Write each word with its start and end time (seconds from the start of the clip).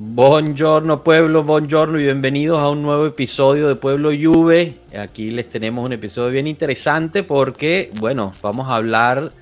Buongiorno 0.00 1.02
pueblo, 1.02 1.42
buongiorno 1.42 1.98
y 1.98 2.04
bienvenidos 2.04 2.60
a 2.60 2.70
un 2.70 2.82
nuevo 2.82 3.04
episodio 3.04 3.66
de 3.66 3.74
Pueblo 3.74 4.10
Juve. 4.10 4.78
Aquí 4.96 5.32
les 5.32 5.50
tenemos 5.50 5.84
un 5.84 5.92
episodio 5.92 6.30
bien 6.30 6.46
interesante 6.46 7.24
porque, 7.24 7.90
bueno, 7.98 8.30
vamos 8.40 8.68
a 8.68 8.76
hablar 8.76 9.32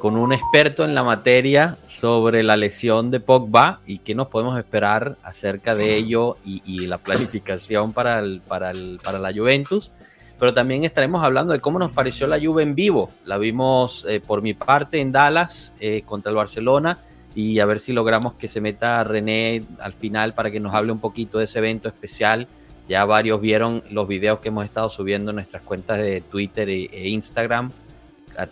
con 0.00 0.16
un 0.16 0.32
experto 0.32 0.84
en 0.84 0.96
la 0.96 1.04
materia 1.04 1.76
sobre 1.86 2.42
la 2.42 2.56
lesión 2.56 3.12
de 3.12 3.20
Pogba 3.20 3.82
y 3.86 3.98
qué 3.98 4.16
nos 4.16 4.26
podemos 4.26 4.58
esperar 4.58 5.16
acerca 5.22 5.76
de 5.76 5.94
ello 5.94 6.38
y, 6.44 6.88
la 6.88 6.98
planificación 6.98 7.92
para, 7.92 8.18
el, 8.18 8.40
para, 8.40 8.72
el, 8.72 8.98
para 9.04 9.20
la 9.20 9.32
Juventus. 9.32 9.92
Pero 10.40 10.52
también 10.52 10.82
estaremos 10.82 11.22
hablando 11.22 11.52
de 11.52 11.60
cómo 11.60 11.78
nos 11.78 11.92
pareció 11.92 12.26
la 12.26 12.40
Juve 12.40 12.64
en 12.64 12.74
vivo. 12.74 13.10
La 13.24 13.38
vimos 13.38 14.04
eh, 14.08 14.20
por 14.20 14.42
mi 14.42 14.54
parte 14.54 15.00
en 15.00 15.12
Dallas 15.12 15.72
eh, 15.78 16.02
contra 16.04 16.30
el 16.30 16.36
Barcelona 16.36 16.98
y 17.34 17.60
a 17.60 17.66
ver 17.66 17.80
si 17.80 17.92
logramos 17.92 18.34
que 18.34 18.48
se 18.48 18.60
meta 18.60 19.04
René 19.04 19.64
al 19.78 19.92
final 19.92 20.34
para 20.34 20.50
que 20.50 20.60
nos 20.60 20.74
hable 20.74 20.92
un 20.92 21.00
poquito 21.00 21.38
de 21.38 21.44
ese 21.44 21.58
evento 21.58 21.88
especial. 21.88 22.48
Ya 22.88 23.04
varios 23.04 23.40
vieron 23.40 23.84
los 23.90 24.08
videos 24.08 24.40
que 24.40 24.48
hemos 24.48 24.64
estado 24.64 24.90
subiendo 24.90 25.30
en 25.30 25.36
nuestras 25.36 25.62
cuentas 25.62 25.98
de 25.98 26.20
Twitter 26.20 26.68
e, 26.68 26.90
e 26.92 27.08
Instagram, 27.10 27.70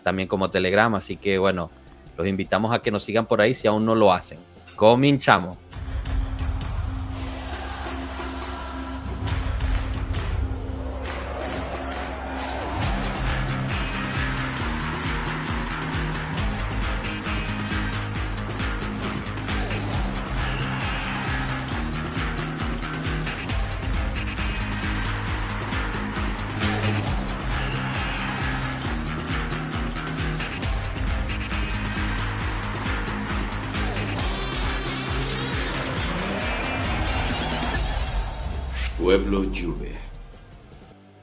también 0.03 0.29
como 0.29 0.49
Telegram, 0.51 0.95
así 0.95 1.17
que 1.17 1.39
bueno, 1.39 1.71
los 2.17 2.27
invitamos 2.27 2.73
a 2.73 2.81
que 2.81 2.91
nos 2.91 3.03
sigan 3.03 3.27
por 3.27 3.41
ahí 3.41 3.55
si 3.55 3.67
aún 3.67 3.85
no 3.85 3.95
lo 3.95 4.13
hacen. 4.13 4.39
Cominchamos. 4.77 5.68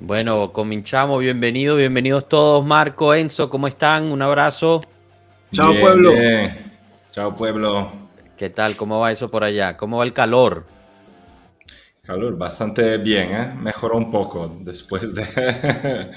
Bueno, 0.08 0.53
cominchamos, 0.53 1.20
bienvenidos, 1.20 1.80
bienvenidos 1.80 2.30
todos. 2.30 2.64
Marco, 2.64 3.16
Enzo, 3.16 3.50
¿cómo 3.50 3.67
están? 3.67 4.03
Un 4.03 4.22
abrazo. 4.22 4.81
Chao, 5.52 5.73
pueblo. 5.80 6.11
Chao, 7.11 7.36
pueblo. 7.36 7.92
¿Qué 8.38 8.52
tal? 8.52 8.78
¿Cómo 8.78 9.00
va 9.00 9.11
eso 9.11 9.31
por 9.31 9.44
allá? 9.44 9.76
¿Cómo 9.76 9.98
va 9.98 10.03
el 10.03 10.14
calor? 10.14 10.67
Calor, 12.03 12.38
bastante 12.38 13.00
bien, 13.00 13.33
¿eh? 13.33 13.53
Mejoró 13.59 13.98
un 13.98 14.11
poco 14.11 14.56
después 14.59 15.11
de 15.11 15.23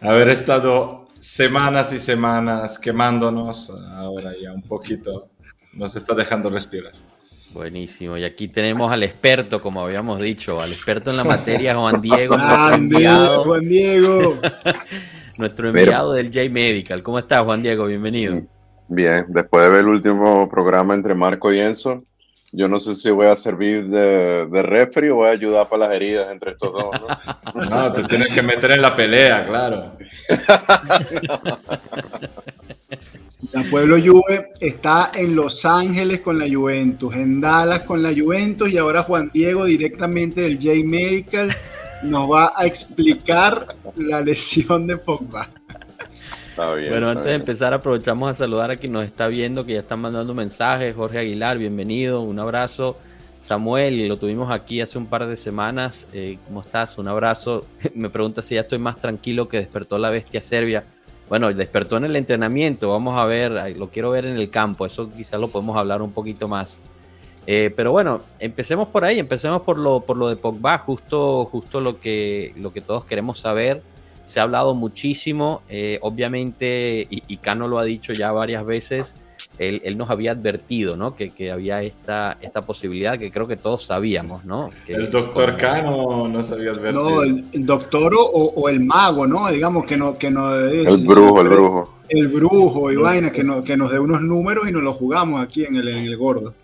haber 0.00 0.28
estado 0.28 1.08
semanas 1.18 1.92
y 1.92 1.98
semanas 1.98 2.78
quemándonos. 2.78 3.70
Ahora 3.96 4.32
ya 4.40 4.52
un 4.52 4.62
poquito 4.62 5.30
nos 5.72 5.96
está 5.96 6.14
dejando 6.14 6.50
respirar. 6.50 6.92
Buenísimo. 7.52 8.16
Y 8.16 8.24
aquí 8.24 8.48
tenemos 8.48 8.90
al 8.90 9.02
experto, 9.02 9.60
como 9.60 9.82
habíamos 9.82 10.20
dicho, 10.20 10.60
al 10.60 10.72
experto 10.72 11.10
en 11.10 11.18
la 11.18 11.24
materia, 11.24 11.74
Juan 11.74 12.00
Diego. 12.00 12.36
nuestro 12.36 12.74
enviado, 12.74 13.44
Juan 13.44 13.68
Diego. 13.68 14.38
nuestro 15.36 15.68
enviado 15.68 16.12
del 16.12 16.26
J 16.26 16.48
Medical. 16.50 17.02
¿Cómo 17.02 17.18
estás, 17.18 17.44
Juan 17.44 17.62
Diego? 17.62 17.86
Bienvenido. 17.86 18.42
Bien, 18.88 19.26
después 19.28 19.64
de 19.64 19.70
ver 19.70 19.80
el 19.80 19.88
último 19.88 20.48
programa 20.48 20.94
entre 20.94 21.14
Marco 21.14 21.52
y 21.52 21.60
Enzo, 21.60 22.04
yo 22.52 22.68
no 22.68 22.80
sé 22.80 22.94
si 22.94 23.10
voy 23.10 23.26
a 23.26 23.36
servir 23.36 23.88
de, 23.88 24.46
de 24.46 24.62
refri 24.62 25.08
o 25.08 25.16
voy 25.16 25.28
a 25.28 25.32
ayudar 25.32 25.68
para 25.68 25.86
las 25.86 25.96
heridas 25.96 26.30
entre 26.30 26.52
estos 26.52 26.72
dos. 26.72 26.90
No, 27.54 27.64
no 27.70 27.92
te 27.92 28.04
tienes 28.04 28.32
que 28.32 28.42
meter 28.42 28.72
en 28.72 28.82
la 28.82 28.94
pelea, 28.94 29.46
claro. 29.46 29.96
La 33.50 33.64
Pueblo 33.64 33.96
Juve 33.98 34.52
está 34.60 35.10
en 35.14 35.34
Los 35.34 35.64
Ángeles 35.64 36.20
con 36.20 36.38
la 36.38 36.46
Juventus, 36.48 37.12
en 37.14 37.40
Dallas 37.40 37.80
con 37.80 38.00
la 38.00 38.12
Juventus 38.16 38.70
y 38.70 38.78
ahora 38.78 39.02
Juan 39.02 39.30
Diego 39.34 39.64
directamente 39.64 40.42
del 40.42 40.58
J 40.58 40.74
Medical 40.84 41.52
nos 42.04 42.30
va 42.30 42.52
a 42.54 42.66
explicar 42.66 43.74
la 43.96 44.20
lesión 44.20 44.86
de 44.86 44.96
Pogba. 44.96 45.50
bueno, 46.56 47.08
antes 47.10 47.26
de 47.26 47.34
empezar 47.34 47.74
aprovechamos 47.74 48.30
a 48.30 48.34
saludar 48.34 48.70
a 48.70 48.76
quien 48.76 48.92
nos 48.92 49.04
está 49.04 49.26
viendo, 49.26 49.66
que 49.66 49.74
ya 49.74 49.80
están 49.80 50.00
mandando 50.00 50.34
mensajes. 50.34 50.94
Jorge 50.94 51.18
Aguilar, 51.18 51.58
bienvenido, 51.58 52.20
un 52.20 52.38
abrazo. 52.38 52.96
Samuel, 53.40 54.06
lo 54.06 54.18
tuvimos 54.18 54.52
aquí 54.52 54.80
hace 54.80 54.98
un 54.98 55.06
par 55.06 55.26
de 55.26 55.36
semanas. 55.36 56.06
Eh, 56.12 56.38
¿Cómo 56.46 56.60
estás? 56.60 56.96
Un 56.96 57.08
abrazo. 57.08 57.66
Me 57.94 58.08
pregunta 58.08 58.40
si 58.40 58.54
ya 58.54 58.60
estoy 58.60 58.78
más 58.78 58.98
tranquilo 58.98 59.48
que 59.48 59.56
despertó 59.56 59.98
la 59.98 60.10
bestia 60.10 60.40
serbia. 60.40 60.84
Bueno, 61.28 61.52
despertó 61.52 61.96
en 61.96 62.04
el 62.04 62.16
entrenamiento, 62.16 62.90
vamos 62.90 63.16
a 63.18 63.24
ver, 63.24 63.76
lo 63.76 63.88
quiero 63.90 64.10
ver 64.10 64.26
en 64.26 64.36
el 64.36 64.50
campo, 64.50 64.84
eso 64.84 65.10
quizás 65.10 65.40
lo 65.40 65.48
podemos 65.48 65.76
hablar 65.76 66.02
un 66.02 66.12
poquito 66.12 66.46
más. 66.48 66.78
Eh, 67.46 67.72
pero 67.74 67.90
bueno, 67.90 68.20
empecemos 68.38 68.88
por 68.88 69.04
ahí, 69.04 69.18
empecemos 69.18 69.62
por 69.62 69.78
lo, 69.78 70.00
por 70.00 70.16
lo 70.16 70.28
de 70.28 70.36
Pogba, 70.36 70.78
justo, 70.78 71.44
justo 71.46 71.80
lo, 71.80 71.98
que, 72.00 72.52
lo 72.56 72.72
que 72.72 72.80
todos 72.80 73.04
queremos 73.04 73.38
saber. 73.38 73.82
Se 74.24 74.38
ha 74.38 74.44
hablado 74.44 74.74
muchísimo, 74.74 75.62
eh, 75.68 75.98
obviamente, 76.02 77.08
y, 77.10 77.22
y 77.26 77.36
Cano 77.38 77.66
lo 77.66 77.78
ha 77.78 77.84
dicho 77.84 78.12
ya 78.12 78.30
varias 78.30 78.64
veces, 78.64 79.16
él, 79.58 79.96
nos 79.96 80.10
había 80.10 80.32
advertido, 80.32 80.96
¿no? 80.96 81.14
Que, 81.14 81.30
que, 81.30 81.50
había 81.50 81.82
esta, 81.82 82.38
esta 82.40 82.62
posibilidad 82.62 83.18
que 83.18 83.30
creo 83.30 83.46
que 83.46 83.56
todos 83.56 83.84
sabíamos, 83.84 84.44
¿no? 84.44 84.70
el 84.86 85.10
doctor 85.10 85.56
Cano 85.56 86.28
nos 86.28 86.50
había 86.50 86.70
advertido. 86.70 87.10
No, 87.10 87.22
el, 87.22 87.66
doctor 87.66 88.14
o, 88.14 88.22
o, 88.24 88.68
el 88.68 88.80
mago, 88.80 89.26
¿no? 89.26 89.50
Digamos 89.50 89.84
que 89.86 89.96
no... 89.96 90.16
Que 90.16 90.30
no 90.30 90.54
el 90.54 91.06
brujo, 91.06 91.40
el 91.40 91.48
brujo. 91.48 91.94
El 92.08 92.28
brujo 92.28 92.92
y 92.92 92.96
vaina, 92.96 93.30
que, 93.30 93.42
no, 93.42 93.64
que 93.64 93.76
nos 93.76 93.90
dé 93.90 93.98
unos 93.98 94.20
números 94.20 94.68
y 94.68 94.72
nos 94.72 94.82
los 94.82 94.96
jugamos 94.96 95.42
aquí 95.42 95.64
en 95.64 95.76
el, 95.76 95.88
en 95.88 96.04
el 96.04 96.16
gordo. 96.16 96.54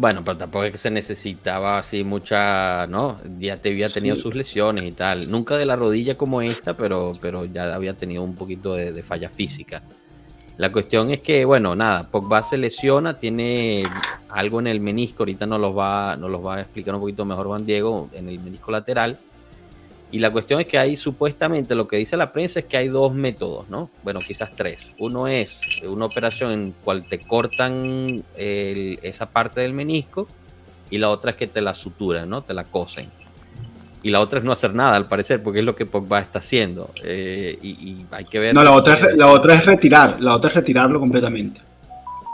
Bueno, 0.00 0.22
pero 0.24 0.38
tampoco 0.38 0.64
es 0.64 0.72
que 0.72 0.78
se 0.78 0.90
necesitaba 0.90 1.78
así 1.78 2.04
mucha, 2.04 2.86
¿no? 2.86 3.18
Ya 3.38 3.60
te 3.60 3.68
había 3.68 3.90
tenido 3.90 4.16
sus 4.16 4.34
lesiones 4.34 4.84
y 4.84 4.92
tal. 4.92 5.30
Nunca 5.30 5.58
de 5.58 5.66
la 5.66 5.76
rodilla 5.76 6.16
como 6.16 6.40
esta, 6.40 6.74
pero, 6.74 7.12
pero 7.20 7.44
ya 7.44 7.74
había 7.74 7.92
tenido 7.92 8.22
un 8.22 8.34
poquito 8.34 8.74
de, 8.74 8.92
de 8.92 9.02
falla 9.02 9.28
física. 9.28 9.82
La 10.60 10.70
cuestión 10.70 11.10
es 11.10 11.20
que, 11.20 11.46
bueno, 11.46 11.74
nada, 11.74 12.10
Pogba 12.10 12.42
se 12.42 12.58
lesiona, 12.58 13.18
tiene 13.18 13.84
algo 14.28 14.60
en 14.60 14.66
el 14.66 14.78
menisco, 14.78 15.22
ahorita 15.22 15.46
nos 15.46 15.58
los 15.58 15.74
va, 15.74 16.18
nos 16.18 16.30
los 16.30 16.44
va 16.44 16.56
a 16.56 16.60
explicar 16.60 16.94
un 16.94 17.00
poquito 17.00 17.24
mejor 17.24 17.46
Juan 17.46 17.64
Diego, 17.64 18.10
en 18.12 18.28
el 18.28 18.38
menisco 18.40 18.70
lateral. 18.70 19.18
Y 20.12 20.18
la 20.18 20.30
cuestión 20.30 20.60
es 20.60 20.66
que 20.66 20.78
hay 20.78 20.98
supuestamente, 20.98 21.74
lo 21.74 21.88
que 21.88 21.96
dice 21.96 22.14
la 22.18 22.30
prensa 22.30 22.58
es 22.58 22.66
que 22.66 22.76
hay 22.76 22.88
dos 22.88 23.14
métodos, 23.14 23.70
¿no? 23.70 23.88
Bueno, 24.02 24.20
quizás 24.20 24.50
tres. 24.54 24.92
Uno 24.98 25.28
es 25.28 25.62
una 25.82 26.04
operación 26.04 26.50
en 26.50 26.74
cual 26.84 27.06
te 27.08 27.20
cortan 27.20 28.22
esa 28.36 29.30
parte 29.30 29.62
del 29.62 29.72
menisco 29.72 30.28
y 30.90 30.98
la 30.98 31.08
otra 31.08 31.30
es 31.30 31.38
que 31.38 31.46
te 31.46 31.62
la 31.62 31.72
suturan, 31.72 32.28
¿no? 32.28 32.42
Te 32.42 32.52
la 32.52 32.64
cosen 32.64 33.08
y 34.02 34.10
la 34.10 34.20
otra 34.20 34.38
es 34.38 34.44
no 34.44 34.52
hacer 34.52 34.74
nada, 34.74 34.96
al 34.96 35.06
parecer, 35.06 35.42
porque 35.42 35.60
es 35.60 35.64
lo 35.64 35.76
que 35.76 35.86
Pogba 35.86 36.20
está 36.20 36.38
haciendo. 36.38 36.90
Eh, 37.02 37.58
y, 37.62 38.04
hay 38.10 38.24
que 38.24 38.38
ver. 38.38 38.54
No, 38.54 38.64
la 38.64 38.72
otra, 38.72 38.94
es, 38.94 39.16
la 39.16 39.28
otra 39.28 39.54
es 39.54 39.66
retirar, 39.66 40.20
la 40.20 40.36
otra 40.36 40.48
es 40.48 40.56
retirarlo 40.56 40.98
completamente. 40.98 41.60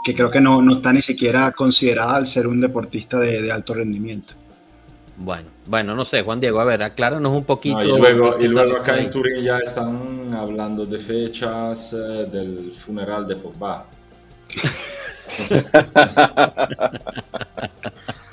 Que 0.03 0.15
creo 0.15 0.31
que 0.31 0.39
no, 0.39 0.61
no 0.61 0.75
está 0.75 0.93
ni 0.93 1.01
siquiera 1.01 1.51
considerada 1.51 2.15
al 2.15 2.25
ser 2.25 2.47
un 2.47 2.61
deportista 2.61 3.19
de, 3.19 3.51
alto 3.51 3.73
rendimiento. 3.73 4.33
Bueno, 5.17 5.49
bueno, 5.65 5.95
no 5.95 6.05
sé, 6.05 6.21
Juan 6.21 6.39
Diego, 6.39 6.61
a 6.61 6.63
ver, 6.63 6.83
acláranos 6.83 7.33
un 7.33 7.43
poquito. 7.43 7.81
y 7.81 7.87
luego, 7.87 8.37
y 8.39 8.47
luego 8.47 8.77
acá 8.77 8.97
en 8.99 9.09
Turín 9.09 9.43
ya 9.43 9.57
están 9.57 10.33
hablando 10.33 10.85
de 10.85 10.99
fechas 10.99 11.93
eh, 11.93 12.27
del 12.31 12.71
funeral 12.73 13.27
de 13.27 13.35
Pogba. 13.35 13.85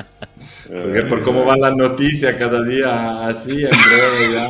Porque 0.68 1.02
por 1.02 1.22
cómo 1.22 1.44
van 1.44 1.60
las 1.60 1.76
noticias 1.76 2.34
cada 2.36 2.62
día 2.62 3.26
así, 3.26 3.64
en 3.64 3.70
breve 3.70 4.32
ya. 4.32 4.48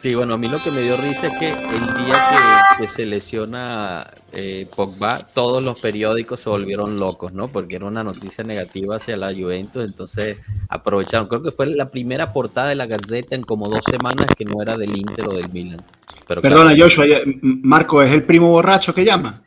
Sí, 0.00 0.14
bueno, 0.14 0.32
a 0.32 0.38
mí 0.38 0.48
lo 0.48 0.62
que 0.62 0.70
me 0.70 0.80
dio 0.80 0.96
risa 0.96 1.26
es 1.26 1.38
que 1.38 1.50
el 1.50 2.06
día 2.06 2.62
que, 2.78 2.88
se 2.88 3.04
lesiona 3.04 4.06
eh, 4.32 4.66
Pogba, 4.74 5.18
todos 5.34 5.62
los 5.62 5.78
periódicos 5.78 6.40
se 6.40 6.48
volvieron 6.48 6.98
locos, 6.98 7.34
¿no? 7.34 7.48
Porque 7.48 7.76
era 7.76 7.84
una 7.84 8.02
noticia 8.02 8.42
negativa 8.42 8.96
hacia 8.96 9.18
la 9.18 9.34
Juventus, 9.34 9.84
entonces 9.84 10.38
aprovecharon. 10.70 11.28
Creo 11.28 11.42
que 11.42 11.50
fue 11.50 11.66
la 11.66 11.90
primera 11.90 12.32
portada 12.32 12.70
de 12.70 12.76
la 12.76 12.86
Gazeta 12.86 13.36
en 13.36 13.42
como 13.42 13.68
dos 13.68 13.82
semanas 13.84 14.26
que 14.34 14.46
no 14.46 14.62
era 14.62 14.78
del 14.78 14.96
Inter 14.96 15.28
o 15.28 15.34
del 15.34 15.50
Milan. 15.50 15.82
Perdona, 16.26 16.74
Joshua, 16.78 17.04
Marco, 17.42 18.02
¿es 18.02 18.12
el 18.12 18.22
primo 18.22 18.48
borracho 18.48 18.94
que 18.94 19.04
llama? 19.04 19.42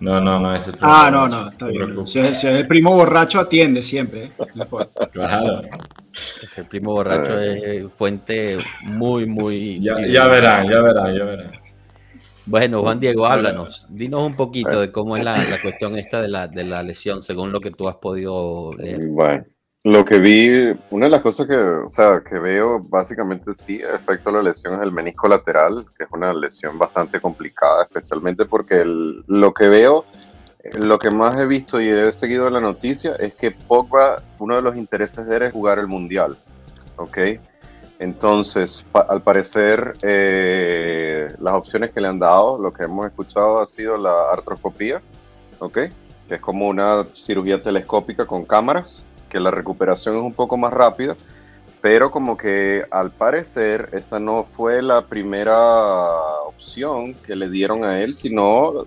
No, 0.00 0.20
no, 0.20 0.40
no 0.40 0.54
es 0.54 0.66
el 0.66 0.72
primo 0.72 0.92
Ah, 0.92 1.10
no, 1.10 1.28
no, 1.28 1.50
está 1.50 1.66
bien. 1.66 2.06
Si 2.06 2.18
es, 2.18 2.42
el 2.44 2.66
primo 2.66 2.94
borracho, 2.94 3.40
atiende 3.40 3.82
siempre. 3.82 4.24
¿eh? 4.24 4.32
claro. 5.12 5.62
Ese 6.42 6.64
primo 6.64 6.92
borracho 6.92 7.38
es 7.38 7.92
fuente 7.92 8.58
muy, 8.82 9.26
muy. 9.26 9.80
Ya, 9.82 9.94
ya 10.06 10.26
verán, 10.26 10.68
ya 10.68 10.80
verán, 10.80 11.14
ya 11.14 11.24
verán. 11.24 11.52
Bueno, 12.46 12.80
Juan 12.80 12.98
Diego, 12.98 13.26
háblanos. 13.26 13.86
Dinos 13.90 14.26
un 14.26 14.34
poquito 14.34 14.80
de 14.80 14.90
cómo 14.90 15.16
es 15.16 15.24
la, 15.24 15.44
la 15.44 15.60
cuestión 15.60 15.96
esta 15.96 16.20
de 16.20 16.28
la, 16.28 16.48
de 16.48 16.64
la 16.64 16.82
lesión, 16.82 17.22
según 17.22 17.52
lo 17.52 17.60
que 17.60 17.70
tú 17.70 17.88
has 17.88 17.96
podido 17.96 18.72
leer. 18.74 19.06
Bueno, 19.06 19.44
lo 19.84 20.04
que 20.04 20.18
vi, 20.18 20.78
una 20.90 21.06
de 21.06 21.10
las 21.10 21.22
cosas 21.22 21.46
que, 21.46 21.56
o 21.56 21.88
sea, 21.88 22.20
que 22.20 22.38
veo 22.38 22.80
básicamente 22.80 23.54
sí, 23.54 23.80
efecto 23.80 24.30
de 24.30 24.36
la 24.36 24.42
lesión 24.42 24.74
es 24.74 24.82
el 24.82 24.92
menisco 24.92 25.26
lateral, 25.26 25.86
que 25.96 26.04
es 26.04 26.10
una 26.12 26.34
lesión 26.34 26.78
bastante 26.78 27.18
complicada, 27.18 27.84
especialmente 27.84 28.44
porque 28.44 28.82
lo 28.84 29.54
que 29.54 29.68
veo, 29.68 30.04
lo 30.74 30.98
que 30.98 31.10
más 31.10 31.36
he 31.38 31.46
visto 31.46 31.80
y 31.80 31.88
he 31.88 32.12
seguido 32.12 32.46
en 32.46 32.54
la 32.54 32.60
noticia 32.60 33.14
es 33.18 33.34
que 33.34 33.52
Pogba, 33.52 34.22
uno 34.38 34.56
de 34.56 34.62
los 34.62 34.76
intereses 34.76 35.26
de 35.26 35.36
él 35.36 35.42
es 35.44 35.52
jugar 35.54 35.78
el 35.78 35.86
Mundial, 35.86 36.36
¿ok? 36.96 37.18
Entonces, 37.98 38.86
al 38.92 39.22
parecer, 39.22 39.94
eh, 40.02 41.34
las 41.38 41.54
opciones 41.54 41.90
que 41.90 42.02
le 42.02 42.08
han 42.08 42.18
dado, 42.18 42.58
lo 42.58 42.72
que 42.72 42.84
hemos 42.84 43.06
escuchado 43.06 43.60
ha 43.60 43.66
sido 43.66 43.96
la 43.96 44.30
artroscopía, 44.30 45.00
¿ok? 45.58 45.78
Que 46.28 46.34
es 46.34 46.40
como 46.40 46.68
una 46.68 47.06
cirugía 47.12 47.62
telescópica 47.62 48.26
con 48.26 48.44
cámaras, 48.44 49.06
que 49.30 49.40
la 49.40 49.50
recuperación 49.50 50.16
es 50.16 50.22
un 50.22 50.34
poco 50.34 50.58
más 50.58 50.72
rápida, 50.72 51.16
pero 51.80 52.10
como 52.10 52.36
que 52.36 52.84
al 52.90 53.10
parecer 53.12 53.88
esa 53.92 54.20
no 54.20 54.44
fue 54.44 54.82
la 54.82 55.06
primera 55.06 56.08
opción 56.46 57.14
que 57.14 57.34
le 57.34 57.48
dieron 57.48 57.84
a 57.84 58.00
él, 58.00 58.12
sino 58.14 58.84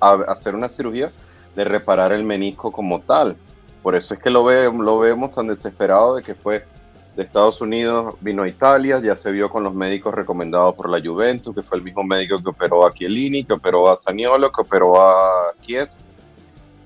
a- 0.00 0.22
hacer 0.28 0.54
una 0.54 0.68
cirugía 0.68 1.10
de 1.56 1.64
reparar 1.64 2.12
el 2.12 2.22
menisco 2.22 2.70
como 2.70 3.00
tal. 3.00 3.36
Por 3.82 3.96
eso 3.96 4.14
es 4.14 4.20
que 4.20 4.30
lo, 4.30 4.44
ve- 4.44 4.70
lo 4.72 4.98
vemos 4.98 5.32
tan 5.32 5.48
desesperado 5.48 6.16
de 6.16 6.22
que 6.22 6.34
fue 6.34 6.64
de 7.16 7.22
Estados 7.22 7.62
Unidos, 7.62 8.14
vino 8.20 8.42
a 8.42 8.48
Italia, 8.48 9.00
ya 9.02 9.16
se 9.16 9.32
vio 9.32 9.48
con 9.48 9.64
los 9.64 9.72
médicos 9.74 10.14
recomendados 10.14 10.74
por 10.74 10.90
la 10.90 11.00
Juventus, 11.00 11.54
que 11.54 11.62
fue 11.62 11.78
el 11.78 11.84
mismo 11.84 12.04
médico 12.04 12.36
que 12.36 12.50
operó 12.50 12.86
a 12.86 12.92
Chiellini, 12.92 13.42
que 13.44 13.54
operó 13.54 13.88
a 13.90 13.96
Saniolo, 13.96 14.52
que 14.52 14.60
operó 14.60 15.00
a 15.00 15.52
Chies. 15.62 15.98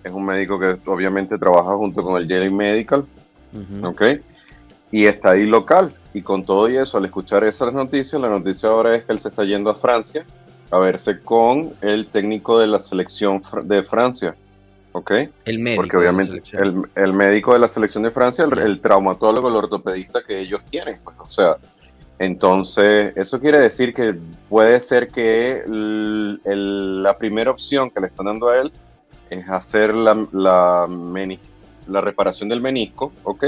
Es 0.04 0.12
un 0.12 0.24
médico 0.24 0.58
que 0.58 0.76
obviamente 0.86 1.36
trabaja 1.38 1.74
junto 1.76 2.02
con 2.02 2.20
el 2.20 2.28
J 2.28 2.54
Medical, 2.54 3.04
Ujú. 3.52 3.86
¿ok? 3.88 4.02
Y 4.92 5.06
está 5.06 5.32
ahí 5.32 5.46
local. 5.46 5.92
Y 6.12 6.22
con 6.22 6.44
todo 6.44 6.68
y 6.68 6.76
eso, 6.76 6.98
al 6.98 7.04
escuchar 7.04 7.44
esas 7.44 7.72
noticias, 7.72 8.20
la 8.20 8.28
noticia 8.28 8.68
ahora 8.68 8.96
es 8.96 9.04
que 9.04 9.12
él 9.12 9.20
se 9.20 9.28
está 9.28 9.44
yendo 9.44 9.70
a 9.70 9.74
Francia 9.74 10.24
a 10.72 10.78
verse 10.78 11.20
con 11.20 11.72
el 11.82 12.06
técnico 12.06 12.58
de 12.58 12.66
la 12.66 12.80
selección 12.80 13.42
de 13.64 13.82
Francia, 13.84 14.32
¿ok? 14.92 15.10
El 15.44 15.58
médico. 15.58 15.82
Porque 15.82 15.96
obviamente 15.96 16.42
el, 16.52 16.82
el 16.96 17.12
médico 17.12 17.52
de 17.52 17.58
la 17.60 17.68
selección 17.68 18.02
de 18.04 18.10
Francia, 18.10 18.44
el, 18.44 18.58
el 18.58 18.80
traumatólogo, 18.80 19.48
el 19.48 19.56
ortopedista 19.56 20.22
que 20.26 20.40
ellos 20.40 20.62
tienen, 20.70 20.98
pues, 21.04 21.16
o 21.20 21.28
sea, 21.28 21.56
entonces 22.18 23.12
eso 23.16 23.40
quiere 23.40 23.58
decir 23.60 23.94
que 23.94 24.14
puede 24.48 24.80
ser 24.80 25.08
que 25.08 25.62
el- 25.66 26.40
el- 26.44 27.02
la 27.02 27.16
primera 27.16 27.50
opción 27.50 27.90
que 27.90 28.00
le 28.00 28.08
están 28.08 28.26
dando 28.26 28.48
a 28.48 28.58
él 28.60 28.72
es 29.30 29.48
hacer 29.48 29.94
la, 29.94 30.20
la, 30.32 30.86
la 31.86 32.00
reparación 32.00 32.48
del 32.48 32.60
menisco, 32.60 33.12
¿ok? 33.22 33.44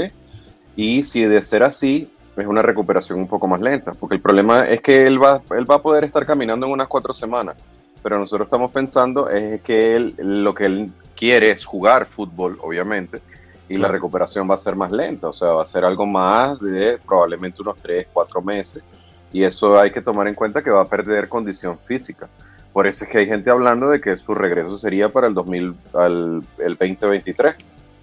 Y 0.75 1.03
si 1.03 1.25
de 1.25 1.41
ser 1.41 1.63
así, 1.63 2.09
es 2.35 2.47
una 2.47 2.61
recuperación 2.61 3.19
un 3.19 3.27
poco 3.27 3.47
más 3.47 3.61
lenta, 3.61 3.91
porque 3.91 4.15
el 4.15 4.21
problema 4.21 4.67
es 4.67 4.81
que 4.81 5.03
él 5.03 5.21
va, 5.21 5.41
él 5.51 5.69
va 5.69 5.75
a 5.75 5.81
poder 5.81 6.05
estar 6.05 6.25
caminando 6.25 6.65
en 6.65 6.71
unas 6.71 6.87
cuatro 6.87 7.13
semanas, 7.13 7.57
pero 8.01 8.17
nosotros 8.17 8.47
estamos 8.47 8.71
pensando 8.71 9.29
es 9.29 9.61
que 9.61 9.95
él, 9.95 10.15
lo 10.17 10.53
que 10.53 10.65
él 10.65 10.91
quiere 11.15 11.51
es 11.51 11.63
jugar 11.65 12.05
fútbol, 12.07 12.57
obviamente, 12.61 13.21
y 13.69 13.77
la 13.77 13.87
recuperación 13.87 14.49
va 14.49 14.55
a 14.55 14.57
ser 14.57 14.75
más 14.75 14.91
lenta, 14.91 15.27
o 15.27 15.33
sea, 15.33 15.49
va 15.49 15.63
a 15.63 15.65
ser 15.65 15.85
algo 15.85 16.05
más 16.05 16.59
de 16.59 16.99
probablemente 17.05 17.61
unos 17.61 17.77
tres, 17.77 18.07
cuatro 18.11 18.41
meses, 18.41 18.83
y 19.31 19.43
eso 19.43 19.79
hay 19.79 19.91
que 19.91 20.01
tomar 20.01 20.27
en 20.27 20.35
cuenta 20.35 20.61
que 20.61 20.69
va 20.69 20.81
a 20.81 20.85
perder 20.85 21.29
condición 21.29 21.77
física. 21.77 22.29
Por 22.73 22.87
eso 22.87 23.05
es 23.05 23.11
que 23.11 23.19
hay 23.19 23.27
gente 23.27 23.49
hablando 23.51 23.89
de 23.89 24.01
que 24.01 24.17
su 24.17 24.33
regreso 24.33 24.77
sería 24.77 25.09
para 25.09 25.27
el 25.27 25.33
2000, 25.35 25.75
al, 25.93 26.43
el 26.57 26.75
2023, 26.77 27.55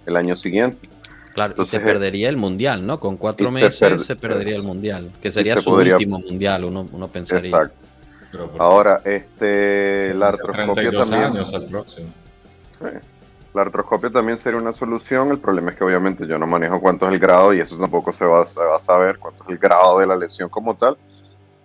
el 0.05 0.15
año 0.15 0.35
siguiente. 0.35 0.87
Claro, 1.33 1.51
entonces, 1.51 1.73
y 1.75 1.77
se 1.77 1.83
perdería 1.85 2.29
el 2.29 2.37
mundial, 2.37 2.85
¿no? 2.85 2.99
Con 2.99 3.17
cuatro 3.17 3.47
se 3.49 3.53
meses 3.53 3.79
per- 3.79 3.99
se 3.99 4.15
perdería 4.15 4.55
el 4.57 4.63
mundial, 4.63 5.11
que 5.21 5.31
sería 5.31 5.55
se 5.55 5.61
su 5.61 5.69
podría- 5.71 5.95
último 5.95 6.19
mundial, 6.19 6.63
uno, 6.65 6.87
uno 6.91 7.07
pensaría. 7.09 7.49
Exacto. 7.49 7.75
Ahora, 8.59 9.01
este, 9.03 10.13
la 10.13 10.29
artroscopia 10.29 10.73
32 10.73 11.09
también. 11.09 11.31
años 11.33 11.53
al 11.53 11.65
próximo. 11.67 12.09
Sí. 12.79 12.85
La 13.53 13.61
artroscopia 13.63 14.09
también 14.09 14.37
sería 14.37 14.59
una 14.61 14.71
solución. 14.71 15.27
El 15.29 15.39
problema 15.39 15.71
es 15.71 15.77
que 15.77 15.83
obviamente 15.83 16.25
yo 16.25 16.39
no 16.39 16.47
manejo 16.47 16.79
cuánto 16.79 17.07
es 17.07 17.13
el 17.13 17.19
grado 17.19 17.53
y 17.53 17.59
eso 17.59 17.77
tampoco 17.77 18.13
se 18.13 18.23
va, 18.23 18.45
se 18.45 18.57
va 18.57 18.77
a 18.77 18.79
saber 18.79 19.17
cuánto 19.19 19.43
es 19.43 19.49
el 19.49 19.57
grado 19.57 19.99
de 19.99 20.07
la 20.07 20.15
lesión 20.15 20.47
como 20.47 20.75
tal. 20.75 20.95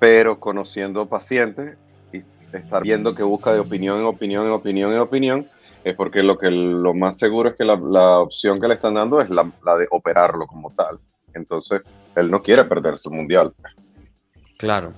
Pero 0.00 0.40
conociendo 0.40 1.06
pacientes 1.06 1.76
estar 2.52 2.82
viendo 2.82 3.14
que 3.14 3.22
busca 3.22 3.52
de 3.52 3.60
opinión 3.60 3.98
en 3.98 4.06
opinión 4.06 4.46
en 4.46 4.52
opinión 4.52 4.92
en 4.92 4.98
opinión, 4.98 5.46
es 5.84 5.94
porque 5.94 6.22
lo 6.22 6.36
que 6.36 6.50
lo 6.50 6.94
más 6.94 7.18
seguro 7.18 7.50
es 7.50 7.56
que 7.56 7.64
la, 7.64 7.76
la 7.76 8.18
opción 8.18 8.60
que 8.60 8.68
le 8.68 8.74
están 8.74 8.94
dando 8.94 9.20
es 9.20 9.30
la, 9.30 9.50
la 9.64 9.76
de 9.76 9.86
operarlo 9.90 10.46
como 10.46 10.72
tal. 10.72 10.98
Entonces, 11.34 11.82
él 12.14 12.30
no 12.30 12.42
quiere 12.42 12.64
perderse 12.64 13.08
el 13.08 13.14
mundial. 13.14 13.52
Claro. 14.58 14.92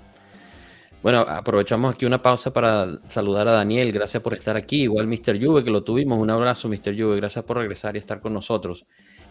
Bueno, 1.02 1.20
aprovechamos 1.20 1.94
aquí 1.94 2.06
una 2.06 2.20
pausa 2.20 2.52
para 2.52 2.86
saludar 3.06 3.46
a 3.48 3.52
Daniel. 3.52 3.92
Gracias 3.92 4.22
por 4.22 4.34
estar 4.34 4.56
aquí. 4.56 4.82
Igual 4.82 5.06
Mr. 5.06 5.42
Juve, 5.44 5.62
que 5.62 5.70
lo 5.70 5.84
tuvimos. 5.84 6.18
Un 6.18 6.30
abrazo, 6.30 6.68
Mr. 6.68 6.96
Juve. 6.98 7.16
Gracias 7.16 7.44
por 7.44 7.58
regresar 7.58 7.94
y 7.94 7.98
estar 7.98 8.20
con 8.20 8.34
nosotros. 8.34 8.84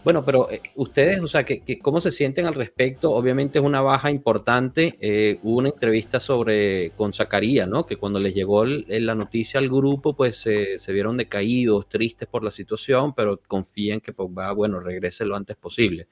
Bueno, 0.04 0.24
pero 0.24 0.50
eh, 0.50 0.62
ustedes, 0.76 1.20
o 1.20 1.26
sea, 1.26 1.44
que, 1.44 1.60
que 1.60 1.78
¿cómo 1.78 2.00
se 2.00 2.12
sienten 2.12 2.46
al 2.46 2.54
respecto? 2.54 3.12
Obviamente 3.12 3.58
es 3.58 3.64
una 3.64 3.80
baja 3.82 4.10
importante. 4.10 4.96
Eh, 5.00 5.38
hubo 5.42 5.58
una 5.58 5.68
entrevista 5.68 6.18
sobre 6.20 6.90
con 6.96 7.12
Zacarías, 7.12 7.68
¿no? 7.68 7.84
Que 7.84 7.96
cuando 7.96 8.18
les 8.20 8.32
llegó 8.34 8.62
el- 8.62 8.86
la 8.88 9.14
noticia 9.14 9.58
al 9.60 9.68
grupo, 9.68 10.14
pues 10.16 10.46
eh, 10.46 10.78
se 10.78 10.92
vieron 10.92 11.16
decaídos, 11.16 11.88
tristes 11.88 12.26
por 12.28 12.42
la 12.44 12.50
situación, 12.50 13.12
pero 13.14 13.40
confían 13.46 14.00
que 14.00 14.12
Pogba, 14.12 14.52
bueno, 14.52 14.80
regrese 14.80 15.24
lo 15.26 15.36
antes 15.36 15.56
posible. 15.56 16.06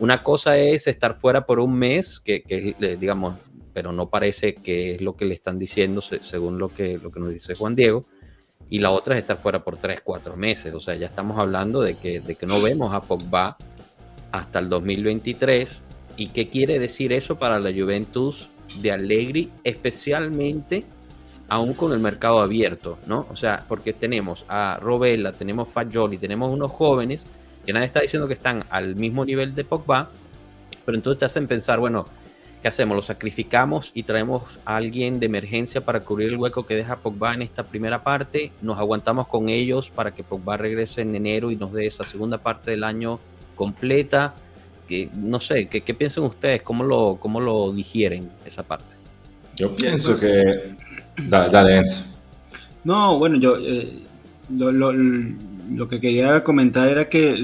Una 0.00 0.22
cosa 0.22 0.56
es 0.58 0.86
estar 0.86 1.14
fuera 1.14 1.46
por 1.46 1.60
un 1.60 1.74
mes, 1.78 2.20
que, 2.20 2.42
que 2.42 2.74
eh, 2.80 2.96
digamos, 2.98 3.34
pero 3.72 3.92
no 3.92 4.08
parece 4.08 4.54
que 4.54 4.94
es 4.94 5.00
lo 5.02 5.14
que 5.14 5.26
le 5.26 5.34
están 5.34 5.58
diciendo 5.58 6.00
se- 6.00 6.22
según 6.22 6.58
lo 6.58 6.70
que, 6.74 6.98
lo 6.98 7.12
que 7.12 7.20
nos 7.20 7.28
dice 7.30 7.54
Juan 7.54 7.76
Diego. 7.76 8.06
Y 8.70 8.78
la 8.78 8.92
otra 8.92 9.16
es 9.16 9.20
estar 9.20 9.36
fuera 9.36 9.62
por 9.62 9.76
3, 9.76 10.00
4 10.02 10.36
meses. 10.36 10.72
O 10.74 10.80
sea, 10.80 10.94
ya 10.94 11.06
estamos 11.06 11.38
hablando 11.38 11.82
de 11.82 11.94
que, 11.96 12.20
de 12.20 12.36
que 12.36 12.46
no 12.46 12.62
vemos 12.62 12.94
a 12.94 13.02
Pogba 13.02 13.56
hasta 14.32 14.60
el 14.60 14.68
2023. 14.68 15.82
¿Y 16.16 16.28
qué 16.28 16.48
quiere 16.48 16.78
decir 16.78 17.12
eso 17.12 17.36
para 17.36 17.58
la 17.58 17.72
Juventus 17.72 18.48
de 18.80 18.92
Allegri, 18.92 19.50
especialmente 19.64 20.84
aún 21.48 21.74
con 21.74 21.92
el 21.92 21.98
mercado 21.98 22.40
abierto, 22.40 22.98
¿no? 23.06 23.26
O 23.28 23.36
sea, 23.36 23.64
porque 23.66 23.92
tenemos 23.92 24.44
a 24.48 24.78
Robella, 24.80 25.32
tenemos 25.32 25.68
Fagioli, 25.68 26.16
tenemos 26.16 26.52
unos 26.52 26.70
jóvenes 26.70 27.24
que 27.66 27.72
nadie 27.72 27.86
está 27.86 28.00
diciendo 28.00 28.28
que 28.28 28.34
están 28.34 28.64
al 28.70 28.94
mismo 28.94 29.24
nivel 29.24 29.54
de 29.54 29.64
Pogba, 29.64 30.10
pero 30.86 30.96
entonces 30.96 31.18
te 31.18 31.24
hacen 31.24 31.48
pensar, 31.48 31.80
bueno, 31.80 32.06
¿qué 32.62 32.68
hacemos? 32.68 32.96
¿Lo 32.96 33.02
sacrificamos 33.02 33.90
y 33.94 34.02
traemos 34.02 34.58
a 34.64 34.76
alguien 34.76 35.18
de 35.20 35.26
emergencia 35.26 35.80
para 35.80 36.00
cubrir 36.00 36.28
el 36.30 36.36
hueco 36.36 36.66
que 36.66 36.76
deja 36.76 36.96
Pogba 36.96 37.34
en 37.34 37.42
esta 37.42 37.64
primera 37.64 38.02
parte? 38.02 38.52
¿Nos 38.62 38.78
aguantamos 38.78 39.26
con 39.28 39.48
ellos 39.48 39.90
para 39.90 40.12
que 40.14 40.22
Pogba 40.22 40.56
regrese 40.56 41.02
en 41.02 41.14
enero 41.14 41.50
y 41.50 41.56
nos 41.56 41.72
dé 41.72 41.86
esa 41.86 42.04
segunda 42.04 42.38
parte 42.38 42.70
del 42.72 42.84
año 42.84 43.18
completa? 43.56 44.34
Que, 44.88 45.08
no 45.14 45.38
sé, 45.40 45.68
¿qué, 45.68 45.80
qué 45.82 45.94
piensan 45.94 46.24
ustedes? 46.24 46.62
¿Cómo 46.62 46.82
lo, 46.84 47.16
¿Cómo 47.20 47.40
lo 47.40 47.72
digieren 47.72 48.30
esa 48.44 48.62
parte? 48.62 48.94
Yo 49.56 49.74
pienso 49.76 50.18
que... 50.18 50.74
Da- 51.28 51.48
Dale, 51.48 51.78
Enzo. 51.78 52.04
No, 52.84 53.18
bueno, 53.18 53.36
yo 53.38 53.56
eh, 53.58 53.92
lo, 54.50 54.72
lo- 54.72 54.92
lo 54.92 55.88
que 55.88 56.00
quería 56.00 56.42
comentar 56.42 56.88
era 56.88 57.08
que 57.08 57.36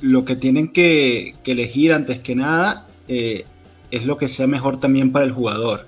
lo 0.00 0.24
que 0.24 0.34
tienen 0.36 0.72
que, 0.72 1.36
que 1.44 1.52
elegir 1.52 1.92
antes 1.92 2.18
que 2.18 2.34
nada 2.34 2.88
eh, 3.06 3.44
es 3.92 4.04
lo 4.04 4.16
que 4.16 4.26
sea 4.28 4.48
mejor 4.48 4.80
también 4.80 5.12
para 5.12 5.24
el 5.24 5.30
jugador. 5.32 5.86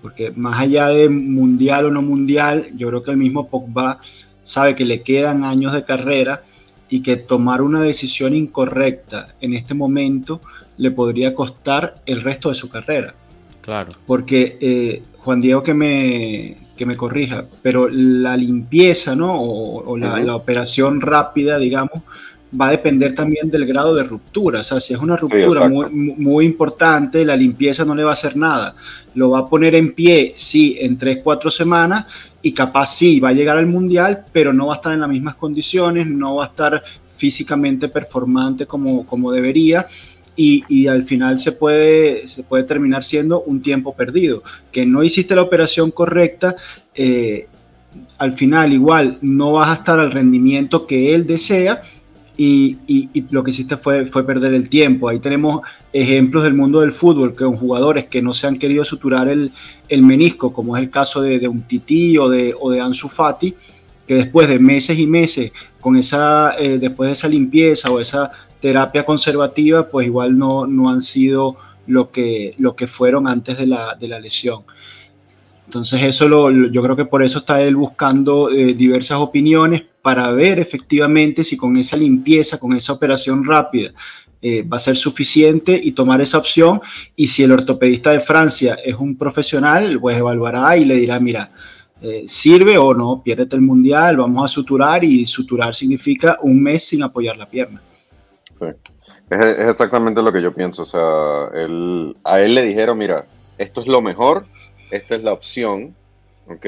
Porque 0.00 0.32
más 0.34 0.58
allá 0.58 0.88
de 0.88 1.08
mundial 1.10 1.84
o 1.86 1.90
no 1.90 2.00
mundial, 2.02 2.68
yo 2.74 2.88
creo 2.88 3.02
que 3.02 3.10
el 3.10 3.18
mismo 3.18 3.48
Pogba 3.48 4.00
sabe 4.42 4.74
que 4.74 4.84
le 4.84 5.02
quedan 5.02 5.44
años 5.44 5.72
de 5.74 5.84
carrera 5.84 6.42
y 6.88 7.02
que 7.02 7.16
tomar 7.16 7.62
una 7.62 7.82
decisión 7.82 8.34
incorrecta 8.34 9.34
en 9.40 9.54
este 9.54 9.74
momento 9.74 10.40
le 10.76 10.90
podría 10.90 11.34
costar 11.34 11.96
el 12.06 12.20
resto 12.22 12.48
de 12.48 12.54
su 12.56 12.68
carrera 12.68 13.14
Claro. 13.60 13.92
porque 14.06 14.58
eh, 14.60 15.02
Juan 15.18 15.40
Diego 15.40 15.62
que 15.62 15.72
me, 15.74 16.56
que 16.76 16.84
me 16.84 16.96
corrija, 16.96 17.44
pero 17.62 17.88
la 17.88 18.36
limpieza, 18.36 19.14
¿no? 19.14 19.40
O, 19.40 19.84
o 19.92 19.96
la, 19.96 20.14
Ujú. 20.16 20.26
la 20.26 20.34
operación 20.34 21.00
rápida, 21.00 21.58
digamos, 21.60 22.02
va 22.58 22.68
a 22.68 22.70
depender 22.72 23.14
también 23.14 23.50
del 23.50 23.64
grado 23.66 23.94
de 23.94 24.04
ruptura. 24.04 24.60
O 24.60 24.64
sea, 24.64 24.78
si 24.80 24.92
es 24.94 25.00
una 25.00 25.16
ruptura 25.16 25.44
exacto. 25.44 25.68
muy, 25.70 25.86
mu- 25.90 26.14
muy 26.16 26.44
importante, 26.44 27.24
la 27.24 27.36
limpieza 27.36 27.84
no 27.84 27.94
le 27.94 28.04
va 28.04 28.10
a 28.10 28.12
hacer 28.12 28.36
nada. 28.36 28.74
Lo 29.14 29.30
va 29.30 29.40
a 29.40 29.48
poner 29.48 29.74
en 29.74 29.92
pie, 29.92 30.32
sí, 30.36 30.76
en 30.80 30.98
3, 30.98 31.20
4 31.24 31.50
semanas 31.50 32.06
y 32.42 32.52
capaz 32.52 32.94
sí, 32.96 33.20
va 33.20 33.30
a 33.30 33.32
llegar 33.32 33.56
al 33.56 33.66
mundial, 33.66 34.24
pero 34.32 34.52
no 34.52 34.66
va 34.66 34.74
a 34.74 34.76
estar 34.76 34.92
en 34.92 35.00
las 35.00 35.08
mismas 35.08 35.36
condiciones, 35.36 36.06
no 36.06 36.36
va 36.36 36.44
a 36.44 36.48
estar 36.48 36.82
físicamente 37.16 37.88
performante 37.88 38.66
como, 38.66 39.06
como 39.06 39.30
debería. 39.32 39.86
y, 40.34 40.86
al 40.88 41.04
final 41.04 41.38
se 41.38 41.52
puede, 41.52 42.26
se 42.26 42.42
puede 42.42 42.64
terminar 42.64 43.04
siendo 43.04 43.42
un 43.42 43.60
tiempo 43.62 43.94
perdido. 43.94 44.42
Que 44.72 44.84
no 44.84 45.02
hiciste 45.02 45.34
la 45.34 45.42
operación 45.42 45.90
correcta, 45.90 46.56
eh, 46.94 47.46
al 48.18 48.32
final 48.32 48.72
igual 48.72 49.18
no 49.20 49.52
vas 49.52 49.68
a 49.68 49.74
estar 49.74 50.00
al 50.00 50.10
rendimiento 50.10 50.86
que 50.86 51.14
él 51.14 51.26
desea 51.26 51.82
y, 52.36 53.10
lo 53.30 53.44
que 53.44 53.50
hiciste 53.50 53.76
fue, 53.76 54.06
fue 54.06 54.24
perder 54.24 54.54
el 54.54 54.68
tiempo. 54.68 55.08
Ahí 55.08 55.20
tenemos 55.20 55.60
ejemplos 55.92 56.42
del 56.44 56.54
mundo 56.54 56.80
del 56.80 56.92
fútbol, 56.92 57.32
que 57.32 57.44
son 57.44 57.56
jugadores 57.56 58.06
que 58.06 58.22
no 58.22 58.32
se 58.32 58.46
han 58.46 58.58
querido 58.58 58.84
suturar 58.84 59.28
el, 59.28 59.52
menisco, 60.02 60.52
como 60.52 60.76
es 60.76 60.82
el 60.82 60.90
caso 60.90 61.20
de, 61.20 61.46
un 61.48 61.62
Titi 61.62 62.16
o 62.18 62.28
de, 62.28 62.54
o 62.58 62.70
de 62.70 62.80
Ansu 62.80 63.08
Fati, 63.08 63.54
que 64.06 64.14
después 64.14 64.48
de 64.48 64.58
meses 64.58 64.98
y 64.98 65.06
meses, 65.06 65.52
con 65.80 65.96
esa, 65.96 66.56
eh, 66.58 66.78
después 66.78 67.08
de 67.08 67.12
esa 67.12 67.28
limpieza 67.28 67.90
o 67.90 68.00
esa 68.00 68.30
terapia 68.60 69.04
conservativa, 69.04 69.88
pues 69.88 70.06
igual 70.06 70.38
no, 70.38 70.66
no 70.66 70.90
han 70.90 71.02
sido 71.02 71.56
lo 71.86 72.10
que, 72.10 72.54
lo 72.58 72.74
que 72.76 72.86
fueron 72.86 73.26
antes 73.26 73.58
de 73.58 73.66
la, 73.66 73.96
de 73.98 74.08
la 74.08 74.20
lesión. 74.20 74.62
Entonces 75.66 76.02
eso 76.02 76.28
lo, 76.28 76.50
yo 76.50 76.82
creo 76.82 76.96
que 76.96 77.04
por 77.04 77.22
eso 77.22 77.38
está 77.38 77.62
él 77.62 77.76
buscando 77.76 78.50
eh, 78.50 78.74
diversas 78.74 79.18
opiniones 79.18 79.84
para 80.02 80.30
ver 80.32 80.58
efectivamente 80.58 81.44
si 81.44 81.56
con 81.56 81.76
esa 81.76 81.96
limpieza, 81.96 82.58
con 82.58 82.72
esa 82.74 82.92
operación 82.92 83.44
rápida, 83.44 83.92
eh, 84.40 84.62
va 84.62 84.76
a 84.76 84.80
ser 84.80 84.96
suficiente 84.96 85.78
y 85.80 85.92
tomar 85.92 86.20
esa 86.20 86.38
opción. 86.38 86.80
Y 87.14 87.28
si 87.28 87.44
el 87.44 87.52
ortopedista 87.52 88.10
de 88.10 88.20
Francia 88.20 88.76
es 88.84 88.96
un 88.96 89.16
profesional, 89.16 89.98
pues 90.00 90.18
evaluará 90.18 90.76
y 90.76 90.84
le 90.84 90.96
dirá, 90.96 91.20
mira, 91.20 91.52
eh, 92.00 92.24
sirve 92.26 92.76
o 92.76 92.92
no, 92.92 93.22
piérdete 93.22 93.54
el 93.54 93.62
mundial, 93.62 94.16
vamos 94.16 94.44
a 94.44 94.48
suturar 94.48 95.04
y 95.04 95.24
suturar 95.24 95.72
significa 95.72 96.38
un 96.42 96.60
mes 96.60 96.84
sin 96.88 97.04
apoyar 97.04 97.36
la 97.36 97.48
pierna. 97.48 97.80
Es, 99.30 99.46
exactamente 99.68 100.20
lo 100.20 100.32
que 100.32 100.42
yo 100.42 100.52
pienso. 100.52 100.82
O 100.82 100.84
sea, 100.84 101.00
a 102.24 102.40
él 102.40 102.54
le 102.54 102.62
dijeron, 102.62 102.98
mira, 102.98 103.24
esto 103.58 103.80
es 103.80 103.86
lo 103.86 104.02
mejor, 104.02 104.46
esta 104.90 105.14
es 105.14 105.22
la 105.22 105.32
opción, 105.32 105.94
¿ok? 106.48 106.66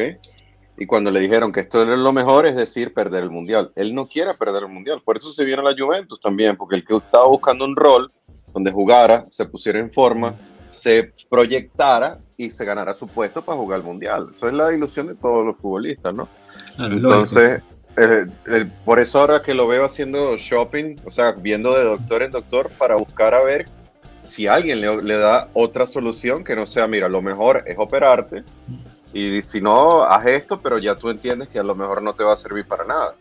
Y 0.76 0.86
cuando 0.86 1.10
le 1.10 1.20
dijeron 1.20 1.52
que 1.52 1.60
esto 1.60 1.82
es 1.82 1.88
lo 1.88 2.12
mejor, 2.12 2.46
es 2.46 2.56
decir, 2.56 2.92
perder 2.92 3.22
el 3.22 3.30
mundial. 3.30 3.70
Él 3.76 3.94
no 3.94 4.06
quiere 4.06 4.34
perder 4.34 4.64
el 4.64 4.70
mundial, 4.70 5.02
por 5.04 5.16
eso 5.16 5.30
se 5.30 5.44
viene 5.44 5.62
a 5.62 5.64
la 5.64 5.76
Juventus 5.78 6.20
también, 6.20 6.56
porque 6.56 6.76
el 6.76 6.84
que 6.84 6.96
estaba 6.96 7.28
buscando 7.28 7.64
un 7.64 7.76
rol 7.76 8.10
donde 8.52 8.72
jugara, 8.72 9.24
se 9.30 9.44
pusiera 9.46 9.78
en 9.78 9.92
forma, 9.92 10.34
se 10.70 11.12
proyectara 11.28 12.18
y 12.36 12.50
se 12.50 12.64
ganara 12.64 12.94
su 12.94 13.08
puesto 13.08 13.42
para 13.42 13.58
jugar 13.58 13.80
el 13.80 13.86
mundial. 13.86 14.28
Esa 14.32 14.48
es 14.48 14.54
la 14.54 14.72
ilusión 14.72 15.06
de 15.06 15.14
todos 15.14 15.44
los 15.46 15.58
futbolistas, 15.58 16.14
¿no? 16.14 16.28
Entonces, 16.78 17.62
eh, 17.96 18.26
eh, 18.46 18.66
por 18.84 18.98
eso 18.98 19.20
ahora 19.20 19.40
que 19.40 19.54
lo 19.54 19.68
veo 19.68 19.84
haciendo 19.84 20.36
shopping, 20.36 20.96
o 21.04 21.10
sea, 21.10 21.32
viendo 21.32 21.76
de 21.76 21.84
doctor 21.84 22.22
en 22.22 22.32
doctor 22.32 22.70
para 22.76 22.96
buscar 22.96 23.34
a 23.34 23.42
ver 23.42 23.66
si 24.24 24.46
alguien 24.46 24.80
le, 24.80 25.16
da 25.16 25.48
otra 25.52 25.86
solución 25.86 26.42
que 26.42 26.56
no 26.56 26.66
sea, 26.66 26.86
mira, 26.86 27.08
lo 27.08 27.22
mejor 27.22 27.62
es 27.66 27.76
operarte 27.78 28.42
y 29.14 29.42
si 29.42 29.60
no, 29.60 30.02
haz 30.02 30.26
esto, 30.26 30.60
pero 30.60 30.78
ya 30.78 30.96
tú 30.96 31.08
entiendes 31.08 31.48
que 31.48 31.60
a 31.60 31.62
lo 31.62 31.76
mejor 31.76 32.02
no 32.02 32.14
te 32.14 32.24
va 32.24 32.34
a 32.34 32.36
servir 32.36 32.66
para 32.66 32.84
nada. 32.84 33.14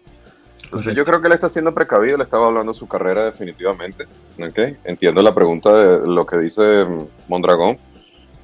Entonces 0.64 0.96
yo 0.96 1.06
creo 1.06 1.22
que 1.22 1.28
él 1.28 1.34
está 1.34 1.50
siendo 1.50 1.72
precavido, 1.72 2.18
le 2.18 2.24
estaba 2.24 2.48
hablando 2.48 2.72
de 2.72 2.78
su 2.78 2.88
carrera 2.88 3.26
definitivamente. 3.26 4.08
¿okay? 4.42 4.76
Entiendo 4.84 5.22
la 5.22 5.36
pregunta 5.36 5.72
de 5.72 6.08
lo 6.08 6.26
que 6.26 6.38
dice 6.40 6.86
Mondragón, 7.28 7.78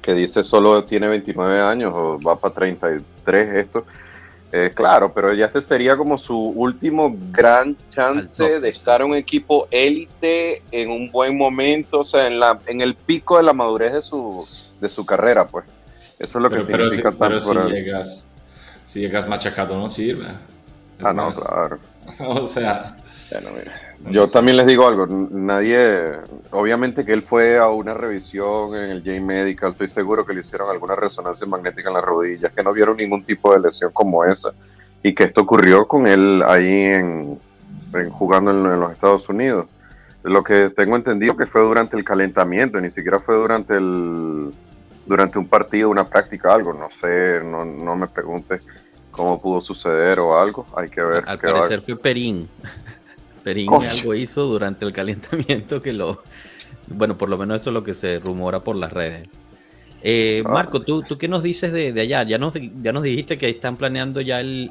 que 0.00 0.14
dice 0.14 0.44
solo 0.44 0.84
tiene 0.84 1.08
29 1.08 1.60
años 1.60 1.92
o 1.92 2.20
va 2.20 2.36
para 2.36 2.54
33 2.54 3.56
esto. 3.56 3.84
Eh, 4.52 4.72
claro, 4.74 5.12
pero 5.12 5.32
ya 5.32 5.46
este 5.46 5.60
sería 5.60 5.96
como 5.96 6.18
su 6.18 6.36
último 6.36 7.16
gran 7.30 7.76
chance 7.88 8.60
de 8.60 8.68
estar 8.68 9.00
en 9.00 9.08
un 9.08 9.16
equipo 9.16 9.66
élite 9.70 10.62
en 10.72 10.90
un 10.90 11.10
buen 11.10 11.36
momento, 11.36 12.00
o 12.00 12.04
sea, 12.04 12.26
en, 12.26 12.40
la, 12.40 12.58
en 12.66 12.80
el 12.80 12.96
pico 12.96 13.36
de 13.36 13.44
la 13.44 13.52
madurez 13.52 13.92
de 13.92 14.02
su, 14.02 14.46
de 14.80 14.88
su 14.88 15.06
carrera, 15.06 15.46
pues. 15.46 15.66
Eso 16.20 16.38
es 16.38 16.42
lo 16.42 16.50
que 16.50 16.62
significa 16.62 17.10
pero 17.10 17.40
si, 17.40 17.48
pero 17.48 17.64
si 17.66 17.74
llegas, 17.74 18.24
si 18.86 19.00
llegas 19.00 19.26
machacado 19.26 19.76
no 19.76 19.88
sirve. 19.88 20.26
ah, 21.02 21.12
no, 21.12 21.34
claro. 21.34 21.78
o 22.20 22.46
sea... 22.46 22.96
Yo 24.10 24.26
también 24.26 24.56
les 24.56 24.66
digo 24.66 24.88
algo, 24.88 25.06
nadie, 25.06 26.12
obviamente 26.50 27.04
que 27.04 27.12
él 27.12 27.22
fue 27.22 27.58
a 27.58 27.68
una 27.68 27.94
revisión 27.94 28.74
en 28.74 28.90
el 28.90 29.04
J 29.04 29.20
Medical, 29.20 29.70
estoy 29.70 29.88
seguro 29.88 30.26
que 30.26 30.34
le 30.34 30.40
hicieron 30.40 30.68
alguna 30.70 30.96
resonancia 30.96 31.46
magnética 31.46 31.90
en 31.90 31.94
las 31.94 32.04
rodillas, 32.04 32.52
que 32.52 32.62
no 32.62 32.72
vieron 32.72 32.96
ningún 32.96 33.22
tipo 33.22 33.52
de 33.52 33.60
lesión 33.60 33.92
como 33.92 34.24
esa, 34.24 34.52
y 35.02 35.14
que 35.14 35.24
esto 35.24 35.42
ocurrió 35.42 35.86
con 35.86 36.06
él 36.06 36.42
ahí 36.46 36.86
en, 36.86 37.38
jugando 38.10 38.50
en, 38.50 38.80
los 38.80 38.92
Estados 38.92 39.28
Unidos. 39.28 39.66
Lo 40.24 40.42
que 40.42 40.70
tengo 40.70 40.96
entendido 40.96 41.36
que 41.36 41.46
fue 41.46 41.62
durante 41.62 41.96
el 41.96 42.04
calentamiento, 42.04 42.80
ni 42.80 42.90
siquiera 42.90 43.20
fue 43.20 43.36
durante 43.36 43.74
el 43.74 44.52
durante 45.10 45.40
un 45.40 45.48
partido, 45.48 45.90
una 45.90 46.08
práctica, 46.08 46.54
algo, 46.54 46.72
no 46.72 46.88
sé, 46.88 47.40
no, 47.42 47.64
no 47.64 47.96
me 47.96 48.06
pregunte 48.06 48.60
cómo 49.10 49.42
pudo 49.42 49.60
suceder 49.60 50.20
o 50.20 50.38
algo, 50.38 50.64
hay 50.76 50.88
que 50.88 51.02
ver. 51.02 51.24
Al 51.26 51.36
parecer 51.36 51.80
fue 51.80 51.96
Perín. 51.96 52.48
Perín 53.42 53.72
algo 53.72 54.14
hizo 54.14 54.44
durante 54.44 54.84
el 54.84 54.92
calentamiento 54.92 55.82
que 55.82 55.92
lo... 55.92 56.22
Bueno, 56.86 57.18
por 57.18 57.28
lo 57.28 57.36
menos 57.36 57.60
eso 57.60 57.70
es 57.70 57.74
lo 57.74 57.82
que 57.82 57.92
se 57.92 58.20
rumora 58.20 58.60
por 58.60 58.76
las 58.76 58.92
redes. 58.92 59.28
Eh, 60.00 60.44
ah. 60.46 60.48
Marco, 60.48 60.82
¿tú, 60.82 61.02
¿tú 61.02 61.18
qué 61.18 61.26
nos 61.26 61.42
dices 61.42 61.72
de, 61.72 62.00
allá? 62.00 62.22
Ya 62.22 62.38
nos, 62.38 62.54
ya 62.54 62.92
nos 62.92 63.02
dijiste 63.02 63.36
que 63.36 63.48
están 63.48 63.76
planeando 63.76 64.20
ya 64.20 64.38
el, 64.40 64.70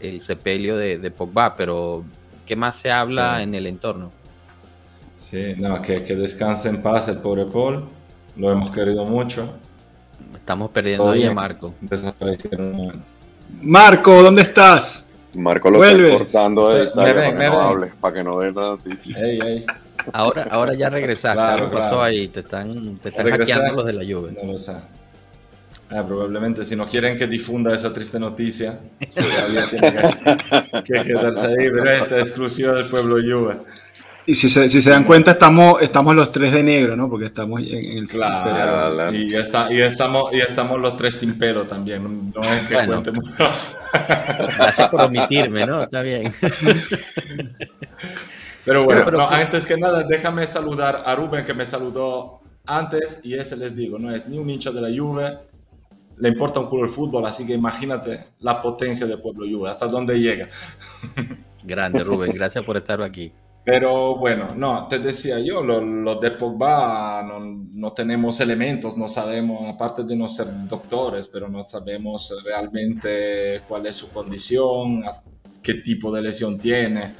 el, 0.00 0.20
sepelio 0.22 0.78
de, 0.78 1.10
Pogba, 1.10 1.54
pero 1.54 2.02
¿qué 2.46 2.56
más 2.56 2.76
se 2.76 2.90
habla 2.90 3.42
en 3.42 3.54
el 3.54 3.66
entorno? 3.66 4.10
Sí, 5.18 5.52
no, 5.58 5.82
que, 5.82 6.02
que 6.02 6.14
descanse 6.14 6.70
en 6.70 6.80
paz 6.80 7.08
el 7.08 7.18
pobre 7.18 7.44
Paul. 7.44 7.84
Lo 8.36 8.50
hemos 8.50 8.74
querido 8.74 9.04
mucho. 9.04 9.54
Estamos 10.34 10.70
perdiendo 10.70 11.10
ahí 11.10 11.24
a 11.24 11.32
Marco. 11.32 11.74
Marco, 13.62 14.22
¿dónde 14.22 14.42
estás? 14.42 15.04
Marco 15.34 15.70
lo 15.70 15.84
está 15.84 16.18
cortando 16.18 16.72
de 16.72 16.86
para 16.90 17.32
que 17.32 17.48
no 17.48 17.60
hable, 17.60 17.92
para 18.00 18.14
que 18.14 18.24
no 18.24 18.38
dé 18.38 18.52
nada. 18.52 18.78
Ahora, 20.12 20.46
ahora 20.50 20.74
ya 20.74 20.90
regresaste. 20.90 21.40
Claro, 21.40 21.70
¿Qué 21.70 21.76
pasó 21.76 22.02
ahí? 22.02 22.28
Te 22.28 22.40
están, 22.40 22.98
te 22.98 23.08
están 23.08 23.30
hackeando 23.30 23.74
los 23.74 23.86
de 23.86 23.92
la 23.92 24.02
lluvia. 24.02 24.32
No 24.42 24.52
lo 24.52 24.58
sé. 24.58 24.72
Ah, 25.90 26.02
probablemente 26.06 26.64
si 26.64 26.76
no 26.76 26.88
quieren 26.88 27.16
que 27.16 27.26
difunda 27.26 27.74
esa 27.74 27.92
triste 27.92 28.18
noticia, 28.18 28.78
todavía 29.14 29.68
tiene 29.68 29.92
que, 30.84 31.02
quedarse 31.04 31.46
ahí, 31.46 31.70
pero 31.70 31.90
esta 31.90 32.18
exclusiva 32.18 32.72
del 32.72 32.88
pueblo 32.88 33.16
Juve. 33.16 33.56
Y 34.26 34.34
si 34.34 34.48
se, 34.48 34.70
si 34.70 34.80
se 34.80 34.90
dan 34.90 35.04
cuenta, 35.04 35.32
estamos, 35.32 35.82
estamos 35.82 36.14
los 36.14 36.32
tres 36.32 36.52
de 36.52 36.62
negro, 36.62 36.96
¿no? 36.96 37.10
Porque 37.10 37.26
estamos 37.26 37.60
en, 37.60 37.98
el 37.98 38.08
Claro, 38.08 39.14
y, 39.14 39.26
está, 39.26 39.70
y, 39.70 39.82
estamos, 39.82 40.32
y 40.32 40.38
estamos 40.38 40.80
los 40.80 40.96
tres 40.96 41.16
sin 41.16 41.38
pelo 41.38 41.64
también. 41.64 42.32
No 42.34 42.42
es 42.42 42.66
que 42.66 42.74
bueno. 42.74 43.02
Gracias 43.92 44.88
por 44.88 45.02
omitirme, 45.02 45.66
¿no? 45.66 45.82
Está 45.82 46.00
bien. 46.00 46.32
Pero 48.64 48.84
bueno, 48.84 49.28
antes 49.28 49.66
que 49.66 49.76
nada, 49.76 50.04
déjame 50.04 50.46
saludar 50.46 51.02
a 51.04 51.14
Rubén 51.14 51.44
que 51.44 51.52
me 51.52 51.66
saludó 51.66 52.40
antes 52.64 53.20
y 53.22 53.34
ese 53.34 53.58
les 53.58 53.76
digo, 53.76 53.98
no 53.98 54.14
es 54.14 54.26
ni 54.26 54.38
un 54.38 54.48
hincha 54.48 54.70
de 54.70 54.80
la 54.80 54.88
Juve, 54.88 55.38
le 56.16 56.28
importa 56.30 56.60
un 56.60 56.70
culo 56.70 56.84
el 56.84 56.90
fútbol, 56.90 57.26
así 57.26 57.46
que 57.46 57.52
imagínate 57.52 58.28
la 58.40 58.62
potencia 58.62 59.06
del 59.06 59.20
pueblo 59.20 59.46
Juve, 59.46 59.68
hasta 59.68 59.86
dónde 59.86 60.18
llega. 60.18 60.48
Grande 61.62 62.02
Rubén, 62.04 62.32
gracias 62.32 62.64
por 62.64 62.78
estar 62.78 63.02
aquí. 63.02 63.32
Pero 63.64 64.16
bueno, 64.16 64.54
no, 64.54 64.86
te 64.88 64.98
decía 64.98 65.38
yo, 65.38 65.62
los 65.62 66.20
de 66.20 66.32
Pogba 66.32 67.22
no, 67.22 67.40
no, 67.40 67.92
tenemos 67.94 68.38
elementos, 68.40 68.94
no 68.98 69.08
sabemos, 69.08 69.74
aparte 69.74 70.04
de 70.04 70.14
no 70.14 70.28
ser 70.28 70.48
doctores, 70.68 71.28
pero 71.28 71.48
no 71.48 71.64
sabemos 71.64 72.42
realmente 72.44 73.62
cuál 73.66 73.86
es 73.86 73.96
su 73.96 74.12
condición, 74.12 75.02
qué 75.62 75.74
tipo 75.74 76.12
de 76.12 76.20
lesión 76.20 76.58
tiene. 76.58 77.14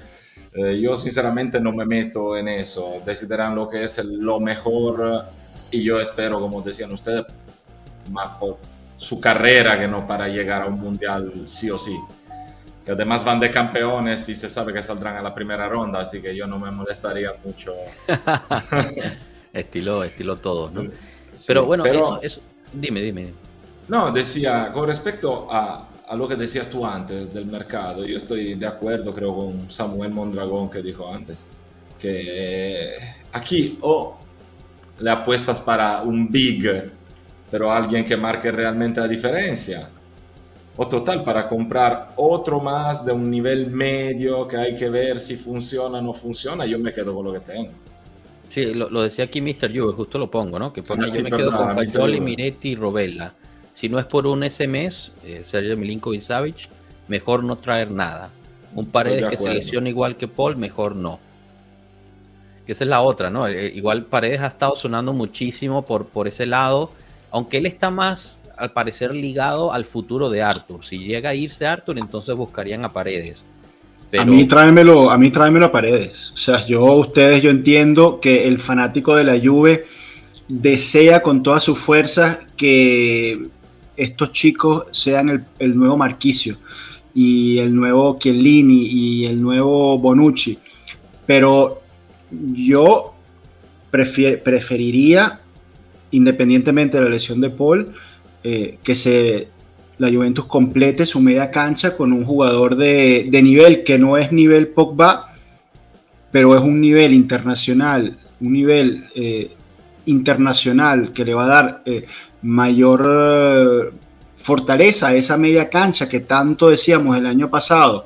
Eh, 0.52 0.78
yo 0.78 0.94
sinceramente 0.96 1.58
no 1.58 1.72
me 1.72 1.86
meto 1.86 2.36
en 2.36 2.48
eso, 2.48 3.00
decidirán 3.06 3.54
lo 3.54 3.66
que 3.66 3.84
es 3.84 4.04
lo 4.04 4.38
mejor 4.38 5.24
y 5.70 5.82
yo 5.82 5.98
espero, 5.98 6.40
como 6.40 6.60
decían 6.60 6.92
ustedes, 6.92 7.24
más 8.10 8.36
por 8.38 8.58
su 8.98 9.18
carrera 9.18 9.80
que 9.80 9.88
no 9.88 10.06
para 10.06 10.28
llegar 10.28 10.62
a 10.62 10.66
un 10.66 10.78
mundial 10.78 11.32
sí 11.46 11.70
o 11.70 11.78
sí 11.78 11.96
que 12.84 12.92
además 12.92 13.24
van 13.24 13.40
de 13.40 13.50
campeones 13.50 14.28
y 14.28 14.34
se 14.34 14.48
sabe 14.48 14.72
que 14.72 14.82
saldrán 14.82 15.16
a 15.16 15.22
la 15.22 15.34
primera 15.34 15.68
ronda, 15.68 16.00
así 16.00 16.20
que 16.20 16.36
yo 16.36 16.46
no 16.46 16.58
me 16.58 16.70
molestaría 16.70 17.32
mucho. 17.42 17.72
estilo, 19.52 20.04
estilo 20.04 20.36
todo, 20.36 20.70
¿no? 20.70 20.90
pero 21.46 21.64
bueno, 21.64 21.86
eso, 21.86 22.20
eso, 22.22 22.40
dime, 22.72 23.00
dime. 23.00 23.32
No, 23.88 24.10
decía, 24.10 24.70
con 24.72 24.86
respecto 24.86 25.50
a, 25.50 25.88
a, 26.06 26.16
lo 26.16 26.28
que 26.28 26.36
decías 26.36 26.68
tú 26.68 26.86
antes 26.86 27.32
del 27.32 27.46
mercado, 27.46 28.04
yo 28.04 28.16
estoy 28.16 28.54
de 28.54 28.66
acuerdo, 28.66 29.14
creo, 29.14 29.34
con 29.34 29.70
Samuel 29.70 30.10
Mondragón 30.10 30.70
que 30.70 30.82
dijo 30.82 31.12
antes, 31.12 31.44
que 31.98 32.94
aquí 33.32 33.78
o 33.80 34.18
le 35.00 35.10
apuestas 35.10 35.60
para 35.60 36.02
un 36.02 36.30
big, 36.30 36.92
pero 37.50 37.72
alguien 37.72 38.04
que 38.04 38.16
marque 38.16 38.50
realmente 38.50 39.00
la 39.00 39.08
diferencia, 39.08 39.88
o 40.76 40.88
total 40.88 41.23
para 41.23 41.49
comprar 41.49 42.11
otro 42.16 42.61
más 42.61 43.04
de 43.04 43.12
un 43.12 43.31
nivel 43.31 43.71
medio 43.71 44.49
que 44.49 44.57
hay 44.57 44.76
que 44.76 44.88
ver 44.88 45.21
si 45.21 45.37
funciona 45.37 45.99
o 45.99 46.02
no 46.02 46.12
funciona, 46.12 46.66
yo 46.66 46.78
me 46.78 46.93
quedo 46.93 47.14
con 47.14 47.26
lo 47.26 47.33
que 47.33 47.40
tengo. 47.40 47.71
Sí, 48.50 48.73
lo, 48.75 49.02
decía 49.02 49.25
aquí 49.25 49.40
Mr. 49.40 49.76
Juve, 49.76 49.93
justo 49.95 50.19
lo 50.19 50.31
pongo, 50.31 50.59
¿no? 50.59 50.73
Que 50.73 50.83
pone, 50.83 51.11
Sí, 51.11 51.19
yo 51.19 51.25
me 51.25 51.31
quedo 51.31 51.57
con. 51.57 51.75
Fagioli, 51.75 52.19
Juve. 52.19 52.21
Miretti 52.21 52.71
y 52.71 52.76
Robella. 52.76 53.33
Si 53.73 53.88
no 53.88 53.99
es 53.99 54.04
por 54.04 54.26
un 54.28 54.49
SMS, 54.49 55.11
eh, 55.25 55.43
Sergio 55.43 55.76
Milinkovic 55.76 56.21
Savic, 56.21 56.69
mejor 57.09 57.43
no 57.43 57.57
traer 57.57 57.90
nada. 57.90 58.31
Un 58.75 58.87
Paredes 58.87 59.23
de 59.23 59.28
que 59.28 59.37
se 59.37 59.52
lesiona 59.52 59.88
igual 59.88 60.16
que 60.16 60.28
Paul, 60.28 60.57
mejor 60.57 60.95
no. 60.95 61.19
Esa 62.66 62.85
es 62.85 62.90
la 62.90 63.02
otra, 63.02 63.31
¿no? 63.31 63.47
Eh, 63.47 63.73
igual 63.75 64.04
Paredes 64.04 64.40
ha 64.40 64.47
estado 64.47 64.76
sonando 64.76 65.12
muchísimo 65.12 65.85
por, 65.85 66.07
por 66.07 66.28
ese 66.28 66.47
lado, 66.47 66.90
aunque 67.31 67.59
él 67.59 67.66
está 67.66 67.90
más, 67.90 68.38
al 68.56 68.73
parecer, 68.73 69.14
ligado 69.14 69.73
al 69.73 69.84
futuro 69.84 70.30
de 70.30 70.42
Arthur. 70.42 70.84
Si 70.84 70.99
llega 70.99 71.30
a 71.30 71.34
irse 71.34 71.66
Arthur, 71.66 71.99
entonces 71.99 72.34
buscarían 72.34 72.84
a 72.84 72.92
Paredes. 72.92 73.44
Pero, 74.11 74.23
A 74.23 74.26
mí 74.26 74.44
tráemelo, 74.46 75.11
a 75.11 75.18
mí 75.18 75.30
tráemelo 75.30 75.66
a 75.66 75.73
paredes. 75.73 76.30
O 76.34 76.37
sea, 76.37 76.64
yo, 76.66 76.84
ustedes, 76.84 77.42
yo 77.42 77.50
entiendo 77.50 78.20
que 78.20 78.46
el 78.46 78.61
fanático 78.61 79.16
de 79.16 79.25
la 79.25 79.40
Juve 79.40 79.87
desea 80.46 81.20
con 81.20 81.42
todas 81.42 81.64
sus 81.64 81.78
fuerzas 81.78 82.38
que 82.56 83.49
estos 83.96 84.32
chicos 84.32 84.84
sean 84.92 85.30
el, 85.30 85.44
el 85.58 85.76
nuevo 85.76 85.96
Marquicio 85.96 86.58
y 87.14 87.58
el 87.58 87.75
nuevo 87.75 88.18
Chiellini 88.18 88.87
y 88.87 89.26
el 89.26 89.40
nuevo 89.40 89.99
Bonucci. 89.99 90.58
Pero 91.26 91.80
yo 92.30 93.14
preferiría, 93.90 95.40
independientemente 96.11 96.99
de 96.99 97.04
la 97.04 97.11
lesión 97.11 97.40
de 97.40 97.50
Paul, 97.50 97.94
eh, 98.44 98.78
que 98.82 98.94
se 98.94 99.48
la 99.98 100.10
Juventus 100.10 100.44
complete 100.44 101.06
su 101.06 101.18
media 101.18 101.50
cancha 101.50 101.96
con 101.96 102.12
un 102.12 102.24
jugador 102.24 102.76
de, 102.76 103.26
de 103.30 103.42
nivel 103.42 103.84
que 103.84 103.98
no 103.98 104.18
es 104.18 104.32
nivel 104.32 104.68
Pogba, 104.68 105.34
pero 106.30 106.54
es 106.54 106.60
un 106.60 106.80
nivel 106.80 107.14
internacional, 107.14 108.18
un 108.40 108.52
nivel 108.52 109.06
eh, 109.14 109.52
internacional 110.06 111.12
que 111.12 111.24
le 111.24 111.32
va 111.32 111.44
a 111.44 111.48
dar 111.48 111.82
eh, 111.86 112.04
mayor 112.42 113.94
fortaleza 114.36 115.08
a 115.08 115.14
esa 115.14 115.38
media 115.38 115.70
cancha 115.70 116.08
que 116.08 116.20
tanto 116.20 116.68
decíamos 116.68 117.16
el 117.16 117.24
año 117.24 117.48
pasado, 117.48 118.04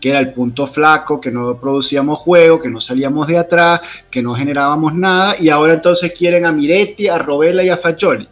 que 0.00 0.10
era 0.10 0.20
el 0.20 0.32
punto 0.32 0.66
flaco, 0.66 1.20
que 1.20 1.30
no 1.30 1.58
producíamos 1.60 2.18
juego, 2.20 2.60
que 2.60 2.68
no 2.68 2.80
salíamos 2.80 3.26
de 3.26 3.38
atrás, 3.38 3.80
que 4.08 4.22
no 4.22 4.34
generábamos 4.34 4.94
nada, 4.94 5.34
y 5.40 5.48
ahora 5.48 5.74
entonces 5.74 6.12
quieren 6.16 6.46
a 6.46 6.52
Miretti, 6.52 7.08
a 7.08 7.18
Robella 7.18 7.62
y 7.64 7.70
a 7.70 7.76
Fagioli. 7.76 8.28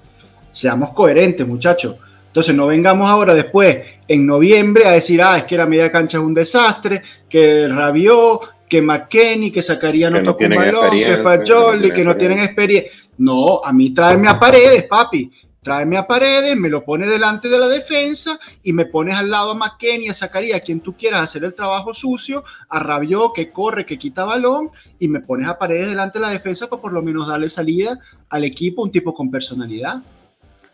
Seamos 0.50 0.90
coherentes, 0.90 1.46
muchachos. 1.46 1.96
Entonces 2.26 2.54
no 2.54 2.66
vengamos 2.66 3.08
ahora 3.08 3.34
después, 3.34 3.78
en 4.06 4.26
noviembre, 4.26 4.86
a 4.86 4.92
decir, 4.92 5.20
ah, 5.22 5.38
es 5.38 5.44
que 5.44 5.56
la 5.56 5.66
media 5.66 5.90
cancha 5.90 6.18
es 6.18 6.24
un 6.24 6.34
desastre, 6.34 7.02
que 7.28 7.66
Rabió, 7.68 8.40
que 8.68 8.82
McKenny, 8.82 9.50
que 9.50 9.62
Zacarías 9.62 10.12
no 10.12 10.22
toca 10.22 10.44
un 10.44 10.54
balón, 10.54 10.90
que 10.90 11.16
Fagioli, 11.16 11.90
que 11.90 12.04
no 12.04 12.16
tienen 12.16 12.40
experiencia. 12.40 12.92
No, 13.16 13.60
a 13.64 13.72
mí 13.72 13.90
tráeme 13.90 14.28
a 14.28 14.38
Paredes, 14.38 14.84
papi. 14.84 15.32
Tráeme 15.60 15.96
a 15.96 16.06
Paredes, 16.06 16.56
me 16.56 16.68
lo 16.68 16.84
pone 16.84 17.06
delante 17.06 17.48
de 17.48 17.58
la 17.58 17.66
defensa 17.66 18.38
y 18.62 18.72
me 18.72 18.86
pones 18.86 19.16
al 19.16 19.28
lado 19.28 19.50
a 19.50 19.54
McKenny, 19.54 20.08
a 20.08 20.14
Zacarías, 20.14 20.60
a 20.60 20.64
quien 20.64 20.80
tú 20.80 20.94
quieras 20.96 21.22
hacer 21.22 21.44
el 21.44 21.54
trabajo 21.54 21.92
sucio, 21.92 22.44
a 22.68 22.78
Rabió, 22.78 23.32
que 23.34 23.50
corre, 23.50 23.84
que 23.84 23.98
quita 23.98 24.24
balón, 24.24 24.70
y 25.00 25.08
me 25.08 25.20
pones 25.20 25.48
a 25.48 25.58
Paredes 25.58 25.88
delante 25.88 26.18
de 26.18 26.26
la 26.26 26.30
defensa 26.30 26.68
para 26.68 26.80
por 26.80 26.92
lo 26.92 27.02
menos 27.02 27.26
darle 27.26 27.50
salida 27.50 27.98
al 28.30 28.44
equipo, 28.44 28.82
un 28.82 28.92
tipo 28.92 29.12
con 29.12 29.30
personalidad. 29.30 30.00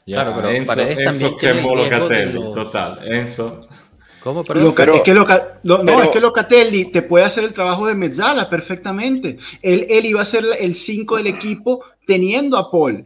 Ya, 0.07 0.17
Claro, 0.23 0.35
pero 0.37 0.51
Enzo, 0.51 0.67
Paredes 0.67 0.99
Enzo 0.99 1.11
también 1.11 1.39
tiene 1.39 1.59
el 1.59 1.65
riesgo 1.65 1.77
de 1.77 1.99
Locatelli, 1.99 2.33
los- 2.35 2.55
total. 2.55 2.99
Enzo. 3.13 3.69
¿Cómo? 4.23 4.43
Pero- 4.45 4.95
es 4.95 5.03
que 5.03 5.15
Loca- 5.15 5.59
lo- 5.65 5.79
no, 5.79 5.85
pero- 5.87 6.03
es 6.05 6.09
que 6.09 6.21
Locatelli 6.21 6.85
te 6.87 7.03
puede 7.03 7.25
hacer 7.25 7.45
el 7.45 7.53
trabajo 7.53 7.87
de 7.87 7.95
Mezzala 7.95 8.49
perfectamente. 8.49 9.39
Él, 9.63 9.87
él 9.89 10.07
iba 10.07 10.21
a 10.23 10.25
ser 10.25 10.45
el 10.61 10.75
5 10.75 11.17
del 11.17 11.27
equipo 11.27 11.83
teniendo 12.07 12.57
a 12.57 12.71
Paul. 12.71 13.05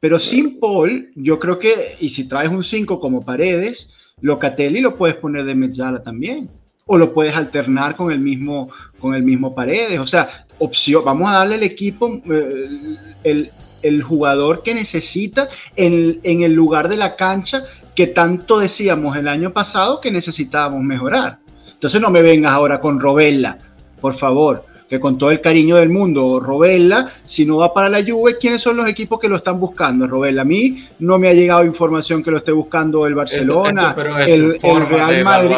Pero 0.00 0.18
sin 0.18 0.60
Paul, 0.60 1.10
yo 1.14 1.38
creo 1.38 1.58
que, 1.58 1.74
y 2.00 2.10
si 2.10 2.28
traes 2.28 2.50
un 2.50 2.62
5 2.64 3.00
como 3.00 3.24
Paredes, 3.24 3.90
Locatelli 4.20 4.80
lo 4.80 4.96
puedes 4.96 5.16
poner 5.16 5.44
de 5.44 5.54
Mezzala 5.54 6.02
también. 6.02 6.50
O 6.86 6.98
lo 6.98 7.14
puedes 7.14 7.34
alternar 7.34 7.96
con 7.96 8.12
el 8.12 8.18
mismo, 8.18 8.70
con 9.00 9.14
el 9.14 9.22
mismo 9.22 9.54
Paredes. 9.54 9.98
O 10.00 10.06
sea, 10.06 10.46
opción, 10.58 11.02
vamos 11.04 11.28
a 11.30 11.34
darle 11.38 11.54
al 11.54 11.62
equipo 11.62 12.20
eh, 12.30 12.68
el, 13.24 13.50
el 13.84 14.02
jugador 14.02 14.62
que 14.62 14.74
necesita 14.74 15.48
en, 15.76 16.20
en 16.24 16.42
el 16.42 16.52
lugar 16.52 16.88
de 16.88 16.96
la 16.96 17.14
cancha 17.16 17.64
que 17.94 18.08
tanto 18.08 18.58
decíamos 18.58 19.16
el 19.16 19.28
año 19.28 19.52
pasado 19.52 20.00
que 20.00 20.10
necesitábamos 20.10 20.82
mejorar. 20.82 21.38
Entonces 21.72 22.00
no 22.00 22.10
me 22.10 22.22
vengas 22.22 22.52
ahora 22.52 22.80
con 22.80 22.98
Robella, 22.98 23.58
por 24.00 24.14
favor, 24.14 24.64
que 24.88 24.98
con 25.00 25.16
todo 25.16 25.30
el 25.30 25.40
cariño 25.40 25.76
del 25.76 25.88
mundo, 25.90 26.40
Robella, 26.40 27.08
si 27.24 27.46
no 27.46 27.58
va 27.58 27.72
para 27.72 27.88
la 27.88 28.02
Juve, 28.04 28.36
¿quiénes 28.38 28.60
son 28.62 28.76
los 28.76 28.88
equipos 28.88 29.18
que 29.20 29.28
lo 29.28 29.36
están 29.36 29.58
buscando? 29.60 30.06
Robella, 30.06 30.42
a 30.42 30.44
mí 30.44 30.86
no 30.98 31.18
me 31.18 31.28
ha 31.28 31.32
llegado 31.32 31.64
información 31.64 32.22
que 32.22 32.30
lo 32.30 32.38
esté 32.38 32.52
buscando 32.52 33.06
el 33.06 33.14
Barcelona, 33.14 33.94
Esto- 34.20 34.32
el, 34.34 34.42
el 34.54 34.86
Real 34.88 35.08
Madrid. 35.24 35.56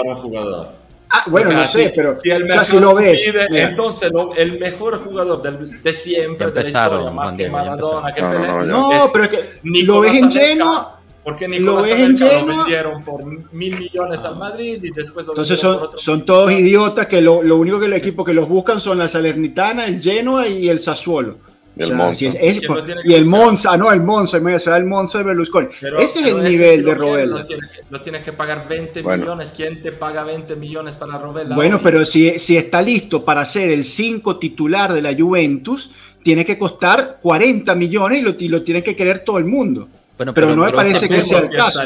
Ah, 1.10 1.22
bueno, 1.28 1.48
O 1.48 1.52
sea, 1.52 1.60
no 1.62 1.68
sé, 1.68 1.84
si- 1.90 1.92
pero 1.96 2.18
si 2.20 2.30
el 2.30 2.42
o 2.42 2.46
sea, 2.46 2.56
mercado 2.56 2.64
si 2.78 2.80
lo 2.80 2.94
ves, 2.94 3.22
pide, 3.22 3.62
entonces 3.62 4.12
lo- 4.12 4.34
el 4.34 4.58
mejor 4.58 5.04
jugador 5.04 5.40
del- 5.42 5.82
de 5.82 5.92
siempre, 5.94 6.46
de 6.50 6.62
la 6.62 6.66
historia, 6.66 7.10
más 7.10 7.32
que 7.36 7.48
Maradona, 7.48 8.12
que 8.12 8.20
empezaron. 8.20 8.56
Pelé, 8.58 8.72
No, 8.72 8.80
no, 8.80 8.92
no, 8.92 9.04
es 9.04 9.10
pero 9.12 9.24
es 9.24 9.30
que 9.30 9.36
lo 9.36 9.70
Nicolás 9.70 10.12
ves 10.12 10.22
en 10.22 10.32
Genoa, 10.32 10.92
Porque 11.22 11.48
lo 11.48 11.54
Nicolás 11.58 11.82
ves 11.84 11.92
en 11.92 12.04
Anelka 12.04 12.24
lo 12.24 12.30
Genoa. 12.40 12.56
vendieron 12.58 13.04
por 13.04 13.24
mil 13.52 13.78
millones 13.78 14.24
al 14.24 14.36
Madrid 14.36 14.78
y 14.82 14.90
después 14.90 15.26
lo 15.26 15.32
Entonces 15.32 15.58
son, 15.58 15.74
por 15.78 15.86
otro 15.88 15.98
son 15.98 16.24
todos 16.26 16.52
idiotas 16.52 17.06
que 17.06 17.20
lo, 17.20 17.42
lo 17.42 17.56
único 17.56 17.78
que 17.80 17.86
el 17.86 17.92
equipo 17.94 18.24
que 18.24 18.32
los 18.34 18.48
buscan 18.48 18.80
son 18.80 18.98
la 18.98 19.08
Salernitana, 19.08 19.86
el 19.86 20.00
Genoa 20.02 20.46
y 20.48 20.68
el 20.68 20.78
Sassuolo. 20.80 21.38
Y 21.78 21.82
el 21.82 21.84
O 21.84 21.88
sea, 21.88 21.96
Monza. 21.96 22.18
si 22.18 22.26
es- 22.26 22.34
es- 22.40 22.60
¿Quién 22.60 22.74
lo 22.74 22.84
tiene 22.84 23.02
que 23.02 23.08
y 23.08 23.14
el? 23.14 23.26
Monza, 23.26 23.70
ah, 23.72 23.76
no, 23.76 23.92
el 23.92 24.02
Monza, 24.02 24.40
me 24.40 24.58
será 24.58 24.78
el 24.78 24.86
Monza 24.86 25.18
de 25.18 25.24
Berlusconi. 25.24 25.68
Pero- 25.78 25.98
ese 25.98 26.20
es 26.20 26.26
el 26.26 26.38
ese 26.40 26.48
nivel 26.50 26.76
si 26.80 26.82
de 26.86 26.94
Robella. 26.94 27.44
Lo 27.90 28.00
tienes 28.00 28.22
que, 28.22 28.32
pagar 28.32 28.66
20 28.66 29.02
Bueno. 29.02 29.24
millones. 29.24 29.52
¿Quién 29.54 29.82
te 29.82 29.92
paga 29.92 30.24
20 30.24 30.54
millones 30.54 30.96
para 30.96 31.18
Robella? 31.18 31.54
Bueno, 31.54 31.76
hoy? 31.76 31.82
pero 31.84 32.06
si, 32.06 32.38
si 32.38 32.56
está 32.56 32.80
listo 32.80 33.24
para 33.24 33.44
ser 33.44 33.70
el 33.70 33.84
5 33.84 34.38
titular 34.38 34.92
de 34.94 35.02
la 35.02 35.14
Juventus, 35.14 35.90
tiene 36.22 36.44
que 36.46 36.58
costar 36.58 37.18
40 37.20 37.74
millones 37.74 38.20
y 38.20 38.22
lo, 38.22 38.34
y 38.38 38.48
lo 38.48 38.62
tiene 38.62 38.82
que 38.82 38.96
querer 38.96 39.18
todo 39.20 39.38
el 39.38 39.44
mundo. 39.44 39.86
Bueno, 40.16 40.32
pero 40.32 40.56
no 40.56 40.64
me 40.64 40.72
parece 40.72 41.04
este 41.04 41.08
que 41.14 41.20
sea 41.22 41.40
el 41.40 41.50
caso. 41.50 41.82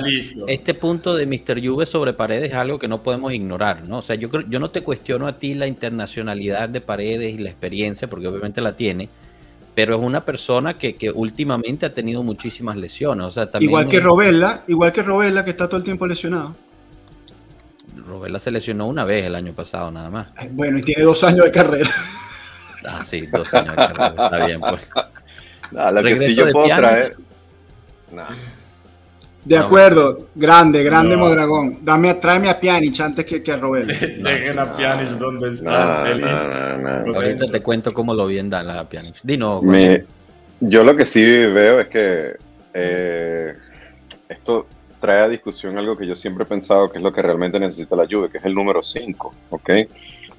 Este 0.46 0.72
punto 0.74 1.16
de 1.16 1.26
Mr. 1.26 1.61
Juve 1.66 1.85
sobre 1.85 2.12
Paredes 2.12 2.50
es 2.53 2.57
algo 2.57 2.79
que 2.79 2.87
no 2.87 3.03
podemos 3.03 3.33
ignorar, 3.35 3.83
¿no? 3.83 3.98
O 3.98 4.03
sea, 4.03 4.14
yo 4.14 4.31
creo, 4.31 4.44
yo 4.48 4.61
no 4.61 4.70
te 4.70 4.83
cuestiono 4.83 5.26
a 5.26 5.37
ti 5.40 5.55
la 5.55 5.66
internacionalidad 5.66 6.68
de 6.68 6.81
Paredes 6.81 7.35
y 7.35 7.38
la 7.38 7.50
experiencia, 7.50 8.09
porque 8.09 8.29
obviamente 8.29 8.61
la 8.61 8.76
tiene, 8.76 9.09
pero 9.74 9.94
es 9.94 10.00
una 10.00 10.24
persona 10.24 10.74
que, 10.74 10.96
que 10.96 11.11
últimamente 11.11 11.87
ha 11.87 11.94
tenido 11.94 12.22
muchísimas 12.22 12.76
lesiones. 12.76 13.26
O 13.26 13.30
sea, 13.30 13.50
también 13.50 13.70
igual 13.70 13.88
que 13.88 13.98
es- 13.98 14.02
Robella, 14.02 14.62
igual 14.68 14.92
que 14.92 15.02
Robella, 15.02 15.44
que 15.44 15.50
está 15.50 15.68
todo 15.68 15.78
el 15.78 15.85
tiempo 15.85 16.06
lesionado. 16.06 16.54
Robella 18.06 18.38
se 18.38 18.50
lesionó 18.50 18.87
una 18.88 19.04
vez 19.04 19.24
el 19.26 19.35
año 19.35 19.52
pasado, 19.52 19.90
nada 19.90 20.11
más. 20.11 20.28
Bueno, 20.52 20.78
y 20.78 20.80
tiene 20.83 21.02
dos 21.04 21.22
años 21.24 21.44
de 21.44 21.52
carrera. 21.52 21.90
Ah, 22.87 23.00
sí, 23.02 23.26
dos 23.26 23.52
años 23.54 23.70
de 23.72 23.76
carrera, 23.76 24.14
está 24.24 24.46
bien, 24.46 24.61
pues. 24.61 24.80
Ah, 25.76 25.92
lo 25.92 26.02
que 26.02 26.09
sí 26.09 26.14
Regreso 26.14 26.40
yo 26.40 26.46
de 26.46 26.52
puedo 26.52 26.66
traer. 26.66 27.16
Nah. 28.11 28.24
De 29.44 29.57
No, 29.57 29.64
acuerdo, 29.64 30.26
grande, 30.35 30.83
grande 30.83 31.16
No. 31.16 31.22
Modragón. 31.24 31.79
Dame, 31.83 32.14
tráeme 32.14 32.50
a 32.50 32.61
Pjanic 32.61 33.00
antes 33.00 33.24
que, 33.24 33.42
que 33.42 33.53
a 33.53 33.57
Robella. 33.57 33.87
Dejen 33.98 34.59
a 34.59 34.76
Pjanic 34.76 35.09
donde 35.11 35.50
está 35.50 36.00
No, 36.03 36.07
feliz. 36.07 36.24
no, 36.26 36.79
no, 36.79 37.07
no. 37.07 37.14
Ahorita 37.14 37.46
te 37.50 37.62
cuento 37.62 37.90
cómo 37.92 38.12
lo 38.14 38.26
vi 38.26 38.38
en 38.38 38.50
Dallas 38.50 38.76
a 38.76 38.88
Pjanic. 38.88 39.16
Dino, 39.22 39.62
Me- 39.62 40.05
yo 40.61 40.85
lo 40.85 40.94
que 40.94 41.07
sí 41.07 41.24
veo 41.24 41.81
es 41.81 41.88
que 41.88 42.37
eh, 42.74 43.55
esto 44.29 44.66
trae 45.00 45.22
a 45.22 45.29
discusión 45.29 45.79
algo 45.79 45.96
que 45.96 46.07
yo 46.07 46.14
siempre 46.14 46.44
he 46.44 46.46
pensado 46.46 46.90
que 46.90 46.98
es 46.98 47.03
lo 47.03 47.11
que 47.12 47.22
realmente 47.22 47.59
necesita 47.59 47.96
la 47.96 48.07
Juve, 48.09 48.29
que 48.29 48.37
es 48.38 48.44
el 48.44 48.55
número 48.55 48.83
5, 48.83 49.35
¿ok? 49.48 49.70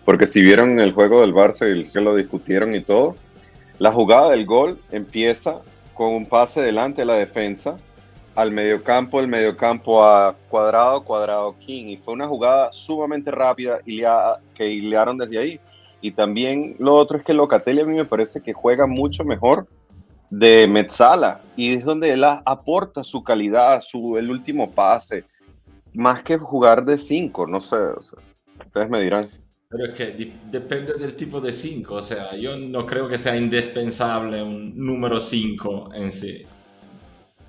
Porque 0.06 0.28
si 0.28 0.42
vieron 0.42 0.80
el 0.80 0.92
juego 0.94 1.22
del 1.22 1.34
Barça 1.34 1.68
y 1.76 1.90
se 1.90 2.02
lo 2.02 2.16
discutieron 2.16 2.76
y 2.76 2.82
todo, 2.82 3.16
la 3.80 3.92
jugada 3.92 4.30
del 4.30 4.46
gol 4.46 4.80
empieza 4.92 5.62
con 5.96 6.14
un 6.14 6.28
pase 6.28 6.62
delante 6.62 7.02
de 7.02 7.06
la 7.08 7.16
defensa 7.16 7.78
al 8.36 8.52
mediocampo, 8.52 9.20
el 9.20 9.28
mediocampo 9.28 10.04
a 10.04 10.36
cuadrado, 10.50 11.04
cuadrado 11.04 11.56
King, 11.60 11.86
y 11.88 11.98
fue 11.98 12.14
una 12.14 12.28
jugada 12.28 12.72
sumamente 12.72 13.32
rápida 13.32 13.80
y 13.86 13.98
lea- 13.98 14.38
que 14.54 14.70
hilearon 14.70 15.18
desde 15.18 15.38
ahí. 15.38 15.60
Y 16.02 16.12
también 16.12 16.76
lo 16.80 16.96
otro 16.96 17.18
es 17.18 17.24
que 17.24 17.34
Locatelli 17.34 17.82
a 17.82 17.86
mí 17.86 17.96
me 17.96 18.06
parece 18.06 18.42
que 18.42 18.54
juega 18.54 18.88
mucho 18.88 19.24
mejor 19.24 19.68
de 20.30 20.66
Metzala 20.68 21.42
y 21.58 21.74
es 21.74 21.84
donde 21.84 22.12
él 22.12 22.24
aporta 22.24 23.04
su 23.04 23.24
calidad, 23.24 23.82
su, 23.82 24.18
el 24.18 24.32
último 24.32 24.72
pase, 24.72 25.26
más 25.94 26.24
que 26.24 26.38
jugar 26.38 26.86
de 26.86 26.98
5, 26.98 27.46
no 27.46 27.60
sé, 27.60 27.76
o 27.76 28.02
sea, 28.02 28.20
ustedes 28.66 28.90
me 28.90 29.02
dirán. 29.02 29.30
Pero 29.70 29.86
es 29.86 29.98
que 29.98 30.34
depende 30.52 30.94
del 30.94 31.16
tipo 31.16 31.40
de 31.40 31.52
5. 31.52 31.96
O 31.96 32.02
sea, 32.02 32.36
yo 32.36 32.58
no 32.58 32.86
creo 32.86 33.08
que 33.08 33.18
sea 33.18 33.38
indispensable 33.38 34.44
un 34.44 34.78
número 34.78 35.22
5 35.22 35.94
en 35.94 36.12
sí. 36.12 36.46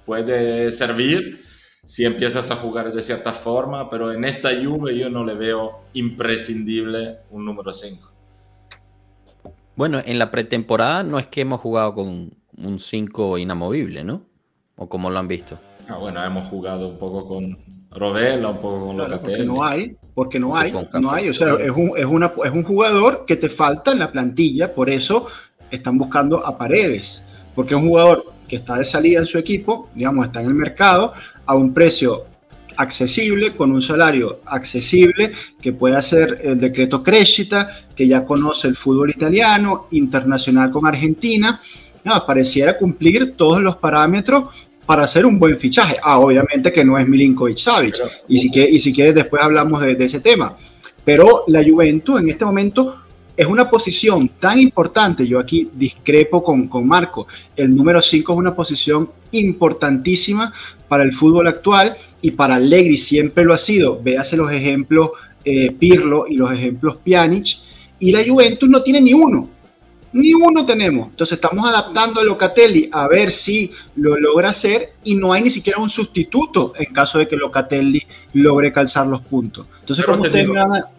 Puede 0.07 0.73
servir 0.73 1.41
si 1.85 2.05
empiezas 2.05 2.51
a 2.51 2.57
jugar 2.57 2.93
de 2.93 3.03
cierta 3.03 3.33
forma, 3.33 3.91
pero 3.91 4.13
en 4.13 4.25
esta 4.25 4.51
Juve 4.51 4.97
yo 4.97 5.11
no 5.11 5.25
le 5.25 5.35
veo 5.35 5.81
imprescindible 5.95 7.19
un 7.31 7.45
número 7.45 7.73
5. 7.73 8.11
Bueno, 9.75 10.01
en 10.05 10.19
la 10.19 10.31
pretemporada 10.31 11.03
no 11.03 11.19
es 11.19 11.27
que 11.27 11.41
hemos 11.41 11.61
jugado 11.61 11.95
con 11.95 12.35
un 12.57 12.79
5 12.79 13.39
inamovible, 13.39 14.05
¿no? 14.05 14.23
¿O 14.77 14.89
como 14.89 15.11
lo 15.11 15.19
han 15.19 15.29
visto? 15.29 15.59
Ah, 15.89 15.97
bueno, 15.97 16.23
hemos 16.25 16.49
jugado 16.49 16.89
un 16.89 16.99
poco 16.99 17.27
con 17.27 17.59
Rovella, 17.91 18.49
un 18.49 18.59
poco 18.59 18.87
con 18.87 18.97
Claro, 18.97 19.11
Locatelli. 19.11 19.37
porque 19.37 19.47
no 19.47 19.65
hay, 19.65 19.97
porque 20.15 20.41
no 20.41 20.57
hay, 20.57 20.73
no 21.01 21.11
hay. 21.13 21.29
O 21.29 21.35
sea, 21.35 21.55
es 21.55 21.71
un, 21.71 21.93
es, 21.97 22.05
una, 22.05 22.33
es 22.45 22.53
un 22.53 22.63
jugador 22.63 23.25
que 23.27 23.37
te 23.37 23.49
falta 23.49 23.93
en 23.93 23.99
la 23.99 24.13
plantilla, 24.13 24.75
por 24.75 24.89
eso 24.89 25.27
están 25.71 25.99
buscando 25.99 26.45
a 26.47 26.57
Paredes, 26.57 27.23
porque 27.55 27.75
es 27.75 27.81
un 27.81 27.89
jugador 27.89 28.25
que 28.53 28.57
está 28.57 28.77
de 28.77 28.85
salida 28.85 29.19
en 29.21 29.25
su 29.25 29.39
equipo, 29.39 29.89
digamos, 29.95 30.27
está 30.27 30.43
en 30.43 30.49
el 30.49 30.53
mercado 30.55 31.15
a 31.47 31.55
un 31.55 31.73
precio 31.73 32.27
accesible, 32.77 33.53
con 33.53 33.73
un 33.73 33.81
salario 33.81 34.41
accesible, 34.45 35.33
que 35.59 35.73
puede 35.73 35.97
hacer 35.97 36.39
el 36.45 36.61
decreto 36.61 37.03
Crescita, 37.03 37.81
que 37.97 38.07
ya 38.07 38.27
conoce 38.27 38.69
el 38.69 38.77
fútbol 38.77 39.09
italiano, 39.09 39.87
internacional 39.93 40.71
con 40.71 40.87
Argentina. 40.87 41.63
No, 42.05 42.27
pareciera 42.27 42.77
cumplir 42.77 43.33
todos 43.39 43.63
los 43.63 43.77
parámetros 43.77 44.51
para 44.85 45.05
hacer 45.05 45.25
un 45.25 45.39
buen 45.39 45.57
fichaje. 45.59 45.97
Ah, 46.03 46.19
obviamente 46.19 46.71
que 46.71 46.85
no 46.85 46.99
es 46.99 47.09
Milinkovic 47.09 47.57
Savic, 47.57 47.97
Pero- 47.97 48.11
y 48.29 48.39
si, 48.39 48.51
quieres, 48.51 48.75
y 48.75 48.81
si 48.81 48.93
quieres 48.93 49.15
después 49.15 49.43
hablamos 49.43 49.81
de, 49.81 49.95
de 49.95 50.05
ese 50.05 50.21
tema. 50.21 50.55
Pero 51.07 51.45
la 51.47 51.65
Juventus 51.65 52.21
en 52.21 52.29
este 52.29 52.45
momento 52.45 53.02
es 53.37 53.47
una 53.47 53.71
posición 53.71 54.29
tan 54.29 54.59
importante, 54.61 55.27
yo 55.27 55.39
aquí 55.39 55.69
discrepo 55.73 56.43
con, 56.43 56.69
con 56.69 56.87
Marco, 56.87 57.27
el 57.57 57.75
número 57.75 58.03
5 58.03 58.33
es 58.33 58.39
una 58.39 58.55
posición 58.55 59.09
importantísima 59.31 60.53
para 60.89 61.03
el 61.03 61.13
fútbol 61.13 61.49
actual 61.49 61.97
y 62.21 62.33
para 62.33 62.57
Allegri 62.57 62.97
siempre 62.99 63.45
lo 63.45 63.55
ha 63.55 63.59
sido. 63.59 64.01
Véase 64.03 64.37
los 64.37 64.53
ejemplos 64.53 65.11
eh, 65.45 65.73
Pirlo 65.73 66.27
y 66.29 66.37
los 66.37 66.53
ejemplos 66.53 66.99
Pjanic, 66.99 67.57
y 67.99 68.13
la 68.13 68.23
Juventus 68.25 68.69
no 68.69 68.83
tiene 68.83 69.01
ni 69.01 69.13
uno. 69.15 69.49
Ni 70.13 70.35
uno 70.35 70.67
tenemos. 70.67 71.09
Entonces 71.09 71.37
estamos 71.37 71.67
adaptando 71.67 72.21
a 72.21 72.25
Locatelli 72.25 72.91
a 72.93 73.09
ver 73.09 73.31
si 73.31 73.73
lo 73.97 74.19
logra 74.19 74.51
hacer 74.51 74.93
y 75.05 75.15
no 75.15 75.33
hay 75.33 75.43
ni 75.43 75.51
siquiera 75.51 75.79
un 75.79 75.89
sustituto 75.89 76.75
en 76.79 76.93
caso 76.93 77.19
de 77.19 77.27
que 77.27 77.37
Locatelli 77.37 78.03
logre 78.35 78.71
calzar 78.73 79.07
los 79.07 79.23
puntos. 79.23 79.67
Entonces, 79.81 80.05
como 80.05 80.21
te 80.21 80.29
ustedes 80.29 80.49
me 80.49 80.55
van 80.61 80.73
a- 80.75 80.91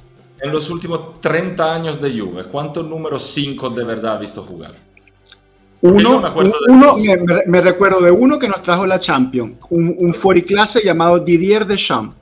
En 0.43 0.51
los 0.51 0.69
últimos 0.69 1.21
30 1.21 1.73
años 1.73 2.01
de 2.01 2.19
Juve, 2.19 2.43
¿cuántos 2.51 2.86
números 2.86 3.23
5 3.34 3.69
de 3.69 3.84
verdad 3.86 4.17
ha 4.17 4.19
visto 4.19 4.43
jugar? 4.43 4.75
Uno, 5.82 6.21
me 7.47 7.58
de 7.58 7.62
recuerdo 7.62 8.01
de 8.01 8.12
uno 8.12 8.38
que 8.39 8.47
nos 8.47 8.62
trajo 8.62 8.86
la 8.86 8.99
Champions, 8.99 9.56
un, 9.69 9.95
un 9.97 10.13
fuoriclase 10.13 10.82
llamado 10.84 11.19
Didier 11.19 11.65
Deschamps. 11.65 12.15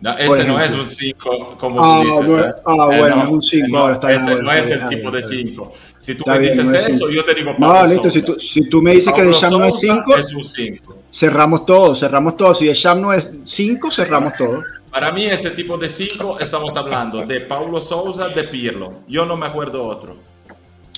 No, 0.00 0.18
ese 0.18 0.44
no 0.44 0.60
es 0.60 0.72
un 0.72 0.84
5 0.86 1.56
como 1.60 1.80
Ah, 1.80 2.00
tú 2.02 2.08
dices. 2.08 2.26
bueno, 2.26 2.44
¿eh? 2.46 2.54
ah, 2.66 2.88
Eh, 2.90 2.98
bueno, 2.98 3.16
no, 3.16 3.22
es 3.22 3.30
un 3.30 3.42
5 3.42 3.64
eh, 3.64 3.68
no, 3.70 3.78
ahora 3.78 3.94
está 3.94 4.12
ese 4.12 4.24
bien, 4.24 4.44
no 4.44 4.52
es 4.52 4.70
el 4.70 4.86
tipo 4.88 5.10
de 5.12 5.18
está 5.20 5.30
bien. 5.36 5.48
5. 5.48 5.72
Si 6.00 6.14
tú 6.16 6.18
Está 6.18 6.32
me 6.32 6.38
bien, 6.40 6.52
dices 6.52 6.66
no 6.68 6.74
es 6.76 6.88
eso, 6.88 7.06
cinco. 7.06 7.10
yo 7.10 7.24
te 7.24 7.34
digo 7.34 7.50
No, 7.58 7.68
Pablo 7.68 7.92
listo, 7.92 8.10
si 8.10 8.22
tú, 8.22 8.38
si 8.40 8.68
tú 8.68 8.82
me 8.82 8.92
dices 8.94 9.12
que 9.12 9.20
Pablo 9.20 9.30
Deschamps 9.32 9.58
no 9.58 9.64
es 9.66 9.74
Sousa 9.80 9.94
5, 10.04 10.16
es 10.16 10.34
un 10.34 10.44
5. 10.46 10.96
cerramos 11.12 11.64
todo, 11.66 11.94
cerramos 11.94 12.36
todo. 12.36 12.54
Si 12.54 12.66
Deschamps 12.66 13.00
no 13.02 13.12
es 13.12 13.30
5, 13.44 13.90
cerramos 13.92 14.32
todo. 14.36 14.62
Para 14.92 15.10
mí 15.10 15.24
ese 15.24 15.50
tipo 15.52 15.78
de 15.78 15.88
5 15.88 16.38
estamos 16.38 16.76
hablando 16.76 17.24
de 17.24 17.40
Paulo 17.40 17.80
Sousa, 17.80 18.28
de 18.28 18.44
Pirlo. 18.44 18.92
Yo 19.08 19.24
no 19.24 19.36
me 19.36 19.46
acuerdo 19.46 19.84
otro. 19.86 20.14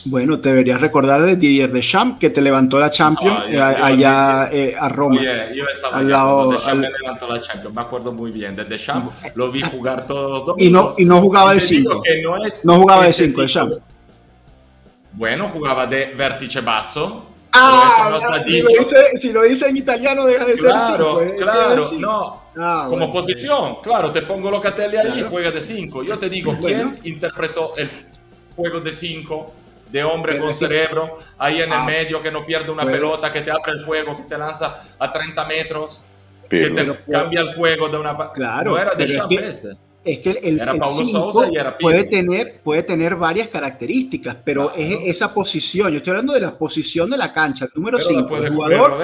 Bueno, 0.06 0.38
te 0.38 0.50
deberías 0.50 0.80
recordar 0.80 1.22
de 1.22 1.36
Didier 1.36 1.72
Deschamps 1.72 2.18
que 2.18 2.28
te 2.28 2.42
levantó 2.42 2.78
la 2.78 2.90
Champions 2.90 3.38
Ah, 3.40 3.46
yo- 3.48 3.52
eh, 3.70 3.76
yo- 3.78 3.84
allá 3.84 4.48
eh, 4.52 4.74
a 4.78 4.88
Roma. 4.90 5.18
Oye, 5.18 5.52
yo 5.54 5.64
estaba 5.72 5.96
Al 5.98 6.06
allá 6.06 6.16
lado- 6.16 6.50
Deschamps 6.50 6.68
al- 6.72 6.78
me 6.80 6.90
levantó 6.90 7.28
la 7.28 7.40
Champions, 7.40 7.74
me 7.74 7.80
acuerdo 7.80 8.12
muy 8.12 8.30
bien. 8.32 8.54
De 8.56 8.64
Deschamps 8.64 9.14
lo 9.34 9.50
vi 9.50 9.62
jugar 9.62 10.06
todos 10.06 10.46
los 10.48 10.56
Y 10.60 10.68
no, 10.70 10.90
y 10.98 11.04
no 11.06 11.20
jugaba 11.20 11.54
de 11.54 11.60
te 11.60 11.66
digo 11.68 11.90
5. 11.92 12.02
que 12.02 12.22
no 12.22 12.36
No 12.64 12.80
jugaba 12.80 13.04
de 13.04 13.10
ese 13.10 13.24
5 13.26 13.30
tipo 13.30 13.42
Deschamps. 13.42 13.76
Bueno, 15.12 15.48
jugaba 15.48 15.86
de 15.86 16.06
vértice 16.16 16.60
basso. 16.60 17.26
Ah, 17.54 18.18
pero 18.20 18.30
no 18.30 18.44
si, 18.44 18.62
lo 18.62 18.68
dice, 18.68 19.16
si 19.18 19.32
lo 19.32 19.42
dice 19.42 19.68
en 19.68 19.76
italiano, 19.76 20.26
deja 20.26 20.44
de 20.44 20.54
Claro, 20.54 21.18
ser 21.20 21.28
5. 21.30 21.42
claro, 21.42 21.90
no. 21.98 22.42
Ah, 22.56 22.86
Como 22.88 22.98
bueno. 23.08 23.12
posición, 23.12 23.76
claro, 23.82 24.10
te 24.12 24.22
pongo 24.22 24.50
Locatelli 24.50 24.96
ahí 24.96 25.08
y 25.08 25.12
Claro. 25.12 25.30
juega 25.30 25.50
de 25.50 25.60
5. 25.60 26.02
Yo 26.02 26.18
te 26.18 26.28
digo, 26.28 26.52
Bueno. 26.54 26.94
¿quién 27.00 27.14
interpretó 27.14 27.76
el 27.76 27.90
juego 28.56 28.80
de 28.80 28.92
5? 28.92 29.52
De 29.90 30.02
hombre 30.02 30.32
Pero 30.32 30.44
con 30.46 30.52
que- 30.52 30.58
cerebro, 30.58 31.18
ahí 31.38 31.62
en 31.62 31.72
el 31.72 31.78
Ah. 31.78 31.84
medio, 31.84 32.20
que 32.20 32.30
no 32.32 32.44
pierde 32.44 32.70
una 32.70 32.82
Bueno. 32.82 32.96
pelota, 32.98 33.32
que 33.32 33.42
te 33.42 33.50
abre 33.52 33.72
el 33.72 33.84
juego, 33.84 34.16
que 34.16 34.22
te 34.24 34.36
lanza 34.38 34.82
a 34.98 35.12
30 35.12 35.44
metros, 35.44 36.02
que 36.50 36.56
Pirlo. 36.58 36.74
te 36.74 36.84
Pero- 36.84 36.98
cambia 37.22 37.40
el 37.42 37.54
juego 37.54 37.88
de 37.88 37.98
una... 37.98 38.16
Claro, 38.32 38.72
no 38.72 38.78
era 38.78 38.94
de 38.94 39.06
pero 39.06 39.28
que- 39.28 39.34
este. 39.36 39.68
Es 40.04 40.18
que 40.18 40.30
el, 40.32 40.60
Era 40.60 40.72
el 40.72 40.78
Paulo 40.78 41.04
cinco 41.04 41.32
Sousa 41.32 41.48
y 41.50 41.56
era 41.56 41.78
puede 41.78 42.04
tener, 42.04 42.60
puede 42.62 42.82
tener 42.82 43.16
varias 43.16 43.48
características, 43.48 44.36
pero 44.44 44.72
Claro. 44.72 44.80
es 44.80 44.98
esa 45.16 45.32
posición. 45.32 45.90
Yo 45.92 45.96
estoy 45.98 46.10
hablando 46.10 46.34
de 46.34 46.40
la 46.40 46.56
posición 46.58 47.08
de 47.10 47.16
la 47.16 47.32
cancha, 47.32 47.64
el 47.64 47.70
número 47.74 47.98
Pero 47.98 48.10
la 48.10 48.16
5, 48.16 48.28
puede 48.28 48.46
el 48.48 48.54
jugador 48.54 48.98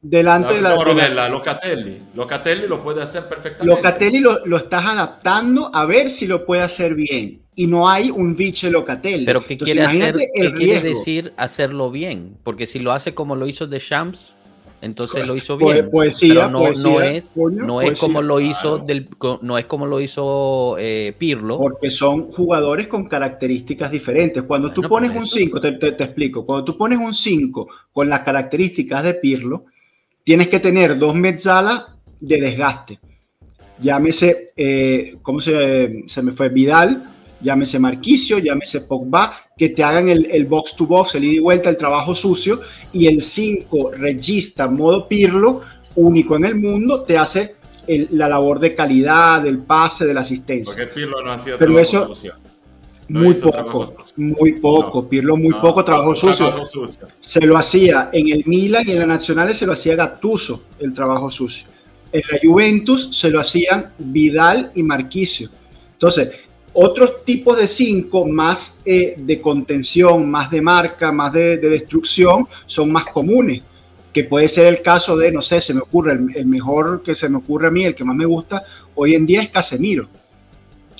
delante 0.00 0.54
de 0.54 0.62
la. 0.62 0.70
No, 0.72 0.72
de 0.72 0.76
la- 0.78 0.84
Rovella, 0.84 1.28
Locatelli. 1.28 2.02
Locatelli 2.14 2.66
lo 2.66 2.82
puede 2.82 3.02
hacer 3.02 3.28
perfectamente. 3.28 3.66
Locatelli 3.66 4.18
lo, 4.20 4.46
lo 4.46 4.56
estás 4.56 4.84
adaptando 4.86 5.70
a 5.74 5.84
ver 5.84 6.08
si 6.08 6.26
lo 6.26 6.46
puede 6.46 6.62
hacer 6.62 6.94
bien. 6.94 7.42
Y 7.54 7.66
no 7.66 7.88
hay 7.90 8.10
un 8.10 8.34
vice 8.36 8.70
Locatelli. 8.70 9.26
Pero 9.26 9.44
¿qué 9.44 9.54
Entonces, 9.54 9.74
quiere 9.74 9.86
hacer? 9.86 10.14
¿Qué 10.34 10.54
quiere 10.54 10.80
decir 10.80 11.34
hacerlo 11.36 11.90
bien? 11.90 12.36
Porque 12.42 12.66
si 12.66 12.78
lo 12.78 12.92
hace 12.92 13.12
como 13.12 13.36
lo 13.36 13.46
hizo 13.46 13.66
de 13.66 13.78
Champs, 13.78 14.32
entonces 14.82 15.26
lo 15.26 15.36
hizo 15.36 15.58
Poe- 15.58 15.74
bien. 15.74 15.90
poesía, 15.90 16.34
pero 16.34 16.50
no, 16.50 16.58
poesía, 16.60 16.82
no 16.90 17.00
es, 17.00 17.32
coño, 17.34 17.64
no 17.64 17.80
es 17.82 17.88
poesía. 17.88 18.06
como 18.06 18.22
lo 18.22 18.40
hizo 18.40 18.60
Claro. 18.76 18.84
del, 18.86 19.08
co- 19.16 19.38
no 19.42 19.58
es 19.58 19.64
como 19.66 19.86
lo 19.86 20.00
hizo 20.00 20.76
eh, 20.78 21.14
Pirlo. 21.18 21.58
Porque 21.58 21.90
son 21.90 22.24
jugadores 22.32 22.88
con 22.88 23.06
características 23.08 23.90
diferentes. 23.90 24.42
Cuando 24.44 24.70
tú 24.72 24.82
pones 24.82 25.10
un 25.10 25.24
eso. 25.24 25.36
5, 25.36 25.60
te, 25.60 25.72
te- 25.72 25.92
te 25.92 26.04
explico, 26.04 26.46
cuando 26.46 26.64
tú 26.64 26.76
pones 26.78 26.98
un 26.98 27.12
5 27.14 27.68
con 27.92 28.08
las 28.08 28.20
características 28.20 29.02
de 29.04 29.14
Pirlo, 29.14 29.64
tienes 30.24 30.48
que 30.48 30.60
tener 30.60 30.98
dos 30.98 31.14
mezzalas 31.14 31.84
de 32.20 32.40
desgaste. 32.40 32.98
Llámese, 33.78 34.50
eh, 34.56 35.16
¿cómo 35.22 35.40
se, 35.40 36.04
se 36.06 36.22
me 36.22 36.32
fue? 36.32 36.50
Vidal, 36.50 37.04
llámese 37.40 37.78
Marquicio, 37.78 38.38
llámese 38.38 38.82
Pogba, 38.82 39.34
que 39.56 39.70
te 39.70 39.82
hagan 39.82 40.08
el, 40.08 40.26
el 40.30 40.46
box 40.46 40.76
to 40.76 40.86
box, 40.86 41.14
el 41.14 41.24
ida 41.24 41.34
y 41.34 41.38
vuelta, 41.38 41.68
el 41.70 41.76
trabajo 41.76 42.14
sucio, 42.14 42.60
y 42.92 43.06
el 43.06 43.22
5 43.22 43.92
regista 43.96 44.68
modo 44.68 45.06
Pirlo, 45.08 45.62
único 45.96 46.36
en 46.36 46.44
el 46.44 46.54
mundo, 46.56 47.02
te 47.02 47.18
hace 47.18 47.54
el- 47.86 48.08
la 48.12 48.28
labor 48.28 48.60
de 48.60 48.74
calidad, 48.74 49.42
del 49.42 49.58
pase, 49.58 50.06
de 50.06 50.14
la 50.14 50.20
asistencia. 50.20 50.72
Porque 50.74 50.86
Pirlo 50.92 51.22
no 51.22 51.32
hacía 51.32 51.54
Pero 51.58 51.72
trabajo 51.74 51.80
eso- 51.82 52.06
sucio. 52.14 52.34
No 53.08 53.22
muy 53.22 53.34
poco, 53.34 53.96
sucio. 53.96 54.14
muy 54.16 54.52
poco. 54.60 55.02
No. 55.02 55.08
Pirlo 55.08 55.36
muy 55.36 55.48
No, 55.48 55.60
poco 55.60 55.84
trabajo 55.84 56.14
sucio. 56.14 56.46
trabajo 56.46 56.64
sucio. 56.64 57.06
Se 57.18 57.40
lo 57.40 57.56
hacía 57.58 58.08
en 58.12 58.28
el 58.28 58.44
Milan 58.46 58.84
y 58.86 58.92
en 58.92 59.00
la 59.00 59.06
Nacional 59.06 59.52
se 59.52 59.66
lo 59.66 59.72
hacía 59.72 59.96
Gattuso 59.96 60.62
el 60.78 60.94
trabajo 60.94 61.28
sucio. 61.28 61.66
En 62.12 62.22
la 62.30 62.38
Juventus 62.40 63.16
se 63.16 63.30
lo 63.30 63.40
hacían 63.40 63.92
Vidal 63.98 64.70
y 64.76 64.84
Marquicio. 64.84 65.48
Entonces, 65.94 66.30
otros 66.72 67.24
tipos 67.24 67.58
de 67.58 67.66
cinco 67.68 68.26
más 68.26 68.80
eh, 68.84 69.14
de 69.16 69.40
contención, 69.40 70.30
más 70.30 70.50
de 70.50 70.62
marca, 70.62 71.10
más 71.12 71.32
de, 71.32 71.56
de 71.56 71.68
destrucción, 71.68 72.46
son 72.66 72.92
más 72.92 73.04
comunes. 73.06 73.62
Que 74.12 74.24
puede 74.24 74.48
ser 74.48 74.66
el 74.66 74.82
caso 74.82 75.16
de, 75.16 75.30
no 75.30 75.40
sé, 75.40 75.60
se 75.60 75.72
me 75.72 75.80
ocurre, 75.80 76.12
el 76.12 76.46
mejor 76.46 77.02
que 77.02 77.14
se 77.14 77.28
me 77.28 77.38
ocurre 77.38 77.68
a 77.68 77.70
mí, 77.70 77.84
el 77.84 77.94
que 77.94 78.04
más 78.04 78.16
me 78.16 78.26
gusta 78.26 78.64
hoy 78.94 79.14
en 79.14 79.24
día 79.24 79.42
es 79.42 79.50
Casemiro. 79.50 80.08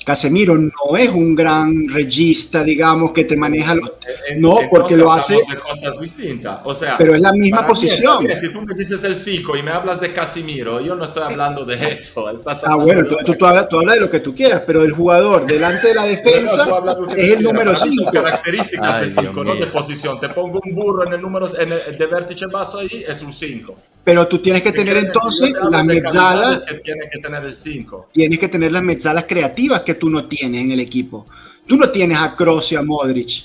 Casemiro 0.05 0.55
no 0.57 0.97
es 0.97 1.09
un 1.09 1.35
gran 1.35 1.87
regista, 1.89 2.63
digamos, 2.63 3.11
que 3.11 3.23
te 3.25 3.37
maneja 3.37 3.75
los... 3.75 3.91
En- 4.29 4.41
No, 4.41 4.57
porque 4.69 4.97
lo 4.97 5.11
hace- 5.11 5.35
de 5.35 5.59
cosas 5.59 5.99
distintas. 6.01 6.59
O 6.63 6.73
sea, 6.73 6.97
Pero 6.97 7.15
es 7.15 7.21
la 7.21 7.31
misma 7.33 7.61
mí 7.61 7.67
posición. 7.67 8.23
bien. 8.25 8.39
Si 8.39 8.49
tú 8.51 8.61
me 8.61 8.73
dices 8.73 9.03
el 9.03 9.15
5 9.15 9.57
y 9.57 9.63
me 9.63 9.71
hablas 9.71 10.01
de 10.01 10.11
Casimiro, 10.11 10.81
yo 10.81 10.95
no 10.95 11.05
estoy 11.05 11.23
hablando 11.23 11.63
de 11.65 11.89
eso. 11.89 12.29
Estás 12.33 12.63
Ah, 12.65 12.75
bueno, 12.75 13.05
tú, 13.07 13.15
tú, 13.25 13.35
tú 13.35 13.45
hablas, 13.45 13.69
tú 13.69 13.77
hablas 13.77 13.95
de 13.95 14.01
lo 14.01 14.09
que 14.09 14.19
tú 14.19 14.33
quieras, 14.33 14.63
pero 14.65 14.81
el 14.83 14.91
jugador 14.91 15.45
delante 15.45 15.89
de 15.89 15.95
la 15.95 16.05
defensa 16.05 16.65
de 16.65 17.21
es 17.23 17.37
el 17.37 17.43
número 17.43 17.73
para 17.73 17.85
mí 17.85 17.95
son 17.95 18.05
5. 18.05 18.11
características 18.11 18.93
Ay, 18.93 19.03
de 19.03 19.09
5, 19.09 19.21
Dios 19.21 19.45
no 19.45 19.55
de 19.55 19.67
posición. 19.67 20.19
Te 20.19 20.29
pongo 20.29 20.59
un 20.65 20.73
burro 20.75 21.05
en 21.05 21.13
el 21.13 21.21
número 21.21 21.47
en 21.59 21.71
el, 21.73 21.97
de 21.97 22.05
vértice 22.07 22.47
basso 22.47 22.79
ahí, 22.79 23.03
es 23.07 23.21
un 23.21 23.31
5. 23.33 23.77
Pero 24.03 24.27
tú 24.27 24.39
tienes 24.39 24.63
que 24.63 24.71
tener 24.71 24.97
entonces 24.97 25.53
las 25.69 25.85
mezzalas, 25.85 26.63
que 26.63 26.75
tiene 26.75 27.07
que 27.11 27.19
tener 27.19 27.43
el 27.45 27.53
5. 27.53 28.09
tienes 28.11 28.39
que 28.39 28.47
tener 28.47 28.71
las 28.71 28.81
mezzalas 28.83 29.25
creativas 29.27 29.81
que 29.81 29.93
tú 29.95 30.09
no 30.09 30.25
tienes 30.25 30.61
en 30.61 30.71
el 30.71 30.79
equipo. 30.79 31.27
Tú 31.67 31.77
no 31.77 31.89
tienes 31.89 32.17
a 32.17 32.35
Kroos 32.35 32.71
y 32.71 32.75
a 32.75 32.81
Modric. 32.81 33.43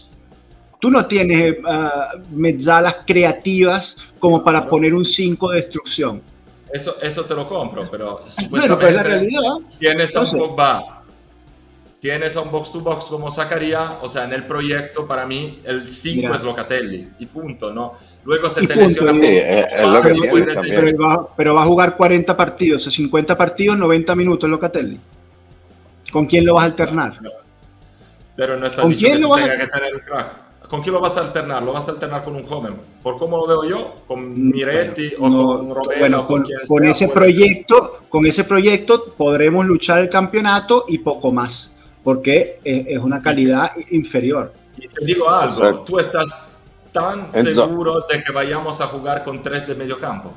Tú 0.81 0.91
no 0.91 1.05
tienes 1.07 1.57
ah, 1.67 2.13
mezzalas 2.31 2.99
creativas 3.07 3.97
como 4.19 4.43
para 4.43 4.61
Claro. 4.61 4.71
poner 4.71 4.95
un 4.95 5.05
5 5.05 5.51
de 5.51 5.57
destrucción. 5.61 6.23
Eso, 6.73 6.97
eso 7.03 7.25
te 7.25 7.35
lo 7.35 7.49
compro, 7.49 7.89
pero 7.91 8.23
Bueno, 8.51 8.77
pero 8.77 8.89
es 8.89 8.95
la 8.95 9.03
realidad. 9.03 9.41
tienes 9.79 10.15
a 10.17 10.21
un 10.23 10.39
Pogba, 10.39 11.03
tienes 12.01 12.37
a 12.37 12.41
un 12.41 12.51
box 12.51 12.73
to 12.73 12.81
box 12.81 13.05
como 13.07 13.31
Zacarías, 13.31 13.93
o 14.03 14.09
sea, 14.09 14.25
en 14.25 14.33
el 14.33 14.45
proyecto 14.47 15.07
para 15.07 15.27
mí 15.27 15.61
el 15.65 15.91
5 15.91 16.17
Mira. 16.23 16.37
es 16.37 16.43
Locatelli 16.43 17.09
y 17.19 17.27
punto, 17.27 17.73
¿no? 17.73 17.95
Luego 18.27 18.51
se 18.51 18.65
Y 18.65 18.67
te 18.67 18.75
punto, 18.75 18.89
lesiona 18.89 19.13
Sí, 19.13 19.37
es- 19.39 19.67
es 19.79 19.87
lo 19.87 20.03
que 20.03 20.09
y 20.11 20.13
tiene 20.15 20.29
puedes 20.31 20.55
también. 20.55 20.77
Pero, 20.85 20.99
va, 20.99 21.29
pero 21.37 21.55
va 21.55 21.63
a 21.63 21.67
jugar 21.67 21.97
40 21.97 22.37
partidos, 22.37 22.87
o 22.87 22.91
50 22.91 23.39
partidos, 23.39 23.79
90 23.79 24.15
minutos 24.17 24.51
Locatelli. 24.51 24.99
¿Con 26.13 26.27
quién 26.27 26.45
lo 26.45 26.55
vas 26.55 26.65
a 26.65 26.67
alternar? 26.67 27.19
Pero 28.37 28.59
no 28.59 28.67
está 28.67 28.83
¿Con 28.83 28.93
quién 28.93 29.15
que 29.15 29.19
lo 29.21 29.29
vas 29.31 29.43
a- 29.49 29.57
que 29.57 29.67
tener 29.67 30.03
crack. 30.05 30.47
¿Con 30.69 30.83
quién 30.83 30.95
lo 30.95 31.01
vas 31.01 31.17
a 31.17 31.21
alternar? 31.21 31.63
¿Lo 31.63 31.73
vas 31.73 31.87
a 31.87 31.93
alternar 31.93 32.25
con 32.25 32.35
un 32.35 32.43
joven? 32.45 32.75
¿Por 33.01 33.19
cómo 33.19 33.37
lo 33.37 33.47
veo 33.47 33.65
yo? 33.65 33.95
¿Con 34.09 34.51
Miretti 34.51 35.13
o 35.17 35.21
con 35.21 35.71
Robert? 35.75 35.99
Bueno, 36.01 36.27
con, 36.27 36.45
con 36.67 36.85
ese 36.85 37.07
proyecto, 37.09 38.01
con 38.09 38.27
ese 38.27 38.43
proyecto 38.43 39.15
podremos 39.17 39.65
luchar 39.65 40.01
el 40.01 40.09
campeonato 40.11 40.85
y 40.89 40.99
poco 40.99 41.31
más, 41.31 41.77
porque 42.03 42.59
es, 42.65 42.99
una 42.99 43.23
calidad 43.23 43.71
inferior. 43.93 44.53
Y 44.77 44.89
te 44.89 45.05
digo 45.05 45.31
algo, 45.31 45.81
tú 45.85 46.01
estás 46.01 46.49
tan 46.97 47.33
seguro 47.33 48.07
de 48.09 48.23
que 48.23 48.33
vayamos 48.33 48.81
a 48.81 48.87
jugar 48.87 49.25
con 49.25 49.43
tres 49.43 49.67
de 49.67 49.75
medio 49.75 49.99
campo. 49.99 50.33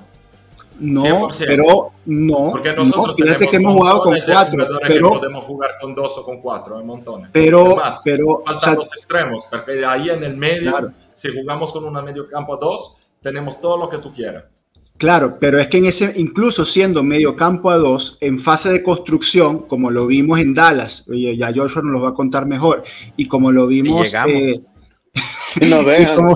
No, 0.79 1.29
pero 1.39 1.91
no. 2.05 2.51
Porque 2.51 2.73
nosotros 2.73 3.15
fíjate 3.17 3.47
que 3.47 3.57
hemos 3.57 3.73
jugado 3.73 4.03
con 4.03 4.17
cuatro. 4.25 4.67
Pero 4.81 5.09
podemos 5.09 5.43
jugar 5.43 5.71
con 5.81 5.93
dos 5.93 6.17
o 6.17 6.25
con 6.25 6.41
cuatro, 6.41 6.77
hay 6.77 6.85
montones. 6.85 7.29
Pero, 7.33 7.77
pero 8.03 8.41
faltan 8.45 8.75
los 8.75 8.95
extremos, 8.95 9.45
porque 9.49 9.85
ahí 9.85 10.09
en 10.09 10.23
el 10.23 10.37
medio, 10.37 10.91
si 11.13 11.33
jugamos 11.33 11.73
con 11.73 11.83
una 11.83 12.01
medio 12.01 12.27
campo 12.27 12.55
a 12.55 12.57
dos, 12.57 12.97
tenemos 13.21 13.59
todo 13.59 13.77
lo 13.77 13.89
que 13.89 13.97
tú 13.97 14.13
quieras. 14.13 14.45
Claro, 14.97 15.37
pero 15.39 15.59
es 15.59 15.67
que 15.67 15.77
en 15.77 15.85
ese, 15.85 16.11
incluso 16.17 16.65
siendo 16.65 17.03
medio 17.03 17.35
campo 17.37 17.69
a 17.69 17.77
dos, 17.77 18.17
en 18.19 18.37
fase 18.37 18.69
de 18.69 18.83
construcción, 18.83 19.59
como 19.59 19.91
lo 19.91 20.07
vimos 20.07 20.39
en 20.39 20.53
Dallas, 20.53 21.05
ya 21.07 21.53
Joshua 21.55 21.81
nos 21.81 21.93
lo 21.93 22.01
va 22.01 22.09
a 22.09 22.13
contar 22.13 22.45
mejor, 22.45 22.83
y 23.15 23.25
como 23.25 23.49
lo 23.51 23.65
vimos. 23.67 24.13
Eh, 24.27 24.59
si 25.49 25.65
nos 25.69 25.85
dejan 25.85 26.33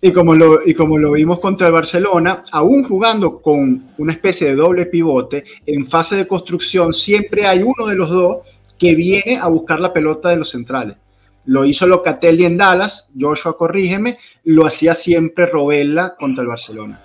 y, 0.00 0.12
como 0.12 0.34
lo, 0.34 0.66
y 0.66 0.74
como 0.74 0.98
lo 0.98 1.12
vimos 1.12 1.38
contra 1.40 1.68
el 1.68 1.72
Barcelona, 1.72 2.44
aún 2.50 2.84
jugando 2.84 3.40
con 3.40 3.86
una 3.98 4.12
especie 4.12 4.48
de 4.48 4.56
doble 4.56 4.86
pivote, 4.86 5.44
en 5.66 5.86
fase 5.86 6.16
de 6.16 6.26
construcción 6.26 6.92
siempre 6.92 7.46
hay 7.46 7.62
uno 7.62 7.86
de 7.86 7.94
los 7.94 8.10
dos 8.10 8.38
que 8.78 8.94
viene 8.94 9.38
a 9.38 9.48
buscar 9.48 9.80
la 9.80 9.92
pelota 9.92 10.30
de 10.30 10.36
los 10.36 10.50
centrales. 10.50 10.96
Lo 11.44 11.64
hizo 11.64 11.86
Locatelli 11.86 12.44
en 12.44 12.56
Dallas, 12.56 13.08
Joshua, 13.18 13.56
corrígeme, 13.56 14.18
lo 14.44 14.66
hacía 14.66 14.94
siempre 14.94 15.46
Robella 15.46 16.14
contra 16.18 16.42
el 16.42 16.48
Barcelona. 16.48 17.00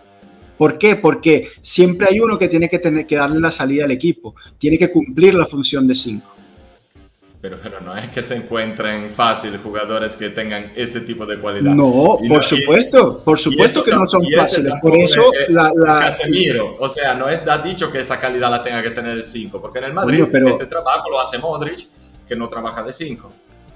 ¿Por 0.58 0.78
qué? 0.78 0.96
Porque 0.96 1.50
siempre 1.62 2.08
hay 2.10 2.20
uno 2.20 2.38
que 2.38 2.48
tiene 2.48 2.70
que, 2.70 2.80
tener, 2.80 3.06
que 3.06 3.16
darle 3.16 3.40
la 3.40 3.52
salida 3.52 3.86
al 3.86 3.92
equipo, 3.92 4.36
tiene 4.58 4.78
que 4.78 4.92
cumplir 4.92 5.36
la 5.36 5.46
función 5.46 5.88
de 5.88 5.96
cinco. 5.96 6.37
Pero, 7.39 7.58
pero, 7.62 7.80
no 7.82 7.95
es 7.95 8.10
que 8.10 8.23
se 8.23 8.36
encuentren 8.36 9.12
fácil 9.12 9.58
jugadores 9.58 10.15
que 10.15 10.30
tengan 10.30 10.71
ese 10.76 11.02
tipo 11.02 11.23
de 11.23 11.38
cualidad. 11.38 11.71
No, 11.71 12.17
por 12.28 12.43
supuesto, 12.43 13.21
por 13.23 13.38
supuesto 13.38 13.84
que 13.84 13.91
no 13.91 14.08
son 14.08 14.26
fáciles. 14.36 14.73
Por 14.82 14.95
eso 14.95 15.32
la, 15.50 15.71
Casemiro, 15.86 16.76
o 16.80 16.89
sea, 16.89 17.13
no 17.13 17.30
es 17.30 17.45
da 17.45 17.60
dicho 17.60 17.91
que 17.91 18.00
esa 18.00 18.19
calidad 18.19 18.50
la 18.50 18.63
tenga 18.63 18.82
que 18.82 18.89
tener 18.89 19.12
el 19.12 19.23
5, 19.23 19.62
porque 19.62 19.78
en 19.80 19.86
el 19.86 19.93
Madrid 19.93 20.26
este 20.34 20.65
trabajo 20.65 21.12
lo 21.12 21.21
hace 21.21 21.38
Modric, 21.38 21.88
que 22.28 22.36
no 22.36 22.50
trabaja 22.50 22.82
de 22.82 22.91
5. 22.91 23.32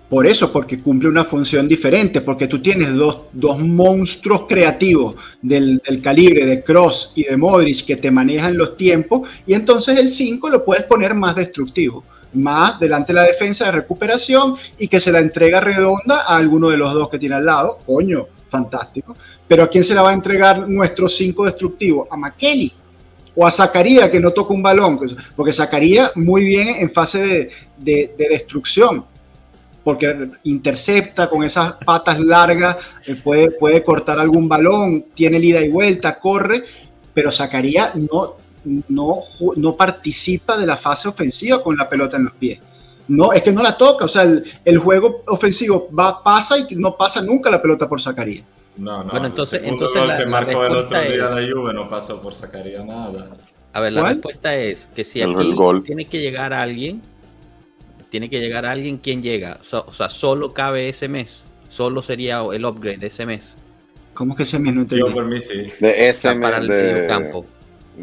Por 0.10 0.26
eso, 0.26 0.52
porque 0.52 0.82
cumple 0.82 1.08
una 1.08 1.24
función 1.24 1.67
diferente, 1.67 2.19
porque 2.19 2.47
tú 2.47 2.62
tienes 2.62 2.93
dos, 2.95 3.26
dos 3.32 3.60
monstruos 3.60 4.45
creativos 4.50 5.15
del, 5.41 5.82
del, 5.88 6.02
calibre 6.02 6.45
de 6.47 6.63
Cross 6.63 7.13
y 7.15 7.24
de 7.26 7.38
Modric 7.38 7.86
que 7.86 7.95
te 7.95 8.10
manejan 8.10 8.58
los 8.58 8.76
tiempos, 8.76 9.30
y 9.45 9.54
entonces 9.54 10.00
el 10.00 10.10
5 10.10 10.50
lo 10.50 10.65
puedes 10.65 10.84
poner 10.84 11.13
más 11.13 11.36
destructivo 11.36 12.04
más 12.34 12.80
delante 12.80 13.13
de 13.13 13.20
la 13.20 13.28
defensa 13.28 13.65
de 13.65 13.72
recuperación 13.72 14.56
y 14.78 14.88
que 14.88 15.00
se 15.00 15.12
la 15.12 15.20
entrega 15.20 15.60
redonda 15.60 16.22
a 16.28 16.38
alguno 16.38 16.70
de 16.70 16.78
los 16.78 16.94
dos 16.94 17.10
que 17.10 17.20
tiene 17.20 17.36
al 17.36 17.46
lado. 17.46 17.80
Coño, 17.86 18.28
fantástico. 18.50 19.15
Pero 19.48 19.63
¿a 19.63 19.67
quién 19.67 19.84
se 19.84 19.96
la 19.96 20.02
va 20.02 20.12
a 20.12 20.13
entregar 20.13 20.67
nuestro 20.67 21.10
5 21.10 21.46
destructivo? 21.46 22.08
A 22.10 22.17
McKenny 22.17 22.74
o 23.36 23.48
a 23.48 23.52
Zacarías 23.52 24.10
que 24.10 24.20
no 24.20 24.32
toca 24.32 24.54
un 24.54 24.62
balón, 24.62 25.00
porque 25.36 25.54
Zacarías 25.54 26.12
muy 26.15 26.44
bien 26.44 26.67
en 26.80 26.89
fase 26.89 27.50
de, 27.78 28.13
destrucción, 28.17 29.06
porque 29.84 30.30
intercepta 30.44 31.30
con 31.30 31.44
esas 31.44 31.74
patas 31.86 32.20
largas, 32.20 32.78
eh, 33.06 33.15
puede, 33.15 33.52
puede 33.52 33.84
cortar 33.84 34.20
algún 34.20 34.48
balón, 34.50 35.06
tiene 35.13 35.38
el 35.38 35.46
ida 35.46 35.62
y 35.62 35.70
vuelta, 35.70 36.20
corre, 36.20 36.63
pero 37.13 37.32
Zacarías 37.32 37.96
no, 37.96 38.36
no, 38.63 39.24
no 39.56 39.76
participa 39.76 40.58
de 40.58 40.65
la 40.65 40.78
fase 40.78 41.08
ofensiva 41.08 41.63
con 41.63 41.76
la 41.76 41.89
pelota 41.89 42.17
en 42.17 42.26
los 42.26 42.34
pies. 42.34 42.60
No, 43.08 43.34
es 43.34 43.41
que 43.41 43.52
no 43.52 43.62
la 43.62 43.78
toca, 43.78 44.06
o 44.06 44.08
sea, 44.08 44.24
el, 44.24 44.78
juego 44.78 45.24
ofensivo 45.28 45.89
va, 45.93 46.24
pasa 46.24 46.58
y 46.58 46.76
no 46.76 46.95
pasa 46.95 47.21
nunca 47.21 47.50
la 47.50 47.62
pelota 47.62 47.89
por 47.89 48.02
Zacarías. 48.02 48.45
No, 48.78 49.04
no. 49.04 49.12
Bueno, 49.12 49.28
entonces, 49.28 49.62
entonces 49.65 50.08
la, 50.08 50.17
que 50.17 50.26
marcó 50.26 50.65
el 50.65 50.76
otro 50.76 51.02
día 51.02 51.26
la 51.26 51.41
Juve 51.41 51.74
no 51.74 51.89
pasó 51.89 52.21
por 52.21 52.34
Zacarías 52.34 52.86
nada. 52.86 53.32
A 53.74 53.80
ver, 53.82 53.93
la 53.93 54.04
respuesta 54.04 54.56
es 54.56 54.88
que 54.95 55.04
si 55.04 55.21
aquí 55.21 55.54
tiene 55.86 56.06
que 56.06 56.21
llegar 56.21 56.54
a 56.54 56.62
alguien, 56.62 57.02
tiene 58.10 58.30
que 58.30 58.39
llegar 58.39 58.65
a 58.65 58.71
alguien, 58.71 58.97
¿quién 58.97 59.21
llega? 59.21 59.60
O 59.71 59.91
sea, 59.91 60.10
solo 60.10 60.54
cabe 60.54 60.88
ese 60.89 61.08
mes, 61.08 61.43
solo 61.67 62.02
sería 62.02 62.41
el 62.54 62.65
upgrade 62.65 62.97
de 62.97 63.08
ese 63.08 63.26
mes. 63.26 63.56
¿Cómo 64.13 64.36
que 64.36 64.43
ese 64.43 64.60
mes 64.60 64.76
no 64.76 64.86
te 64.86 64.97
Yo 64.97 65.12
por 65.13 65.26
mí 65.26 65.39
sí. 65.39 65.71
De 65.80 66.10
ese 66.10 66.34
mes 66.36 66.41
para 66.41 66.58
el 66.58 66.67
de... 66.67 67.06
campo. 67.08 67.45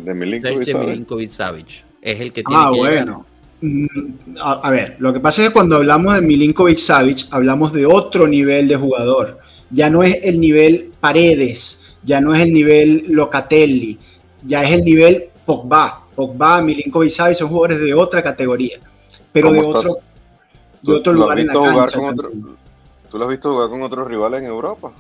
De 0.05 0.15
Milinkovic, 0.15 1.31
Savage. 1.31 1.85
Es 2.01 2.21
el 2.21 2.33
que 2.33 2.43
tiene 2.43 2.63
ah, 2.63 2.71
bueno. 2.71 3.27
Mm, 3.61 4.37
a, 4.41 4.71
ver, 4.71 4.97
lo 4.99 5.13
que 5.13 5.21
pasa 5.21 5.43
es 5.43 5.49
que 5.49 5.53
cuando 5.53 5.77
hablamos 5.77 6.15
de 6.15 6.21
Milinkovic 6.21 6.79
Savic, 6.79 7.27
hablamos 7.31 7.73
de 7.73 7.87
otro 7.87 8.29
nivel 8.29 8.69
de 8.69 8.77
jugador. 8.77 9.39
Ya 9.71 9.91
no 9.91 10.03
es 10.03 10.19
el 10.23 10.41
nivel 10.41 10.93
Paredes, 11.01 11.81
ya 12.05 12.21
no 12.21 12.35
es 12.35 12.43
el 12.43 12.53
nivel 12.53 13.05
Locatelli, 13.09 13.99
ya 14.45 14.63
es 14.63 14.71
el 14.71 14.85
nivel 14.85 15.29
Pogba. 15.45 16.05
Pogba, 16.15 16.63
Milinkovic 16.63 17.11
Savic 17.11 17.37
son 17.37 17.49
jugadores 17.49 17.81
de 17.81 17.95
otra 17.95 18.23
categoría, 18.23 18.79
pero 19.33 19.53
de 19.53 19.61
otro, 19.61 19.97
de 20.83 20.93
otro 20.93 21.13
lugar 21.13 21.41
en 21.41 21.47
la 21.49 21.53
cancha. 21.53 21.99
¿Tú 23.11 23.19
lo 23.19 23.25
has 23.25 23.31
visto 23.31 23.53
jugar 23.53 23.71
con 23.71 23.83
otros 23.83 24.07
rivales 24.07 24.41
en 24.41 24.47
Europa? 24.47 24.93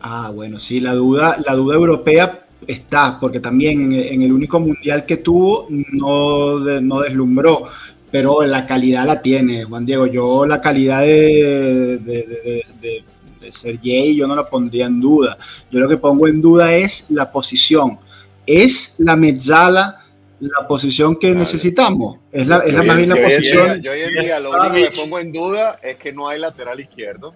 Ah, 0.00 0.30
bueno, 0.34 0.58
sí, 0.58 0.80
la 0.80 0.94
duda, 0.94 1.36
la 1.44 1.54
duda 1.54 1.74
europea 1.74 2.45
está, 2.66 3.18
porque 3.20 3.40
también 3.40 3.92
en, 3.92 4.22
el 4.22 4.32
único 4.32 4.60
mundial 4.60 5.04
que 5.06 5.18
tuvo 5.18 5.68
no, 5.70 6.58
no 6.80 7.00
deslumbró, 7.00 7.68
pero 8.10 8.42
la 8.44 8.66
calidad 8.66 9.06
la 9.06 9.20
tiene, 9.20 9.64
Juan 9.64 9.84
Diego. 9.84 10.06
Yo 10.06 10.46
la 10.46 10.60
calidad 10.60 11.00
de, 11.02 11.98
de, 11.98 12.64
de, 12.80 13.04
Sergey 13.50 14.16
yo 14.16 14.26
no 14.26 14.34
la 14.34 14.46
pondría 14.46 14.86
en 14.86 15.00
duda. 15.00 15.38
Yo 15.70 15.78
lo 15.78 15.88
que 15.88 15.96
pongo 15.96 16.26
en 16.26 16.40
duda 16.40 16.74
es 16.74 17.10
la 17.10 17.30
posición. 17.30 17.98
¿Es 18.44 18.96
la 18.98 19.16
mezzala 19.16 20.02
la 20.40 20.66
posición 20.66 21.16
que 21.16 21.32
necesitamos? 21.32 22.18
Es 22.32 22.46
la, 22.46 22.58
es 22.58 22.74
la 22.74 22.82
más 22.82 22.96
bien 22.96 23.08
la 23.10 23.16
posición. 23.16 23.82
Yo 23.82 23.92
hoy 23.92 24.00
en 24.00 24.20
día 24.20 24.40
lo 24.40 24.50
único 24.50 24.90
que 24.90 24.96
pongo 24.96 25.18
en 25.18 25.32
duda 25.32 25.78
es 25.82 25.96
que 25.96 26.12
no 26.12 26.28
hay 26.28 26.40
lateral 26.40 26.80
izquierdo. 26.80 27.34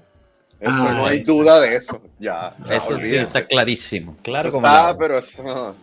Eso, 0.61 0.73
ah, 0.73 0.93
no 0.95 1.07
hay 1.07 1.21
duda 1.21 1.59
de 1.61 1.77
eso. 1.77 2.03
Ya, 2.19 2.55
eso 2.69 3.01
sí 3.01 3.17
está 3.17 3.47
clarísimo. 3.47 4.15
Claro, 4.23 4.51
como 4.51 4.67
está, 4.67 4.97
pero 4.97 5.19
eso. 5.19 5.75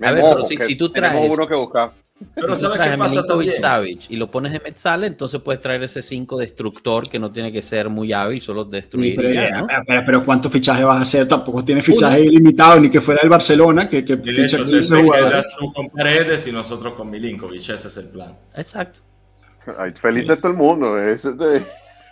a 0.00 0.12
ver, 0.12 0.22
pero 0.22 0.46
si, 0.66 0.76
tú 0.76 0.92
traes. 0.92 1.30
uno 1.30 1.48
que 1.48 1.54
buscar. 1.54 1.92
Pero 2.34 2.56
si 2.56 2.62
¿sabes 2.62 2.80
qué 2.80 2.98
pasa 2.98 3.22
Savage 3.60 4.00
y 4.08 4.16
lo 4.16 4.30
pones 4.30 4.52
de 4.52 4.60
Metzala, 4.60 5.06
entonces 5.06 5.40
puedes 5.40 5.62
traer 5.62 5.82
ese 5.84 6.02
5 6.02 6.36
destructor 6.36 7.08
que 7.08 7.18
no 7.18 7.30
tiene 7.30 7.52
que 7.52 7.62
ser 7.62 7.88
muy 7.88 8.12
hábil, 8.12 8.42
solo 8.42 8.64
destruir. 8.64 9.16
pero, 9.16 9.30
ya, 9.30 9.64
pero, 9.86 10.02
pero, 10.04 10.24
¿cuántos 10.24 10.52
fichajes 10.52 10.84
vas 10.84 10.98
a 10.98 11.02
hacer? 11.02 11.28
Tampoco 11.28 11.64
tiene 11.64 11.80
fichaje 11.80 12.22
ilimitado, 12.22 12.80
ni 12.80 12.90
que 12.90 13.00
fuera 13.00 13.22
el 13.22 13.28
Barcelona, 13.28 13.88
que, 13.88 14.04
que 14.04 14.16
ficha 14.16 14.58
15 14.58 15.02
jugadores. 15.02 15.46
tú 15.58 15.72
con 15.72 15.88
Paredes 15.90 16.46
y 16.46 16.52
nosotros 16.52 16.94
con 16.94 17.08
Milinkovic, 17.08 17.70
ese 17.70 17.88
es 17.88 17.96
el 17.96 18.08
plan. 18.08 18.36
Exacto. 18.54 19.00
Ay, 19.78 19.92
feliz 19.92 20.26
de 20.26 20.36
todo 20.36 20.48
el 20.48 20.58
mundo. 20.58 20.98
Ese 20.98 21.32
de... 21.32 21.62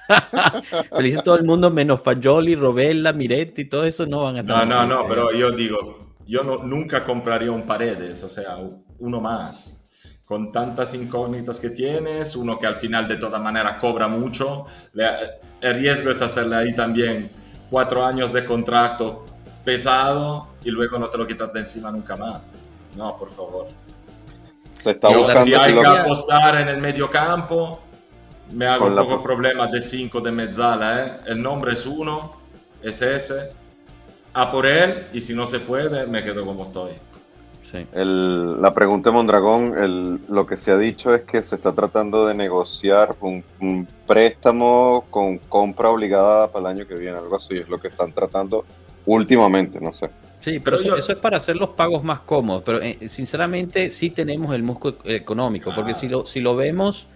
Feliz 0.97 1.23
todo 1.23 1.37
el 1.37 1.45
mundo, 1.45 1.71
menos 1.71 2.01
Fajoli, 2.01 2.55
Robella, 2.55 3.13
Miretti, 3.13 3.67
todo 3.67 3.85
eso 3.85 4.07
no 4.07 4.23
van 4.23 4.37
a 4.37 4.41
estar. 4.41 4.67
No, 4.67 4.87
no, 4.87 5.03
no, 5.03 5.09
pero 5.09 5.33
yo 5.33 5.51
digo, 5.51 6.15
yo 6.27 6.43
no, 6.43 6.59
nunca 6.59 7.05
compraría 7.05 7.51
un 7.51 7.63
Paredes, 7.63 8.23
o 8.23 8.29
sea, 8.29 8.59
uno 8.99 9.21
más. 9.21 9.85
Con 10.25 10.51
tantas 10.51 10.93
incógnitas 10.95 11.61
que 11.61 11.71
tienes, 11.71 12.35
uno 12.35 12.59
que 12.59 12.67
al 12.67 12.77
final 12.77 13.07
de 13.07 13.17
todas 13.17 13.41
maneras 13.41 13.77
cobra 13.81 14.09
mucho, 14.09 14.67
el 15.61 15.75
riesgo 15.79 16.11
es 16.11 16.21
hacerle 16.21 16.57
ahí 16.57 16.75
también 16.75 17.31
cuatro 17.71 18.05
años 18.05 18.33
de 18.33 18.45
contrato 18.45 19.25
pesado 19.65 20.49
y 20.65 20.71
luego 20.71 20.99
no 20.99 21.09
te 21.09 21.19
lo 21.19 21.27
quitas 21.27 21.53
de 21.53 21.61
encima 21.61 21.91
nunca 21.91 22.17
más. 22.17 22.55
No, 22.97 23.17
por 23.17 23.31
favor. 23.31 23.69
Se 24.79 24.93
está 24.93 25.09
buscando 25.09 25.45
si 25.45 25.55
hay 25.55 25.75
que 25.75 25.87
apostar 25.87 26.61
en 26.61 26.69
el 26.69 26.79
medio 26.79 27.11
campo, 27.11 27.81
me 28.53 28.67
hago 28.67 28.87
un 28.87 28.97
poco 28.97 29.23
problemas 29.23 29.73
de 29.73 29.83
5 29.83 30.21
de 30.21 30.31
Mezzala, 30.31 31.05
¿eh? 31.05 31.13
El 31.27 31.43
nombre 31.43 31.73
es 31.73 31.87
uno, 31.87 32.33
es 32.83 33.03
ese. 33.03 33.51
A 34.33 34.51
por 34.51 34.67
él, 34.67 35.07
y 35.13 35.21
si 35.21 35.35
no 35.35 35.47
se 35.47 35.61
puede, 35.61 36.07
me 36.07 36.23
quedo 36.23 36.45
como 36.45 36.65
estoy. 36.65 36.93
la 37.95 38.75
pregunta 38.75 39.11
de 39.11 39.15
Mondragón, 39.15 40.21
lo 40.29 40.47
que 40.47 40.57
se 40.57 40.73
ha 40.73 40.77
dicho 40.77 41.15
es 41.15 41.23
que 41.23 41.43
se 41.43 41.57
está 41.57 41.73
tratando 41.73 42.27
de 42.27 42.35
negociar 42.35 43.17
un, 43.21 43.89
préstamo 44.07 45.05
con 45.11 45.39
compra 45.39 45.89
obligada 45.89 46.49
para 46.49 46.71
el 46.71 46.79
año 46.79 46.87
que 46.87 46.95
viene, 46.95 47.17
algo 47.17 47.37
así, 47.37 47.57
es 47.57 47.69
lo 47.69 47.81
que 47.81 47.89
están 47.89 48.13
tratando 48.13 48.65
últimamente, 49.07 49.81
no 49.81 49.93
sé. 49.93 50.11
Sí, 50.41 50.61
pero, 50.61 50.77
eso, 50.77 51.13
es 51.13 51.19
para 51.19 51.39
hacer 51.39 51.57
los 51.57 51.71
pagos 51.71 52.05
más 52.05 52.21
cómodos, 52.21 52.63
pero 52.65 52.81
eh, 52.81 53.09
sinceramente 53.09 53.91
sí 53.91 54.11
tenemos 54.11 54.55
el 54.55 54.63
músculo 54.63 54.99
económico, 55.05 55.73
porque 55.75 55.95
si 55.95 56.09
lo, 56.09 56.25
si 56.27 56.41
lo 56.41 56.55
vemos 56.55 57.09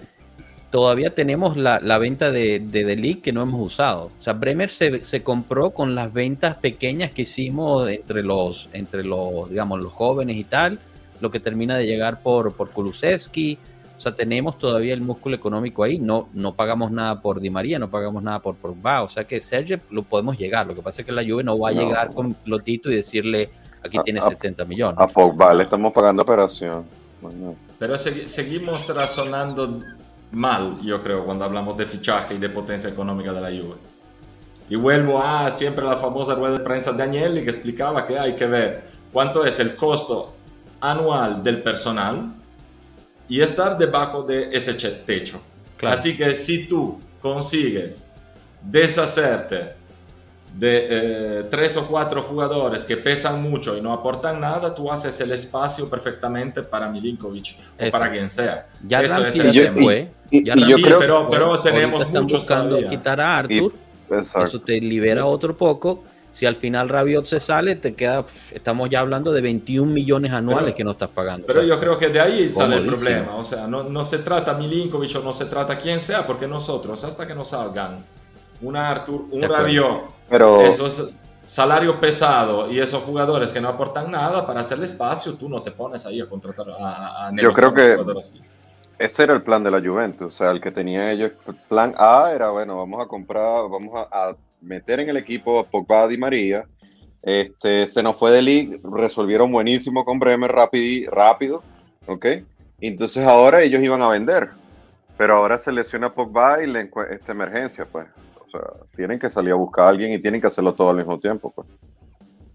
todavía 0.71 1.15
tenemos 1.15 1.57
la, 1.57 1.99
venta 1.99 2.31
de, 2.31 2.61
de 2.61 3.21
que 3.23 3.33
no 3.33 3.43
hemos 3.43 3.61
usado. 3.61 4.07
O 4.07 4.23
sea, 4.23 4.35
Bremer 4.35 4.71
se, 4.71 5.23
compró 5.23 5.71
con 5.71 5.95
las 5.95 6.13
ventas 6.13 6.57
pequeñas 6.57 7.11
que 7.11 7.23
hicimos 7.23 7.89
entre 7.91 8.23
los, 8.23 8.69
entre 8.73 9.05
los, 9.05 9.51
digamos, 9.51 9.81
los 9.81 9.93
jóvenes 9.93 10.37
y 10.37 10.45
tal, 10.45 10.79
lo 11.21 11.31
que 11.31 11.41
termina 11.41 11.77
de 11.77 11.87
llegar 11.87 12.23
por, 12.23 12.55
por 12.55 12.71
Kulusevski. 12.71 13.59
O 13.97 14.01
sea, 14.01 14.15
tenemos 14.15 14.59
todavía 14.59 14.95
el 14.95 15.03
músculo 15.03 15.37
económico 15.37 15.83
ahí. 15.83 15.99
No, 15.99 16.29
no 16.33 16.55
pagamos 16.55 16.91
nada 16.91 17.21
por 17.21 17.41
Di 17.41 17.51
María, 17.51 17.79
no 17.79 17.91
pagamos 17.91 18.23
nada 18.23 18.39
por 18.39 18.55
Pogba. 18.55 19.03
O 19.03 19.09
sea 19.09 19.25
que 19.25 19.43
Sergio 19.43 19.79
lo 19.91 20.05
podemos 20.05 20.39
llegar. 20.39 20.67
Lo 20.67 20.75
que 20.75 20.81
pasa 20.81 21.03
es 21.03 21.07
que 21.07 21.13
la 21.13 21.23
Juve 21.23 21.45
no 21.45 21.59
va 21.59 21.69
a 21.69 21.73
llegar 21.73 22.15
con 22.15 22.35
Lotito 22.47 22.91
y 22.91 22.95
decirle 22.95 23.51
aquí 23.85 23.99
tiene 24.03 24.23
70 24.23 24.65
millones. 24.65 24.99
A 24.99 25.07
Pogba 25.07 25.53
le 25.53 25.65
estamos 25.65 25.93
pagando 25.93 26.23
operación. 26.23 26.85
Pero 27.79 27.99
seguimos 27.99 28.89
razonando 28.95 29.83
mal, 30.33 30.81
yo 30.83 31.03
creo, 31.03 31.25
cuando 31.25 31.45
hablamos 31.45 31.77
de 31.77 31.87
fichaje 31.87 32.35
y 32.35 32.39
de 32.39 32.49
potencia 32.49 32.91
económica 32.91 33.33
de 33.33 33.41
la 33.41 33.49
Juve. 33.49 33.77
Y 34.69 34.77
vuelvo 34.77 35.21
a 35.21 35.51
siempre 35.51 35.85
la 35.85 35.97
famosa 35.97 36.35
rueda 36.35 36.59
de 36.59 36.65
prensa 36.65 36.93
de 36.93 37.03
Agnelli 37.03 37.43
que 37.43 37.51
explicaba 37.51 38.07
que 38.07 38.19
hay 38.19 38.37
que 38.37 38.47
ver 38.47 38.85
cuánto 39.13 39.45
es 39.45 39.59
el 39.59 39.75
costo 39.75 40.35
anual 40.81 41.43
del 41.43 41.63
personal 41.63 42.33
y 43.29 43.41
estar 43.41 43.77
debajo 43.77 44.23
de 44.23 44.51
ese 44.53 44.75
techo. 44.75 45.41
Así 45.83 46.17
que 46.17 46.35
si 46.35 46.69
tú 46.69 47.01
consigues 47.21 48.07
deshacerte 48.63 49.80
de 50.55 50.87
eh, 50.91 51.45
tres 51.51 51.77
o 51.77 51.87
cuatro 51.87 52.23
jugadores 52.23 52.85
que 52.85 52.97
pesan 52.97 53.43
mucho 53.43 53.77
y 53.77 53.81
no 53.81 53.93
aportan 53.93 54.41
nada, 54.41 54.75
tú 54.75 54.91
haces 54.91 55.21
el 55.21 55.33
espacio 55.33 55.89
perfectamente 55.89 56.63
para 56.63 56.89
Milinkovic 56.89 57.57
o 57.79 57.91
para 57.91 58.11
quien 58.11 58.29
sea. 58.29 58.67
Ya 58.87 59.01
Eso 59.03 59.25
es 59.27 59.35
se 59.35 59.71
fue. 59.71 60.11
Y, 60.31 60.45
yo 60.45 60.77
creo, 60.77 60.99
pero, 60.99 61.29
pero 61.31 61.61
tenemos 61.63 62.03
están 62.03 62.23
muchos 62.23 62.39
buscando 62.41 62.87
quitar 62.89 63.21
a 63.21 63.39
Arthur. 63.39 63.73
eso 64.43 64.61
te 64.61 64.81
libera 64.81 65.27
otro 65.27 65.57
poco. 65.57 66.05
Si 66.33 66.47
al 66.47 66.55
final 66.55 66.89
Rabiot 66.89 67.25
se 67.25 67.41
sale, 67.41 67.75
te 67.75 67.95
queda, 67.95 68.25
estamos 68.53 68.89
ya 68.89 69.01
hablando 69.01 69.33
de 69.33 69.41
21 69.41 69.91
millones 69.91 70.33
anuales 70.33 70.75
que 70.75 70.85
no 70.85 70.93
estás 70.93 71.11
pagando. 71.11 71.47
Pero 71.47 71.65
yo 71.65 71.79
creo 71.81 71.99
que 71.99 72.09
de 72.09 72.21
ahí 72.21 72.49
sale 72.51 72.77
el 72.77 72.87
problema. 72.87 73.35
O 73.35 73.45
sea, 73.45 73.67
no, 73.67 73.83
no 73.83 74.05
se 74.05 74.19
trata 74.19 74.55
Milinkovic 74.55 75.17
o 75.17 75.21
no 75.21 75.33
se 75.33 75.47
trata 75.47 75.77
quien 75.77 75.99
sea, 75.99 76.25
porque 76.27 76.47
nosotros, 76.47 77.03
hasta 77.03 77.27
que 77.27 77.35
nos 77.35 77.49
salgan 77.49 78.05
un 78.63 78.77
Arthur, 78.77 79.25
un 79.31 79.43
Rabiot, 79.43 80.20
pero... 80.31 80.63
esos 80.63 81.13
salario 81.47 81.99
pesado 81.99 82.71
y 82.71 82.79
esos 82.79 83.03
jugadores 83.03 83.51
que 83.51 83.61
no 83.61 83.69
aportan 83.69 84.09
nada 84.09 84.47
para 84.47 84.61
hacerle 84.61 84.87
espacio, 84.87 85.35
tú 85.35 85.49
no 85.49 85.61
te 85.63 85.73
pones 85.73 86.07
ahí 86.07 86.21
a 86.21 86.29
contratar 86.29 86.71
a, 86.71 87.27
a 87.27 87.33
Yo 87.35 87.51
creo 87.51 87.75
que 87.75 87.97
ese 89.01 89.23
era 89.23 89.33
el 89.33 89.43
plan 89.43 89.65
de 89.65 89.71
la 89.71 89.81
Juventus, 89.81 90.27
o 90.27 90.31
sea, 90.31 90.51
el 90.51 90.61
que 90.61 90.71
tenía 90.71 91.11
ellos, 91.11 91.33
plan 91.69 91.95
A 91.97 92.31
era, 92.33 92.51
bueno, 92.51 92.77
vamos 92.77 93.03
a 93.03 93.09
comprar, 93.09 93.69
vamos 93.69 94.07
a, 94.13 94.37
meter 94.61 95.01
en 95.01 95.09
el 95.09 95.17
equipo 95.17 95.59
a 95.59 95.65
Pogba 95.65 96.07
Di 96.07 96.19
María, 96.19 96.67
este, 97.23 97.89
se 97.89 98.03
nos 98.03 98.19
fue 98.19 98.31
de 98.31 98.43
league, 98.43 98.81
resolvieron 98.85 99.51
buenísimo 99.51 100.05
con 100.05 100.19
Bremer 100.19 100.53
rápido, 100.53 101.11
rápido, 101.11 101.63
¿ok? 102.07 102.27
Entonces 102.79 103.27
ahora 103.27 103.63
ellos 103.63 103.83
iban 103.83 104.03
a 104.03 104.09
vender, 104.09 104.51
pero 105.17 105.37
ahora 105.37 105.57
se 105.57 105.73
lesiona 105.73 106.13
Pogba 106.13 106.63
y 106.63 106.67
le 106.67 106.91
esta 107.11 107.33
emergencia, 107.33 107.87
pues. 107.91 108.07
O 108.53 108.59
sea, 108.59 108.87
tienen 108.97 109.19
que 109.19 109.31
salir 109.31 109.53
a 109.53 109.57
buscar 109.57 109.87
a 109.87 109.89
alguien 109.89 110.13
y 110.13 110.21
tienen 110.21 110.41
que 110.41 110.49
hacerlo 110.49 110.75
todo 110.75 110.91
al 110.91 110.97
mismo 110.97 111.19
tiempo, 111.19 111.53
pues. 111.55 111.69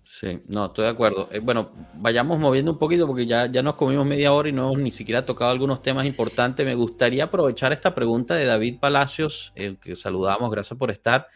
Sí, 0.03 0.39
no, 0.47 0.67
estoy 0.67 0.85
de 0.85 0.91
acuerdo. 0.91 1.27
Eh, 1.31 1.39
bueno, 1.39 1.71
vayamos 1.95 2.39
moviendo 2.39 2.71
un 2.71 2.77
poquito 2.77 3.07
porque 3.07 3.25
ya, 3.25 3.47
ya 3.47 3.63
nos 3.63 3.75
comimos 3.75 4.05
media 4.05 4.31
hora 4.31 4.47
y 4.47 4.51
no 4.51 4.65
hemos 4.65 4.77
ni 4.77 4.91
siquiera 4.91 5.25
tocado 5.25 5.51
algunos 5.51 5.81
temas 5.81 6.05
importantes. 6.05 6.65
Me 6.65 6.75
gustaría 6.75 7.25
aprovechar 7.25 7.73
esta 7.73 7.95
pregunta 7.95 8.35
de 8.35 8.45
David 8.45 8.79
Palacios, 8.79 9.51
que 9.55 9.95
saludamos, 9.95 10.51
gracias 10.51 10.77
por 10.77 10.91
estar. 10.91 11.27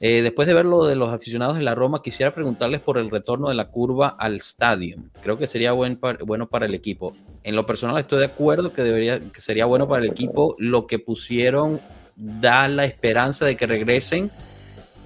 Eh, 0.00 0.22
después 0.22 0.48
de 0.48 0.54
ver 0.54 0.66
lo 0.66 0.84
de 0.86 0.96
los 0.96 1.12
aficionados 1.12 1.56
de 1.56 1.62
la 1.62 1.74
Roma, 1.74 2.02
quisiera 2.02 2.34
preguntarles 2.34 2.80
por 2.80 2.98
el 2.98 3.10
retorno 3.10 3.48
de 3.48 3.54
la 3.54 3.70
curva 3.70 4.16
al 4.18 4.36
estadio. 4.36 4.96
Creo 5.22 5.38
que 5.38 5.46
sería 5.46 5.72
buen 5.72 5.98
bueno 6.26 6.48
para 6.48 6.66
el 6.66 6.74
equipo. 6.74 7.14
En 7.42 7.54
lo 7.54 7.64
personal 7.64 7.96
estoy 7.98 8.18
de 8.18 8.26
acuerdo 8.26 8.72
que, 8.72 8.82
debería, 8.82 9.20
que 9.20 9.40
sería 9.40 9.66
bueno 9.66 9.88
para 9.88 10.02
el 10.02 10.10
equipo. 10.10 10.56
Lo 10.58 10.86
que 10.86 10.98
pusieron 10.98 11.80
da 12.16 12.68
la 12.68 12.84
esperanza 12.84 13.44
de 13.44 13.56
que 13.56 13.66
regresen. 13.66 14.30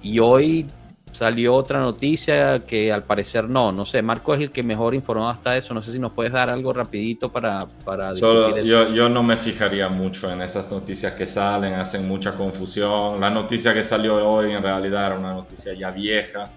Y 0.01 0.19
hoy 0.19 0.65
salió 1.11 1.55
otra 1.55 1.79
noticia 1.79 2.65
que 2.65 2.91
al 2.91 3.03
parecer 3.03 3.49
no, 3.49 3.71
no 3.71 3.85
sé, 3.85 4.01
Marco 4.01 4.33
es 4.33 4.41
el 4.41 4.51
que 4.51 4.63
mejor 4.63 4.93
informado 4.93 5.31
está 5.31 5.51
de 5.51 5.59
eso, 5.59 5.73
no 5.73 5.81
sé 5.81 5.91
si 5.91 5.99
nos 5.99 6.11
puedes 6.11 6.31
dar 6.31 6.49
algo 6.49 6.71
rapidito 6.71 7.31
para... 7.31 7.59
para 7.83 8.15
Solo, 8.15 8.57
yo, 8.59 8.93
yo, 8.93 9.09
no 9.09 9.23
me 9.23 9.37
fijaría 9.37 9.89
mucho 9.89 10.31
en 10.31 10.41
esas 10.41 10.69
noticias 10.69 11.13
que 11.13 11.25
salen, 11.25 11.73
hacen 11.73 12.07
mucha 12.07 12.35
confusión. 12.35 13.19
La 13.19 13.29
noticia 13.29 13.73
que 13.73 13.83
salió 13.83 14.15
hoy 14.27 14.51
en 14.51 14.61
realidad 14.61 15.07
era 15.07 15.17
una 15.17 15.33
noticia 15.33 15.73
ya 15.73 15.89
vieja. 15.91 16.51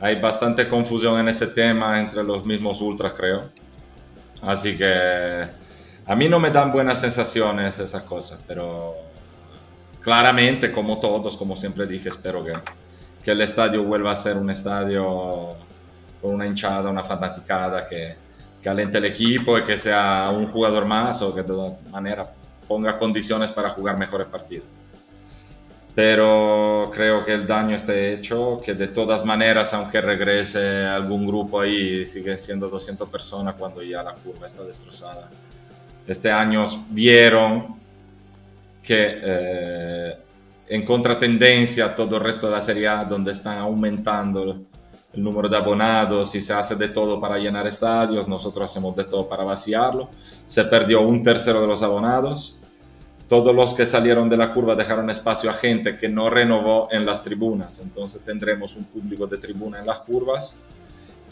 Hay 0.00 0.20
bastante 0.20 0.68
confusión 0.68 1.20
en 1.20 1.28
ese 1.28 1.46
tema 1.46 2.00
entre 2.00 2.24
los 2.24 2.44
mismos 2.44 2.80
ultras, 2.80 3.12
creo. 3.12 3.44
Así 4.42 4.76
que 4.76 5.44
a 6.04 6.16
mí 6.16 6.28
no 6.28 6.40
me 6.40 6.50
dan 6.50 6.72
buenas 6.72 7.00
sensaciones 7.00 7.78
esas 7.78 8.02
cosas, 8.02 8.42
pero 8.46 8.96
claramente, 10.02 10.72
como 10.72 10.98
todos, 10.98 11.36
como 11.36 11.56
siempre 11.56 11.86
dije, 11.86 12.08
espero 12.08 12.44
que 12.44 12.52
que 13.22 13.30
el 13.30 13.40
estadio 13.40 13.82
vuelva 13.84 14.12
a 14.12 14.16
ser 14.16 14.36
un 14.36 14.50
estadio 14.50 15.56
con 16.20 16.34
una 16.34 16.46
hinchada, 16.46 16.90
una 16.90 17.04
fanaticada 17.04 17.86
que, 17.86 18.16
que 18.62 18.68
alente 18.68 18.98
el 18.98 19.04
equipo 19.04 19.58
y 19.58 19.64
que 19.64 19.78
sea 19.78 20.30
un 20.30 20.48
jugador 20.48 20.84
más 20.84 21.22
o 21.22 21.34
que 21.34 21.42
de 21.42 21.48
todas 21.48 21.82
maneras 21.90 22.28
ponga 22.66 22.98
condiciones 22.98 23.50
para 23.50 23.70
jugar 23.70 23.96
mejores 23.96 24.26
partidos. 24.26 24.66
Pero 25.94 26.90
creo 26.92 27.22
que 27.24 27.34
el 27.34 27.46
daño 27.46 27.76
está 27.76 27.94
hecho, 27.94 28.60
que 28.64 28.72
de 28.72 28.88
todas 28.88 29.26
maneras, 29.26 29.74
aunque 29.74 30.00
regrese 30.00 30.86
algún 30.86 31.26
grupo 31.26 31.60
ahí, 31.60 32.06
siguen 32.06 32.38
siendo 32.38 32.70
200 32.70 33.08
personas 33.10 33.56
cuando 33.58 33.82
ya 33.82 34.02
la 34.02 34.14
curva 34.14 34.46
está 34.46 34.62
destrozada. 34.62 35.28
Este 36.06 36.30
año 36.32 36.64
vieron 36.88 37.81
que 38.82 39.20
eh, 39.22 40.18
en 40.68 40.84
contratendencia 40.84 41.86
a 41.86 41.96
todo 41.96 42.16
el 42.16 42.22
resto 42.22 42.46
de 42.46 42.52
la 42.52 42.60
Serie 42.60 42.88
A, 42.88 43.04
donde 43.04 43.32
están 43.32 43.58
aumentando 43.58 44.64
el 45.12 45.22
número 45.22 45.48
de 45.48 45.56
abonados 45.56 46.34
y 46.34 46.40
se 46.40 46.52
hace 46.52 46.74
de 46.76 46.88
todo 46.88 47.20
para 47.20 47.36
llenar 47.38 47.66
estadios, 47.66 48.26
nosotros 48.26 48.70
hacemos 48.70 48.96
de 48.96 49.04
todo 49.04 49.28
para 49.28 49.44
vaciarlo. 49.44 50.08
Se 50.46 50.64
perdió 50.64 51.02
un 51.02 51.22
tercero 51.22 51.60
de 51.60 51.66
los 51.66 51.82
abonados. 51.82 52.62
Todos 53.28 53.54
los 53.54 53.74
que 53.74 53.86
salieron 53.86 54.28
de 54.28 54.36
la 54.36 54.52
curva 54.52 54.74
dejaron 54.74 55.08
espacio 55.10 55.50
a 55.50 55.54
gente 55.54 55.96
que 55.96 56.08
no 56.08 56.28
renovó 56.28 56.88
en 56.90 57.06
las 57.06 57.22
tribunas. 57.22 57.80
Entonces 57.80 58.22
tendremos 58.24 58.76
un 58.76 58.84
público 58.84 59.26
de 59.26 59.38
tribuna 59.38 59.78
en 59.80 59.86
las 59.86 60.00
curvas 60.00 60.58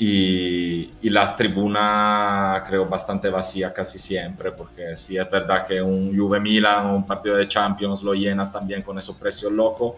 y, 0.00 0.94
y, 1.02 1.10
la 1.10 1.36
tribuna 1.36 2.64
creo 2.66 2.86
bastante 2.86 3.28
vacía 3.28 3.72
casi 3.72 3.98
siempre, 3.98 4.50
porque 4.50 4.96
sí 4.96 5.18
es 5.18 5.30
verdad 5.30 5.66
que 5.66 5.82
un 5.82 6.16
Juve 6.16 6.40
Milan 6.40 6.86
o 6.86 6.96
un 6.96 7.06
partido 7.06 7.36
de 7.36 7.46
Champions 7.46 8.02
lo 8.02 8.14
llenas 8.14 8.50
también 8.50 8.80
con 8.80 8.98
esos 8.98 9.14
precios 9.16 9.52
locos. 9.52 9.94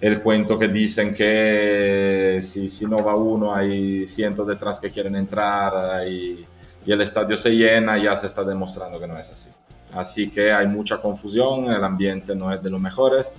El 0.00 0.22
cuento 0.22 0.58
que 0.58 0.68
dicen 0.68 1.14
que 1.14 2.38
si, 2.40 2.66
si 2.68 2.86
no 2.86 2.96
va 2.96 3.14
uno 3.14 3.54
hay 3.54 4.06
cientos 4.06 4.46
detrás 4.46 4.78
que 4.78 4.90
quieren 4.90 5.14
entrar 5.16 6.08
y, 6.08 6.46
y 6.86 6.92
el 6.92 7.00
estadio 7.02 7.36
se 7.36 7.50
llena, 7.54 7.98
ya 7.98 8.16
se 8.16 8.26
está 8.28 8.42
demostrando 8.42 8.98
que 8.98 9.06
no 9.06 9.18
es 9.18 9.30
así. 9.30 9.50
Así 9.92 10.30
que 10.30 10.50
hay 10.50 10.66
mucha 10.66 11.00
confusión, 11.02 11.70
el 11.70 11.84
ambiente 11.84 12.34
no 12.34 12.52
es 12.52 12.62
de 12.62 12.70
los 12.70 12.80
mejores. 12.80 13.34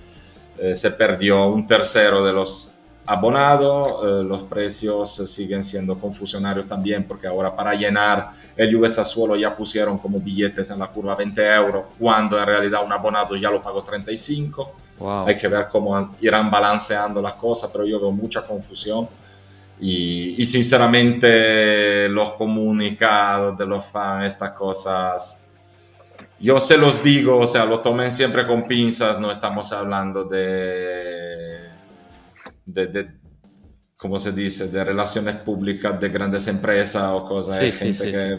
Eh, 0.58 0.74
se 0.74 0.92
perdió 0.92 1.48
un 1.48 1.66
tercero 1.66 2.24
de 2.24 2.32
los 2.32 2.77
abonado, 3.08 4.20
eh, 4.20 4.24
los 4.24 4.42
precios 4.42 5.14
siguen 5.30 5.64
siendo 5.64 5.98
confusionarios 5.98 6.66
también 6.66 7.04
porque 7.04 7.26
ahora 7.26 7.56
para 7.56 7.74
llenar 7.74 8.32
el 8.54 8.74
Juve 8.74 8.90
Sassuolo 8.90 9.34
ya 9.34 9.56
pusieron 9.56 9.96
como 9.96 10.20
billetes 10.20 10.70
en 10.70 10.78
la 10.78 10.88
curva 10.88 11.14
20 11.14 11.54
euros 11.54 11.84
cuando 11.98 12.38
en 12.38 12.44
realidad 12.44 12.84
un 12.84 12.92
abonado 12.92 13.34
ya 13.34 13.50
lo 13.50 13.62
pagó 13.62 13.82
35. 13.82 14.72
Hay 15.26 15.38
que 15.38 15.48
ver 15.48 15.68
cómo 15.68 16.16
irán 16.20 16.50
balanceando 16.50 17.22
las 17.22 17.34
cosas, 17.34 17.70
pero 17.72 17.86
yo 17.86 17.98
veo 17.98 18.10
mucha 18.10 18.46
confusión 18.46 19.08
y, 19.80 20.34
y 20.42 20.44
sinceramente 20.44 22.08
los 22.10 22.32
comunicados 22.32 23.56
de 23.56 23.64
los 23.64 23.86
fans, 23.86 24.32
estas 24.32 24.50
cosas 24.50 25.42
yo 26.40 26.60
se 26.60 26.76
los 26.76 27.02
digo, 27.02 27.38
o 27.38 27.46
sea, 27.46 27.64
lo 27.64 27.80
tomen 27.80 28.12
siempre 28.12 28.46
con 28.46 28.68
pinzas, 28.68 29.18
no 29.18 29.32
estamos 29.32 29.72
hablando 29.72 30.24
de 30.24 31.47
de, 32.68 32.86
de 32.86 33.10
¿cómo 33.96 34.18
se 34.18 34.32
dice?, 34.32 34.68
de 34.68 34.84
relaciones 34.84 35.36
públicas 35.36 36.00
de 36.00 36.08
grandes 36.08 36.46
empresas 36.48 37.10
o 37.12 37.26
cosas, 37.26 37.58
sí, 37.58 37.72
gente 37.72 38.12
que 38.12 38.38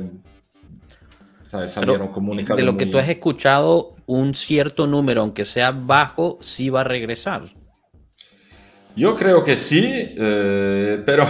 salieron 1.45 2.09
comunicados. 2.09 2.57
De 2.57 2.63
lo 2.63 2.77
que 2.77 2.85
tú 2.85 2.97
has 2.97 3.09
escuchado, 3.09 3.95
un 4.05 4.35
cierto 4.35 4.87
número, 4.87 5.21
aunque 5.21 5.45
sea 5.45 5.71
bajo, 5.71 6.37
sí 6.41 6.69
va 6.69 6.81
a 6.81 6.85
regresar. 6.85 7.43
Yo 8.95 9.15
creo 9.15 9.43
que 9.43 9.55
sí, 9.55 9.83
eh, 10.17 11.01
pero, 11.05 11.25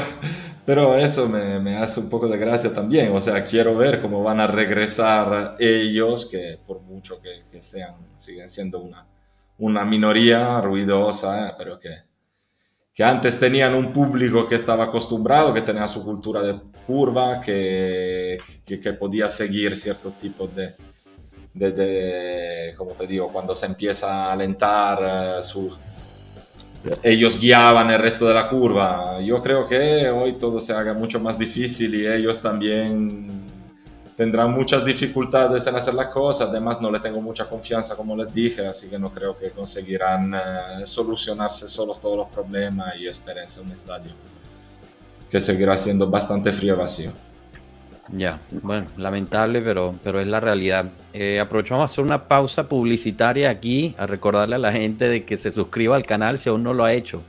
Pero 0.70 0.96
eso 0.96 1.28
me, 1.28 1.60
me, 1.60 1.78
hace 1.78 2.00
un 2.00 2.12
poco 2.12 2.28
de 2.28 2.38
gracia 2.38 2.72
también. 2.72 3.12
O 3.12 3.20
sea, 3.20 3.44
quiero 3.44 3.76
ver 3.76 4.04
cómo 4.04 4.22
van 4.22 4.40
a 4.40 4.46
regresar 4.46 5.56
ellos, 5.58 6.30
que 6.30 6.60
por 6.68 6.82
mucho 6.82 7.20
que, 7.24 7.46
que 7.52 7.60
sean, 7.60 7.96
siguen 8.18 8.48
siendo 8.48 8.80
una, 8.80 9.04
una 9.58 9.84
minoría 9.84 10.62
ruidosa, 10.62 11.48
eh, 11.48 11.54
pero 11.58 11.80
que, 11.80 11.90
que 13.00 13.06
antes 13.06 13.40
tenían 13.40 13.76
un 13.76 13.94
público 13.94 14.46
que 14.46 14.56
estaba 14.56 14.84
acostumbrado, 14.84 15.54
que 15.54 15.62
tenía 15.62 15.88
su 15.88 16.04
cultura 16.04 16.42
de 16.42 16.60
curva, 16.86 17.40
que, 17.40 18.40
que, 18.66 18.78
que 18.78 18.92
podía 18.92 19.30
seguir 19.30 19.78
ciertos 19.78 20.20
tipos 20.20 20.54
de, 20.54 20.76
de, 21.54 21.72
de, 21.72 22.74
como 22.76 22.92
te 22.92 23.08
digo, 23.08 23.30
cuando 23.32 23.56
se 23.56 23.68
empieza 23.68 24.26
a 24.26 24.34
alentar, 24.34 25.38
uh, 25.40 25.42
su, 25.42 25.74
ellos 27.02 27.40
guiaban 27.40 27.90
el 27.90 28.00
resto 28.00 28.28
de 28.28 28.34
la 28.34 28.50
curva. 28.50 29.22
Yo 29.22 29.42
creo 29.42 29.66
que 29.66 30.10
hoy 30.10 30.34
todo 30.34 30.60
se 30.60 30.74
haga 30.74 30.94
mucho 30.94 31.22
más 31.22 31.40
difícil 31.40 31.96
y 31.96 32.06
ellos 32.06 32.42
también 32.42 33.49
tendrán 34.20 34.52
muchas 34.52 34.84
dificultades 34.84 35.66
en 35.66 35.78
hacer 35.78 35.94
las 35.94 36.08
cosas. 36.08 36.50
Además, 36.50 36.82
no 36.82 36.92
le 36.92 37.00
tengo 37.00 37.22
mucha 37.22 37.48
confianza, 37.48 37.96
como 37.96 38.18
les 38.18 38.34
dije, 38.34 38.68
así 38.68 38.90
que 38.90 39.00
no 39.00 39.14
creo 39.14 39.38
que 39.38 39.50
conseguirán 39.52 40.34
uh, 40.34 40.86
solucionarse 40.86 41.70
solos 41.70 42.02
todos 42.02 42.18
los 42.18 42.28
problemas 42.28 42.98
y 42.98 43.08
espérense 43.08 43.62
un 43.62 43.72
estadio 43.72 44.12
que 45.32 45.40
seguirá 45.40 45.78
siendo 45.78 46.10
bastante 46.10 46.52
frío 46.52 46.74
y 46.74 46.78
vacío. 46.78 47.12
Ya, 48.12 48.42
bueno, 48.62 48.88
lamentable, 48.98 49.62
pero, 49.62 49.96
pero 50.04 50.20
es 50.20 50.28
la 50.28 50.42
realidad. 50.42 50.88
Eh, 51.14 51.40
aprovechamos 51.40 51.84
a 51.84 51.86
hacer 51.86 52.04
una 52.04 52.28
pausa 52.28 52.68
publicitaria 52.68 53.50
aquí, 53.50 53.96
a 53.98 54.06
recordarle 54.06 54.56
a 54.56 54.60
la 54.60 54.74
gente 54.74 55.08
de 55.08 55.24
que 55.24 55.38
se 55.38 55.50
suscriba 55.50 55.96
al 55.96 56.06
canal 56.06 56.40
si 56.40 56.50
aún 56.50 56.64
no 56.64 56.74
lo 56.74 56.84
ha 56.84 56.92
hecho, 56.92 57.22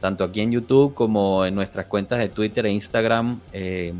tanto 0.00 0.24
aquí 0.24 0.40
en 0.40 0.52
YouTube 0.52 0.94
como 0.94 1.44
en 1.44 1.54
nuestras 1.54 1.84
cuentas 1.84 2.20
de 2.20 2.30
Twitter 2.30 2.64
e 2.64 2.70
Instagram, 2.70 3.38
eh, 3.52 3.92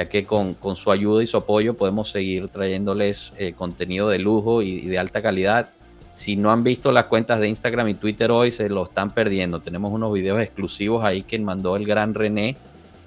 ya 0.00 0.08
que 0.08 0.24
con, 0.24 0.54
con, 0.54 0.76
su 0.76 0.90
ayuda 0.90 1.22
y 1.22 1.26
su 1.26 1.36
apoyo 1.36 1.74
podemos 1.74 2.10
seguir 2.10 2.48
trayéndoles 2.48 3.34
eh, 3.36 3.52
contenido 3.52 4.08
de 4.08 4.18
lujo 4.18 4.62
y, 4.62 4.70
y, 4.70 4.86
de 4.86 4.98
alta 4.98 5.20
calidad. 5.20 5.68
Si 6.12 6.36
no 6.36 6.50
han 6.50 6.64
visto 6.64 6.90
las 6.90 7.04
cuentas 7.04 7.38
de 7.38 7.48
Instagram 7.48 7.88
y 7.88 7.94
Twitter 7.94 8.30
hoy, 8.30 8.50
se 8.50 8.70
lo 8.70 8.84
están 8.84 9.10
perdiendo. 9.10 9.60
Tenemos 9.60 9.92
unos 9.92 10.10
videos 10.14 10.40
exclusivos 10.40 11.04
ahí 11.04 11.20
que 11.20 11.38
mandó 11.38 11.76
el 11.76 11.84
gran 11.84 12.14
René 12.14 12.56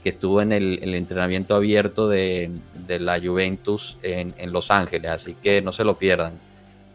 que 0.03 0.09
estuvo 0.09 0.39
en 0.39 0.51
el, 0.51 0.79
el 0.83 0.93
entrenamiento 0.93 1.55
abierto 1.55 2.07
de, 2.07 2.51
de 2.85 2.99
la 2.99 3.19
Juventus 3.19 3.97
en, 4.03 4.35
en, 4.37 4.51
Los 4.51 4.69
Ángeles, 4.69 5.09
así 5.09 5.35
que 5.41 5.63
no 5.63 5.71
se 5.71 5.83
lo 5.83 5.95
pierdan. 5.95 6.33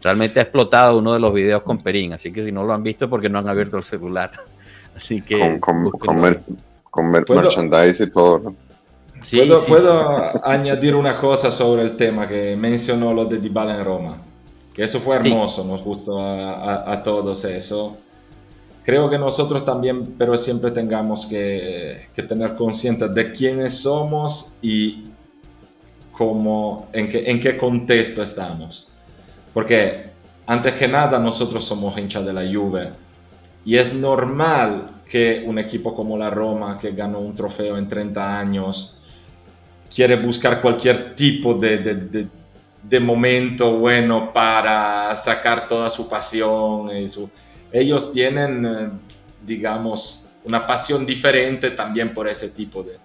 Realmente 0.01 0.39
ha 0.39 0.43
explotado 0.43 0.97
uno 0.97 1.11
de 1.11 1.19
los 1.19 1.33
videos 1.33 1.63
con 1.63 1.79
Perín, 1.79 2.13
así 2.13 2.31
que 2.31 2.45
si 2.45 2.53
no 2.53 2.63
lo 2.63 2.73
han 2.73 2.83
visto 2.83 3.05
es 3.05 3.09
porque 3.09 3.27
no 3.27 3.39
han 3.39 3.49
abierto 3.49 3.75
el 3.75 3.83
celular. 3.83 4.31
Así 4.95 5.21
que... 5.21 5.39
Con, 5.39 5.59
con, 5.59 5.91
con, 5.91 6.19
mer, 6.19 6.41
con 6.89 7.09
mer, 7.09 7.23
merchandise 7.29 8.03
y 8.03 8.09
todo, 8.09 8.39
¿no? 8.39 8.68
Sí, 9.21 9.37
¿Puedo, 9.37 9.57
sí, 9.57 9.67
¿puedo 9.67 10.31
sí. 10.31 10.39
añadir 10.43 10.95
una 10.95 11.17
cosa 11.17 11.51
sobre 11.51 11.81
el 11.83 11.97
tema 11.97 12.27
que 12.27 12.55
mencionó 12.55 13.13
lo 13.13 13.25
de 13.25 13.39
Dybala 13.39 13.77
en 13.77 13.85
Roma? 13.85 14.17
Que 14.73 14.83
eso 14.83 14.99
fue 14.99 15.17
hermoso, 15.17 15.63
nos 15.65 15.83
gustó 15.83 16.19
a, 16.19 16.53
a, 16.53 16.93
a 16.93 17.03
todos 17.03 17.43
eso 17.45 17.97
creo 18.89 19.07
que 19.07 19.19
nosotros 19.19 19.63
también, 19.63 20.15
pero 20.17 20.35
siempre 20.35 20.71
tengamos 20.71 21.27
que, 21.27 22.07
que 22.11 22.23
tener 22.23 22.55
consciente 22.55 23.07
de 23.07 23.31
quiénes 23.31 23.81
somos 23.81 24.53
y 24.63 25.05
cómo, 26.11 26.87
en, 26.91 27.07
qué, 27.07 27.29
en 27.29 27.39
qué 27.39 27.55
contexto 27.55 28.23
estamos. 28.23 28.91
Porque 29.53 30.05
antes 30.47 30.73
que 30.73 30.87
nada 30.87 31.19
nosotros 31.19 31.63
somos 31.65 31.95
hinchas 31.99 32.25
de 32.25 32.33
la 32.33 32.41
Juve 32.41 32.89
y 33.63 33.77
es 33.77 33.93
normal 33.93 34.87
que 35.07 35.43
un 35.45 35.59
equipo 35.59 35.93
como 35.93 36.17
la 36.17 36.31
Roma, 36.31 36.79
que 36.79 36.91
ganó 36.91 37.19
un 37.19 37.35
trofeo 37.35 37.77
en 37.77 37.87
30 37.87 38.39
años, 38.39 38.98
quiere 39.93 40.15
buscar 40.15 40.61
cualquier 40.61 41.15
tipo 41.15 41.53
de, 41.53 41.77
de, 41.77 42.27
de, 42.83 42.99
momento 42.99 43.77
bueno 43.77 44.31
para 44.31 45.15
sacar 45.15 45.67
toda 45.67 45.89
su 45.89 46.07
pasión 46.07 46.89
y 46.95 47.05
ellos 47.71 48.11
tienen, 48.11 48.65
eh, 48.65 48.89
digamos, 49.45 50.27
una 50.45 50.65
pasión 50.65 51.05
diferente 51.05 51.71
también 51.71 52.13
por 52.13 52.27
ese 52.27 52.49
tipo 52.49 52.83
de, 52.83 52.97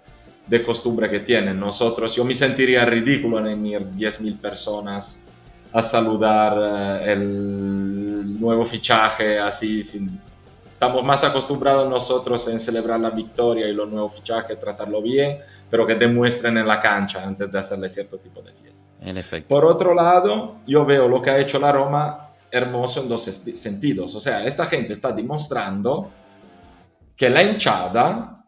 de, 0.47 0.62
costumbre 0.62 1.11
que 1.11 1.20
tienen. 1.20 1.59
Nosotros, 1.59 2.14
yo 2.14 2.24
me 2.24 2.35
sentiría 2.35 2.85
ridículo 2.85 3.47
en 3.47 3.66
ir 3.66 3.80
10.000 3.80 4.39
personas 4.39 5.24
a 5.72 5.82
saludar 5.82 6.57
uh, 6.57 7.05
el 7.05 8.41
nuevo 8.41 8.64
fichaje 8.64 9.41
así, 9.41 9.82
sin, 9.82 10.20
estamos 10.85 11.03
más 11.03 11.24
acostumbrados 11.24 11.89
nosotros 11.89 12.47
en 12.49 12.61
celebrar 12.61 13.01
la 13.01 13.09
victoria 13.09 13.66
y 13.66 13.72
los 13.72 13.91
nuevos 13.91 14.16
fichajes, 14.16 14.61
tratarlo 14.61 15.01
bien, 15.01 15.39
pero 15.70 15.87
que 15.87 15.95
demuestren 15.95 16.59
en 16.59 16.66
la 16.66 16.78
cancha 16.78 17.24
antes 17.24 17.51
de 17.51 17.59
hacerle 17.59 17.89
cierto 17.89 18.18
tipo 18.18 18.43
de 18.43 18.53
fiesta. 18.53 18.87
En 19.01 19.16
efecto. 19.16 19.49
Por 19.49 19.64
otro 19.64 19.95
lado, 19.95 20.57
yo 20.66 20.85
veo 20.85 21.09
lo 21.09 21.22
que 21.22 21.30
ha 21.30 21.39
hecho 21.39 21.59
la 21.59 21.72
Roma 21.72 22.28
hermoso 22.51 23.01
en 23.01 23.09
dos 23.09 23.22
sentidos. 23.22 24.14
O 24.14 24.20
sea, 24.20 24.45
esta 24.45 24.66
gente 24.66 24.93
está 24.93 25.11
demostrando 25.11 26.11
que 27.16 27.30
la 27.30 27.43
hinchada 27.43 28.45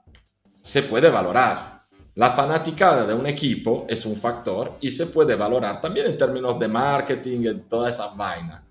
se 0.62 0.82
puede 0.82 1.09
valorar. 1.09 1.84
La 2.16 2.32
fanaticada 2.32 3.07
de 3.07 3.14
un 3.14 3.26
equipo 3.26 3.87
es 3.89 4.05
un 4.05 4.16
factor 4.16 4.76
y 4.82 4.91
se 4.91 5.07
puede 5.07 5.34
valorar 5.37 5.80
también 5.80 6.05
en 6.05 6.18
términos 6.18 6.59
de 6.59 6.68
marketing 6.68 7.41
y 7.41 7.55
toda 7.61 7.89
esa 7.89 8.09
vaina. 8.09 8.62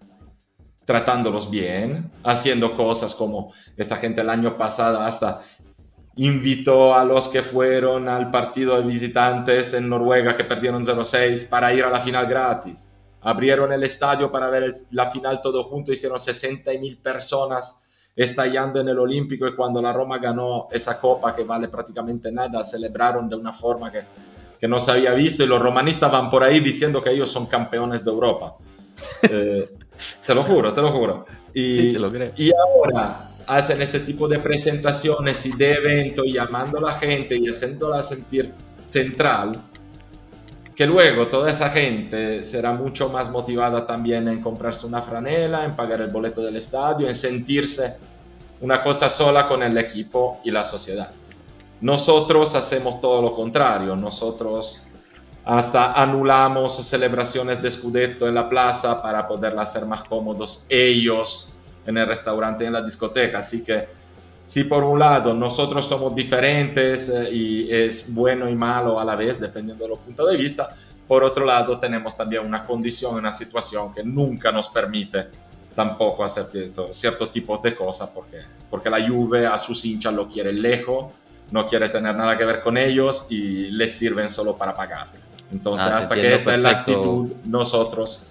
Tratándolos 0.85 1.49
bien, 1.49 2.11
haciendo 2.23 2.75
cosas 2.75 3.15
como 3.15 3.53
esta 3.75 3.97
gente 3.97 4.21
el 4.21 4.29
año 4.29 4.55
pasado 4.55 5.01
hasta 5.01 5.41
invitó 6.17 6.95
a 6.95 7.03
los 7.03 7.27
que 7.27 7.41
fueron 7.41 8.07
al 8.07 8.31
partido 8.31 8.77
de 8.77 8.87
visitantes 8.87 9.73
en 9.73 9.89
Noruega 9.89 10.37
que 10.37 10.45
perdieron 10.45 10.85
0-6 10.85 11.49
para 11.49 11.73
ir 11.73 11.83
a 11.83 11.89
la 11.89 11.99
final 11.99 12.25
gratis 12.27 12.95
abrieron 13.25 13.73
el 13.73 13.83
estadio 13.83 14.31
para 14.31 14.49
ver 14.51 14.83
la 14.91 15.09
final 15.09 15.41
todo 15.41 15.63
junto, 15.63 15.91
hicieron 15.91 16.19
60 16.19 16.71
mil 16.79 16.97
personas 16.99 17.83
estallando 18.15 18.79
en 18.79 18.87
el 18.87 18.99
Olímpico 18.99 19.47
y 19.47 19.55
cuando 19.55 19.81
la 19.81 19.91
Roma 19.91 20.19
ganó 20.19 20.67
esa 20.71 21.01
copa 21.01 21.35
que 21.35 21.43
vale 21.43 21.67
prácticamente 21.67 22.31
nada, 22.31 22.63
celebraron 22.63 23.27
de 23.27 23.35
una 23.35 23.51
forma 23.51 23.91
que, 23.91 24.03
que 24.59 24.67
no 24.67 24.79
se 24.79 24.91
había 24.91 25.11
visto 25.13 25.43
y 25.43 25.47
los 25.47 25.59
romanistas 25.59 26.11
van 26.11 26.29
por 26.29 26.43
ahí 26.43 26.59
diciendo 26.59 27.01
que 27.01 27.09
ellos 27.09 27.31
son 27.31 27.47
campeones 27.47 28.05
de 28.05 28.11
Europa. 28.11 28.55
Eh, 29.23 29.69
te 30.25 30.35
lo 30.35 30.43
juro, 30.43 30.73
te 30.73 30.81
lo 30.81 30.91
juro. 30.91 31.25
Y, 31.53 31.75
sí, 31.75 31.93
te 31.93 31.99
lo 31.99 32.11
creo. 32.11 32.31
y 32.35 32.51
ahora 32.53 33.29
hacen 33.47 33.81
este 33.81 33.99
tipo 33.99 34.27
de 34.27 34.39
presentaciones 34.39 35.45
y 35.45 35.51
de 35.51 35.73
eventos 35.73 36.25
llamando 36.27 36.79
a 36.79 36.81
la 36.81 36.93
gente 36.93 37.37
y 37.37 37.47
haciéndola 37.47 38.03
sentir 38.03 38.51
central 38.83 39.59
que 40.75 40.85
luego 40.85 41.27
toda 41.27 41.49
esa 41.49 41.69
gente 41.69 42.43
será 42.43 42.73
mucho 42.73 43.09
más 43.09 43.31
motivada 43.31 43.87
también 43.87 44.27
en 44.27 44.41
comprarse 44.41 44.85
una 44.85 45.01
franela, 45.01 45.63
en 45.63 45.75
pagar 45.75 46.01
el 46.01 46.09
boleto 46.09 46.41
del 46.41 46.57
estadio, 46.57 47.07
en 47.07 47.15
sentirse 47.15 47.95
una 48.59 48.83
cosa 48.83 49.07
sola 49.07 49.47
con 49.47 49.63
el 49.63 49.77
equipo 49.77 50.41
y 50.43 50.51
la 50.51 50.65
sociedad. 50.65 51.11
Nosotros 51.79 52.55
hacemos 52.55 52.99
todo 52.99 53.21
lo 53.21 53.33
contrario, 53.33 53.95
nosotros 53.95 54.84
hasta 55.45 55.93
anulamos 55.93 56.75
celebraciones 56.85 57.61
de 57.61 57.69
Scudetto 57.69 58.27
en 58.27 58.33
la 58.33 58.49
plaza 58.49 59.01
para 59.01 59.27
poderla 59.27 59.61
hacer 59.61 59.85
más 59.85 60.07
cómodos 60.07 60.65
ellos 60.67 61.53
en 61.85 61.97
el 61.97 62.07
restaurante 62.07 62.63
y 62.63 62.67
en 62.67 62.73
la 62.73 62.81
discoteca, 62.81 63.39
así 63.39 63.63
que 63.63 63.87
si 64.43 64.63
por 64.63 64.83
un 64.83 64.99
lado 64.99 65.33
nosotros 65.33 65.87
somos 65.87 66.15
diferentes 66.15 67.09
eh, 67.09 67.29
y 67.31 67.71
es 67.71 68.11
bueno 68.11 68.49
y 68.49 68.55
malo 68.55 68.99
a 68.99 69.05
la 69.05 69.15
vez, 69.15 69.39
dependiendo 69.39 69.83
de 69.83 69.89
los 69.89 69.99
puntos 69.99 70.29
de 70.29 70.37
vista, 70.37 70.67
por 71.07 71.23
otro 71.23 71.45
lado 71.45 71.79
tenemos 71.79 72.17
también 72.17 72.43
una 72.45 72.65
condición, 72.65 73.15
una 73.15 73.31
situación 73.31 73.93
que 73.93 74.03
nunca 74.03 74.51
nos 74.51 74.69
permite 74.69 75.27
tampoco 75.75 76.23
hacer 76.23 76.45
cierto, 76.51 76.93
cierto 76.93 77.29
tipo 77.29 77.57
de 77.59 77.75
cosas 77.75 78.09
porque, 78.09 78.41
porque 78.69 78.89
la 78.89 79.07
Juve 79.07 79.45
a 79.45 79.57
sus 79.57 79.83
hinchas 79.85 80.13
lo 80.13 80.27
quiere 80.27 80.53
lejos, 80.53 81.13
no 81.51 81.67
quiere 81.67 81.89
tener 81.89 82.15
nada 82.15 82.35
que 82.37 82.45
ver 82.45 82.61
con 82.61 82.77
ellos 82.77 83.27
y 83.29 83.69
les 83.69 83.95
sirven 83.95 84.29
solo 84.29 84.55
para 84.55 84.73
pagar. 84.73 85.09
Entonces, 85.51 85.87
ah, 85.87 85.97
hasta 85.97 86.15
que 86.15 86.33
esta 86.33 86.51
perfecto. 86.51 86.51
es 86.51 86.59
la 86.61 86.69
actitud, 86.69 87.31
nosotros 87.45 88.23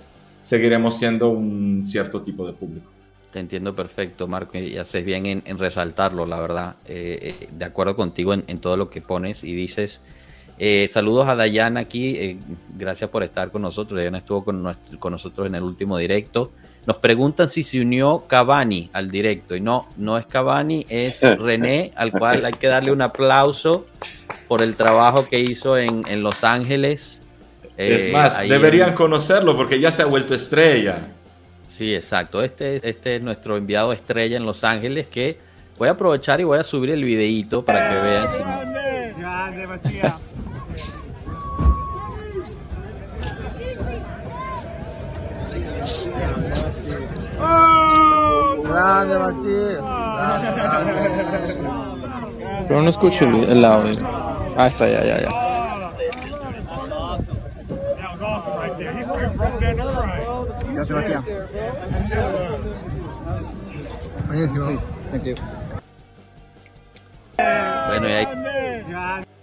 seguiremos 0.42 0.96
siendo 0.96 1.30
un 1.30 1.82
cierto 1.84 2.22
tipo 2.22 2.46
de 2.46 2.52
público. 2.52 2.90
Te 3.30 3.40
entiendo 3.40 3.74
perfecto, 3.74 4.28
Marco, 4.28 4.58
y 4.58 4.76
haces 4.76 5.04
bien 5.04 5.26
en, 5.26 5.42
en 5.44 5.58
resaltarlo, 5.58 6.26
la 6.26 6.38
verdad. 6.38 6.76
Eh, 6.86 7.36
eh, 7.40 7.48
de 7.50 7.64
acuerdo 7.64 7.96
contigo 7.96 8.32
en, 8.32 8.44
en, 8.46 8.58
todo 8.58 8.76
lo 8.76 8.90
que 8.90 9.00
pones 9.00 9.42
y 9.42 9.54
dices. 9.54 10.00
Eh, 10.59 10.88
saludos 10.88 11.28
a 11.28 11.34
Dayana 11.34 11.80
aquí, 11.80 12.16
eh, 12.16 12.36
gracias 12.76 13.11
por 13.11 13.22
estar 13.22 13.50
con 13.50 13.62
nosotros. 13.62 13.98
Dayana 13.98 14.18
estuvo 14.18 14.44
con, 14.44 14.62
nuestro, 14.62 14.98
con, 15.00 15.12
nosotros 15.12 15.46
en 15.46 15.55
el 15.57 15.62
último 15.62 15.98
directo. 15.98 16.52
Nos 16.86 16.98
preguntan 16.98 17.48
si 17.48 17.64
se 17.64 17.80
unió 17.80 18.24
Cavani 18.28 18.90
al 18.92 19.11
directo, 19.11 19.57
y 19.57 19.61
no, 19.61 19.88
no 19.96 20.18
es 20.18 20.26
Cavani, 20.26 20.86
es 20.88 21.22
René, 21.38 21.92
al 21.96 22.12
cual 22.12 22.44
hay 22.44 22.52
que 22.52 22.68
darle 22.68 22.92
un 22.92 23.02
aplauso 23.02 23.86
por 24.46 24.62
el 24.62 24.76
trabajo 24.76 25.26
que 25.28 25.40
hizo 25.40 25.76
en, 25.76 26.05
en 26.09 26.22
Los 26.22 26.44
Ángeles. 26.44 27.22
es 27.76 28.12
más, 28.12 28.46
deberían 28.48 28.90
en... 28.90 28.94
conocerlo 28.94 29.57
porque 29.57 29.80
ya 29.80 29.90
se 29.90 30.02
ha 30.02 30.07
vuelto 30.07 30.34
estrella. 30.34 31.09
Sí, 31.70 31.92
exacto. 31.92 32.42
Este, 32.42 32.88
este 32.88 33.16
es 33.16 33.22
nuestro 33.22 33.57
enviado 33.57 33.92
estrella 33.92 34.36
en 34.36 34.46
Los 34.46 34.62
Ángeles 34.62 35.09
que 35.09 35.38
voy 35.76 35.88
a 35.88 35.92
aprovechar 35.92 36.40
y 36.40 36.44
voy 36.44 36.59
a 36.59 36.64
subir 36.64 36.90
el 36.90 37.02
videíto 37.02 37.64
para 37.64 37.88
que 37.88 37.96
vean. 37.96 38.30
Si 38.30 38.38
no... 38.38 40.34
Grande 48.64 49.18
Martín. 49.18 49.78
Pero 52.68 52.82
no 52.82 52.91
escucho 52.91 53.24
el, 53.26 53.64
audio. 53.64 53.93
Ah, 54.57 54.66
está, 54.66 54.89
ya, 54.89 55.05
ya, 55.05 55.20
ya. 55.20 55.28
No, 60.72 60.85
Sebastián. 60.85 61.24
Buenísimo. 64.26 64.80
Thank. 65.11 65.39
Bueno, 67.37 68.09
y 68.09 69.34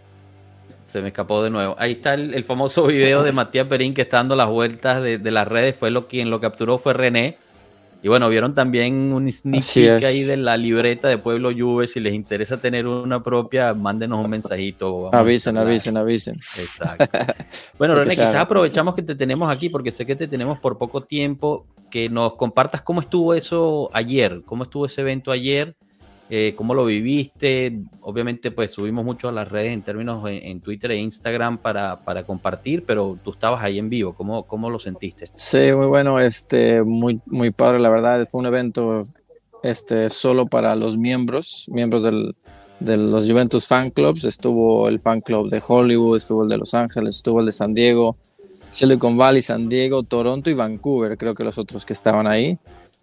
se 0.92 1.02
me 1.02 1.08
escapó 1.08 1.42
de 1.42 1.50
nuevo. 1.50 1.76
Ahí 1.80 1.94
está 1.94 2.14
el, 2.14 2.34
el 2.34 2.44
famoso 2.44 2.86
video 2.86 3.24
de 3.24 3.32
Matías 3.32 3.68
Perín 3.68 3.94
que 3.94 4.02
está 4.02 4.18
dando 4.18 4.36
las 4.36 4.50
vueltas 4.50 5.02
de, 5.02 5.18
de 5.18 5.32
las 5.32 5.48
redes. 5.48 5.76
Fue 5.76 5.90
lo 5.90 6.08
quien 6.08 6.30
lo 6.30 6.42
capturó 6.42 6.78
fue 6.78 6.94
René. 6.94 7.38
Y 8.04 8.08
bueno, 8.08 8.28
vieron 8.30 8.56
también 8.56 9.14
un 9.14 9.32
sneak 9.32 9.64
peek 9.74 10.04
ahí 10.04 10.24
de 10.24 10.36
la 10.36 10.58
libreta 10.58 11.08
de 11.08 11.20
Pueblo 11.20 11.52
Juve. 11.56 11.88
Si 11.88 12.00
les 12.00 12.14
interesa 12.14 12.60
tener 12.60 12.88
una 12.88 13.22
propia, 13.22 13.74
mándenos 13.76 14.24
un 14.24 14.30
mensajito. 14.30 15.04
Vamos 15.04 15.14
Avisen, 15.14 15.58
avisen, 15.58 15.98
avisen. 15.98 16.40
Exacto. 16.58 17.06
Bueno, 17.78 17.96
René, 17.96 18.12
quizás 18.12 18.36
aprovechamos 18.36 18.96
que 18.96 19.02
te 19.02 19.16
tenemos 19.16 19.52
aquí 19.52 19.70
porque 19.70 19.92
sé 19.92 20.06
que 20.06 20.16
te 20.16 20.28
tenemos 20.28 20.60
por 20.60 20.78
poco 20.78 21.04
tiempo. 21.04 21.66
Que 21.90 22.10
nos 22.10 22.36
compartas 22.36 22.82
cómo 22.82 23.02
estuvo 23.02 23.34
eso 23.34 23.90
ayer, 23.94 24.42
cómo 24.46 24.64
estuvo 24.64 24.86
ese 24.86 25.02
evento 25.02 25.30
ayer, 25.30 25.76
eh, 26.34 26.54
cómo 26.56 26.74
lo 26.74 26.86
viviste. 26.86 27.82
Obviamente, 28.00 28.52
pues 28.52 28.72
subimos 28.72 29.04
mucho 29.04 29.28
a 29.28 29.34
las 29.34 29.50
redes 29.50 29.74
en 29.74 29.82
términos 29.82 30.24
en, 30.30 30.62
Twitter 30.62 30.92
e 30.92 30.96
Instagram 30.96 31.58
para, 31.58 31.98
para 32.06 32.24
compartir, 32.24 32.86
pero 32.86 33.20
tú 33.22 33.32
estabas 33.32 33.62
ahí 33.62 33.78
en 33.78 33.90
vivo. 33.90 34.14
¿Cómo, 34.14 34.48
cómo 34.48 34.70
lo 34.70 34.80
sentiste? 34.80 35.28
Sí, 35.34 35.74
muy 35.76 35.88
bueno, 35.88 36.22
este, 36.22 36.84
muy, 36.84 37.20
muy 37.26 37.52
padre, 37.52 37.80
la 37.80 37.90
verdad. 37.90 38.26
Fue 38.32 38.40
un 38.40 38.46
evento, 38.46 39.10
este, 39.62 40.10
solo 40.10 40.46
para 40.46 40.74
los 40.78 40.98
miembros, 40.98 41.66
miembros 41.68 42.02
del, 42.02 42.34
de 42.80 42.96
los 42.96 43.30
Juventus 43.30 43.68
Fan 43.68 43.90
Clubs. 43.90 44.24
Estuvo 44.24 44.88
el 44.88 45.02
fan 45.02 45.20
club 45.20 45.50
de 45.50 45.62
Hollywood, 45.68 46.16
estuvo 46.16 46.44
el 46.44 46.50
de 46.50 46.60
Los 46.60 46.74
Ángeles, 46.74 47.18
estuvo 47.18 47.42
el 47.42 47.48
de 47.48 47.52
San 47.52 47.74
Diego, 47.74 48.16
Silicon 48.70 49.18
Valley, 49.18 49.42
San 49.42 49.68
Diego, 49.68 50.04
Toronto 50.04 50.50
y 50.50 50.54
Vancouver, 50.54 51.18
creo 51.18 51.36
que 51.36 51.44
los 51.44 51.58
otros 51.58 51.86
que 51.86 51.92
estaban 51.92 52.26
ahí. 52.26 52.58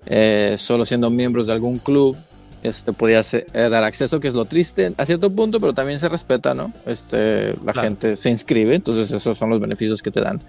Eh, 0.06 0.54
solo 0.56 0.86
siendo 0.86 1.10
miembros 1.10 1.46
de 1.46 1.52
algún 1.52 1.78
club, 1.78 2.16
este, 2.62 2.92
podía 2.92 3.22
ser- 3.22 3.46
eh, 3.54 3.68
dar 3.68 3.84
acceso, 3.84 4.18
que 4.20 4.28
es 4.28 4.34
lo 4.34 4.44
triste 4.44 4.92
a 4.96 5.06
cierto 5.06 5.30
punto, 5.30 5.60
pero 5.60 5.72
también 5.74 5.98
se 5.98 6.08
respeta, 6.08 6.54
¿no? 6.54 6.72
Este, 6.86 7.54
la 7.64 7.72
Claro. 7.72 7.82
gente 7.82 8.16
se 8.16 8.30
inscribe, 8.30 8.74
entonces 8.74 9.10
esos 9.10 9.38
son 9.38 9.50
los 9.50 9.60
beneficios 9.60 10.02
que 10.02 10.10
te 10.10 10.20
dan. 10.20 10.40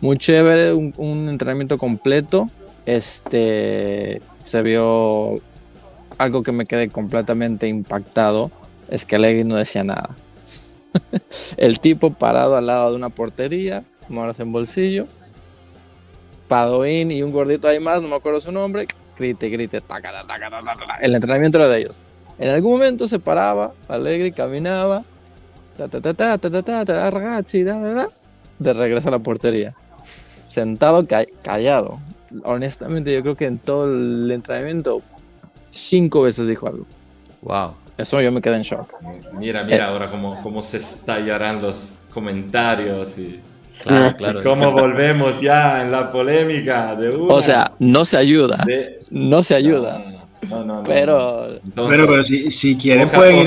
Muy 0.00 0.16
chévere, 0.18 0.72
un, 0.72 0.94
un 0.96 1.28
entrenamiento 1.28 1.76
completo. 1.78 2.48
Este 2.86 4.22
se 4.44 4.62
vio 4.62 5.40
algo 6.18 6.42
que 6.42 6.52
me 6.52 6.64
quedé 6.66 6.88
completamente 6.88 7.68
impactado, 7.68 8.50
es 8.88 9.04
que 9.04 9.16
Allegri 9.16 9.44
no 9.44 9.56
decía 9.56 9.84
nada. 9.84 10.10
El 11.56 11.80
tipo 11.80 12.12
parado 12.14 12.56
al 12.56 12.66
lado 12.66 12.90
de 12.90 12.96
una 12.96 13.08
portería, 13.10 13.84
manos 14.08 14.40
en 14.40 14.52
bolsillo, 14.52 15.06
Padoín 16.48 17.10
y 17.10 17.22
un 17.22 17.30
gordito 17.32 17.68
ahí 17.68 17.78
más, 17.78 18.00
no 18.00 18.08
me 18.08 18.16
acuerdo 18.16 18.40
su 18.40 18.52
nombre, 18.52 18.86
grite, 19.18 19.48
grite, 19.48 19.80
tacata, 19.80 20.26
tacata, 20.26 20.62
tacata. 20.62 20.96
El 21.00 21.14
entrenamiento 21.14 21.58
era 21.58 21.68
de 21.68 21.78
ellos. 21.78 21.98
En 22.38 22.50
algún 22.50 22.72
momento 22.72 23.08
se 23.08 23.18
paraba, 23.18 23.72
alegre, 23.88 24.32
caminaba, 24.32 25.02
ta 25.76 25.88
ta 25.88 26.00
ta 26.00 26.14
ta 26.14 26.38
ta 26.38 26.62
ta 26.62 26.84
ta, 26.84 27.10
ragazzi, 27.10 27.64
ta, 27.64 27.72
ta, 27.82 27.94
ta, 27.96 28.08
de 28.58 28.72
regreso 28.72 29.08
a 29.08 29.12
la 29.12 29.18
portería. 29.18 29.74
Sentado, 30.46 31.06
callado. 31.42 32.00
Honestamente, 32.44 33.12
yo 33.12 33.22
creo 33.22 33.36
que 33.36 33.46
en 33.46 33.58
todo 33.58 33.84
el 33.84 34.30
entrenamiento, 34.30 35.02
cinco 35.70 36.22
veces 36.22 36.46
dijo 36.46 36.68
algo. 36.68 36.86
Wow. 37.42 37.74
Eso 37.96 38.20
yo 38.20 38.30
me 38.30 38.40
quedé 38.40 38.56
en 38.56 38.62
shock. 38.62 38.94
Mira, 39.32 39.64
mira 39.64 39.76
eh, 39.76 39.82
ahora 39.82 40.10
cómo, 40.10 40.40
cómo 40.42 40.62
se 40.62 40.76
estallarán 40.78 41.60
los 41.60 41.92
comentarios 42.14 43.18
y. 43.18 43.40
Claro, 43.82 44.16
claro. 44.18 44.42
cómo 44.42 44.72
volvemos 44.72 45.40
ya 45.40 45.82
en 45.82 45.90
la 45.92 46.10
polémica 46.12 46.94
de 46.96 47.10
una. 47.10 47.34
O 47.34 47.40
sea, 47.42 47.72
no 47.78 48.04
se 48.04 48.16
ayuda, 48.16 48.58
de- 48.66 48.98
no 49.10 49.42
se 49.42 49.54
ayuda, 49.54 50.04
No, 50.50 50.58
no, 50.58 50.64
no, 50.64 50.74
no. 50.78 50.82
pero 50.84 51.46
Entonces, 51.64 51.74
Bueno, 51.74 52.06
pero 52.08 52.24
si, 52.24 52.50
si 52.50 52.76
quieren 52.76 53.08
pueden, 53.08 53.46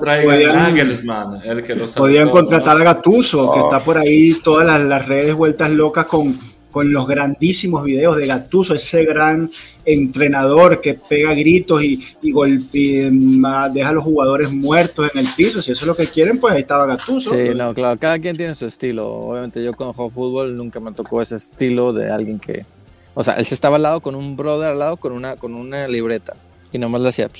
traigan 0.00 0.36
podían- 0.36 0.56
Nagelsmann, 0.74 1.40
el 1.44 1.62
que 1.62 1.74
podían 1.76 2.30
contratar 2.30 2.80
a 2.80 2.84
Gatuso, 2.84 3.52
que 3.52 3.60
Oh. 3.60 3.64
está 3.64 3.80
por 3.80 3.98
ahí 3.98 4.34
todas 4.42 4.66
las, 4.66 4.80
las 4.80 5.06
redes 5.06 5.34
vueltas 5.34 5.70
locas 5.70 6.06
con, 6.06 6.38
con 6.74 6.92
los 6.92 7.06
grandísimos 7.06 7.84
videos 7.84 8.16
de 8.16 8.26
Gatuso, 8.26 8.74
ese 8.74 9.04
gran 9.04 9.48
entrenador 9.84 10.80
que 10.80 10.94
pega 10.94 11.32
gritos 11.34 11.82
y, 11.84 12.02
y 12.20 12.32
golpea, 12.32 13.10
ma- 13.12 13.68
deja 13.68 13.90
a 13.90 13.92
los 13.92 14.02
jugadores 14.04 14.50
muertos 14.50 15.08
en 15.14 15.20
el 15.20 15.28
piso. 15.36 15.62
Si 15.62 15.70
eso 15.72 15.82
es 15.82 15.86
lo 15.86 15.94
que 15.94 16.06
quieren, 16.08 16.38
pues 16.40 16.52
ahí 16.52 16.62
estaba 16.62 16.84
Gatuso. 16.86 17.30
sí, 17.30 17.54
no, 17.54 17.72
claro, 17.72 17.98
cada 18.00 18.18
quien 18.18 18.36
tiene 18.36 18.54
su 18.56 18.66
estilo. 18.66 19.08
Obviamente 19.08 19.62
yo 19.64 19.72
juego 19.72 20.10
fútbol 20.10 20.56
nunca 20.56 20.80
me 20.80 20.90
tocó 20.92 21.22
ese 21.22 21.36
estilo 21.36 21.92
de 21.92 22.10
alguien 22.10 22.40
que, 22.40 22.66
o 23.14 23.22
sea, 23.22 23.34
él 23.34 23.44
se 23.44 23.54
estaba 23.54 23.76
al 23.76 23.82
lado 23.82 24.00
con 24.00 24.16
un 24.16 24.36
brother 24.36 24.72
al 24.72 24.78
lado 24.80 24.96
con 24.96 25.12
una 25.12 25.36
con 25.36 25.54
una 25.54 25.86
libreta 25.86 26.34
y 26.72 26.78
nomás 26.78 27.00
le 27.00 27.08
hacía 27.10 27.30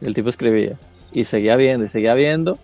el 0.00 0.14
tipo 0.14 0.28
escribía 0.30 0.78
y 1.12 1.24
seguía 1.24 1.56
viendo 1.56 1.84
y 1.84 1.88
seguía 1.88 2.14
viendo. 2.14 2.58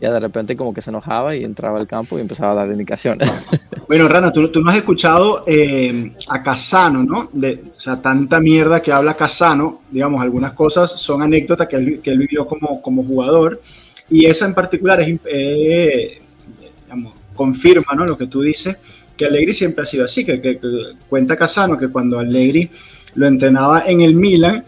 Ya 0.00 0.12
de 0.12 0.20
repente 0.20 0.54
como 0.56 0.72
que 0.72 0.80
se 0.82 0.90
enojaba 0.90 1.34
y 1.34 1.42
entraba 1.44 1.78
al 1.78 1.86
campo 1.86 2.18
y 2.18 2.20
empezaba 2.20 2.52
a 2.52 2.54
dar 2.54 2.68
indicaciones. 2.70 3.30
Bueno, 3.88 4.06
Rana, 4.06 4.30
tú, 4.30 4.46
tú 4.52 4.60
no 4.60 4.70
has 4.70 4.76
escuchado 4.76 5.44
eh, 5.46 6.12
a 6.28 6.42
Casano, 6.42 7.02
¿no? 7.02 7.30
De, 7.32 7.64
o 7.72 7.74
sea, 7.74 7.96
tanta 8.02 8.38
mierda 8.38 8.82
que 8.82 8.92
habla 8.92 9.14
Casano, 9.14 9.80
digamos, 9.90 10.20
algunas 10.20 10.52
cosas 10.52 10.90
son 10.92 11.22
anécdotas 11.22 11.66
que 11.68 11.76
él, 11.76 12.00
que 12.02 12.10
él 12.10 12.18
vivió 12.18 12.46
como, 12.46 12.82
como 12.82 13.02
jugador, 13.02 13.62
y 14.10 14.26
esa 14.26 14.44
en 14.44 14.52
particular 14.52 15.00
es, 15.00 15.18
eh, 15.24 16.20
digamos, 16.84 17.14
confirma, 17.34 17.94
¿no? 17.96 18.04
Lo 18.04 18.18
que 18.18 18.26
tú 18.26 18.42
dices, 18.42 18.76
que 19.16 19.24
Allegri 19.24 19.54
siempre 19.54 19.84
ha 19.84 19.86
sido 19.86 20.04
así, 20.04 20.22
que, 20.22 20.38
que- 20.42 20.58
que 20.58 20.68
cuenta 21.08 21.34
Casano 21.34 21.78
que 21.78 21.88
cuando 21.88 22.18
Allegri 22.18 22.70
lo 23.14 23.26
entrenaba 23.26 23.84
en 23.86 24.02
el 24.02 24.14
Milan, 24.14 24.66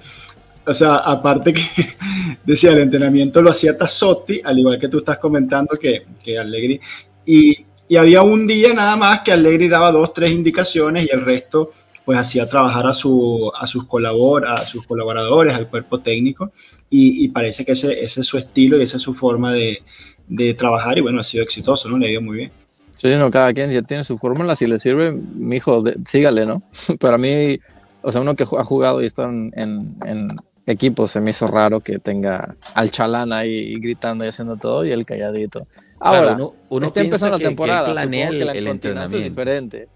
o 0.66 0.74
sea, 0.74 0.96
aparte 0.96 1.52
que 1.52 1.62
decía, 2.44 2.72
el 2.72 2.80
entrenamiento 2.80 3.42
lo 3.42 3.50
hacía 3.50 3.76
Tassotti, 3.76 4.40
al 4.44 4.58
igual 4.58 4.78
que 4.78 4.88
tú 4.88 4.98
estás 4.98 5.18
comentando 5.18 5.74
que, 5.80 6.04
que 6.22 6.38
Allegri, 6.38 6.80
y, 7.26 7.64
y 7.88 7.96
había 7.96 8.22
un 8.22 8.46
día 8.46 8.72
nada 8.74 8.96
más 8.96 9.20
que 9.20 9.32
Allegri 9.32 9.68
daba 9.68 9.90
dos, 9.92 10.12
tres 10.14 10.32
indicaciones 10.32 11.04
y 11.06 11.10
el 11.12 11.24
resto 11.24 11.72
pues 12.04 12.18
hacía 12.18 12.48
trabajar 12.48 12.86
a, 12.86 12.92
su, 12.92 13.52
a, 13.54 13.66
sus, 13.66 13.84
colabor, 13.86 14.46
a 14.46 14.66
sus 14.66 14.84
colaboradores, 14.86 15.54
al 15.54 15.68
cuerpo 15.68 16.00
técnico, 16.00 16.50
y, 16.88 17.24
y 17.24 17.28
parece 17.28 17.64
que 17.64 17.72
ese, 17.72 18.02
ese, 18.04 18.22
es 18.22 18.26
su 18.26 18.36
estilo 18.38 18.78
y 18.78 18.82
esa 18.82 18.96
es 18.96 19.02
su 19.02 19.14
forma 19.14 19.52
de, 19.52 19.82
de 20.26 20.54
trabajar, 20.54 20.98
y 20.98 21.02
bueno, 21.02 21.20
ha 21.20 21.24
sido 21.24 21.44
exitoso, 21.44 21.88
¿no? 21.88 21.98
Le 21.98 22.06
ha 22.06 22.10
ido 22.10 22.22
muy 22.22 22.38
bien. 22.38 22.52
Sí, 22.96 23.08
no, 23.16 23.30
cada 23.30 23.52
quien 23.54 23.70
ya 23.70 23.82
tiene 23.82 24.02
su 24.04 24.18
fórmula, 24.18 24.54
si 24.56 24.66
le 24.66 24.78
sirve, 24.78 25.12
mi 25.12 25.56
hijo, 25.56 25.80
de- 25.82 25.96
sígale, 26.06 26.46
¿no? 26.46 26.62
Para 27.00 27.16
mí, 27.16 27.58
o 28.02 28.10
sea, 28.10 28.22
uno 28.22 28.34
que 28.34 28.42
ha 28.44 28.64
jugado 28.64 29.02
y 29.02 29.06
está 29.06 29.24
en, 29.24 29.52
en, 29.54 30.28
en 30.70 30.74
equipos, 30.74 31.10
se 31.10 31.20
me 31.20 31.30
hizo 31.30 31.46
raro 31.46 31.80
que 31.80 31.98
tenga 31.98 32.54
al 32.74 32.90
chalán 32.90 33.32
ahí 33.32 33.78
gritando 33.80 34.24
y 34.24 34.28
haciendo 34.28 34.56
todo 34.56 34.84
y 34.84 34.92
el 34.92 35.04
calladito. 35.04 35.66
Ahora, 35.98 36.20
Claro, 36.20 36.34
uno- 36.34 36.54
uno 36.70 36.86
está 36.86 37.00
empezando 37.00 37.36
que- 37.36 37.44
la 37.44 37.48
que 37.50 37.54
temporada, 37.56 37.92
planea 37.92 38.30
que 38.30 38.44
la 38.44 38.52
el- 38.52 38.58
incontinencia 38.64 39.18
es 39.18 39.24
entrenamiento. 39.26 39.28
diferente. 39.30 39.88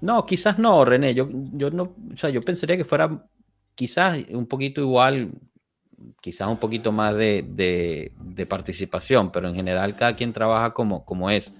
No, 0.00 0.26
quizás 0.26 0.58
no, 0.58 0.84
René. 0.84 1.14
Yo, 1.14 1.28
yo 1.52 1.70
no, 1.70 1.84
o 1.84 2.16
sea, 2.16 2.28
yo 2.30 2.40
pensaría 2.40 2.76
que 2.76 2.84
fuera 2.84 3.24
quizás 3.74 4.18
un 4.30 4.46
poquito 4.46 4.80
igual, 4.82 5.30
quizás 6.20 6.48
un 6.48 6.58
poquito 6.58 6.92
más 6.92 7.14
de, 7.14 7.42
de- 7.48 8.12
de 8.20 8.46
participación, 8.46 9.32
pero 9.32 9.48
en 9.48 9.54
general 9.54 9.96
cada 9.96 10.14
quien 10.14 10.32
trabaja 10.32 10.70
como, 10.72 11.04
como 11.06 11.30
es. 11.30 11.52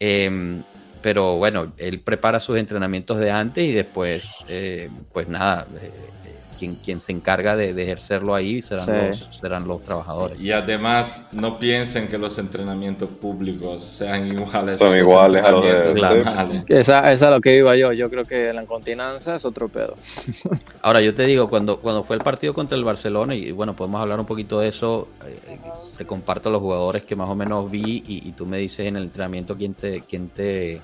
Em, 0.00 0.62
pero 1.02 1.36
bueno, 1.36 1.72
él 1.76 2.00
prepara 2.00 2.40
sus 2.40 2.56
entrenamientos 2.58 3.18
de 3.18 3.30
antes 3.30 3.64
y 3.64 3.72
después, 3.72 4.38
eh, 4.48 4.90
pues 5.12 5.28
nada, 5.28 5.66
eh, 5.80 5.90
eh, 6.26 6.34
quien, 6.58 6.74
quien 6.74 7.00
se 7.00 7.12
encarga 7.12 7.56
de, 7.56 7.72
de 7.72 7.82
ejercerlo 7.84 8.34
ahí 8.34 8.60
serán, 8.62 8.84
Sí. 8.84 8.90
los, 8.92 9.38
serán 9.40 9.68
los 9.68 9.82
trabajadores. 9.82 10.40
Y 10.40 10.50
además, 10.52 11.28
no 11.32 11.58
piensen 11.58 12.08
que 12.08 12.18
los 12.18 12.38
entrenamientos 12.38 13.14
públicos 13.14 13.82
sean 13.82 14.26
iguales. 14.26 14.78
Son 14.78 14.96
iguales 14.96 15.44
a 15.44 15.50
los 15.50 15.62
de- 15.64 15.92
Claro. 15.94 16.24
Esa, 16.68 17.12
esa 17.12 17.24
es 17.26 17.30
lo 17.30 17.40
que 17.40 17.56
iba 17.56 17.74
yo. 17.76 17.92
Yo 17.92 18.10
creo 18.10 18.24
que 18.24 18.52
la 18.52 18.62
incontinencia 18.62 19.34
es 19.36 19.44
otro 19.44 19.68
pedo. 19.68 19.94
Ahora, 20.82 21.00
yo 21.00 21.14
te 21.14 21.24
digo, 21.24 21.48
cuando, 21.48 21.78
cuando 21.80 22.04
fue 22.04 22.16
el 22.16 22.22
partido 22.22 22.52
contra 22.54 22.76
el 22.76 22.84
Barcelona, 22.84 23.34
y 23.34 23.52
bueno, 23.52 23.74
podemos 23.76 24.00
hablar 24.00 24.18
un 24.20 24.26
poquito 24.26 24.58
de 24.58 24.68
eso, 24.68 25.08
eh, 25.26 25.58
te 25.96 26.06
comparto 26.06 26.50
los 26.50 26.60
jugadores 26.60 27.02
que 27.02 27.14
más 27.16 27.28
o 27.28 27.34
menos 27.34 27.70
vi 27.70 28.02
y, 28.06 28.28
y 28.28 28.32
tú 28.32 28.46
me 28.46 28.58
dices 28.58 28.86
en 28.86 28.96
el 28.96 29.04
entrenamiento 29.04 29.56
quién 29.56 29.74
te, 29.74 30.02
quién 30.02 30.28
te 30.28 30.80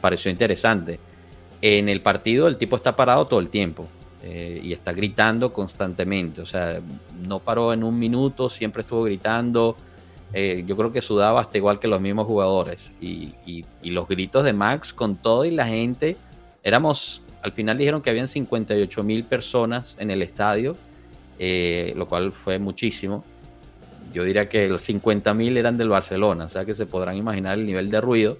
pareció 0.00 0.30
interesante. 0.30 0.98
En 1.62 1.88
el 1.88 2.02
partido 2.02 2.46
el 2.48 2.56
tipo 2.58 2.76
está 2.76 2.94
parado 2.94 3.26
todo 3.26 3.40
el 3.40 3.48
tiempo 3.48 3.86
y 4.62 4.72
está 4.72 4.92
gritando 4.92 5.52
constantemente, 5.52 6.40
o 6.40 6.46
sea, 6.46 6.80
no 7.26 7.40
paró 7.40 7.72
en 7.72 7.84
un 7.84 7.98
minuto, 7.98 8.48
siempre 8.50 8.82
estuvo 8.82 9.02
gritando. 9.04 9.76
eh, 10.36 10.64
yo 10.66 10.76
creo 10.76 10.90
que 10.92 11.00
sudaba 11.00 11.40
hasta 11.40 11.58
igual 11.58 11.78
que 11.78 11.86
los 11.86 12.00
mismos 12.00 12.26
jugadores. 12.26 12.90
Y, 13.00 13.34
y- 13.46 13.64
y 13.82 13.90
los 13.90 14.08
gritos 14.08 14.42
de 14.42 14.52
Max 14.52 14.92
con 14.92 15.14
todo 15.14 15.44
y 15.44 15.52
la 15.52 15.66
gente, 15.68 16.16
éramos, 16.64 17.22
al 17.42 17.52
final 17.52 17.78
dijeron 17.78 18.02
que 18.02 18.10
habían 18.10 18.26
58 18.26 19.04
mil 19.04 19.22
personas 19.22 19.94
en 20.00 20.10
el 20.10 20.22
estadio, 20.22 20.76
eh, 21.38 21.92
lo 21.96 22.08
cual 22.08 22.32
fue 22.32 22.58
muchísimo. 22.58 23.24
Yo 24.12 24.24
diría 24.24 24.48
que 24.48 24.68
los 24.68 24.82
50 24.82 25.34
mil 25.34 25.56
eran 25.56 25.76
del 25.76 25.88
Barcelona, 25.88 26.46
o 26.46 26.48
sea 26.48 26.64
que 26.64 26.74
se 26.74 26.86
podrán 26.86 27.16
imaginar 27.16 27.56
el 27.58 27.64
nivel 27.66 27.88
de 27.90 28.00
ruido, 28.00 28.36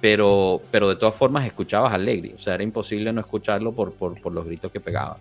pero, 0.00 0.60
pero 0.70 0.88
de 0.88 0.96
todas 0.96 1.14
formas 1.14 1.44
escuchabas 1.46 1.92
a 1.92 1.96
Allegri, 1.96 2.32
o 2.36 2.38
sea, 2.38 2.54
era 2.54 2.62
imposible 2.62 3.12
no 3.12 3.20
escucharlo 3.20 3.72
por, 3.72 3.92
por, 3.92 4.20
por 4.20 4.32
los 4.32 4.44
gritos 4.46 4.70
que 4.70 4.80
pegaba. 4.80 5.16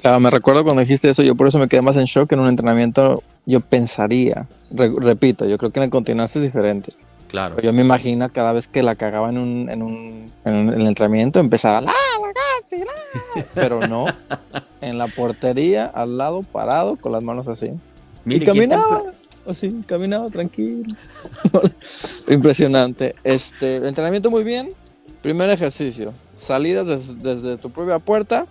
Claro, 0.00 0.20
me 0.20 0.30
recuerdo 0.30 0.64
cuando 0.64 0.80
dijiste 0.80 1.08
eso, 1.08 1.22
yo 1.22 1.34
por 1.34 1.48
eso 1.48 1.58
me 1.58 1.66
quedé 1.68 1.80
más 1.82 1.96
en 1.96 2.04
shock 2.04 2.30
en 2.32 2.40
un 2.40 2.48
entrenamiento. 2.48 3.22
Yo 3.46 3.60
pensaría, 3.60 4.46
re- 4.70 4.92
repito, 4.98 5.46
yo 5.46 5.56
creo 5.58 5.70
que 5.70 5.78
en 5.80 5.84
el 5.84 5.90
continuante 5.90 6.38
es 6.38 6.42
diferente. 6.44 6.92
Claro. 7.28 7.60
Yo 7.60 7.72
me 7.72 7.82
imagino 7.82 8.28
cada 8.30 8.52
vez 8.52 8.68
que 8.68 8.82
la 8.82 8.94
cagaba 8.94 9.28
en 9.30 9.38
un, 9.38 9.68
en 9.70 9.82
un, 9.82 10.32
en 10.44 10.54
un- 10.54 10.72
en 10.74 10.80
el 10.80 10.86
entrenamiento 10.86 11.40
empezaba 11.40 11.80
la, 11.80 11.86
la". 11.86 13.44
Pero 13.54 13.86
no, 13.86 14.06
en 14.80 14.98
la 14.98 15.08
portería, 15.08 15.86
al 15.86 16.16
lado, 16.18 16.42
parado, 16.42 16.96
con 16.96 17.12
las 17.12 17.22
manos 17.22 17.46
así. 17.48 17.66
Mire, 18.24 18.44
y 18.44 18.46
¿quién 18.46 18.62
está 18.62 18.76
caminaba, 18.82 19.12
así, 19.46 19.74
caminaba 19.86 20.28
tranquilo. 20.30 20.84
Impresionante. 22.28 23.14
Este, 23.24 23.76
entrenamiento 23.76 24.30
muy 24.30 24.44
bien. 24.44 24.72
Primer 25.22 25.48
ejercicio, 25.50 26.12
salidas 26.36 26.86
des- 26.86 27.22
desde 27.22 27.56
tu 27.56 27.70
propia 27.70 27.98
puerta, 27.98 28.46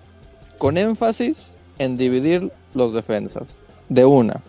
con 0.58 0.78
énfasis 0.78 1.60
en 1.78 1.98
dividir 1.98 2.52
los 2.74 2.94
defensas. 2.94 3.62
De 3.89 4.06
una. 4.06 4.41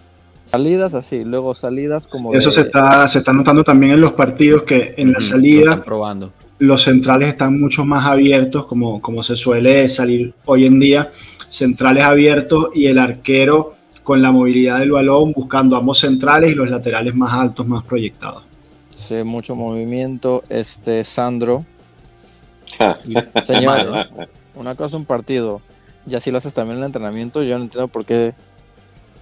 Salidas 0.47 0.95
así, 0.95 1.25
luego 1.25 1.55
salidas 1.55 2.07
como 2.07 2.35
Eso 2.35 2.49
de... 2.51 2.55
se 2.55 2.61
está, 2.63 3.07
se 3.09 3.19
está 3.19 3.33
notando 3.33 3.63
también 3.65 3.93
en 3.93 4.01
los 4.01 4.13
partidos 4.13 4.63
que 4.63 4.95
en 4.97 5.13
la 5.13 5.21
salida 5.21 5.83
probando. 5.83 6.33
los 6.59 6.83
centrales 6.83 7.29
están 7.31 7.59
mucho 7.59 7.85
más 7.85 8.07
abiertos, 8.07 8.67
como, 8.67 9.01
como 9.01 9.23
se 9.23 9.37
suele 9.37 9.89
salir 9.89 10.35
hoy 10.45 10.67
en 10.67 10.79
día, 10.81 11.11
centrales 11.49 12.05
abiertos 12.05 12.69
y 12.75 12.87
el 12.87 12.99
arquero 12.99 13.75
con 14.05 14.23
la 14.23 14.31
movilidad 14.31 14.79
del 14.79 14.93
balón 14.93 15.33
buscando 15.33 15.77
ambos 15.77 15.99
centrales 15.99 16.53
y 16.53 16.55
los 16.55 16.71
laterales 16.71 17.15
más 17.15 17.33
altos, 17.33 17.67
más 17.67 17.83
proyectados. 17.83 18.45
Sí, 18.91 19.25
mucho 19.25 19.57
movimiento. 19.57 20.45
Este, 20.49 21.03
Sandro. 21.03 21.65
Señores, 23.43 24.13
una 24.55 24.75
cosa 24.75 24.97
un 24.97 25.07
partido. 25.07 25.61
Y 26.07 26.15
así 26.15 26.31
lo 26.31 26.39
haces 26.39 26.53
también 26.53 26.77
en 26.77 26.85
el 26.85 26.87
entrenamiento. 26.87 27.43
Yo 27.43 27.57
no 27.57 27.65
entiendo 27.65 27.89
por 27.89 28.05
qué. 28.05 28.35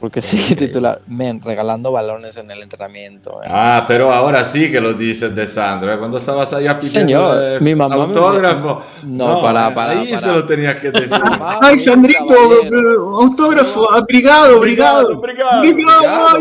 Porque 0.03 0.21
sí, 0.21 0.55
titular. 0.57 1.01
Men, 1.07 1.41
regalando 1.41 1.93
balones 1.93 2.37
en 2.37 2.51
el 2.51 2.61
entrenamiento. 2.61 3.39
men. 3.41 3.49
Ah, 3.55 3.85
pero 3.87 4.13
ahora 4.13 4.45
sí 4.45 4.69
que 4.73 4.81
lo 4.81 4.95
dices 4.95 5.33
de 5.33 5.47
Sandro. 5.47 5.95
¿eh? 5.95 5.97
Cuando 5.97 6.19
estabas 6.19 6.53
allá 6.53 6.77
pidiendo 6.77 6.99
Señor, 7.09 7.41
el 7.45 7.61
mi 7.61 7.77
mamá 7.77 7.95
me- 7.95 8.03
autógrafo. 8.03 8.83
No, 9.05 9.41
para, 9.41 9.69
eh, 9.69 9.73
para, 9.73 9.93
Ahí 9.93 10.11
para. 10.13 10.27
se 10.27 10.33
lo 10.33 10.45
tenías 10.45 10.75
que 10.81 10.91
decir. 10.91 11.09
Mamá, 11.23 11.59
¡Ay, 11.63 11.79
Sandrito! 11.79 12.19
eh, 12.65 12.71
Autógrafo, 12.99 13.83
obrigado, 13.97 14.59
obrigado. 14.59 15.19
obrigado. 15.19 15.59
Obrigado, 15.61 16.37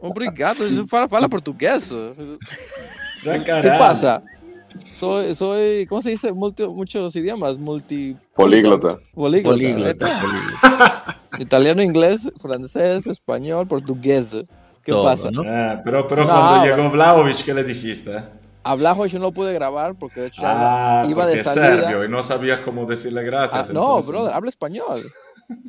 Obrigado, 0.00 0.86
fala, 0.88 1.06
¿Qué 3.62 3.70
pasa? 3.78 4.22
Soy, 4.94 5.34
soy, 5.34 5.86
¿cómo 5.86 6.02
se 6.02 6.10
dice? 6.10 6.32
Multi- 6.32 6.66
muchos 6.66 7.14
idiomas, 7.16 7.56
multi... 7.56 8.16
Políglota. 8.34 8.98
Políglota. 9.14 9.56
Políglota, 9.56 10.20
políglota. 10.20 11.22
Italiano, 11.38 11.82
inglés, 11.82 12.30
francés, 12.40 13.06
español, 13.06 13.66
portugués. 13.68 14.36
¿Qué 14.82 14.92
Todo, 14.92 15.04
pasa? 15.04 15.30
¿no? 15.30 15.42
Ah, 15.46 15.80
pero 15.84 16.08
pero 16.08 16.22
No, 16.24 16.28
cuando 16.32 16.60
bueno. 16.60 16.76
llegó 16.76 16.90
Vlaovic, 16.90 17.44
¿qué 17.44 17.54
le 17.54 17.62
dijiste? 17.64 18.22
A 18.64 18.74
Blajovic 18.74 19.12
yo 19.12 19.18
no 19.18 19.26
lo 19.26 19.32
pude 19.32 19.52
grabar 19.52 19.94
porque 19.94 20.20
de 20.20 20.26
hecho 20.28 20.42
Ah, 20.44 21.06
iba 21.08 21.26
de 21.26 21.38
salida. 21.42 21.76
serbio 21.82 22.04
y 22.04 22.08
no 22.08 22.22
sabías 22.22 22.60
cómo 22.60 22.86
decirle 22.86 23.20
Ah, 23.20 23.24
gracias. 23.24 23.70
no, 23.70 23.80
entonces. 23.98 24.06
brother, 24.06 24.34
habla 24.34 24.48
español. 24.48 25.02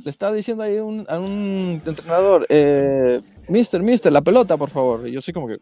Le 0.04 0.10
estaba 0.10 0.34
diciendo 0.34 0.64
ahí 0.64 0.78
un- 0.80 1.06
a 1.08 1.20
un 1.20 1.82
entrenador, 1.86 2.45
eh, 2.50 3.22
Mister, 3.47 3.82
Mister, 3.82 4.12
la 4.12 4.22
pelota, 4.22 4.58
por 4.58 4.70
favor. 4.70 5.08
Y 5.08 5.12
yo 5.12 5.22
soy 5.22 5.34
como 5.34 5.47
que, 5.47 5.58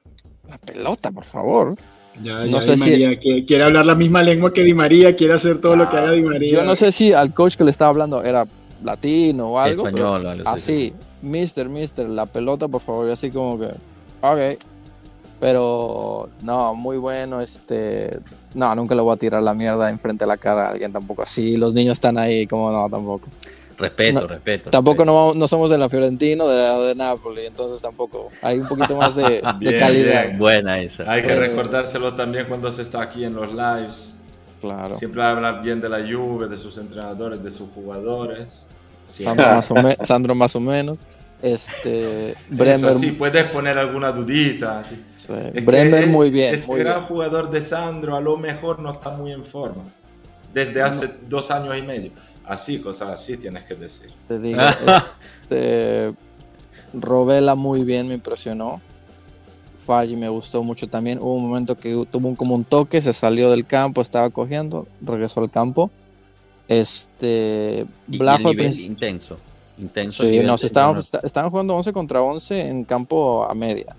la 0.48 0.58
pelota, 0.58 1.12
por 1.12 1.24
favor. 1.24 1.76
Ya, 2.24 2.40
No 2.46 2.58
ya 2.58 2.62
sé 2.62 2.72
Di 2.74 2.78
si- 2.78 3.18
que- 3.20 3.46
quiere 3.46 3.64
hablar 3.64 3.86
la 3.86 3.96
misma 3.96 4.24
lengua 4.24 4.52
que 4.52 4.64
Di 4.64 4.74
María, 4.74 5.16
quiere 5.16 5.34
hacer 5.34 5.62
todo 5.62 5.76
lo 5.76 5.88
que 5.90 5.98
haga 5.98 6.12
Di 6.12 6.22
María. 6.24 6.50
Yo 6.52 6.64
no 6.64 6.76
sé 6.76 6.92
si 6.92 7.14
al 7.14 7.34
coach 7.34 7.56
que 7.56 7.64
le 7.64 7.72
estaba 7.72 7.90
hablando 7.90 8.24
era 8.24 8.46
latino 8.84 9.50
o 9.52 9.60
algo. 9.60 9.84
pero 9.84 9.96
Español, 9.98 10.26
o 10.26 10.30
algo 10.30 10.50
así, 10.50 10.94
Mister, 11.22 11.70
Mister, 11.70 12.08
la 12.10 12.26
pelota, 12.26 12.68
por 12.68 12.82
favor. 12.82 13.08
Y 13.10 13.12
así 13.12 13.30
como 13.32 13.60
que, 13.60 13.68
ok. 14.22 14.58
Pero, 15.40 16.30
no, 16.42 16.74
muy 16.74 16.98
bueno. 16.98 17.40
Este, 17.42 18.20
no, 18.56 18.74
nunca 18.74 18.96
le 18.96 19.02
voy 19.02 19.14
a 19.14 19.18
tirar 19.18 19.44
la 19.44 19.54
mierda 19.54 19.90
enfrente 19.90 20.26
de 20.26 20.30
la 20.30 20.38
cara 20.38 20.68
a 20.68 20.72
alguien 20.72 20.92
tampoco 20.92 21.22
así. 21.22 21.58
Los 21.58 21.74
niños 21.76 21.94
están 21.94 22.18
ahí, 22.18 22.48
como 22.48 22.72
no, 22.72 22.90
tampoco. 22.90 23.28
Respeto, 23.78 24.22
No, 24.22 24.28
respeto. 24.28 24.70
Tampoco 24.72 25.04
respeto. 25.04 25.34
no, 25.34 25.40
no 25.40 25.48
somos 25.48 25.70
de 25.70 25.78
la 25.78 25.88
Fiorentino, 25.88 26.48
de, 26.48 26.64
la- 26.64 26.80
de 26.80 26.96
Napoli, 26.96 27.46
entonces 27.46 27.82
tampoco. 27.82 28.30
Hay 28.42 28.58
un 28.60 28.68
poquito 28.68 28.96
más 28.98 29.16
de, 29.16 29.24
de 29.42 29.54
Bien, 29.60 29.78
calidad. 29.80 30.26
bien. 30.26 30.38
Buena 30.40 30.80
esa. 30.80 31.10
Hay 31.12 31.22
que 31.22 31.34
Eh, 31.34 31.40
recordárselo 31.40 32.16
también 32.16 32.46
cuando 32.48 32.72
se 32.72 32.82
está 32.82 33.02
aquí 33.04 33.24
en 33.24 33.36
los 33.36 33.50
lives. 33.54 34.14
Claro. 34.60 34.98
Siempre 34.98 35.22
hablar 35.24 35.62
bien 35.62 35.80
de 35.80 35.90
la 35.90 36.00
Juve, 36.00 36.48
de 36.48 36.58
sus 36.58 36.78
entrenadores, 36.80 37.44
de 37.44 37.52
sus 37.52 37.70
jugadores. 37.76 38.66
Sandro 39.08 39.46
más, 39.46 39.72
o 39.72 39.76
me- 39.76 39.96
Sandro 40.04 40.34
más 40.36 40.56
o 40.56 40.60
menos. 40.60 41.00
Este, 41.40 42.36
Bremer, 42.50 42.90
Eso 42.90 43.00
sí, 43.00 43.12
puedes 43.12 43.44
poner 43.52 43.78
alguna 43.78 44.12
dudita. 44.12 44.84
sí. 44.84 45.00
sí, 45.14 45.34
Bremer 45.62 46.04
es- 46.06 46.10
muy 46.10 46.32
bien. 46.32 46.56
Este 46.56 46.66
muy 46.68 46.80
gran 46.80 46.96
bien. 46.96 47.08
jugador 47.08 47.52
de 47.52 47.62
Sandro 47.62 48.16
a 48.16 48.22
lo 48.22 48.38
mejor 48.38 48.80
no 48.80 48.92
está 48.92 49.12
muy 49.12 49.32
en 49.32 49.46
forma. 49.46 49.84
Desde 50.54 50.82
hace 50.82 51.10
dos 51.30 51.52
años 51.52 51.78
y 51.78 51.82
medio. 51.84 52.12
Así, 52.48 52.80
cosas 52.80 53.10
así 53.10 53.38
tienes 53.38 53.66
que 53.66 53.76
decir. 53.76 54.12
Te 54.28 54.40
digo, 54.40 54.60
este, 55.44 56.14
Robela 56.94 57.56
muy 57.56 57.84
bien, 57.84 58.08
me 58.08 58.14
impresionó. 58.14 58.82
Falli 59.76 60.16
me 60.16 60.30
gustó 60.30 60.64
mucho 60.64 60.88
también. 60.88 61.20
Hubo 61.20 61.36
un 61.36 61.48
momento 61.48 61.78
que 61.78 61.92
tuvo 62.10 62.28
un, 62.30 62.36
como 62.36 62.56
un 62.56 62.64
toque, 62.64 63.02
se 63.02 63.14
salió 63.14 63.50
del 63.52 63.66
campo, 63.66 64.02
estaba 64.02 64.30
cogiendo, 64.30 64.88
regresó 65.02 65.42
al 65.42 65.52
campo. 65.52 65.90
Este, 66.68 67.86
Blajo 68.08 68.50
al 68.50 68.56
nivel 68.56 68.58
principio- 68.68 68.92
intenso. 68.92 69.38
Intenso. 69.78 70.24
Sí, 70.24 70.40
no, 70.40 70.58
se 70.58 70.68
estaban, 70.68 70.96
no, 70.96 71.00
está- 71.02 71.20
estaban 71.24 71.50
jugando 71.52 71.76
11 71.76 71.94
contra 71.94 72.22
11 72.22 72.68
en 72.68 72.84
campo 72.84 73.46
a 73.50 73.54
media. 73.54 73.96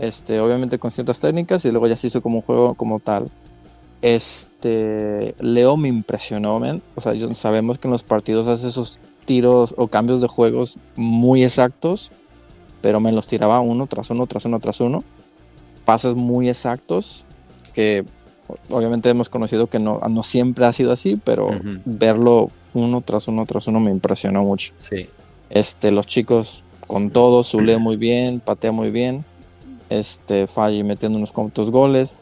Este, 0.00 0.40
obviamente 0.40 0.78
con 0.78 0.90
ciertas 0.90 1.20
técnicas 1.20 1.64
y 1.64 1.70
luego 1.70 1.86
ya 1.86 1.94
se 1.94 2.06
hizo 2.08 2.20
como 2.22 2.36
un 2.36 2.42
juego 2.42 2.74
como 2.74 2.98
tal. 2.98 3.30
Este, 4.02 5.34
Leo 5.40 5.76
me 5.76 5.88
impresionó, 5.88 6.58
men. 6.58 6.82
O 6.94 7.00
sea, 7.00 7.12
sabemos 7.34 7.78
que 7.78 7.88
en 7.88 7.92
los 7.92 8.02
partidos 8.02 8.48
hace 8.48 8.68
esos 8.68 8.98
tiros 9.24 9.74
o 9.76 9.88
cambios 9.88 10.20
de 10.20 10.28
juegos 10.28 10.78
muy 10.96 11.44
exactos, 11.44 12.10
pero 12.80 13.00
me 13.00 13.12
los 13.12 13.26
tiraba 13.26 13.60
uno 13.60 13.86
tras 13.86 14.10
uno, 14.10 14.26
tras 14.26 14.44
uno, 14.44 14.58
tras 14.60 14.80
uno. 14.80 15.04
Pases 15.84 16.14
muy 16.14 16.48
exactos 16.48 17.26
que 17.74 18.04
obviamente 18.68 19.08
hemos 19.08 19.28
conocido 19.28 19.66
que 19.68 19.78
no, 19.78 20.00
no 20.08 20.22
siempre 20.22 20.64
ha 20.64 20.72
sido 20.72 20.92
así, 20.92 21.16
pero 21.22 21.48
Ujú. 21.48 21.80
verlo 21.84 22.50
uno 22.72 23.00
tras 23.00 23.28
uno, 23.28 23.46
tras 23.46 23.66
uno 23.66 23.80
me 23.80 23.90
impresionó 23.90 24.42
mucho. 24.42 24.72
Sí. 24.88 25.06
Este, 25.50 25.90
los 25.90 26.06
chicos 26.06 26.64
con 26.86 27.10
todo, 27.10 27.42
Zule 27.42 27.78
muy 27.78 27.96
bien, 27.96 28.40
patea 28.40 28.72
muy 28.72 28.90
bien. 28.90 29.24
Este, 29.88 30.46
Falli 30.46 30.82
metiendo 30.84 31.18
unos 31.18 31.32
cuantos 31.32 31.70
goles. 31.70 32.16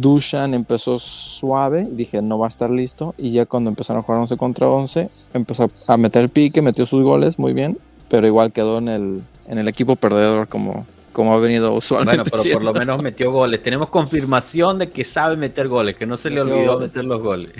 Dushan 0.00 0.54
empezó 0.54 0.98
suave, 0.98 1.86
dije 1.90 2.20
no 2.22 2.38
va 2.38 2.46
a 2.46 2.48
estar 2.48 2.70
listo. 2.70 3.14
Y 3.18 3.30
ya 3.30 3.46
cuando 3.46 3.70
empezaron 3.70 4.00
a 4.00 4.02
jugar 4.04 4.20
11 4.20 4.36
contra 4.36 4.68
11, 4.68 5.08
empezó 5.34 5.70
a 5.86 5.96
meter 5.96 6.22
el 6.22 6.28
pique, 6.28 6.62
metió 6.62 6.84
sus 6.86 7.02
goles 7.02 7.38
muy 7.38 7.52
bien. 7.52 7.78
Pero 8.08 8.26
igual 8.26 8.52
quedó 8.52 8.78
en 8.78 8.88
el, 8.88 9.22
en 9.46 9.58
el 9.58 9.66
equipo 9.68 9.96
perdedor 9.96 10.46
como, 10.48 10.86
como 11.12 11.32
ha 11.34 11.38
venido 11.38 11.72
usualmente. 11.74 12.18
Bueno, 12.18 12.24
pero 12.24 12.36
por 12.42 12.62
lo 12.64 12.72
siendo. 12.72 12.78
menos 12.78 13.02
metió 13.02 13.32
goles. 13.32 13.62
Tenemos 13.62 13.88
confirmación 13.88 14.78
de 14.78 14.90
que 14.90 15.04
sabe 15.04 15.36
meter 15.36 15.68
goles, 15.68 15.96
que 15.96 16.06
no 16.06 16.16
se 16.16 16.28
le 16.30 16.40
Metió 16.42 16.54
olvidó 16.54 16.74
goles. 16.74 16.88
meter 16.88 17.04
los 17.04 17.22
goles. 17.22 17.52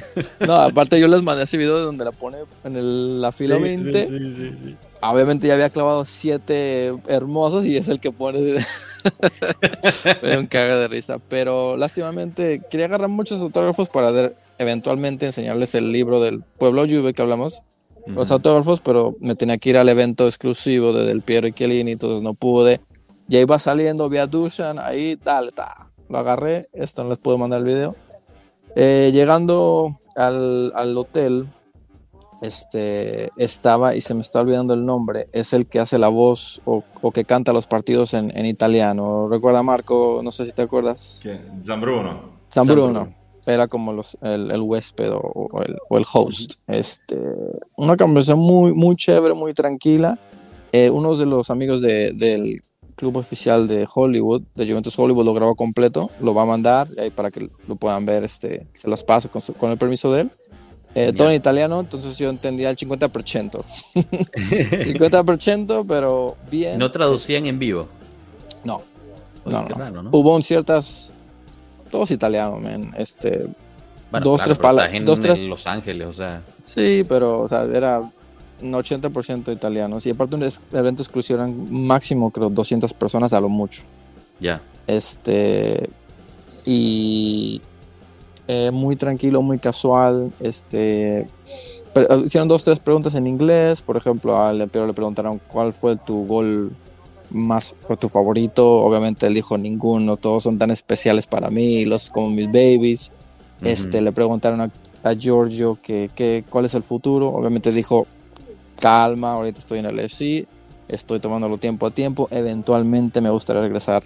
No, 0.47 0.55
aparte 0.55 1.01
yo 1.01 1.09
les 1.09 1.23
mandé 1.23 1.45
ese 1.45 1.57
video 1.57 1.77
de 1.79 1.85
donde 1.85 2.05
la 2.05 2.13
pone 2.13 2.39
en 2.65 2.77
el- 2.77 3.21
la 3.21 3.33
fila 3.33 3.57
20. 3.57 4.77
Obviamente 5.11 5.47
ya 5.47 5.55
había 5.55 5.71
clavado 5.71 6.05
siete 6.05 6.95
hermosos 7.07 7.67
y 7.67 7.77
es 7.77 7.89
el 7.89 8.01
que 8.01 8.13
pone. 8.13 8.39
Me 10.23 10.31
dio 10.31 10.41
un 10.41 10.47
caga 10.47 10.79
de 10.79 10.89
risa. 10.89 11.19
Pero 11.29 11.77
lástimamente 11.77 12.63
quería 12.71 12.87
agarrar 12.87 13.09
muchos 13.09 13.41
autógrafos 13.41 13.89
para 13.89 14.11
ver, 14.13 14.37
eventualmente 14.59 15.27
enseñarles 15.27 15.75
el 15.75 15.93
libro 15.93 16.21
del 16.21 16.43
Pueblo 16.59 16.83
Juve 16.83 17.13
que 17.13 17.23
hablamos. 17.23 17.63
Los 18.07 18.31
autógrafos, 18.31 18.83
pero 18.83 19.17
me 19.21 19.35
tenía 19.35 19.57
que 19.57 19.71
ir 19.71 19.79
al 19.79 19.89
evento 19.89 20.27
exclusivo 20.27 20.93
de 20.93 21.07
Del 21.07 21.23
Piero 21.23 21.47
y 21.47 21.53
Chiellini, 21.53 21.93
entonces 21.93 22.23
no 22.23 22.35
pude. 22.35 22.81
Ya 23.29 23.41
iba 23.41 23.59
saliendo, 23.59 24.11
vi 24.11 24.19
a 24.19 24.27
Dushan, 24.27 24.79
ahí, 24.79 25.17
tal, 25.17 25.55
tal. 25.55 25.89
Lo 26.11 26.19
agarré, 26.19 26.69
esto 26.75 27.03
no 27.03 27.09
les 27.09 27.19
puedo 27.19 27.39
mandar 27.39 27.61
el 27.61 27.65
video. 27.65 27.97
Eh, 28.77 29.11
llegando 29.15 30.01
al, 30.17 30.73
al 30.75 30.97
hotel, 30.99 31.47
este, 32.43 33.31
estaba, 33.37 33.95
y 33.97 34.01
se 34.01 34.15
me 34.15 34.21
está 34.21 34.41
olvidando 34.41 34.75
el 34.75 34.85
nombre, 34.85 35.29
es 35.33 35.53
el 35.53 35.67
que 35.67 35.81
hace 35.81 35.99
la 35.99 36.09
voz 36.09 36.61
o, 36.65 36.83
o 37.03 37.11
que 37.11 37.25
canta 37.25 37.53
los 37.53 37.67
partidos 37.67 38.15
en, 38.15 38.37
en 38.37 38.47
italiano. 38.47 39.29
¿Recuerda 39.29 39.63
Marco? 39.63 40.21
No 40.23 40.31
sé 40.31 40.45
si 40.45 40.53
te 40.53 40.63
acuerdas. 40.63 41.21
Che, 41.23 41.41
Zambruno. 41.67 42.35
San 42.49 42.67
Bruno. 42.67 42.83
Bruno. 43.01 43.15
Era 43.47 43.69
como 43.69 43.93
los, 43.93 44.17
el, 44.23 44.51
el 44.51 44.61
huésped 44.63 45.13
o, 45.13 45.19
o 45.21 45.63
el, 45.63 45.77
o 45.91 45.99
el 45.99 46.05
host. 46.11 46.55
Este, 46.67 47.17
una 47.77 47.95
conversación 47.97 48.39
muy, 48.39 48.73
muy 48.73 48.97
chévere, 48.97 49.35
muy 49.35 49.53
tranquila. 49.53 50.19
Eh, 50.73 50.89
uno 50.89 51.15
de 51.15 51.27
los 51.27 51.51
amigos 51.51 51.83
de- 51.83 52.13
del 52.15 52.63
club 52.97 53.17
oficial 53.19 53.69
de 53.69 53.87
Hollywood, 53.93 54.43
de 54.55 54.67
Juventus 54.67 54.99
Hollywood, 54.99 55.27
lo 55.27 55.35
grabó 55.35 55.55
completo. 55.57 56.11
Lo 56.21 56.33
va 56.33 56.43
a 56.43 56.47
mandar 56.47 56.89
ahí 56.99 57.11
para 57.11 57.31
que 57.31 57.51
lo 57.69 57.77
puedan 57.77 58.07
ver. 58.07 58.25
Este, 58.25 58.67
se 58.73 58.89
los 58.89 59.05
paso 59.05 59.31
con, 59.31 59.43
su- 59.43 59.53
con 59.53 59.71
el 59.71 59.77
permiso 59.77 60.11
de 60.11 60.23
él. 60.23 60.31
Eh, 60.97 61.13
todo 61.13 61.29
en 61.29 61.35
italiano, 61.35 61.81
entonces 61.81 62.17
yo 62.17 62.29
entendía 62.31 62.71
el 62.71 62.77
50%. 62.77 63.63
50%, 63.95 65.85
pero 65.89 66.37
bien. 66.51 66.79
No 66.79 66.91
traducían 66.91 67.47
en 67.47 67.59
vivo. 67.59 67.89
No, 68.65 68.81
no, 69.45 69.63
no. 69.63 69.69
raro, 69.77 70.03
¿no? 70.03 70.11
Hubo 70.13 70.35
un 70.35 70.43
ciertas. 70.43 71.13
Todos 71.91 72.11
italianos, 72.11 72.61
man. 72.61 72.93
Este, 72.97 73.47
Bueno, 74.11 74.25
dos, 74.25 74.37
claro, 74.39 74.45
tres 74.49 74.59
pero 74.59 74.63
pala- 74.69 74.83
estás 74.87 74.97
en 75.01 75.05
dos, 75.05 75.21
tres- 75.21 75.37
en 75.39 75.49
Los 75.49 75.67
Ángeles, 75.67 76.09
o 76.09 76.13
sea. 76.13 76.43
Sí, 76.63 77.05
pero 77.09 77.41
o 77.41 77.49
sea, 77.49 77.63
era 77.65 78.01
un 78.01 78.73
80% 78.73 79.53
italianos. 79.53 80.07
Y 80.07 80.11
aparte 80.11 80.37
un 80.37 80.49
evento 80.73 81.03
exclusivo 81.03 81.39
eran 81.41 81.73
máximo, 81.87 82.31
creo, 82.31 82.51
200 82.51 82.93
personas 82.95 83.33
a 83.33 83.41
lo 83.41 83.49
mucho. 83.49 83.83
Ya. 84.41 84.61
Este. 84.87 85.89
Y. 86.65 87.61
eh, 88.49 88.71
muy 88.73 88.97
tranquilo, 88.97 89.43
muy 89.43 89.59
casual. 89.59 90.33
Este. 90.41 91.21
eh, 91.21 91.29
hicieron 92.25 92.49
dos, 92.49 92.65
tres 92.65 92.79
preguntas 92.81 93.15
en 93.15 93.27
inglés. 93.27 93.83
Por 93.83 93.97
ejemplo, 93.97 94.41
al 94.41 94.61
Emperador 94.61 94.89
le 94.89 94.95
preguntaron 94.95 95.41
cuál 95.49 95.73
fue 95.73 95.97
tu 95.97 96.27
gol 96.27 96.73
más 97.31 97.75
tu 97.99 98.09
favorito. 98.09 98.83
Obviamente 98.85 99.27
él 99.27 99.35
dijo 99.35 99.57
ninguno, 99.59 100.17
todos 100.17 100.43
son 100.43 100.59
tan 100.59 100.71
especiales 100.71 101.27
para 101.27 101.51
mí, 101.51 101.85
los 101.85 102.11
como 102.11 102.31
mis 102.31 102.47
babies. 102.47 103.11
Este, 103.63 103.97
Ujú. 103.99 104.05
le 104.05 104.13
preguntaron 104.13 104.61
a, 104.61 104.71
a 105.03 105.15
Giorgio 105.15 105.79
que, 105.83 106.11
que- 106.15 106.45
cuál 106.51 106.65
es 106.67 106.75
el 106.75 106.83
futuro. 106.83 107.29
Obviamente 107.29 107.73
dijo, 107.73 108.07
calma, 108.79 109.33
ahorita 109.33 109.59
estoy 109.61 109.79
en 109.79 109.87
el 109.87 109.99
FC, 110.01 110.47
estoy 110.89 111.19
tomándolo 111.21 111.57
tiempo 111.59 111.87
a 111.87 111.91
tiempo. 111.91 112.29
Eventualmente 112.31 113.21
me 113.21 113.31
gustaría 113.31 113.63
regresar 113.63 114.03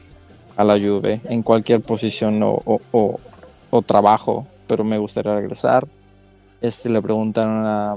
a 0.56 0.64
la 0.64 0.74
Juve 0.78 1.20
en 1.28 1.42
cualquier 1.42 1.80
posición 1.80 2.42
o, 2.42 2.60
o- 2.64 2.80
o- 2.92 3.20
o 3.70 3.82
trabajo, 3.82 4.46
pero 4.66 4.84
me 4.84 4.98
gustaría 4.98 5.34
regresar. 5.34 5.86
Este, 6.60 6.88
le 6.88 7.00
preguntaron 7.02 7.64
a 7.66 7.96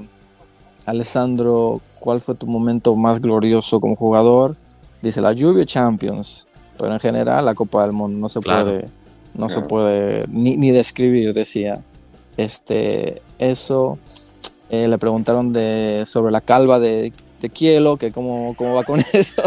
Alessandro, 0.85 1.81
¿cuál 1.99 2.21
fue 2.21 2.35
tu 2.35 2.47
momento 2.47 2.95
más 2.95 3.19
glorioso 3.21 3.79
como 3.79 3.95
jugador? 3.95 4.55
Dice 5.01 5.21
la 5.21 5.33
Juve 5.33 5.65
Champions, 5.65 6.47
pero 6.77 6.93
en 6.93 6.99
general 6.99 7.45
la 7.45 7.55
Copa 7.55 7.83
del 7.83 7.93
Mundo 7.93 8.19
no 8.19 8.29
se 8.29 8.39
Claro. 8.39 8.65
puede, 8.65 8.89
no 9.37 9.49
se 9.49 9.61
puede 9.61 10.25
ni, 10.27 10.57
ni 10.57 10.71
describir, 10.71 11.33
decía. 11.33 11.81
Este, 12.37 13.21
eso. 13.39 13.97
Eh, 14.69 14.87
le 14.87 14.97
preguntaron 14.97 15.51
de, 15.51 16.03
sobre 16.07 16.31
la 16.31 16.39
calva 16.41 16.79
de, 16.79 17.11
de 17.41 17.49
Kielo, 17.49 17.97
que 17.97 18.11
cómo, 18.11 18.55
cómo 18.55 18.75
va 18.75 18.83
con 18.83 18.99
eso. 19.13 19.41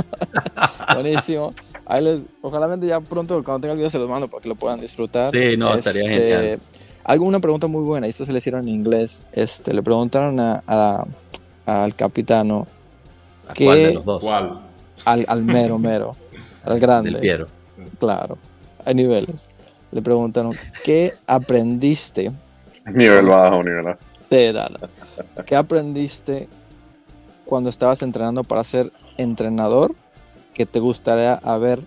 Buenísimo. 0.94 1.54
Ahí 1.86 2.02
les, 2.02 2.24
ojalá 2.40 2.74
ya 2.80 3.00
pronto, 3.00 3.42
cuando 3.44 3.60
tenga 3.60 3.72
el 3.72 3.78
video, 3.78 3.90
se 3.90 3.98
los 3.98 4.08
mando 4.08 4.28
para 4.28 4.42
que 4.42 4.48
lo 4.48 4.54
puedan 4.54 4.80
disfrutar. 4.80 5.32
Sí, 5.32 5.56
no, 5.56 5.74
estaría 5.74 6.02
Este, 6.10 6.36
genial. 6.38 6.60
Algo, 7.04 7.26
una 7.26 7.40
pregunta 7.40 7.66
muy 7.66 7.82
buena, 7.82 8.06
y 8.06 8.10
esto 8.10 8.24
se 8.24 8.32
le 8.32 8.38
hicieron 8.38 8.66
en 8.66 8.74
inglés. 8.74 9.22
Este, 9.32 9.74
le 9.74 9.82
preguntaron 9.82 10.40
a- 10.40 10.62
a- 10.66 11.04
al 11.66 11.94
capitano, 11.94 12.66
¿A 13.46 13.52
¿qué- 13.52 13.66
cuál 13.66 13.78
de 13.78 13.94
los 13.94 14.04
dos? 14.04 14.22
¿Cuál? 14.22 14.60
al, 15.04 15.24
al 15.28 15.42
mero, 15.42 15.78
mero, 15.78 16.16
al 16.64 16.72
Del 16.72 16.80
grande. 16.80 17.12
Piero. 17.18 17.46
Claro, 17.98 18.38
hay 18.84 18.94
niveles. 18.94 19.46
Le 19.92 20.00
preguntaron, 20.00 20.54
¿qué 20.82 21.12
aprendiste 21.26 22.32
Nivel 22.86 23.26
bajo, 23.26 23.62
nivel 23.62 23.82
bajo. 23.84 23.98
de 24.30 24.52
nada? 24.54 24.88
¿Qué 25.44 25.54
aprendiste 25.56 26.48
cuando 27.44 27.68
estabas 27.68 28.02
entrenando 28.02 28.42
para 28.44 28.64
ser 28.64 28.90
entrenador 29.18 29.94
que 30.54 30.66
te 30.66 30.80
gustaría 30.80 31.34
haber 31.34 31.82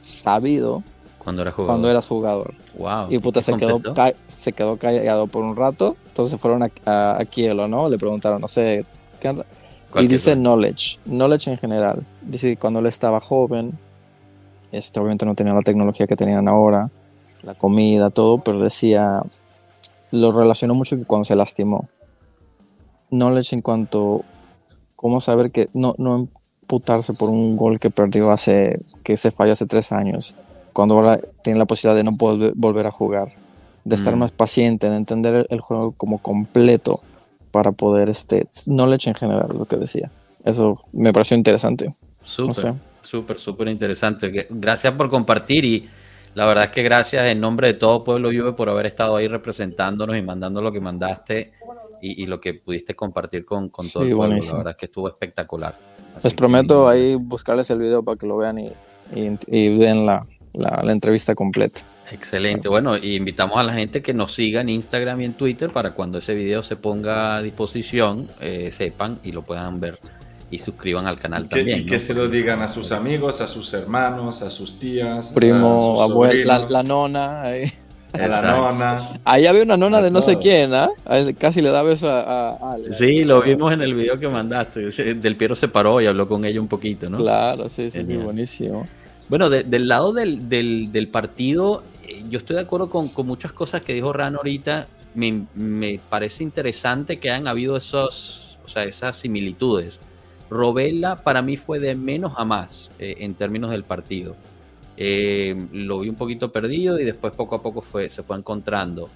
sabido 0.00 0.82
Cuando 1.18 1.42
era 1.42 1.50
jugador. 1.52 1.72
cuando 1.72 1.90
eras 1.90 2.06
jugador? 2.06 2.54
Wow. 2.76 3.06
Y 3.10 3.18
puta, 3.18 3.40
¿qué 3.40 3.44
se 3.44 3.56
quedó, 3.56 3.80
se 4.26 4.52
quedó 4.52 4.76
callado 4.78 5.26
por 5.26 5.44
un 5.44 5.56
rato. 5.56 5.96
Entonces 6.08 6.40
fueron 6.40 6.62
a, 6.62 6.70
a, 6.84 7.20
a 7.20 7.24
Kielo, 7.24 7.68
¿no? 7.68 7.88
Le 7.88 7.98
preguntaron, 7.98 8.40
no 8.40 8.48
sé. 8.48 8.84
Y 9.94 10.06
dice 10.06 10.30
cosa. 10.32 10.36
knowledge, 10.40 10.98
knowledge 11.06 11.50
en 11.50 11.58
general. 11.58 12.02
Dice 12.22 12.50
que 12.50 12.56
cuando 12.56 12.80
él 12.80 12.86
estaba 12.86 13.20
joven, 13.20 13.78
este, 14.72 15.00
obviamente 15.00 15.24
no 15.24 15.34
tenía 15.34 15.54
la 15.54 15.62
tecnología 15.62 16.06
que 16.06 16.16
tenían 16.16 16.48
ahora, 16.48 16.90
la 17.42 17.54
comida, 17.54 18.10
todo, 18.10 18.38
pero 18.38 18.60
decía, 18.60 19.22
lo 20.10 20.32
relacionó 20.32 20.74
mucho 20.74 20.96
que 20.96 21.04
cuando 21.04 21.24
se 21.24 21.34
lastimó. 21.34 21.88
Knowledge 23.10 23.54
en 23.54 23.62
cuanto, 23.62 24.22
cómo 24.96 25.20
saber 25.20 25.50
que 25.50 25.68
no, 25.72 25.94
no 25.98 26.28
emputarse 26.70 27.12
por 27.14 27.30
un 27.30 27.56
gol 27.56 27.78
que 27.78 27.90
perdió 27.90 28.32
hace, 28.32 28.80
que 29.04 29.16
se 29.16 29.30
falló 29.30 29.52
hace 29.52 29.66
tres 29.66 29.92
años, 29.92 30.34
cuando 30.72 30.94
ahora 30.96 31.20
tiene 31.42 31.60
la 31.60 31.64
posibilidad 31.64 31.96
de 31.96 32.02
no 32.02 32.16
poder 32.16 32.52
volver 32.56 32.86
a 32.86 32.90
jugar, 32.90 33.32
de 33.84 33.94
estar 33.94 34.16
Mm. 34.16 34.18
más 34.18 34.32
paciente, 34.32 34.90
de 34.90 34.96
entender 34.96 35.34
el, 35.34 35.46
el 35.48 35.60
juego 35.60 35.92
como 35.92 36.18
completo 36.18 37.00
para 37.52 37.70
poder, 37.70 38.10
este, 38.10 38.48
knowledge 38.66 39.08
en 39.08 39.14
general, 39.14 39.48
lo 39.56 39.64
que 39.64 39.76
decía. 39.76 40.10
Eso 40.44 40.76
me 40.92 41.12
pareció 41.12 41.36
interesante. 41.36 41.94
Súper, 42.24 42.48
no 42.48 42.54
sé. 42.72 42.74
súper, 43.02 43.38
súper 43.38 43.68
interesante. 43.68 44.32
Que- 44.32 44.46
Gracias 44.50 44.92
por 44.94 45.08
compartir 45.08 45.64
y 45.64 45.88
la 46.34 46.46
verdad 46.46 46.64
es 46.64 46.70
que 46.72 46.82
gracias 46.82 47.26
en 47.26 47.40
nombre 47.40 47.68
de 47.68 47.74
todo 47.74 48.02
Pueblo 48.02 48.28
Juve 48.30 48.52
por 48.54 48.68
haber 48.68 48.86
estado 48.86 49.14
ahí 49.16 49.28
representándonos 49.28 50.16
y 50.16 50.22
mandando 50.22 50.60
lo 50.60 50.72
que 50.72 50.80
mandaste 50.80 51.44
y, 52.02 52.22
y 52.22 52.26
lo 52.26 52.40
que 52.40 52.52
pudiste 52.54 52.94
compartir 52.94 53.44
con, 53.44 53.68
con 53.68 53.88
todo 53.88 54.02
Sí, 54.04 54.10
el 54.10 54.16
pueblo. 54.16 54.32
buenísimo. 54.34 54.54
La 54.54 54.58
verdad 54.58 54.70
es 54.72 54.76
que 54.78 54.86
estuvo 54.86 55.08
espectacular. 55.08 55.78
Así 56.16 56.24
Les 56.26 56.32
que- 56.32 56.36
prometo 56.38 56.88
ahí 56.88 57.14
buscarles 57.14 57.68
el 57.70 57.78
video 57.78 58.02
para 58.02 58.16
que 58.18 58.26
lo 58.26 58.36
vean 58.36 58.58
y, 58.58 58.72
y, 59.14 59.38
y 59.48 59.76
vean 59.78 60.06
la, 60.06 60.26
la, 60.54 60.80
la 60.84 60.92
entrevista 60.92 61.34
completa. 61.34 61.82
Excelente. 62.12 62.68
Bueno, 62.68 62.96
y 62.96 63.16
invitamos 63.16 63.58
a 63.58 63.64
la 63.64 63.72
gente 63.72 64.00
que 64.00 64.14
nos 64.14 64.32
siga 64.34 64.60
en 64.60 64.68
Instagram 64.68 65.20
y 65.22 65.24
en 65.24 65.34
Twitter 65.34 65.70
para 65.72 65.92
cuando 65.94 66.18
ese 66.18 66.34
video 66.34 66.62
se 66.62 66.76
ponga 66.76 67.36
a 67.36 67.42
disposición, 67.42 68.28
eh, 68.40 68.70
sepan 68.72 69.18
y 69.24 69.32
lo 69.32 69.42
puedan 69.42 69.80
ver 69.80 69.98
y 70.48 70.60
suscriban 70.60 71.08
al 71.08 71.18
canal 71.18 71.48
Que- 71.48 71.56
también. 71.56 71.80
y 71.80 71.84
¿no? 71.84 71.90
que 71.90 71.98
se 71.98 72.14
lo 72.14 72.28
digan 72.28 72.62
a 72.62 72.68
sus 72.68 72.92
amigos, 72.92 73.40
a 73.40 73.48
sus 73.48 73.74
hermanos, 73.74 74.42
a 74.42 74.50
sus 74.50 74.78
tías, 74.78 75.30
Primo, 75.34 76.00
a 76.00 76.04
sus 76.06 76.12
abuela, 76.12 76.58
la, 76.60 76.68
la 76.70 76.82
nona. 76.84 77.42
ahí. 77.42 77.64
A 78.20 78.28
la 78.28 78.38
Exacto. 78.38 78.60
nona. 78.72 78.96
Ahí 79.24 79.46
había 79.46 79.62
una 79.62 79.76
nona 79.76 79.98
A 79.98 80.02
de 80.02 80.10
no 80.10 80.22
sé 80.22 80.36
quién, 80.36 80.72
¿ah? 80.74 80.88
Casi 81.38 81.62
le 81.62 81.70
da 81.70 81.82
beso 81.82 82.10
a, 82.10 82.20
a- 82.20 82.50
a 82.56 82.72
Ale. 82.74 82.92
Sí, 82.92 83.24
lo 83.24 83.42
vimos 83.42 83.72
en 83.72 83.82
el 83.82 83.94
video 83.94 84.18
que 84.18 84.28
mandaste. 84.28 84.80
Del 85.14 85.36
Piero 85.36 85.54
se 85.54 85.68
paró 85.68 86.00
y 86.00 86.06
habló 86.06 86.28
con 86.28 86.44
ella 86.44 86.60
un 86.60 86.68
poquito, 86.68 87.08
¿no? 87.10 87.18
Claro, 87.18 87.68
sí, 87.68 87.90
sí, 87.90 88.04
sí, 88.04 88.16
buenísimo. 88.16 88.86
Bueno, 89.28 89.50
de- 89.50 89.64
del 89.64 89.88
lado 89.88 90.12
del, 90.12 90.48
del- 90.48 90.92
del 90.92 91.08
partido, 91.08 91.82
eh, 92.06 92.22
yo 92.30 92.38
estoy 92.38 92.56
de 92.56 92.62
acuerdo 92.62 92.88
con, 92.90 93.08
con 93.08 93.26
muchas 93.26 93.52
cosas 93.52 93.82
que 93.82 93.92
dijo 93.94 94.12
Rano 94.12 94.38
ahorita. 94.38 94.86
Me, 95.14 95.46
me 95.54 95.98
parece 96.10 96.42
interesante 96.42 97.18
que 97.18 97.30
hayan 97.30 97.48
habido 97.48 97.76
esos, 97.76 98.58
o 98.64 98.68
sea, 98.68 98.84
esas 98.84 99.16
similitudes. 99.16 99.98
Robella 100.50 101.16
para 101.16 101.42
mí 101.42 101.56
fue 101.56 101.80
de 101.80 101.94
menos 101.94 102.34
a 102.36 102.44
más 102.44 102.90
eh, 102.98 103.16
en 103.20 103.34
términos 103.34 103.70
del 103.70 103.82
partido. 103.82 104.36
Eh, 104.96 105.66
lo 105.72 106.00
vi 106.00 106.08
un 106.08 106.14
poquito 106.14 106.50
perdido 106.50 106.98
y 106.98 107.04
después 107.04 107.32
poco 107.34 107.56
a 107.56 107.62
poco 107.62 107.80
fue, 107.82 108.08
se 108.08 108.22
fue 108.22 108.36
encontrando. 108.36 109.08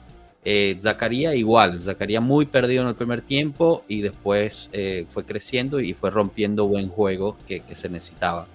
Eh, 0.44 0.76
Zacarías 0.80 1.34
igual, 1.34 1.82
Zacarías 1.82 2.22
muy 2.22 2.46
perdido 2.46 2.82
en 2.82 2.88
el 2.88 2.94
primer 2.94 3.20
tiempo 3.20 3.84
y 3.88 4.00
después 4.00 4.70
eh, 4.72 5.04
fue 5.10 5.24
creciendo 5.24 5.80
y 5.80 5.92
fue 5.92 6.10
rompiendo 6.10 6.66
buen 6.66 6.88
juego 6.88 7.36
que, 7.46 7.60
que 7.60 7.74
se 7.74 7.88
necesitaba. 7.90 8.46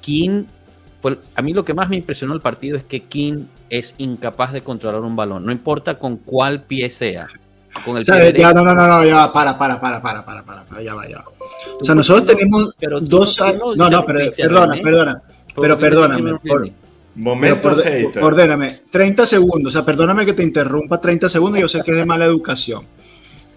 King 0.00 0.44
fue, 1.00 1.18
a 1.34 1.42
mí 1.42 1.52
lo 1.52 1.64
que 1.64 1.74
más 1.74 1.88
me 1.88 1.96
impresionó 1.96 2.34
el 2.34 2.40
partido 2.40 2.76
es 2.76 2.84
que 2.84 3.00
King 3.00 3.46
es 3.70 3.94
incapaz 3.98 4.52
de 4.52 4.62
controlar 4.62 5.02
un 5.02 5.16
balón, 5.16 5.44
no 5.44 5.52
importa 5.52 5.98
con 5.98 6.16
cuál 6.18 6.62
pie 6.62 6.88
sea. 6.90 7.28
Con 7.84 7.96
el 7.96 8.02
O 8.02 8.04
sea, 8.04 8.16
pie 8.32 8.40
ya, 8.40 8.52
no, 8.52 8.62
no, 8.64 8.74
no, 8.74 8.86
no, 8.88 9.04
ya 9.04 9.32
para, 9.32 9.56
para, 9.58 9.80
para, 9.80 10.00
para, 10.00 10.24
para, 10.24 10.44
para, 10.44 10.64
para, 10.64 10.82
ya 10.82 10.94
va, 10.94 11.08
ya 11.08 11.18
va. 11.18 11.24
O 11.80 11.84
sea, 11.84 11.94
nosotros 11.94 12.26
tenemos 12.26 12.74
dos 13.02 13.38
no- 13.38 13.44
años. 13.46 13.76
no 13.76 14.06
pero, 14.06 14.32
perdona, 14.34 14.74
perdona. 14.82 15.22
¿Por 15.58 15.66
pero 15.68 15.78
perdóname, 15.78 16.38
por-? 16.46 16.70
Momento 17.14 17.60
Pero 17.62 17.76
perde- 17.76 18.00
hater. 18.06 18.22
Ordéname, 18.22 18.80
30 18.90 19.26
segundos, 19.26 19.70
o 19.70 19.72
sea, 19.72 19.84
perdóname 19.84 20.24
que 20.24 20.32
te 20.34 20.42
interrumpa 20.42 21.00
30 21.00 21.28
segundos, 21.28 21.60
yo 21.60 21.68
sé 21.68 21.82
que 21.82 21.90
es 21.90 21.96
de 21.96 22.06
mala 22.06 22.24
educación. 22.26 22.84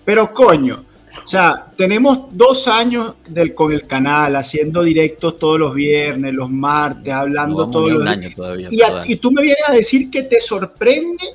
Pero 0.04 0.34
coño, 0.34 0.84
o 1.24 1.28
sea, 1.28 1.68
tenemos 1.78 2.22
dos 2.32 2.68
años 2.68 3.16
del, 3.28 3.54
con 3.54 3.72
el 3.72 3.86
canal, 3.86 4.36
haciendo 4.36 4.82
directos 4.82 5.38
todos 5.38 5.60
los 5.60 5.76
viernes, 5.76 6.34
los 6.34 6.49
martes, 6.49 7.14
No 7.14 7.20
hablando 7.20 7.58
vamos 7.58 7.72
todos 7.72 7.91
los 7.91 8.04
días. 8.04 8.18
año 8.18 8.30
todavía. 8.36 8.68
Y, 8.72 8.82
a- 8.82 8.88
todavía. 8.88 9.14
y 9.14 9.16
tú 9.18 9.32
me 9.32 9.41
vienes 9.43 9.64
a 9.68 9.74
decir 9.74 10.10
que 10.10 10.24
te 10.24 10.41
sorprende 10.41 11.26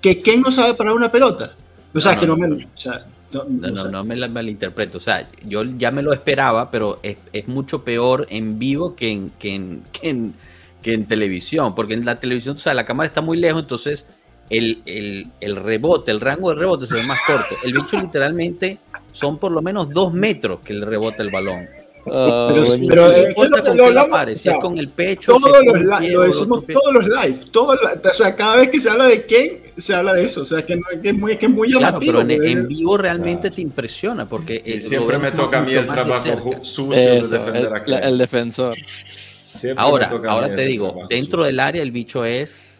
que 0.00 0.22
Ken 0.22 0.40
no 0.40 0.50
sabe 0.50 0.72
parar 0.74 0.94
una 0.94 1.12
pelota. 1.12 1.52
O 1.94 2.00
sea, 2.00 2.14
No, 2.14 2.20
que 2.20 2.26
no 2.26 2.36
no, 2.36 2.48
me. 2.48 2.48
no. 2.48 2.56
O 2.56 2.78
sea, 2.80 3.04
No, 3.32 3.44
No, 3.44 3.88
no, 3.88 4.04
me 4.04 4.16
la 4.16 4.28
malinterpreto. 4.28 4.98
O 4.98 5.00
sea, 5.00 5.28
yo 5.44 5.64
ya 5.64 5.90
me 5.90 6.02
lo 6.02 6.12
esperaba, 6.12 6.70
pero 6.70 7.00
es, 7.02 7.16
es 7.32 7.48
mucho 7.48 7.84
peor 7.84 8.26
en 8.30 8.58
vivo 8.58 8.94
que 8.94 9.10
en, 9.10 9.30
que, 9.30 9.54
en, 9.54 9.82
que, 9.92 10.08
en, 10.08 10.34
que 10.82 10.94
en 10.94 11.06
televisión. 11.06 11.74
Porque 11.74 11.94
en 11.94 12.04
la 12.04 12.20
televisión, 12.20 12.56
o 12.56 12.58
sea, 12.58 12.74
la 12.74 12.84
cámara 12.84 13.08
está 13.08 13.20
muy 13.20 13.36
lejos, 13.36 13.62
entonces 13.62 14.06
el, 14.50 14.82
el, 14.86 15.32
el 15.40 15.56
rebote, 15.56 16.10
el 16.10 16.20
rango 16.20 16.50
de 16.50 16.56
rebote 16.56 16.86
se 16.86 16.94
ve 16.94 17.02
más 17.02 17.20
corto. 17.26 17.56
El 17.64 17.72
bicho 17.74 18.00
literalmente 18.00 18.78
son 19.12 19.38
por 19.38 19.52
lo 19.52 19.62
menos 19.62 19.90
dos 19.90 20.12
metros 20.12 20.60
que 20.60 20.74
le 20.74 20.86
rebota 20.86 21.22
el 21.22 21.30
balón. 21.30 21.68
Ah, 22.08 22.52
Pero- 22.52 23.12
eh, 23.12 23.28
importa 23.30 23.74
lo- 23.74 23.82
con 23.84 23.94
lo 23.94 24.08
pares, 24.08 24.40
si 24.40 24.48
es 24.48 24.54
con 24.60 24.78
el 24.78 24.88
pecho, 24.88 25.32
todos 25.32 25.50
los 25.64 25.72
pie 25.98 26.10
lo 26.12 26.22
el 26.24 26.30
decimos 26.30 26.64
todos 26.66 26.92
los 26.94 27.04
live, 27.08 27.38
todos 27.50 27.78
los- 27.82 28.12
o 28.12 28.14
sea, 28.16 28.36
cada 28.36 28.56
vez 28.56 28.70
que 28.70 28.80
se 28.80 28.88
habla 28.90 29.04
de 29.08 29.26
Ken, 29.26 29.60
se 29.76 29.92
habla 29.94 30.14
de 30.14 30.24
eso, 30.24 30.42
o 30.42 30.44
sea, 30.44 30.64
que, 30.64 30.76
no, 30.76 30.82
que 31.02 31.08
es 31.08 31.18
muy, 31.18 31.36
que 31.36 31.46
es 31.46 31.52
muy 31.52 31.68
Claro, 31.68 31.86
llamativo. 31.86 32.12
pero 32.12 32.30
en, 32.30 32.44
en 32.58 32.68
vivo 32.68 32.96
realmente 32.96 33.40
Claro. 33.42 33.56
te 33.56 33.60
impresiona 33.62 34.28
porque 34.28 34.62
eh, 34.64 34.80
lo 34.80 34.88
siempre 34.88 35.18
me 35.18 35.32
toca 35.32 35.58
a 35.58 35.62
mí 35.62 35.72
el 35.74 35.86
de 35.86 35.92
trabajo 35.92 36.52
sucio 36.64 36.90
de 36.96 37.18
Eso, 37.18 37.38
defender 37.38 37.62
el, 37.62 37.66
a 37.66 37.70
la- 37.70 37.84
Ken. 37.84 37.94
el 38.04 38.18
defensor. 38.18 38.76
Siempre 39.54 39.82
Ahora, 39.84 40.10
ahora 40.28 40.54
te 40.54 40.62
digo, 40.62 41.06
dentro 41.08 41.38
sucio. 41.40 41.44
del 41.46 41.60
área 41.60 41.82
el 41.82 41.90
bicho 41.90 42.24
es 42.24 42.78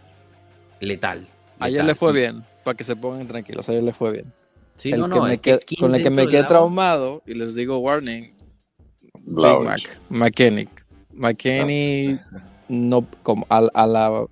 letal. 0.81 1.27
Ayer 1.59 1.73
letal. 1.79 1.87
le 1.89 1.95
fue 1.95 2.13
bien, 2.13 2.45
para 2.65 2.77
que 2.77 2.85
se 2.85 2.95
pongan 2.95 3.27
tranquilos. 3.27 3.69
Ayer 3.69 3.83
le 3.83 3.93
fue 3.93 4.13
bien. 4.13 4.27
Sí, 4.77 4.91
el 4.93 5.01
no, 5.01 5.09
que 5.09 5.19
no, 5.19 5.25
me 5.25 5.39
que 5.39 5.55
qued- 5.55 5.79
con 5.81 5.95
el 5.95 6.03
que 6.03 6.11
me 6.11 6.27
quedé 6.29 6.45
traumado, 6.45 7.23
y 7.27 7.33
les 7.35 7.55
digo 7.55 7.79
warning, 7.79 8.35
Big. 9.27 9.65
Mac, 9.65 10.01
McKennick. 10.09 10.87
McKenny 11.13 12.19
no 12.69 13.07
como 13.23 13.47
a, 13.49 13.59
a 13.75 13.87
la 13.87 14.27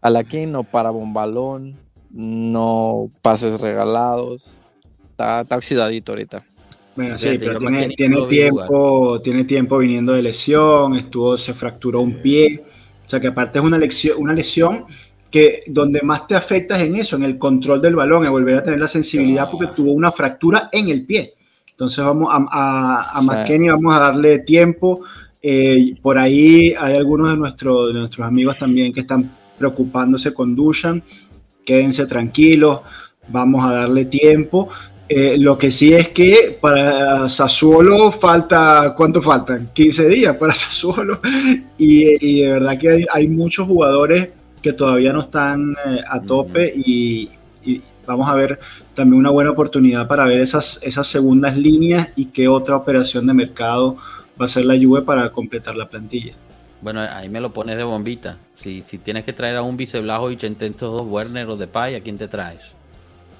a 0.00 0.10
la 0.10 0.24
que 0.24 0.46
no 0.46 0.62
para 0.62 0.90
un 0.92 1.12
balón, 1.12 1.76
no 2.10 3.10
pases 3.22 3.60
regalados. 3.60 4.64
Está, 5.10 5.40
está 5.40 5.56
oxidadito 5.56 6.12
ahorita. 6.12 6.38
Bueno, 6.94 7.18
sí, 7.18 7.36
pero 7.38 7.58
tiene, 7.58 7.88
tiene 7.88 8.22
tiempo, 8.26 9.20
tiene 9.20 9.44
tiempo 9.44 9.78
viniendo 9.78 10.14
de 10.14 10.22
lesión, 10.22 10.94
estuvo, 10.94 11.36
se 11.36 11.52
fracturó 11.52 12.00
un 12.00 12.22
pie, 12.22 12.64
o 13.06 13.10
sea 13.10 13.20
que 13.20 13.26
aparte 13.26 13.58
es 13.58 13.64
una 13.64 13.78
lesión, 13.78 14.16
una 14.18 14.32
lesión 14.32 14.86
que 15.30 15.62
donde 15.66 16.00
más 16.02 16.26
te 16.26 16.34
afecta 16.34 16.78
es 16.78 16.84
en 16.84 16.96
eso, 16.96 17.16
en 17.16 17.24
el 17.24 17.36
control 17.36 17.82
del 17.82 17.96
balón, 17.96 18.24
en 18.24 18.32
volver 18.32 18.56
a 18.56 18.64
tener 18.64 18.80
la 18.80 18.88
sensibilidad 18.88 19.50
porque 19.50 19.74
tuvo 19.74 19.92
una 19.92 20.10
fractura 20.10 20.70
en 20.72 20.88
el 20.88 21.04
pie. 21.04 21.34
Entonces 21.76 22.02
vamos 22.02 22.30
a, 22.32 22.38
a, 22.50 23.18
a 23.18 23.46
vamos 23.70 23.94
a 23.94 24.00
darle 24.00 24.38
tiempo. 24.38 25.02
Eh, 25.42 25.94
por 26.00 26.16
ahí 26.16 26.72
hay 26.72 26.96
algunos 26.96 27.30
de, 27.30 27.36
nuestros 27.36 27.88
de 27.88 28.00
nuestros 28.00 28.26
amigos 28.26 28.56
también 28.56 28.94
que 28.94 29.00
están 29.00 29.30
preocupándose 29.58 30.32
con 30.32 30.56
Dushan. 30.56 31.02
Quédense 31.66 32.06
tranquilos, 32.06 32.80
vamos 33.28 33.62
a 33.62 33.74
darle 33.74 34.06
tiempo. 34.06 34.70
Eh, 35.06 35.36
lo 35.38 35.58
que 35.58 35.70
sí 35.70 35.92
es 35.92 36.08
que 36.08 36.56
para 36.58 37.28
Sassuolo 37.28 38.10
falta, 38.10 38.94
¿cuánto 38.96 39.20
faltan? 39.20 39.68
15 39.74 40.08
días 40.08 40.34
para 40.34 40.54
Sassuolo. 40.54 41.20
Y, 41.76 42.26
y 42.26 42.40
de 42.40 42.52
verdad 42.52 42.78
que 42.78 42.88
hay, 42.88 43.06
hay 43.12 43.28
muchos 43.28 43.66
jugadores 43.66 44.30
que 44.62 44.72
todavía 44.72 45.12
no 45.12 45.20
están 45.20 45.72
eh, 45.72 46.00
a 46.08 46.22
tope 46.22 46.72
y, 46.74 47.28
y 47.66 47.82
vamos 48.06 48.26
a 48.26 48.34
ver 48.34 48.58
también 48.96 49.20
una 49.20 49.30
buena 49.30 49.50
oportunidad 49.52 50.08
para 50.08 50.24
ver 50.24 50.40
esas, 50.40 50.80
esas 50.82 51.06
segundas 51.06 51.56
líneas 51.56 52.08
y 52.16 52.26
qué 52.26 52.48
otra 52.48 52.74
operación 52.74 53.26
de 53.26 53.34
mercado 53.34 53.96
va 54.40 54.46
a 54.46 54.48
ser 54.48 54.64
la 54.64 54.74
Juve 54.76 55.02
para 55.02 55.30
completar 55.30 55.76
la 55.76 55.86
plantilla. 55.88 56.32
Bueno, 56.80 57.00
ahí 57.00 57.28
me 57.28 57.40
lo 57.40 57.52
pones 57.52 57.76
de 57.76 57.84
bombita. 57.84 58.36
Si, 58.52 58.82
si 58.82 58.98
tienes 58.98 59.24
que 59.24 59.32
traer 59.32 59.56
a 59.56 59.62
un 59.62 59.76
vice 59.76 60.00
Blajovic 60.00 60.42
entre 60.44 60.68
estos 60.68 60.92
dos, 60.92 61.06
Werner 61.08 61.46
o 61.48 61.56
Depay, 61.56 61.94
¿a 61.94 62.00
quién 62.00 62.18
te 62.18 62.26
traes? 62.28 62.60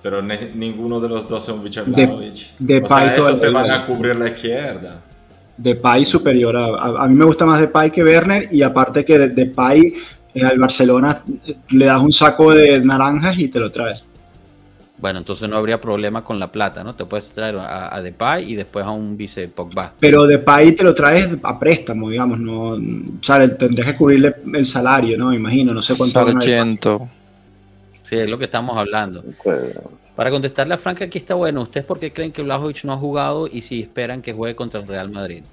Pero 0.02 0.22
ne- 0.22 0.52
ninguno 0.54 1.00
de 1.00 1.08
los 1.08 1.28
dos 1.28 1.44
es 1.44 1.48
un 1.54 1.58
De- 1.58 1.64
Vichavlaovic. 1.64 2.58
Depay 2.58 3.18
o 3.18 3.22
sea, 3.22 3.40
te 3.40 3.48
van 3.48 3.70
a 3.70 3.84
cubrir 3.84 4.14
la 4.16 4.28
izquierda. 4.28 5.00
Depay 5.56 6.04
superior 6.04 6.54
a, 6.56 6.66
a, 6.66 7.04
a 7.04 7.08
mí 7.08 7.14
me 7.14 7.24
gusta 7.24 7.44
más 7.46 7.60
Depay 7.60 7.90
que 7.90 8.04
Werner 8.04 8.48
y 8.52 8.62
aparte 8.62 9.04
que 9.04 9.18
de- 9.18 9.28
Depay 9.30 9.94
eh, 10.34 10.44
al 10.44 10.58
Barcelona 10.58 11.22
le 11.70 11.86
das 11.86 12.00
un 12.00 12.12
saco 12.12 12.52
de 12.52 12.80
naranjas 12.80 13.38
y 13.38 13.48
te 13.48 13.58
lo 13.58 13.70
traes. 13.70 14.02
Bueno, 14.98 15.18
entonces 15.18 15.46
no 15.48 15.56
habría 15.58 15.78
problema 15.80 16.24
con 16.24 16.38
la 16.38 16.50
plata, 16.50 16.82
¿no? 16.82 16.94
Te 16.94 17.04
puedes 17.04 17.30
traer 17.30 17.56
a, 17.56 17.94
a 17.94 18.00
Depay 18.00 18.50
y 18.50 18.56
después 18.56 18.84
a 18.84 18.90
un 18.90 19.16
vice 19.16 19.46
Pogba. 19.48 19.92
Pero 20.00 20.26
Depay 20.26 20.72
te 20.72 20.82
lo 20.82 20.94
traes 20.94 21.28
a 21.42 21.58
préstamo, 21.58 22.08
digamos, 22.08 22.38
no, 22.38 22.70
o 22.70 22.78
sea, 23.22 23.46
tendrías 23.56 23.88
que 23.92 23.96
cubrirle 23.96 24.32
el 24.54 24.64
salario, 24.64 25.18
¿no? 25.18 25.28
Me 25.30 25.36
imagino, 25.36 25.74
no 25.74 25.82
sé 25.82 25.94
cuánto. 25.98 26.24
van 26.24 26.38
a- 26.38 26.40
Sargento. 26.40 27.08
Sí, 28.04 28.16
es 28.16 28.30
lo 28.30 28.38
que 28.38 28.44
estamos 28.44 28.76
hablando. 28.78 29.22
Para 30.14 30.30
contestarle 30.30 30.72
a 30.74 30.78
Frank, 30.78 31.02
aquí 31.02 31.18
está 31.18 31.34
bueno. 31.34 31.60
¿Ustedes 31.62 31.84
por 31.84 31.98
qué 31.98 32.10
creen 32.10 32.32
que 32.32 32.40
Blajovic 32.42 32.84
no 32.84 32.94
ha 32.94 32.96
jugado 32.96 33.48
y 33.52 33.60
si 33.60 33.82
esperan 33.82 34.22
que 34.22 34.32
juegue 34.32 34.56
contra 34.56 34.80
el 34.80 34.86
Real 34.86 35.10
Madrid? 35.12 35.44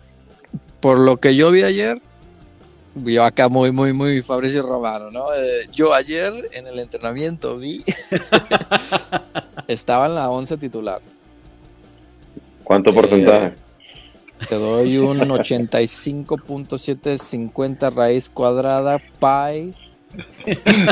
Por 0.79 0.99
lo 0.99 1.17
que 1.17 1.35
yo 1.35 1.51
vi 1.51 1.63
ayer, 1.63 1.97
yo 2.95 3.23
acá 3.23 3.49
muy, 3.49 3.71
muy, 3.71 3.93
muy 3.93 4.21
Fabricio 4.21 4.61
Romano, 4.63 5.09
¿no? 5.09 5.33
Eh, 5.33 5.67
yo 5.71 5.93
ayer 5.93 6.49
en 6.53 6.67
el 6.67 6.77
entrenamiento 6.79 7.57
vi, 7.57 7.83
estaba 9.67 10.05
en 10.05 10.15
la 10.15 10.29
11 10.29 10.57
titular. 10.57 10.99
¿Cuánto 12.63 12.91
Eh, 12.91 12.93
porcentaje? 12.93 13.55
Te 14.47 14.55
doy 14.55 14.97
un 14.97 15.19
85.750 15.19 17.93
raíz 17.93 18.29
cuadrada 18.29 18.99
pi. 18.99 19.73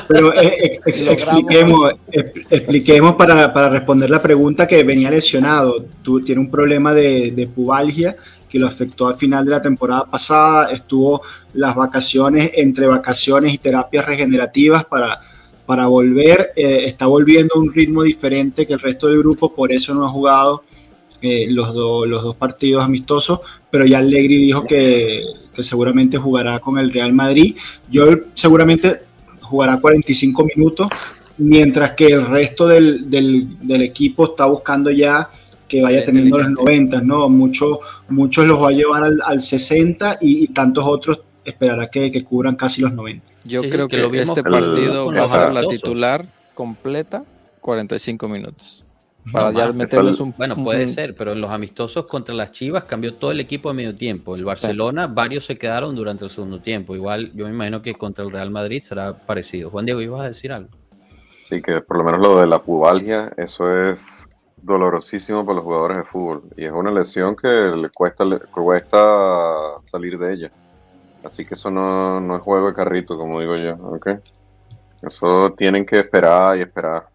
Pero 0.08 0.34
eh, 0.34 0.48
eh, 0.64 0.80
ex- 0.86 1.02
expliquemos, 1.08 1.92
expl- 2.12 2.46
expliquemos 2.50 3.16
para, 3.16 3.52
para 3.54 3.70
responder 3.70 4.10
la 4.10 4.22
pregunta 4.22 4.68
que 4.68 4.84
venía 4.84 5.12
lesionado. 5.12 5.86
Tú 6.02 6.20
tiene 6.22 6.42
un 6.42 6.50
problema 6.50 6.94
de, 6.94 7.32
de 7.32 7.48
pubalgia 7.48 8.16
que 8.50 8.60
lo 8.60 8.68
afectó 8.68 9.08
al 9.08 9.16
final 9.16 9.46
de 9.46 9.52
la 9.52 9.62
temporada 9.62 10.06
pasada. 10.06 10.72
Estuvo 10.72 11.22
las 11.54 11.76
vacaciones, 11.76 12.52
entre 12.56 12.88
vacaciones 12.88 13.54
y 13.54 13.58
terapias 13.58 14.06
regenerativas 14.06 14.86
para, 14.86 15.20
para 15.66 15.88
volver. 15.88 16.52
Eh, 16.56 16.86
está 16.86 17.06
volviendo 17.06 17.56
a 17.56 17.60
un 17.60 17.74
ritmo 17.74 18.04
diferente 18.04 18.66
que 18.66 18.74
el 18.74 18.80
resto 18.80 19.08
del 19.08 19.20
grupo, 19.20 19.54
por 19.54 19.72
eso 19.72 19.94
no 19.94 20.06
ha 20.06 20.10
jugado 20.10 20.64
eh, 21.22 21.46
los, 21.50 21.74
do- 21.74 22.06
los 22.06 22.24
dos 22.24 22.36
partidos 22.36 22.84
amistosos. 22.84 23.40
Pero 23.70 23.86
ya 23.86 24.00
Allegri 24.00 24.38
dijo 24.38 24.66
que, 24.66 25.24
que 25.54 25.64
seguramente 25.64 26.18
jugará 26.18 26.60
con 26.60 26.78
el 26.78 26.92
Real 26.92 27.14
Madrid. 27.14 27.56
Yo 27.90 28.06
seguramente 28.34 29.11
jugará 29.52 29.78
45 29.80 30.47
minutos, 30.56 30.88
mientras 31.38 31.91
que 31.91 32.08
el 32.08 32.26
resto 32.26 32.68
del, 32.68 33.10
del- 33.10 33.58
del 33.68 33.82
equipo 33.84 34.26
está 34.26 34.45
buscando 34.45 34.89
ya 34.89 35.30
que 35.68 35.82
vaya 35.82 35.99
Sí, 36.02 36.08
teniendo 36.08 36.38
los 36.38 36.49
inteligente. 36.49 36.97
90, 36.97 37.02
¿no? 37.06 37.30
Muchos, 37.30 37.78
muchos 38.10 38.45
los 38.45 38.62
va 38.62 38.70
a 38.70 38.72
llevar 38.72 39.04
al, 39.04 39.22
al 39.26 39.41
60 39.41 40.18
y, 40.22 40.43
y 40.43 40.47
tantos 40.49 40.84
otros 40.86 41.22
esperará 41.45 41.89
que, 41.89 42.12
que 42.12 42.24
cubran 42.24 42.56
casi 42.56 42.82
los 42.82 42.93
90. 42.93 43.26
Yo 43.45 43.62
Sí, 43.62 43.68
sí, 43.68 43.72
creo 43.72 43.88
que 43.88 43.95
que, 43.97 44.02
lo 44.04 44.14
este 44.14 44.43
partido 44.43 45.08
va 45.14 45.24
a 45.24 45.28
ser 45.28 45.54
la 45.54 45.66
titular 45.66 46.26
completa 46.54 47.24
45 47.62 48.28
minutos. 48.28 48.91
Para 49.32 49.52
No 49.52 49.58
ya 49.58 49.66
más. 49.68 49.76
meterles 49.76 50.20
un 50.20 50.34
Bueno, 50.38 50.56
puede 50.56 50.88
ser, 50.88 51.16
pero 51.16 51.34
en 51.34 51.42
los 51.42 51.52
amistosos 51.52 52.06
contra 52.06 52.34
las 52.34 52.52
Chivas 52.52 52.86
cambió 52.86 53.14
todo 53.14 53.32
el 53.32 53.40
equipo 53.40 53.70
a 53.70 53.74
medio 53.74 53.94
tiempo. 53.94 54.36
El 54.36 54.46
Barcelona, 54.46 55.08
varios 55.08 55.46
se 55.46 55.58
quedaron 55.58 55.96
durante 55.96 56.26
el 56.26 56.32
segundo 56.32 56.60
tiempo. 56.60 56.96
Igual 56.96 57.32
yo 57.34 57.46
me 57.46 57.54
imagino 57.54 57.82
que 57.82 57.94
contra 57.94 58.24
el 58.26 58.32
Real 58.32 58.50
Madrid 58.50 58.82
será 58.82 59.14
parecido. 59.14 59.70
Juan 59.70 59.86
Diego, 59.86 60.02
¿ibas 60.02 60.22
a 60.22 60.28
decir 60.30 60.52
algo? 60.52 60.70
Sí, 61.42 61.62
que 61.62 61.82
por 61.82 61.98
lo 61.98 62.04
menos 62.04 62.22
lo 62.22 62.40
de 62.40 62.48
la 62.48 62.60
pubalgia, 62.60 63.32
eso 63.38 63.90
es 63.90 64.26
dolorosísimo 64.62 65.46
para 65.46 65.56
los 65.56 65.64
jugadores 65.64 65.98
de 65.98 66.04
fútbol. 66.04 66.44
Y 66.58 66.66
es 66.66 66.72
una 66.72 66.92
lesión 66.92 67.36
que 67.36 67.48
le 67.48 67.90
cuesta, 67.90 68.26
le 68.26 68.40
cuesta 68.40 68.98
salir 69.82 70.18
de 70.18 70.34
ella. 70.34 70.52
Así 71.24 71.46
que 71.46 71.54
eso 71.54 71.70
no, 71.70 72.20
no 72.20 72.36
es 72.38 72.42
juego 72.42 72.68
de 72.68 72.74
carrito, 72.74 73.18
como 73.18 73.40
digo 73.40 73.56
yo. 73.56 73.76
¿ok? 73.76 74.10
Eso 75.04 75.54
tienen 75.58 75.86
que 75.86 76.00
esperar 76.00 76.58
y 76.58 76.62
esperar. 76.62 77.11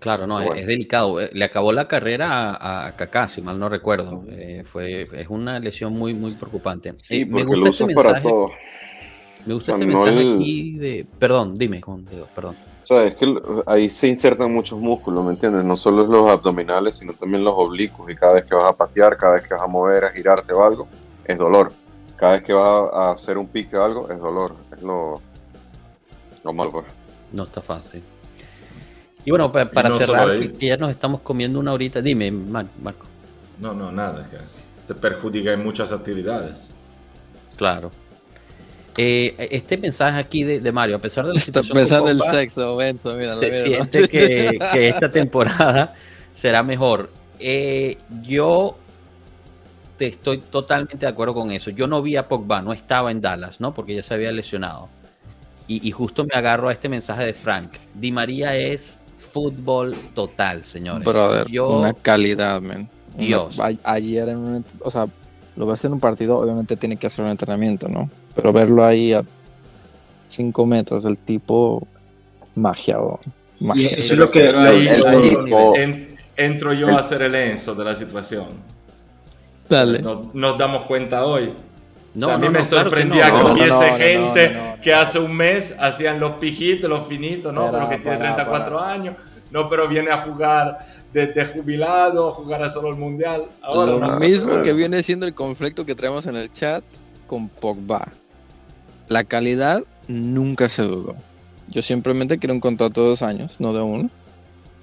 Claro, 0.00 0.26
no, 0.26 0.40
es- 0.40 0.46
Bueno. 0.46 0.60
es, 0.60 0.66
delicado. 0.66 1.20
Eh, 1.20 1.30
Le 1.32 1.44
acabó 1.44 1.72
la 1.72 1.88
carrera 1.88 2.50
a, 2.54 2.86
a 2.86 2.96
Kaká, 2.96 3.28
si 3.28 3.40
mal 3.42 3.58
no 3.58 3.68
recuerdo. 3.68 4.24
Eh, 4.28 4.62
fue, 4.64 5.08
es 5.12 5.28
una 5.28 5.58
lesión 5.58 5.92
muy, 5.94 6.14
muy 6.14 6.32
preocupante. 6.32 6.92
Sí, 6.96 7.22
Eh, 7.22 7.26
me 7.26 7.44
porque 7.44 7.56
lo 7.60 7.66
gusta 7.66 7.84
este 7.84 7.94
para 7.94 8.12
mensaje. 8.12 8.28
todo. 8.28 8.50
Me 9.46 9.54
gusta 9.54 9.74
O 9.74 9.76
sea, 9.78 9.84
este 9.86 9.92
no 9.94 10.04
mensaje 10.04 10.20
el- 10.28 10.34
aquí 10.34 10.76
de. 10.78 11.06
Perdón, 11.18 11.54
dime, 11.54 11.80
Diego, 12.10 12.28
perdón. 12.34 12.56
O 12.82 12.86
sea, 12.86 13.04
es 13.04 13.16
que 13.16 13.34
ahí 13.66 13.90
se 13.90 14.06
insertan 14.06 14.52
muchos 14.52 14.78
músculos, 14.78 15.24
¿me 15.24 15.32
entiendes? 15.32 15.64
No 15.64 15.76
solo 15.76 16.06
los 16.06 16.28
abdominales, 16.30 16.96
sino 16.98 17.12
también 17.14 17.42
los 17.42 17.54
oblicuos. 17.56 18.08
Y 18.10 18.14
cada 18.14 18.34
vez 18.34 18.44
que 18.44 18.54
vas 18.54 18.70
a 18.70 18.76
patear, 18.76 19.16
cada 19.16 19.34
vez 19.34 19.46
que 19.46 19.54
vas 19.54 19.62
a 19.62 19.66
mover, 19.66 20.04
a 20.04 20.10
girarte 20.12 20.52
o 20.52 20.62
algo, 20.62 20.86
es 21.24 21.36
dolor. 21.36 21.72
Cada 22.16 22.34
vez 22.34 22.44
que 22.44 22.52
vas 22.52 22.92
a 22.92 23.10
hacer 23.12 23.38
un 23.38 23.48
pique 23.48 23.76
o 23.76 23.82
algo, 23.82 24.08
es 24.10 24.20
dolor. 24.20 24.54
Es 24.76 24.82
lo, 24.82 25.20
lo 26.44 26.52
malo, 26.52 26.70
pues. 26.70 26.84
No 27.32 27.42
está 27.42 27.60
fácil. 27.60 28.02
Y 29.26 29.30
bueno, 29.30 29.52
pa- 29.52 29.66
para, 29.66 29.90
no 29.90 29.98
cerrar, 29.98 30.38
que, 30.38 30.52
que 30.52 30.66
ya 30.68 30.76
nos 30.78 30.90
estamos 30.90 31.20
comiendo 31.20 31.58
una 31.60 31.72
horita. 31.74 32.00
Dime, 32.00 32.30
Mar- 32.30 32.68
Marco. 32.82 33.04
No, 33.60 33.74
no, 33.74 33.92
nada. 33.92 34.26
Que 34.30 34.38
te 34.86 34.94
perjudica 34.98 35.52
en 35.52 35.62
muchas 35.62 35.92
actividades. 35.92 36.56
Claro. 37.56 37.90
Eh, 38.96 39.48
este 39.50 39.76
mensaje 39.76 40.18
aquí 40.18 40.44
de, 40.44 40.60
de 40.60 40.72
Mario, 40.72 40.96
a 40.96 40.98
pesar 40.98 41.26
de 41.26 41.32
la 41.34 41.38
Está 41.38 41.60
situación 41.60 41.76
pensando 41.76 42.08
el 42.08 42.16
Pogba, 42.18 42.32
sexo, 42.32 42.76
Benzo, 42.76 43.14
mira, 43.14 43.34
se 43.34 43.46
mira, 43.50 43.84
siente 43.84 44.08
que, 44.08 44.58
que 44.72 44.88
esta 44.88 45.10
temporada 45.10 45.94
será 46.32 46.62
mejor. 46.62 47.10
Eh, 47.38 47.98
yo 48.22 48.78
te 49.98 50.06
estoy 50.06 50.38
totalmente 50.38 50.98
de 50.98 51.08
acuerdo 51.08 51.34
con 51.34 51.50
eso. 51.50 51.70
Yo 51.70 51.86
no 51.86 52.00
vi 52.00 52.16
a 52.16 52.28
Pogba, 52.28 52.62
no 52.62 52.72
estaba 52.72 53.10
en 53.10 53.20
Dallas, 53.20 53.60
¿no? 53.60 53.74
Porque 53.74 53.94
ya 53.94 54.02
se 54.02 54.14
había 54.14 54.32
lesionado. 54.32 54.88
Y, 55.68 55.86
y 55.86 55.90
justo 55.90 56.24
me 56.24 56.34
agarro 56.34 56.68
a 56.68 56.72
este 56.72 56.88
mensaje 56.88 57.24
de 57.24 57.34
Frank. 57.34 57.72
Di 57.92 58.12
María 58.12 58.56
es 58.56 59.00
fútbol 59.26 59.94
total, 60.14 60.64
señores. 60.64 61.04
Brother, 61.06 61.48
Yo- 61.50 61.78
una 61.78 61.92
calidad, 61.92 62.60
man. 62.62 62.88
Una- 63.14 63.24
Dios. 63.26 63.60
a- 63.60 63.70
ayer 63.92 64.28
en 64.28 64.36
un, 64.38 64.64
o 64.80 64.90
sea, 64.90 65.06
lo 65.56 65.66
ves 65.66 65.84
en 65.84 65.92
un 65.94 66.00
partido, 66.00 66.38
obviamente 66.38 66.76
tiene 66.76 66.96
que 66.96 67.06
hacer 67.06 67.24
un 67.24 67.30
entrenamiento, 67.30 67.88
¿no? 67.88 68.10
Pero 68.34 68.52
verlo 68.52 68.84
ahí 68.84 69.12
a 69.12 69.22
5 70.28 70.66
metros, 70.66 71.04
el 71.04 71.18
tipo 71.18 71.86
magia, 72.54 72.98
bro. 72.98 73.20
Magia. 73.60 73.88
eso 73.90 74.12
es 74.12 74.18
lo 74.18 74.30
que- 74.30 74.48
ahí, 74.48 74.86
el 74.88 75.06
ahí 75.06 75.30
tipo- 75.30 75.74
en- 75.76 76.16
entro 76.36 76.74
yo 76.74 76.88
a 76.96 77.02
ser 77.08 77.22
el 77.22 77.34
Enzo 77.34 77.74
de 77.74 77.84
la 77.84 77.94
situación. 77.96 78.48
Dale. 79.68 80.00
Nos, 80.00 80.34
nos 80.34 80.58
damos 80.58 80.84
cuenta 80.84 81.24
hoy. 81.24 81.52
No, 82.16 82.26
O 82.26 82.30
sea, 82.30 82.34
a 82.36 82.38
mí 82.38 82.46
no, 82.46 82.52
me 82.52 82.58
no, 82.60 82.64
claro 82.66 82.90
que 82.90 82.90
sorprendía 82.90 83.28
no. 83.28 83.36
que 83.36 83.42
No, 83.42 83.48
no, 83.48 83.54
hubiese 83.54 83.68
no, 83.70 83.80
no, 83.80 83.88
no, 83.90 83.96
gente 83.98 84.56
que 84.82 84.94
hace 84.94 85.18
un 85.18 85.36
mes 85.36 85.74
hacían 85.78 86.18
los 86.18 86.32
pijitos, 86.32 86.88
los 86.88 87.06
finitos, 87.06 87.52
¿no? 87.52 87.70
Para, 87.70 87.78
pero 87.78 87.90
que 87.90 87.98
tiene 87.98 88.18
para, 88.18 88.34
34 88.36 88.76
para. 88.78 88.92
años. 88.92 89.16
No, 89.50 89.68
pero 89.68 89.86
viene 89.86 90.10
a 90.10 90.22
jugar 90.22 90.78
desde 91.12 91.44
jubilado, 91.46 92.28
a 92.28 92.32
jugar 92.32 92.62
a 92.62 92.70
solo 92.70 92.88
el 92.88 92.96
mundial. 92.96 93.44
Ahora, 93.62 93.92
Lo 93.92 93.98
no. 94.00 94.18
mismo 94.18 94.62
que 94.62 94.72
viene 94.72 95.02
siendo 95.02 95.26
el 95.26 95.34
conflicto 95.34 95.84
que 95.86 95.94
traemos 95.94 96.26
en 96.26 96.36
el 96.36 96.52
chat 96.52 96.82
con 97.26 97.48
Pogba. 97.48 98.08
La 99.08 99.24
calidad 99.24 99.82
nunca 100.08 100.68
se 100.68 100.82
dudó. 100.82 101.14
Yo 101.68 101.82
simplemente 101.82 102.38
quiero 102.38 102.54
un 102.54 102.60
contrato 102.60 103.02
de 103.02 103.08
dos 103.08 103.22
años, 103.22 103.60
no 103.60 103.72
de 103.72 103.82
uno. 103.82 104.10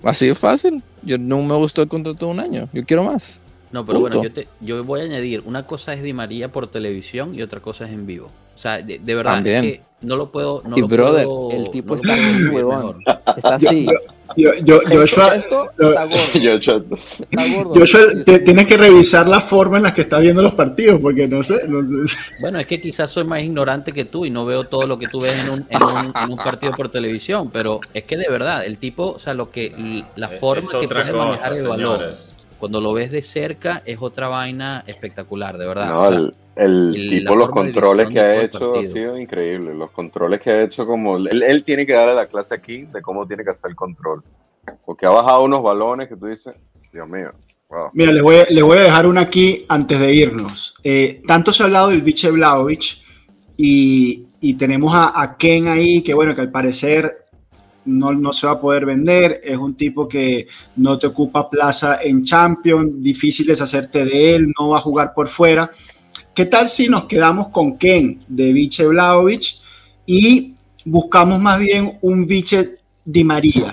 Así 0.04 0.28
de 0.28 0.36
fácil. 0.36 0.84
Yo 1.02 1.18
no 1.18 1.42
me 1.42 1.56
gustó 1.56 1.82
el 1.82 1.88
contrato 1.88 2.26
de 2.26 2.32
un 2.32 2.40
año. 2.40 2.70
Yo 2.74 2.84
quiero 2.86 3.04
más. 3.04 3.42
No, 3.74 3.86
pero 3.86 4.00
bueno, 4.00 4.24
yo, 4.24 4.32
te, 4.32 4.48
yo 4.62 4.82
voy 4.84 5.02
a 5.02 5.04
añadir, 5.04 5.42
una 5.46 5.66
cosa 5.68 5.94
es 5.94 6.02
Di 6.04 6.14
María 6.14 6.50
por 6.52 6.68
televisión 6.68 7.34
y 7.36 7.42
otra 7.42 7.60
cosa 7.60 7.86
es 7.86 7.92
en 7.92 8.06
vivo. 8.06 8.30
O 8.56 8.58
sea, 8.58 8.78
de, 8.82 9.00
de 9.00 9.16
verdad, 9.16 9.34
También. 9.34 9.64
es 9.66 9.72
que 9.72 9.82
no 10.02 10.16
lo 10.16 10.32
puedo... 10.32 10.62
No 10.66 10.78
y 10.78 10.82
lo 10.82 10.88
brother, 10.88 11.26
puedo- 11.26 11.50
el 11.52 11.70
tipo 11.72 11.96
no 11.96 12.02
está 12.02 12.14
así, 12.14 12.44
huevón. 12.46 13.04
Está 13.36 13.56
así. 13.56 13.88
Yo, 14.38 14.52
yo, 14.64 14.80
Joshua, 14.90 15.34
esto, 15.36 15.66
esto 15.66 15.72
yo- 15.80 15.88
está 15.90 16.06
gordo. 16.06 16.34
Yo, 16.40 16.58
yo- 16.58 16.84
Está 17.32 17.48
gordo. 17.56 17.74
Joshua, 17.76 18.02
te- 18.26 18.40
tienes 18.40 18.68
que 18.68 18.78
revisar 18.78 19.28
la 19.28 19.42
forma 19.42 19.78
en 19.78 19.84
la 19.84 19.94
que 19.94 20.02
está 20.02 20.20
viendo 20.20 20.42
los 20.44 20.54
partidos, 20.54 21.00
porque 21.02 21.28
no 21.28 21.42
sé. 21.44 21.62
no 21.68 21.82
sé. 22.08 22.16
Bueno, 22.42 22.60
es 22.60 22.66
que 22.68 22.80
quizás 22.80 23.10
soy 23.12 23.24
más 23.26 23.42
ignorante 23.42 23.92
que 23.92 24.06
tú 24.06 24.26
y 24.26 24.30
no 24.30 24.46
veo 24.46 24.66
todo 24.66 24.86
lo 24.88 24.98
que 25.00 25.08
tú 25.08 25.20
ves 25.22 25.48
en 25.48 25.54
un, 25.54 25.66
en 25.70 25.84
un- 25.84 26.14
en 26.24 26.32
un 26.32 26.38
partido 26.38 26.74
por 26.74 26.90
televisión, 26.90 27.50
pero 27.52 27.80
es 27.94 28.04
que 28.04 28.18
de 28.18 28.28
verdad, 28.30 28.66
el 28.66 28.78
tipo, 28.78 29.14
o 29.14 29.20
sea, 29.20 29.34
lo 29.34 29.50
que 29.52 30.04
la 30.16 30.28
Es- 30.28 30.40
forma 30.40 30.70
es 30.74 30.78
que 30.80 30.88
puede 30.88 31.12
manejar 31.14 31.50
cosa, 31.52 31.62
el 31.62 31.68
balón, 31.68 31.98
señores. 32.00 32.30
Cuando 32.64 32.80
lo 32.80 32.94
ves 32.94 33.12
de 33.12 33.22
cerca, 33.22 33.84
es 33.86 34.02
otra 34.02 34.30
vaina 34.30 34.86
espectacular, 34.88 35.58
de 35.58 35.68
verdad. 35.68 35.94
No, 35.94 36.02
O 36.02 36.08
sea, 36.08 36.32
el, 36.56 36.94
tipo, 37.10 37.36
los 37.36 37.50
controles 37.50 38.08
que 38.08 38.22
ha 38.22 38.42
hecho 38.42 38.72
ha 38.80 38.84
sido 38.86 39.18
increíble. 39.18 39.74
Los 39.74 39.92
controles 39.92 40.40
que 40.40 40.50
ha 40.50 40.64
hecho, 40.64 40.86
como 40.86 41.18
él, 41.18 41.44
él 41.44 41.66
tiene 41.66 41.86
que 41.86 41.92
darle 41.92 42.16
la 42.16 42.26
clase 42.26 42.56
aquí 42.56 42.84
de 42.84 43.02
cómo 43.02 43.28
tiene 43.28 43.44
que 43.44 43.50
hacer 43.50 43.72
el 43.72 43.76
control. 43.76 44.24
Porque 44.86 45.06
ha 45.06 45.10
bajado 45.10 45.44
unos 45.44 45.62
balones 45.62 46.08
que 46.08 46.16
tú 46.16 46.28
dices, 46.28 46.56
Dios 46.94 47.06
mío, 47.10 47.34
wow. 47.68 47.90
Mira, 47.92 48.14
les 48.14 48.24
voy, 48.24 48.38
a- 48.38 48.46
les 48.50 48.64
voy 48.64 48.78
a 48.78 48.82
dejar 48.84 49.08
una 49.08 49.20
aquí 49.20 49.66
antes 49.68 50.00
de 50.00 50.14
irnos. 50.14 50.74
Eh, 50.86 51.22
tanto 51.28 51.52
se 51.52 51.64
ha 51.64 51.66
hablado 51.66 51.90
del 51.90 52.02
biche 52.02 52.32
Vlaovic 52.32 52.96
y, 53.58 54.28
y 54.40 54.54
tenemos 54.54 54.96
a, 54.96 55.22
a 55.22 55.36
Ken 55.36 55.68
ahí, 55.68 56.02
que 56.02 56.14
bueno, 56.14 56.34
que 56.34 56.40
al 56.40 56.50
parecer 56.50 57.23
no, 57.86 58.14
no 58.14 58.34
se 58.34 58.48
va 58.48 58.54
a 58.54 58.60
poder 58.60 58.86
vender. 58.86 59.42
Es 59.44 59.58
un 59.58 59.76
tipo 59.76 60.08
que 60.08 60.48
no 60.78 60.98
te 60.98 61.08
ocupa 61.08 61.50
plaza 61.50 62.00
en 62.02 62.24
Champions, 62.24 62.92
difícil 63.02 63.46
deshacerte 63.48 64.06
de 64.06 64.36
él, 64.36 64.54
no 64.60 64.70
va 64.70 64.78
a 64.78 64.82
jugar 64.82 65.14
por 65.14 65.28
fuera. 65.28 65.70
¿Qué 66.34 66.46
tal 66.46 66.68
si 66.70 66.88
nos 66.90 67.06
quedamos 67.06 67.50
con 67.50 67.78
Ken 67.78 68.24
de 68.28 68.52
biche 68.54 68.86
Vlaovic 68.88 69.56
y 70.06 70.56
buscamos 70.86 71.40
más 71.40 71.60
bien 71.60 71.98
un 72.02 72.26
biche 72.26 72.78
Di 73.06 73.24
María? 73.24 73.72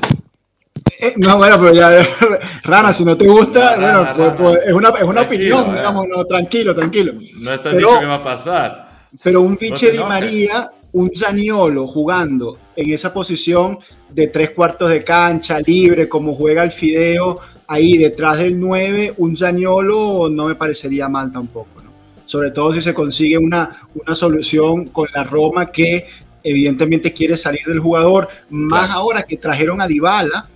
Eh, 1.01 1.15
No, 1.17 1.39
bueno, 1.39 1.59
pero 1.59 1.73
ya, 1.75 1.91
Rana, 2.65 2.93
si 2.93 3.05
no 3.05 3.17
te 3.17 3.27
gusta, 3.27 3.77
bueno, 3.77 4.05
pues, 4.15 4.17
Rana. 4.17 4.37
pues, 4.37 4.59
es 4.67 4.73
una, 4.75 4.89
es 4.91 5.03
una 5.05 5.23
opinión, 5.23 5.71
eh. 5.71 5.77
digamos, 5.79 6.07
no, 6.09 6.25
tranquilo, 6.27 6.75
tranquilo. 6.75 7.15
No 7.41 7.55
está 7.55 7.71
Pero- 7.71 7.77
dicho 7.89 8.01
que 8.01 8.07
va 8.07 8.15
a 8.17 8.25
pasar. 8.25 8.91
Pero 9.25 9.41
un 9.41 9.57
te 9.57 9.67
Di. 9.71 9.99
María, 10.09 10.71
un 10.93 11.11
Zaniolo 11.15 11.87
jugando 11.87 12.59
en 12.77 12.93
esa 12.93 13.13
posición 13.13 13.79
de 14.09 14.27
tres 14.29 14.51
cuartos 14.51 14.91
de 14.91 15.05
cancha, 15.05 15.61
libre, 15.61 16.09
como 16.09 16.35
juega 16.35 16.63
el 16.63 16.73
Fideo, 16.73 17.39
ahí 17.69 17.97
detrás 17.97 18.39
del 18.39 18.59
9, 18.59 19.15
un 19.19 19.37
Zaniolo 19.37 20.29
no 20.31 20.47
me 20.47 20.55
parecería 20.57 21.09
mal 21.09 21.31
tampoco, 21.31 21.83
¿no? 21.83 21.91
Sobre 22.27 22.51
todo 22.51 22.73
si 22.73 22.81
se 22.83 22.95
consigue 22.95 23.39
una, 23.39 23.71
una 23.95 24.15
solución 24.15 24.87
con 24.87 25.09
la 25.15 25.25
Roma 25.25 25.71
que 25.71 26.07
evidentemente 26.43 27.13
quiere 27.13 27.37
salir 27.37 27.63
del 27.67 27.81
jugador, 27.81 28.29
más 28.51 28.87
Claro. 28.87 29.01
ahora 29.01 29.23
que 29.25 29.37
trajeron 29.37 29.81
a 29.81 29.87
Dybala, 29.87 30.49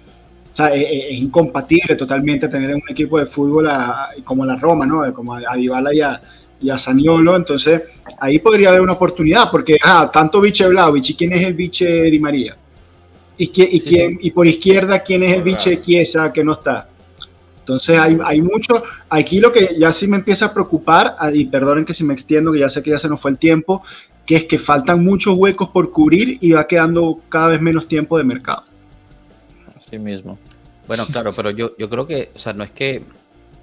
o 0.52 0.56
sea, 0.56 0.74
es, 0.74 0.82
es- 0.82 1.04
es 1.10 1.18
incompatible 1.18 1.94
totalmente 1.96 2.48
tener 2.48 2.74
un 2.74 2.82
equipo 2.88 3.18
de 3.18 3.26
fútbol 3.26 3.68
a- 3.68 4.08
como 4.24 4.44
la 4.46 4.56
Roma, 4.56 4.86
¿no? 4.86 5.12
Como 5.12 5.34
a, 5.34 5.40
a 5.48 5.56
Dybala 5.56 5.92
y 5.94 6.00
a, 6.00 6.20
y 6.64 6.70
a 6.70 6.78
Zaniolo, 6.78 7.36
entonces 7.36 7.82
ahí 8.18 8.38
podría 8.38 8.70
haber 8.70 8.80
una 8.80 8.94
oportunidad, 8.94 9.50
porque 9.50 9.76
ah, 9.82 10.10
tanto 10.12 10.40
Vlaovic, 10.40 11.10
¿y 11.10 11.14
quién 11.14 11.32
es 11.34 11.46
el 11.46 11.52
Viche 11.54 11.86
Di 12.04 12.18
María? 12.18 12.56
¿Y, 13.36 13.44
y, 13.44 13.48
Sí, 13.48 13.80
quién, 13.80 14.18
y 14.20 14.30
por 14.30 14.46
izquierda, 14.46 15.00
¿quién 15.00 15.22
es 15.24 15.34
el. 15.34 15.42
Viche 15.42 15.80
Chiesa 15.82 16.32
que 16.32 16.42
no 16.42 16.52
está? 16.52 16.88
Entonces 17.58 17.98
hay, 17.98 18.18
hay 18.24 18.40
mucho, 18.40 18.82
aquí 19.08 19.40
lo 19.40 19.50
que 19.52 19.76
ya 19.78 19.92
sí 19.92 20.06
me 20.06 20.16
empieza 20.16 20.46
a 20.46 20.54
preocupar, 20.54 21.16
ah, 21.18 21.30
y 21.32 21.44
perdonen 21.46 21.84
que 21.84 21.94
si 21.94 22.04
me 22.04 22.14
extiendo, 22.14 22.52
que 22.52 22.60
ya 22.60 22.68
sé 22.68 22.82
que 22.82 22.90
ya 22.90 22.98
se 22.98 23.08
nos 23.08 23.20
fue 23.20 23.30
el 23.30 23.38
tiempo, 23.38 23.82
que 24.24 24.36
es 24.36 24.44
que 24.44 24.58
faltan 24.58 25.04
muchos 25.04 25.34
huecos 25.36 25.68
por 25.68 25.90
cubrir 25.90 26.38
y 26.40 26.52
va 26.52 26.66
quedando 26.66 27.20
cada 27.28 27.48
vez 27.48 27.60
menos 27.60 27.88
tiempo 27.88 28.16
de 28.16 28.24
mercado. 28.24 28.64
Así 29.76 29.98
mismo. 29.98 30.38
Bueno, 30.86 31.04
claro, 31.10 31.30
pero 31.34 31.50
yo, 31.50 31.74
yo 31.78 31.88
creo 31.90 32.06
que, 32.06 32.30
o 32.34 32.38
sea, 32.38 32.52
no 32.52 32.64
es 32.64 32.70
que 32.70 33.02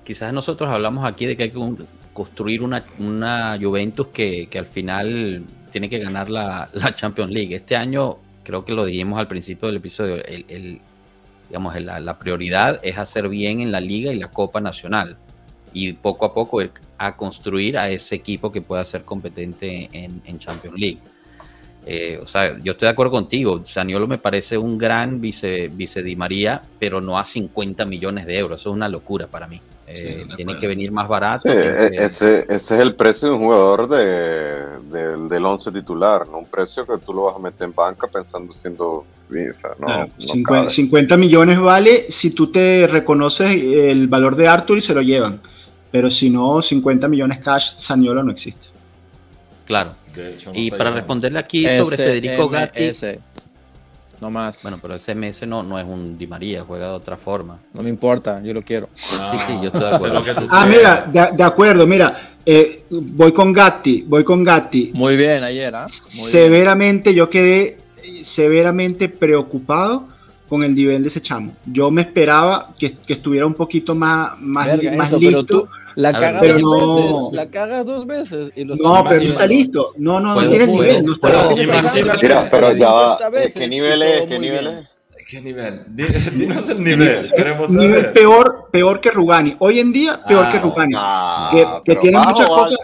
quizás 0.04 0.34
nosotros 0.34 0.70
hablamos 0.70 1.06
aquí 1.06 1.26
de 1.26 1.38
que 1.38 1.44
hay 1.44 1.52
que 1.52 1.58
un- 1.58 1.88
construir 2.14 2.62
una, 2.62 2.86
una 3.00 3.58
Juventus 3.60 4.08
que, 4.08 4.48
que 4.48 4.60
al 4.60 4.66
final 4.66 5.44
tiene 5.72 5.90
que 5.90 6.00
ganar 6.00 6.30
la, 6.30 6.70
la 6.74 6.94
Champions 6.94 7.32
League. 7.32 7.56
Este 7.56 7.76
año, 7.76 8.18
creo 8.44 8.66
que 8.66 8.74
lo 8.74 8.86
dijimos 8.86 9.20
al 9.20 9.28
principio 9.28 9.68
del 9.68 9.78
episodio, 9.78 10.24
el, 10.26 10.82
digamos, 11.48 11.80
la, 11.82 12.00
la 12.00 12.20
prioridad 12.20 12.80
es 12.84 12.98
hacer 12.98 13.30
bien 13.30 13.60
en 13.60 13.72
la 13.72 13.82
Liga 13.82 14.12
y 14.12 14.18
la 14.18 14.30
Copa 14.30 14.62
Nacional. 14.62 15.18
Y 15.74 15.94
poco 15.94 16.26
a 16.26 16.34
poco 16.34 16.62
ir 16.62 16.72
a 16.98 17.16
construir 17.16 17.78
a 17.78 17.90
ese 17.90 18.16
equipo 18.16 18.52
que 18.52 18.62
pueda 18.62 18.84
ser 18.84 19.04
competente 19.04 19.90
en, 19.94 20.22
en 20.26 20.40
Champions 20.40 20.78
League. 20.78 21.00
Eh, 21.86 22.20
o 22.22 22.28
sea, 22.28 22.60
yo 22.60 22.74
estoy 22.74 22.88
de 22.88 22.92
acuerdo 22.92 23.12
contigo. 23.12 23.64
Saniolo 23.66 24.08
me 24.08 24.18
parece 24.18 24.58
un 24.58 24.78
gran 24.78 25.20
vice, 25.20 25.70
vice 25.70 26.04
Di 26.04 26.16
María, 26.16 26.62
pero 26.80 27.02
no 27.02 27.18
a 27.18 27.26
50 27.26 27.86
millones 27.86 28.26
de 28.26 28.38
euros. 28.38 28.62
Eso 28.62 28.70
es 28.70 28.76
una 28.76 28.90
locura 28.90 29.28
para 29.28 29.48
mí. 29.48 29.62
Eh, 29.94 30.26
tiene 30.36 30.58
que 30.58 30.68
venir 30.68 30.92
más 30.92 31.08
barato. 31.08 31.44
Sí, 31.44 31.50
e- 31.50 31.90
que- 31.92 32.04
ese, 32.06 32.40
ese 32.50 32.76
es 32.76 32.82
el 32.82 32.96
precio 32.96 33.30
de 33.30 33.34
un 33.36 33.42
jugador 33.44 33.88
de, 33.90 34.80
del- 34.92 35.28
del 35.30 35.46
11 35.46 35.72
titular, 35.72 36.28
no 36.28 36.40
un 36.40 36.46
precio 36.46 36.86
que 36.86 36.98
tú 36.98 37.14
lo 37.14 37.24
vas 37.24 37.36
a 37.36 37.40
meter 37.40 37.66
en 37.68 37.74
banca 37.74 38.08
pensando 38.08 38.54
siendo... 38.54 39.06
O 39.32 39.54
sea, 39.54 39.70
no, 39.80 39.86
Claro, 39.88 40.08
no 40.08 40.22
50, 40.34 40.52
cabe. 40.62 40.70
50 40.70 41.18
millones 41.18 41.60
vale 41.60 42.06
si 42.12 42.32
tú 42.32 42.52
te 42.52 42.86
reconoces 42.88 43.50
el 43.52 44.08
valor 44.10 44.36
de 44.36 44.48
Arthur 44.50 44.78
y 44.78 44.82
se 44.82 44.94
lo 44.94 45.02
llevan. 45.02 45.40
Pero 45.90 46.10
si 46.12 46.30
no, 46.30 46.62
50 46.62 47.08
millones 47.08 47.40
cash, 47.40 47.76
Saniolo 47.76 48.24
no 48.24 48.32
existe. 48.32 48.68
Claro. 49.66 49.94
De 50.14 50.32
hecho, 50.32 50.52
no 50.52 50.60
Y 50.60 50.70
para 50.72 50.92
responderle 50.92 51.40
aquí 51.40 51.66
sobre 51.66 51.96
Federico 51.96 52.50
Gatti. 52.50 52.84
No 54.22 54.30
más. 54.30 54.62
Bueno, 54.62 54.78
pero 54.82 54.96
ese 54.96 55.16
MS 55.16 55.48
no, 55.48 55.64
no 55.64 55.80
es 55.80 55.86
un 55.86 56.18
Di 56.18 56.28
María, 56.28 56.64
juega 56.66 56.88
de 56.88 56.94
otra 56.94 57.18
forma. 57.18 57.60
No 57.74 57.82
me 57.82 57.90
importa, 57.90 58.42
yo 58.44 58.54
lo 58.54 58.62
quiero. 58.62 58.88
Sí, 58.94 59.16
sí, 59.48 59.54
yo 59.62 59.66
estoy 59.66 59.82
de 59.82 59.96
acuerdo. 59.96 60.24
Ah, 60.52 60.66
mira, 60.68 61.10
de, 61.12 61.36
de 61.36 61.44
acuerdo, 61.44 61.88
mira, 61.88 62.36
eh, 62.46 62.86
voy 62.90 63.32
con 63.32 63.52
Gatti, 63.52 64.04
voy 64.08 64.24
con 64.24 64.44
Gatti. 64.44 64.92
Muy 64.94 65.18
bien 65.18 65.44
ayer, 65.44 65.74
¿ah? 65.76 65.86
Muy 65.88 66.18
bien. 66.20 66.32
Severamente, 66.32 67.14
yo 67.16 67.30
quedé 67.30 67.80
eh, 68.04 68.24
severamente 68.24 69.10
preocupado 69.10 70.08
con 70.48 70.64
el 70.64 70.76
nivel 70.76 71.02
de 71.02 71.08
ese 71.08 71.22
chamo. 71.22 71.56
Yo 71.66 71.90
me 71.90 72.02
esperaba 72.02 72.74
que, 72.78 72.98
que 72.98 73.14
estuviera 73.14 73.46
un 73.48 73.54
poquito 73.54 73.96
más, 73.96 74.40
más, 74.40 74.68
Verga, 74.68 74.98
más 74.98 75.08
eso, 75.08 75.18
listo. 75.20 75.46
pero 75.46 75.46
tú 75.46 75.70
la 75.96 76.12
cagas 76.14 76.42
pero 76.42 76.60
dos 76.60 76.88
no- 76.88 76.96
veces. 76.96 77.34
La 77.34 77.50
cagas 77.50 77.86
dos 77.86 78.06
veces. 78.08 78.52
Y 78.56 78.64
lo 78.66 78.76
no, 78.76 79.04
pero 79.08 79.24
no 79.24 79.30
está 79.30 79.46
listo. 79.48 79.94
No, 79.98 80.20
no, 80.20 80.30
no 80.30 80.34
Juego, 80.36 80.50
tiene 80.50 80.64
el 80.66 80.70
juego, 80.70 80.84
nivel. 80.84 81.06
No 81.06 81.14
está. 81.14 81.48
Tienes 81.56 82.22
Mira, 82.22 82.48
pero 82.50 82.72
ya 82.72 82.90
va, 82.92 83.18
50 83.18 83.30
veces 83.30 83.54
¿qué 83.62 83.68
nivel 83.68 84.02
es? 84.02 84.22
¿Qué 84.28 84.40
nivel 84.40 84.68
es? 84.68 84.88
¿Qué 85.30 85.42
nivel? 85.42 85.84
Di- 85.88 86.04
Dinos 86.34 86.68
el 86.70 86.84
nivel. 86.84 87.32
Queremos 87.36 87.70
nivel 87.70 87.92
saber. 88.02 88.14
peor, 88.14 88.68
peor 88.70 89.00
que 89.00 89.12
Rugani. 89.12 89.56
Hoy 89.60 89.80
en 89.80 89.94
día, 89.94 90.20
peor 90.28 90.46
Ah, 90.48 90.52
que 90.52 90.60
Rugani. 90.60 90.94
Ah, 90.98 91.50
Que- 91.52 91.58
que 91.64 91.68
pero 91.86 92.00
tiene 92.02 92.18
muchas 92.20 92.50
cosas- 92.50 92.78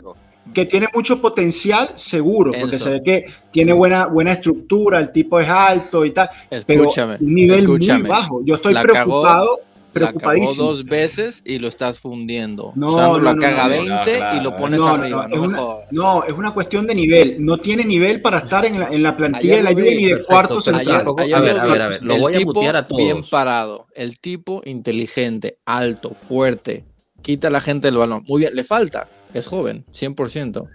que 0.53 0.65
tiene 0.65 0.87
mucho 0.93 1.21
potencial, 1.21 1.89
seguro, 1.95 2.51
porque 2.51 2.75
Enzo. 2.77 2.85
se 2.85 2.89
ve 2.91 3.03
que 3.03 3.25
tiene 3.51 3.73
buena, 3.73 4.05
buena 4.07 4.31
estructura, 4.31 4.97
el 4.99 5.11
tipo 5.11 5.39
es 5.41 5.47
alto 5.49 6.03
y 6.05 6.11
tal, 6.11 6.29
pero 6.65 6.81
Escúchame. 6.83 7.17
un 7.19 7.35
nivel 7.35 7.59
escúchame. 7.59 7.99
muy 7.99 8.09
bajo. 8.09 8.41
Yo 8.45 8.55
estoy 8.55 8.73
La 8.73 8.83
cagó. 8.85 9.59
La 9.99 10.07
preocupadísimo. 10.07 10.63
dos 10.63 10.85
veces 10.85 11.41
y 11.45 11.59
lo 11.59 11.67
estás 11.67 11.99
fundiendo. 11.99 12.71
No, 12.75 12.93
Sandro 12.95 13.17
no, 13.17 13.23
la 13.23 13.33
no, 13.33 13.41
caga 13.41 13.63
no, 13.63 13.69
20 13.69 13.89
no, 13.89 14.03
claro, 14.03 14.37
y 14.37 14.41
lo 14.43 14.55
pones 14.55 14.79
No, 14.79 14.87
arriba. 14.87 15.27
no, 15.27 15.35
No, 15.37 15.43
es 15.43 15.47
una, 15.49 15.57
no, 15.91 16.23
es 16.25 16.33
una 16.33 16.53
cuestión 16.53 16.87
de 16.87 16.95
nivel. 16.95 17.43
No 17.45 17.59
tiene 17.59 17.83
nivel 17.85 18.21
para 18.21 18.39
estar 18.39 18.65
en 18.65 18.79
la, 18.79 18.87
en 18.87 19.03
la 19.03 19.15
plantilla 19.17 19.55
de 19.57 19.63
la 19.63 19.71
Juve 19.73 19.95
ni 19.95 20.05
de 20.05 20.23
cuarto 20.23 20.61
central. 20.61 21.05
a 21.07 21.39
ver, 21.39 21.59
a 21.59 21.65
ver, 21.65 21.81
a 21.81 21.87
ver, 21.89 22.03
lo 22.03 22.15
El 22.15 22.21
voy 22.21 22.33
a 22.35 22.37
tipo 22.37 22.53
mutear 22.53 22.75
a 22.75 22.87
todos. 22.87 22.97
Bien 23.01 23.23
parado. 23.29 23.87
El 23.95 24.19
tipo 24.19 24.61
inteligente, 24.65 25.57
alto, 25.65 26.11
fuerte. 26.11 26.85
Quita 27.21 27.49
a 27.49 27.51
la 27.51 27.61
gente 27.61 27.87
el 27.89 27.97
balón. 27.97 28.23
Muy 28.27 28.41
bien, 28.41 28.55
le 28.55 28.63
falta. 28.63 29.09
Es 29.33 29.47
joven, 29.47 29.85
100%. 29.91 30.67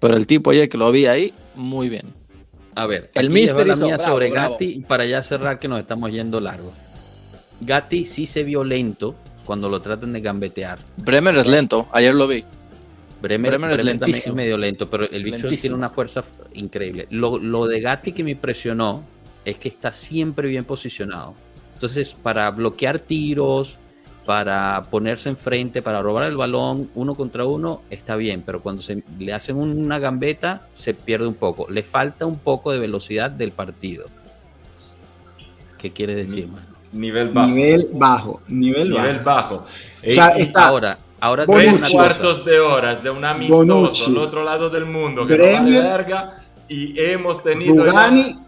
Pero 0.00 0.16
el 0.16 0.26
tipo 0.26 0.50
ayer 0.50 0.68
que 0.68 0.78
lo 0.78 0.90
vi 0.92 1.06
ahí, 1.06 1.34
muy 1.54 1.88
bien. 1.88 2.14
A 2.76 2.86
ver, 2.86 3.10
El 3.14 3.30
Mister 3.30 3.66
hizo- 3.66 3.88
bravo, 3.88 4.02
sobre 4.04 4.30
bravo. 4.30 4.52
Gatti 4.52 4.64
y 4.76 4.80
para 4.82 5.04
ya 5.04 5.20
cerrar 5.22 5.58
que 5.58 5.66
nos 5.66 5.80
estamos 5.80 6.12
yendo 6.12 6.38
largo. 6.40 6.72
Gatti 7.60 8.04
sí 8.04 8.26
se 8.26 8.44
vio 8.44 8.64
lento 8.64 9.14
cuando 9.44 9.68
lo 9.68 9.80
tratan 9.80 10.12
de 10.12 10.20
gambetear. 10.20 10.78
Bremer 10.96 11.36
es 11.36 11.46
lento. 11.46 11.88
Ayer 11.92 12.14
lo 12.14 12.26
vi. 12.26 12.44
Bremer, 13.20 13.50
Bremer 13.52 13.70
es 13.72 13.76
Bremer 13.78 13.80
es 13.80 13.84
lentísimo. 13.84 14.36
medio 14.36 14.58
lento, 14.58 14.88
pero 14.88 15.04
el 15.04 15.24
bicho 15.24 15.38
lentísimo. 15.38 15.60
tiene 15.60 15.74
una 15.76 15.88
fuerza 15.88 16.22
increíble. 16.54 17.08
Lo, 17.10 17.38
lo 17.38 17.66
de 17.66 17.80
Gatti 17.80 18.12
que 18.12 18.22
me 18.22 18.30
impresionó 18.32 19.02
es 19.44 19.56
que 19.56 19.68
está 19.68 19.90
siempre 19.90 20.48
bien 20.48 20.64
posicionado. 20.64 21.34
Entonces, 21.74 22.14
para 22.14 22.50
bloquear 22.50 23.00
tiros, 23.00 23.78
para 24.24 24.84
ponerse 24.90 25.30
enfrente, 25.30 25.80
para 25.80 26.02
robar 26.02 26.28
el 26.28 26.36
balón 26.36 26.90
uno 26.94 27.14
contra 27.14 27.44
uno, 27.46 27.82
está 27.88 28.14
bien, 28.14 28.42
pero 28.44 28.60
cuando 28.62 28.82
se 28.82 29.02
le 29.18 29.32
hacen 29.32 29.56
una 29.56 29.98
gambeta, 29.98 30.62
se 30.66 30.92
pierde 30.92 31.26
un 31.26 31.34
poco. 31.34 31.68
Le 31.70 31.82
falta 31.82 32.26
un 32.26 32.38
poco 32.38 32.70
de 32.70 32.78
velocidad 32.78 33.30
del 33.30 33.52
partido. 33.52 34.06
¿Qué 35.78 35.92
quiere 35.92 36.14
decir, 36.14 36.44
Ni- 36.46 36.52
mano? 36.52 36.77
Nivel 36.92 37.28
bajo. 37.30 37.48
Nivel 37.48 37.88
bajo. 37.92 38.40
Nivel, 38.48 38.90
Nivel 38.90 39.18
bajo. 39.20 39.56
bajo. 39.58 39.64
O 40.06 40.10
sea, 40.12 40.28
está 40.30 40.66
Ahora, 40.68 40.98
ahora 41.20 41.44
tres 41.46 41.82
cuartos 41.90 42.44
de 42.44 42.58
horas 42.60 43.02
de 43.02 43.10
un 43.10 43.24
amistoso 43.24 43.58
Bonucci. 43.64 44.04
al 44.06 44.16
otro 44.18 44.42
lado 44.44 44.70
del 44.70 44.84
mundo 44.86 45.26
que 45.26 45.36
no 45.36 45.44
vale 45.44 45.58
Bremer. 45.60 45.82
verga 45.82 46.36
y 46.68 46.98
hemos 47.00 47.42
tenido 47.42 47.84
Rugani 47.84 48.38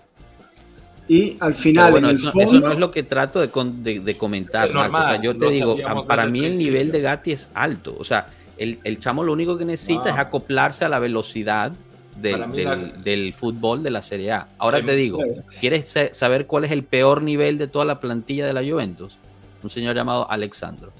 y 1.08 1.36
al 1.40 1.54
final 1.56 1.90
bueno, 1.90 2.08
en 2.08 2.14
el 2.16 2.20
eso, 2.22 2.30
fondo, 2.32 2.44
eso 2.50 2.60
no 2.60 2.72
es 2.72 2.78
lo 2.78 2.90
que 2.92 3.02
trato 3.02 3.40
de, 3.40 3.50
con- 3.50 3.82
de- 3.82 3.98
de 4.00 4.16
comentar. 4.16 4.72
Marco. 4.72 4.78
O 4.98 5.02
sea, 5.02 5.18
normal, 5.18 5.22
yo 5.22 5.36
te 5.36 5.50
digo, 5.50 5.76
para 6.06 6.26
mí 6.26 6.38
el 6.40 6.52
el 6.52 6.58
nivel 6.58 6.92
de 6.92 7.00
Gatti 7.00 7.32
es 7.32 7.50
alto. 7.54 7.96
O 7.98 8.04
sea, 8.04 8.28
el, 8.56 8.78
el 8.84 9.00
chamo 9.00 9.24
lo 9.24 9.32
único 9.32 9.58
que 9.58 9.64
necesita 9.64 10.02
Wow. 10.04 10.12
es 10.12 10.18
acoplarse 10.18 10.84
a 10.84 10.88
la 10.88 10.98
velocidad 11.00 11.72
del, 12.16 12.32
Para 12.32 12.46
mí 12.46 12.56
del- 12.56 12.64
la- 12.68 12.76
del 12.76 13.32
fútbol 13.32 13.82
de 13.82 13.90
la 13.90 14.02
Serie 14.02 14.32
A. 14.32 14.48
Ahora 14.58 14.82
te 14.84 14.92
digo, 14.94 15.18
¿quieres 15.60 15.88
sa- 15.88 16.12
saber 16.12 16.46
cuál 16.46 16.64
es 16.64 16.70
el 16.70 16.84
peor 16.84 17.22
nivel 17.22 17.58
de 17.58 17.66
toda 17.66 17.84
la 17.84 18.00
plantilla 18.00 18.46
de 18.46 18.52
la 18.52 18.62
Juventus? 18.62 19.16
Un 19.62 19.70
señor 19.70 19.94
llamado 19.94 20.30
Alexandro. 20.30 20.92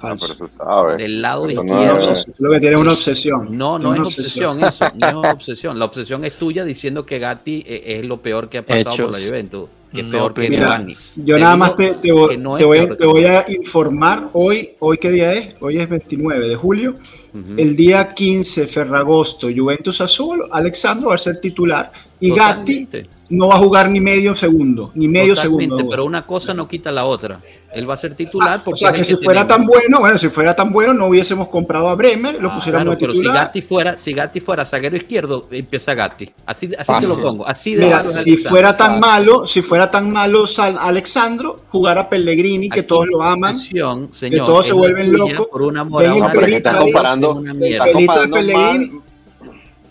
Ah, 0.00 0.14
pero 0.20 0.34
se 0.34 0.46
sabe. 0.46 0.96
Del 0.96 1.20
lado 1.20 1.46
Eso 1.46 1.64
no 1.64 1.72
izquierdo. 1.74 2.10
es- 2.12 2.26
lo 2.38 2.50
que 2.52 2.60
tiene 2.60 2.76
es 2.76 2.80
una 2.80 2.90
obsesión. 2.92 3.58
No, 3.58 3.78
no 3.80 3.94
es 3.94 4.00
obsesión 4.00 4.62
eso, 4.62 4.84
no 5.12 5.24
es 5.24 5.32
obsesión. 5.32 5.78
La 5.78 5.84
obsesión 5.86 6.24
es 6.24 6.34
tuya 6.34 6.64
diciendo 6.64 7.04
que 7.04 7.18
Gatti 7.18 7.64
eh, 7.66 7.98
es 7.98 8.04
lo 8.04 8.18
peor 8.22 8.48
que 8.48 8.58
ha 8.58 8.64
pasado 8.66 9.08
por 9.08 9.18
la. 9.18 9.26
Juventus, 9.26 9.68
que 9.92 10.00
es 10.00 10.06
No 10.06 10.12
peor 10.12 10.34
que. 10.34 10.48
Giovanni. 10.50 10.94
Yo 11.16 11.34
Te 11.36 11.40
nada 11.40 11.56
más 11.56 11.76
te, 11.76 11.94
te 11.94 12.10
voy, 12.12 12.28
que 12.30 12.38
no 12.38 12.56
te 12.56 12.64
voy- 12.64 12.96
te 12.96 13.06
voy 13.06 13.24
a 13.26 13.44
informar 13.48 14.28
hoy, 14.32 14.70
hoy 14.78 14.98
qué 14.98 15.10
día 15.10 15.32
es, 15.34 15.54
hoy 15.60 15.78
es 15.78 15.88
29 15.88 16.48
de 16.48 16.56
julio, 16.56 16.96
Ujú. 17.34 17.54
el 17.56 17.76
día 17.76 18.12
15 18.12 18.66
Ferragosto, 18.66 19.48
Juventus 19.54 20.00
Azul, 20.00 20.44
Alexandro 20.50 21.08
va 21.10 21.14
a 21.14 21.18
ser 21.18 21.40
titular 21.40 21.90
y 22.20 22.30
Gatti 22.30 22.84
Totalmente. 22.86 23.06
no 23.30 23.48
va 23.48 23.54
a 23.54 23.58
jugar 23.58 23.90
ni 23.90 24.00
medio 24.00 24.34
segundo, 24.34 24.90
ni 24.94 25.08
medio 25.08 25.34
Totalmente, 25.34 25.64
segundo. 25.66 25.88
pero 25.90 26.04
una 26.04 26.26
cosa 26.26 26.52
no 26.52 26.68
quita 26.68 26.92
la 26.92 27.04
otra. 27.06 27.40
Él 27.72 27.88
va 27.88 27.94
a 27.94 27.96
ser 27.96 28.14
titular 28.14 28.58
Ah, 28.58 28.62
porque 28.62 28.76
o 28.76 28.76
sea 28.78 28.90
es 28.90 28.94
que 28.94 29.00
el 29.12 29.18
si 29.18 29.24
fuera 29.24 29.46
tenemos. 29.46 29.72
tan 29.72 29.80
bueno, 29.82 30.00
bueno, 30.00 30.18
si 30.18 30.28
fuera 30.28 30.54
tan 30.54 30.70
bueno 30.72 30.92
no 30.92 31.06
hubiésemos 31.06 31.48
comprado 31.48 31.88
a 31.88 31.94
Bremer, 31.94 32.40
lo 32.40 32.50
Ah, 32.50 32.54
pusiéramos 32.56 32.84
Claro, 32.84 32.98
pero 33.00 33.12
si 33.14 33.20
titular. 33.20 33.44
Gatti 33.46 33.62
fuera, 33.62 33.96
si 33.96 34.12
Gatti 34.12 34.40
fuera 34.40 34.66
zaguero 34.66 34.94
izquierdo, 34.96 35.48
empieza 35.50 35.94
Gatti. 35.94 36.30
Así, 36.44 36.70
así 36.78 36.92
te 37.00 37.08
lo 37.08 37.16
pongo. 37.22 37.46
Así 37.48 37.74
de 37.74 37.86
Mira, 37.86 38.02
si 38.02 38.36
fuera 38.36 38.76
tan 38.76 38.88
Fácil. 38.88 39.00
malo, 39.00 39.46
si 39.48 39.62
fuera 39.62 39.81
tan 39.90 40.10
malo 40.10 40.46
Sal- 40.46 40.78
Alexandro, 40.78 41.60
jugar 41.70 41.98
a 41.98 42.08
Pellegrini, 42.08 42.68
que 42.68 42.80
Aquí 42.80 42.88
todos 42.88 43.06
lo 43.08 43.22
aman, 43.22 43.54
señor, 43.54 44.08
todos 44.46 44.66
se 44.66 44.72
vuelven 44.72 45.12
locos, 45.12 45.48
por 45.48 45.62
una 45.62 45.84
No, 45.84 45.98
pero 45.98 46.46
que 46.46 46.62
comparando, 46.62 47.34
una 47.34 47.52
comparando 47.92 48.36
mal. 48.52 48.90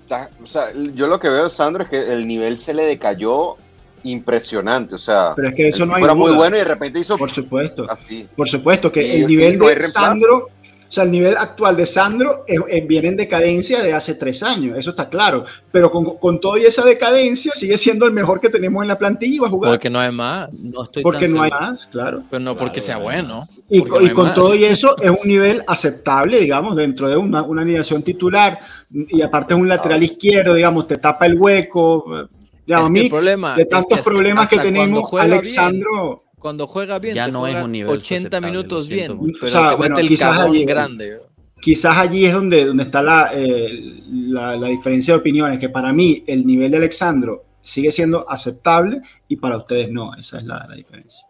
Está- 0.03 0.29
o 0.43 0.47
sea, 0.47 0.73
yo 0.93 1.07
lo 1.07 1.19
que 1.19 1.29
veo, 1.29 1.49
Sandro, 1.49 1.83
es 1.83 1.89
que 1.89 2.11
el 2.11 2.27
nivel 2.27 2.59
se 2.59 2.73
le 2.73 2.83
decayó 2.83 3.55
impresionante. 4.03 4.95
O 4.95 4.97
sea, 4.97 5.33
Pero 5.35 5.49
es 5.49 5.55
que 5.55 5.67
eso 5.69 5.85
no 5.85 5.95
hay 5.95 6.03
era 6.03 6.13
muy 6.13 6.31
bueno 6.31 6.55
y 6.55 6.59
de 6.59 6.65
repente 6.65 6.99
hizo 6.99 7.17
Por 7.17 7.29
supuesto. 7.29 7.85
así. 7.89 8.27
Por 8.35 8.49
supuesto 8.49 8.91
que 8.91 9.01
Y- 9.05 9.21
el 9.21 9.27
nivel 9.27 9.53
de 9.59 9.65
reemplazo. 9.67 9.91
Sandro, 9.91 10.49
o 10.91 10.93
sea, 10.93 11.05
el 11.05 11.11
nivel 11.11 11.37
actual 11.37 11.77
de 11.77 11.85
Sandro 11.85 12.43
es- 12.45 12.59
es- 12.67 12.85
viene 12.85 13.07
en 13.07 13.15
decadencia 13.15 13.81
de 13.81 13.93
hace 13.93 14.15
tres 14.15 14.43
años, 14.43 14.77
eso 14.77 14.89
está 14.89 15.07
claro. 15.07 15.45
Pero 15.71 15.89
con, 15.89 16.17
con 16.17 16.41
toda 16.41 16.59
esa 16.59 16.83
decadencia 16.83 17.53
sigue 17.55 17.77
siendo 17.77 18.05
el 18.05 18.11
mejor 18.11 18.41
que 18.41 18.49
tenemos 18.49 18.81
en 18.81 18.89
la 18.89 18.97
plantilla 18.97 19.35
y 19.35 19.39
va 19.39 19.47
a 19.47 19.51
jugar. 19.51 19.71
Porque 19.71 19.89
no 19.89 19.99
hay 19.99 20.11
más. 20.11 20.51
No 20.75 20.83
estoy 20.83 21.01
porque 21.01 21.29
no 21.29 21.43
hay 21.43 21.49
más, 21.49 21.87
claro. 21.87 22.23
Pero 22.29 22.43
no 22.43 22.57
porque 22.57 22.81
Claro, 22.81 22.85
sea 22.85 22.95
no. 22.97 23.03
bueno. 23.03 23.47
Y, 23.69 23.81
no 23.81 24.13
con 24.13 24.25
más. 24.25 24.35
todo 24.35 24.53
y 24.53 24.65
eso 24.65 24.93
es 25.01 25.09
un 25.11 25.25
nivel 25.29 25.63
aceptable, 25.65 26.39
digamos, 26.41 26.75
dentro 26.75 27.07
de 27.07 27.15
una, 27.15 27.41
una 27.41 27.61
alineación 27.61 28.03
titular. 28.03 28.59
Y 28.91 29.21
aparte 29.21 29.53
es 29.53 29.59
un 29.61 29.69
lateral 29.69 30.03
izquierdo, 30.03 30.53
digamos, 30.55 30.87
te 30.89 30.97
tapa 30.97 31.25
el 31.25 31.39
hueco. 31.39 32.27
Digamos, 32.67 32.89
Es 32.89 32.91
a 32.91 32.93
que 32.93 32.99
mí, 32.99 33.05
el 33.05 33.09
problema 33.09 33.55
de 33.55 33.61
es 33.63 33.69
tantos 33.69 33.97
hasta- 33.97 34.09
problemas 34.11 34.49
que 34.49 34.59
tenemos, 34.59 35.09
bien, 35.09 35.23
Alexandro. 35.23 36.23
Cuando 36.41 36.67
juega 36.67 36.99
bien, 36.99 37.15
Ya 37.15 37.25
te 37.27 37.31
no 37.31 37.45
es 37.47 37.53
juega 37.53 37.65
un 37.65 37.71
nivel 37.71 37.91
80 37.91 38.17
aceptable, 38.27 38.47
minutos 38.47 38.87
bien, 38.89 39.17
pero 39.39 39.45
O 39.45 39.47
sea, 39.47 39.69
te 39.69 39.75
bueno, 39.75 39.95
mete 39.95 40.01
el 40.01 40.07
quizás 40.09 40.29
cagón 40.37 40.51
allí- 40.55 40.65
grande. 40.65 41.19
quizás 41.61 41.97
allí 41.97 42.25
es 42.25 42.33
donde, 42.33 42.65
donde 42.65 42.83
está 42.83 43.01
la, 43.01 43.29
eh, 43.33 44.01
la, 44.11 44.55
la 44.57 44.67
diferencia 44.67 45.13
de 45.13 45.19
opiniones, 45.19 45.59
que 45.59 45.69
para 45.69 45.93
mí 45.93 46.23
el 46.27 46.45
nivel 46.45 46.71
de 46.71 46.77
Alexandro 46.77 47.45
sigue 47.61 47.91
siendo 47.91 48.27
aceptable 48.29 49.01
y 49.27 49.35
para 49.37 49.57
ustedes 49.57 49.91
no, 49.91 50.15
esa 50.15 50.37
es 50.39 50.43
la, 50.43 50.65
la 50.67 50.75
diferencia. 50.75 51.25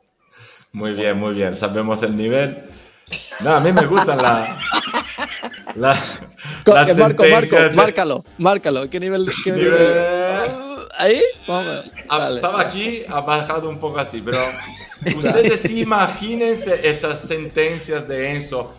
Muy 0.71 0.93
bien, 0.93 1.17
muy 1.17 1.33
bien. 1.33 1.53
Sabemos 1.53 2.01
el 2.03 2.15
nivel. 2.15 2.57
No, 3.43 3.49
a 3.55 3.59
mí 3.59 3.73
me 3.73 3.85
gustan 3.85 4.17
la, 4.19 4.57
las 5.75 6.21
eh, 6.21 6.25
Marco, 6.97 7.23
Marco, 7.29 7.55
de- 7.57 7.71
márcalo, 7.71 8.23
márcalo. 8.37 8.89
¿Qué 8.89 8.99
nivel? 9.01 9.25
qué 9.43 9.51
nivel? 9.51 9.71
Nivel- 9.73 10.70
¿Ahí? 10.97 11.21
Vamos. 11.47 11.91
Ah. 12.09 12.29
Estaba 12.33 12.61
aquí, 12.61 13.03
ha 13.07 13.21
bajado 13.21 13.69
un 13.69 13.79
poco 13.79 13.99
así, 13.99 14.21
pero 14.21 14.39
ustedes 15.15 15.69
imagínense 15.71 16.87
esas 16.87 17.21
sentencias 17.21 18.07
de 18.07 18.31
Enzo 18.35 18.73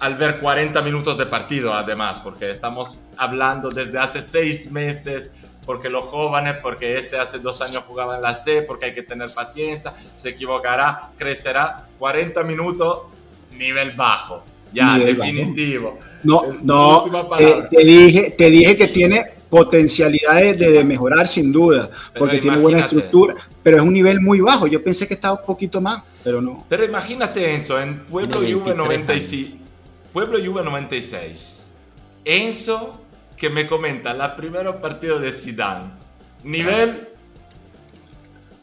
al 0.00 0.16
ver 0.16 0.40
40 0.40 0.80
minutos 0.82 1.16
de 1.16 1.26
partido, 1.26 1.72
además, 1.72 2.20
porque 2.20 2.50
estamos 2.50 3.00
hablando 3.16 3.68
desde 3.70 3.98
hace 3.98 4.20
seis 4.20 4.70
meses, 4.70 5.30
porque 5.64 5.88
los 5.88 6.04
jóvenes, 6.06 6.58
porque 6.58 6.98
este 6.98 7.16
hace 7.16 7.38
dos 7.38 7.62
años 7.62 7.84
jugaba 7.86 8.16
en 8.16 8.22
la 8.22 8.42
C, 8.42 8.62
porque 8.62 8.86
hay 8.86 8.94
que 8.94 9.02
tener 9.02 9.28
paciencia, 9.34 9.94
se 10.16 10.30
equivocará, 10.30 11.10
crecerá. 11.16 11.86
40 11.98 12.42
minutos, 12.42 12.98
nivel 13.52 13.92
bajo, 13.92 14.42
ya, 14.72 14.98
Nivel 14.98 15.14
bajo. 15.14 15.30
definitivo. 15.32 15.98
No, 16.24 16.44
Es 16.44 16.62
no, 16.62 17.06
eh, 17.38 17.68
te, 17.70 17.84
dije, 17.84 18.34
te 18.36 18.50
dije 18.50 18.76
que 18.76 18.88
tiene 18.88 19.24
potencialidades 19.48 20.58
de, 20.58 20.70
de 20.70 20.84
mejorar 20.84 21.28
sin 21.28 21.52
duda, 21.52 21.90
Pero 22.12 22.24
porque 22.24 22.38
tiene 22.38 22.58
buena 22.58 22.80
estructura, 22.80 23.36
pero 23.62 23.76
es 23.78 23.82
un 23.82 23.92
nivel 23.92 24.20
muy 24.20 24.40
bajo. 24.40 24.66
Yo 24.66 24.82
pensé 24.82 25.06
que 25.06 25.14
estaba 25.14 25.38
un 25.40 25.46
poquito 25.46 25.80
más, 25.80 26.02
pero 26.22 26.40
no. 26.40 26.64
Pero 26.68 26.84
imagínate 26.84 27.54
Enzo, 27.54 27.80
en 27.80 28.00
Pueblo 28.00 28.38
Juve 28.38 28.74
23 28.74 28.76
96, 28.76 29.46
Pueblo 30.12 30.38
Juve 30.38 30.64
96. 30.64 31.66
Enzo 32.24 33.00
que 33.36 33.50
me 33.50 33.66
comenta 33.66 34.14
la 34.14 34.34
primera 34.36 34.80
partido 34.80 35.18
de 35.18 35.32
Zidane. 35.32 35.90
Nivel 36.42 37.08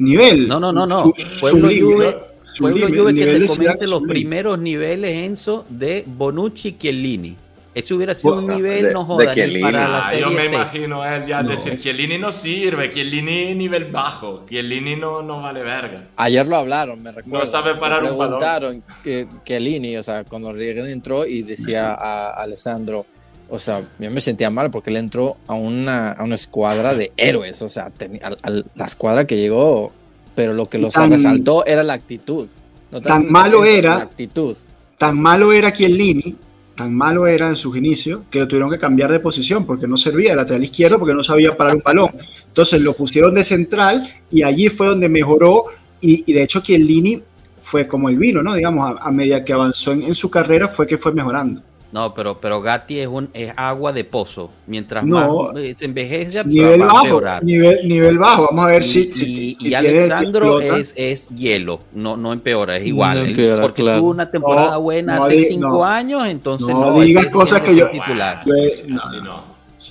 Nivel. 0.02 0.48
No, 0.48 0.60
no, 0.60 0.74
no, 0.74 0.88
no. 0.88 1.14
Pueblo 1.40 1.68
Juve. 1.68 2.20
Pueblo 2.58 2.88
Juve 2.88 3.14
que 3.14 3.26
nivel 3.26 3.42
te 3.42 3.48
comente 3.48 3.88
los 3.88 4.02
primeros 4.02 4.60
niveles, 4.60 5.16
Enzo, 5.16 5.66
de 5.70 6.04
Bonucci 6.06 6.70
y 6.70 6.78
Chiellini. 6.78 7.38
Ese 7.74 7.94
hubiera 7.94 8.14
sido 8.14 8.34
un 8.36 8.46
Bueno, 8.48 8.56
nivel, 8.58 8.86
de- 8.88 8.92
no 8.94 9.00
de 9.00 9.06
joda, 9.06 9.26
ni 9.30 9.34
Chiellini. 9.34 9.62
para 9.62 9.88
la 9.88 10.00
Ah, 10.00 10.10
serie 10.10 10.26
yo 10.26 10.32
me 10.32 10.42
C. 10.42 10.54
imagino 10.56 11.02
a 11.02 11.16
él 11.16 11.26
ya 11.26 11.42
No. 11.42 11.52
decir 11.52 11.80
Chiellini 11.80 12.18
no 12.18 12.32
sirve, 12.34 12.92
Chiellini 12.92 13.56
nivel 13.56 13.86
bajo, 13.86 14.46
Chiellini 14.50 14.98
no, 14.98 15.22
no 15.22 15.42
vale 15.42 15.64
verga. 15.64 16.04
Ayer 16.18 16.46
lo 16.46 16.58
hablaron, 16.58 17.02
me 17.02 17.14
recuerdo. 17.14 17.40
No 17.40 17.46
sabe 17.50 17.76
parar 17.76 18.02
balón. 18.04 18.18
preguntaron 18.18 18.84
que, 19.02 19.26
que 19.46 19.60
Lini, 19.62 19.96
o 19.96 20.04
sea, 20.04 20.26
cuando 20.26 20.52
Riegel 20.52 20.88
entró 20.90 21.26
y 21.26 21.44
decía 21.44 21.94
a 21.94 22.32
Alessandro, 22.42 23.06
o 23.50 23.58
sea, 23.58 23.88
yo 24.00 24.12
me 24.12 24.20
sentía 24.20 24.50
mal 24.50 24.70
porque 24.70 24.90
él 24.90 24.98
entró 24.98 25.38
a 25.48 25.54
una, 25.54 26.12
a 26.12 26.24
una 26.26 26.36
escuadra 26.36 26.94
de 26.94 27.14
héroes, 27.16 27.62
o 27.62 27.70
sea, 27.70 27.90
tenía- 27.90 28.22
al- 28.28 28.38
al- 28.44 28.66
la 28.76 28.86
escuadra 28.86 29.26
que 29.26 29.38
llegó, 29.38 29.94
pero 30.36 30.54
lo 30.54 30.68
que 30.70 30.78
los 30.78 30.92
Tan- 30.94 31.10
resaltó 31.12 31.66
era 31.66 31.84
la 31.84 31.94
actitud. 31.94 32.50
No 32.92 33.00
tan 33.02 33.24
el 33.24 33.30
malo 33.32 33.64
era- 33.64 33.96
La 33.96 34.02
actitud. 34.04 34.58
Tan 34.98 35.18
malo 35.18 35.54
era 35.54 35.72
Chiellini, 35.72 36.36
tan 36.82 36.96
malo 36.96 37.28
era 37.28 37.48
en 37.50 37.56
sus 37.56 37.78
inicios, 37.78 38.22
que 38.32 38.44
tuvieron 38.48 38.72
que 38.72 38.80
cambiar 38.80 39.12
de 39.12 39.20
posición 39.20 39.68
porque 39.68 39.88
no 39.88 39.98
servía 39.98 40.32
de 40.32 40.38
lateral 40.38 40.64
izquierdo, 40.64 40.98
porque 40.98 41.14
no 41.14 41.24
sabía 41.24 41.52
parar 41.52 41.76
un 41.76 41.84
balón. 41.86 42.10
Entonces 42.48 42.82
lo 42.82 42.94
pusieron 42.94 43.36
de 43.36 43.44
central 43.44 44.10
y 44.32 44.42
allí 44.42 44.68
fue 44.70 44.88
donde 44.88 45.08
mejoró. 45.08 45.66
Y, 46.02 46.34
de 46.34 46.42
hecho, 46.42 46.62
Chiellini 46.62 47.22
fue 47.64 47.88
como 47.88 48.10
el 48.10 48.18
vino, 48.18 48.42
¿no? 48.42 48.56
Digamos, 48.56 48.98
a, 49.00 49.08
a 49.08 49.12
medida 49.12 49.46
que 49.46 49.54
avanzó 49.54 49.92
en 49.92 50.16
su 50.16 50.32
carrera 50.32 50.70
fue 50.70 50.88
que 50.88 50.98
fue 50.98 51.14
mejorando. 51.14 51.62
No, 51.92 52.14
pero, 52.14 52.40
pero 52.40 52.62
Gatti 52.62 53.00
es, 53.02 53.08
un, 53.08 53.30
es 53.34 53.52
agua 53.58 53.92
de 53.92 54.06
pozo. 54.06 54.50
Mientras 54.66 55.04
No. 55.04 55.52
más 55.52 55.58
eh, 55.58 55.74
se 55.76 55.84
envejece, 55.86 56.42
Nivel 56.46 56.82
va 56.82 56.86
a 56.86 56.88
bajo, 56.88 57.00
empeorar. 57.06 57.44
nivel, 57.44 57.86
nivel 57.88 58.18
bajo. 58.18 58.46
Vamos 58.46 58.64
a 58.64 58.68
ver 58.68 58.82
Y, 58.82 58.86
si, 58.86 59.14
si, 59.14 59.24
y- 59.24 59.36
si 59.36 59.52
y 59.52 59.56
tiene- 59.56 59.66
si 59.68 59.76
Alexandro 59.76 60.62
es, 60.62 60.94
es 60.96 61.28
hielo, 61.30 61.82
no, 61.94 62.16
no 62.16 62.32
empeora, 62.32 62.78
es 62.78 62.86
igual. 62.88 63.18
No 63.18 63.24
Él- 63.24 63.30
empeora, 63.32 63.62
porque 63.62 63.82
claro. 63.82 64.00
tuvo 64.00 64.10
una 64.12 64.32
temporada 64.32 64.72
No, 64.72 64.82
buena 64.82 65.16
no 65.18 65.24
hace 65.26 65.44
cinco 65.44 65.68
no. 65.68 65.86
años, 65.86 66.26
entonces 66.28 66.68
No 66.70 66.92
no, 66.92 67.02
digas 67.02 67.28
cosas 67.28 67.62
que 67.62 67.76
yo- 67.76 67.90
titular. 67.90 68.42
Yo- 68.46 68.54
no, 68.88 69.12
no, 69.12 69.22
no. 69.22 69.44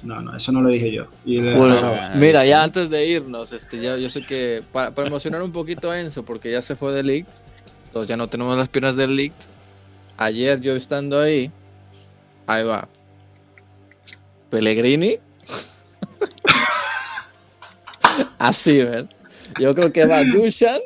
no, 0.02 0.20
no, 0.22 0.36
eso 0.38 0.52
no 0.52 0.62
lo 0.62 0.70
dije 0.70 0.90
yo. 0.90 1.04
Y 1.26 1.42
le- 1.42 1.54
Bueno, 1.54 1.76
Ah, 1.82 2.12
mira, 2.16 2.46
ya 2.46 2.62
antes 2.64 2.88
de 2.88 3.06
irnos, 3.06 3.52
este, 3.52 3.78
ya, 3.78 3.98
yo 3.98 4.08
sé 4.08 4.22
que 4.24 4.62
para, 4.72 4.90
para 4.94 5.06
emocionar 5.06 5.42
un 5.42 5.52
poquito 5.52 5.90
a 5.90 6.00
Enzo, 6.00 6.24
porque 6.24 6.50
ya 6.50 6.62
se 6.62 6.76
fue 6.76 6.94
de 6.94 7.02
League, 7.02 7.26
entonces 7.88 8.08
ya 8.08 8.16
no 8.16 8.26
tenemos 8.26 8.56
las 8.56 8.70
piernas 8.70 8.96
del 8.96 9.14
League. 9.16 9.34
Ayer 10.16 10.60
yo 10.62 10.74
estando 10.76 11.20
ahí, 11.20 11.50
ahí 12.54 12.64
va. 12.64 12.88
Pellegrini. 14.50 15.18
Así, 18.38 18.82
¿ven? 18.82 19.08
Yo 19.58 19.74
creo 19.74 19.92
que 19.92 20.06
va 20.06 20.22
Dushan, 20.24 20.78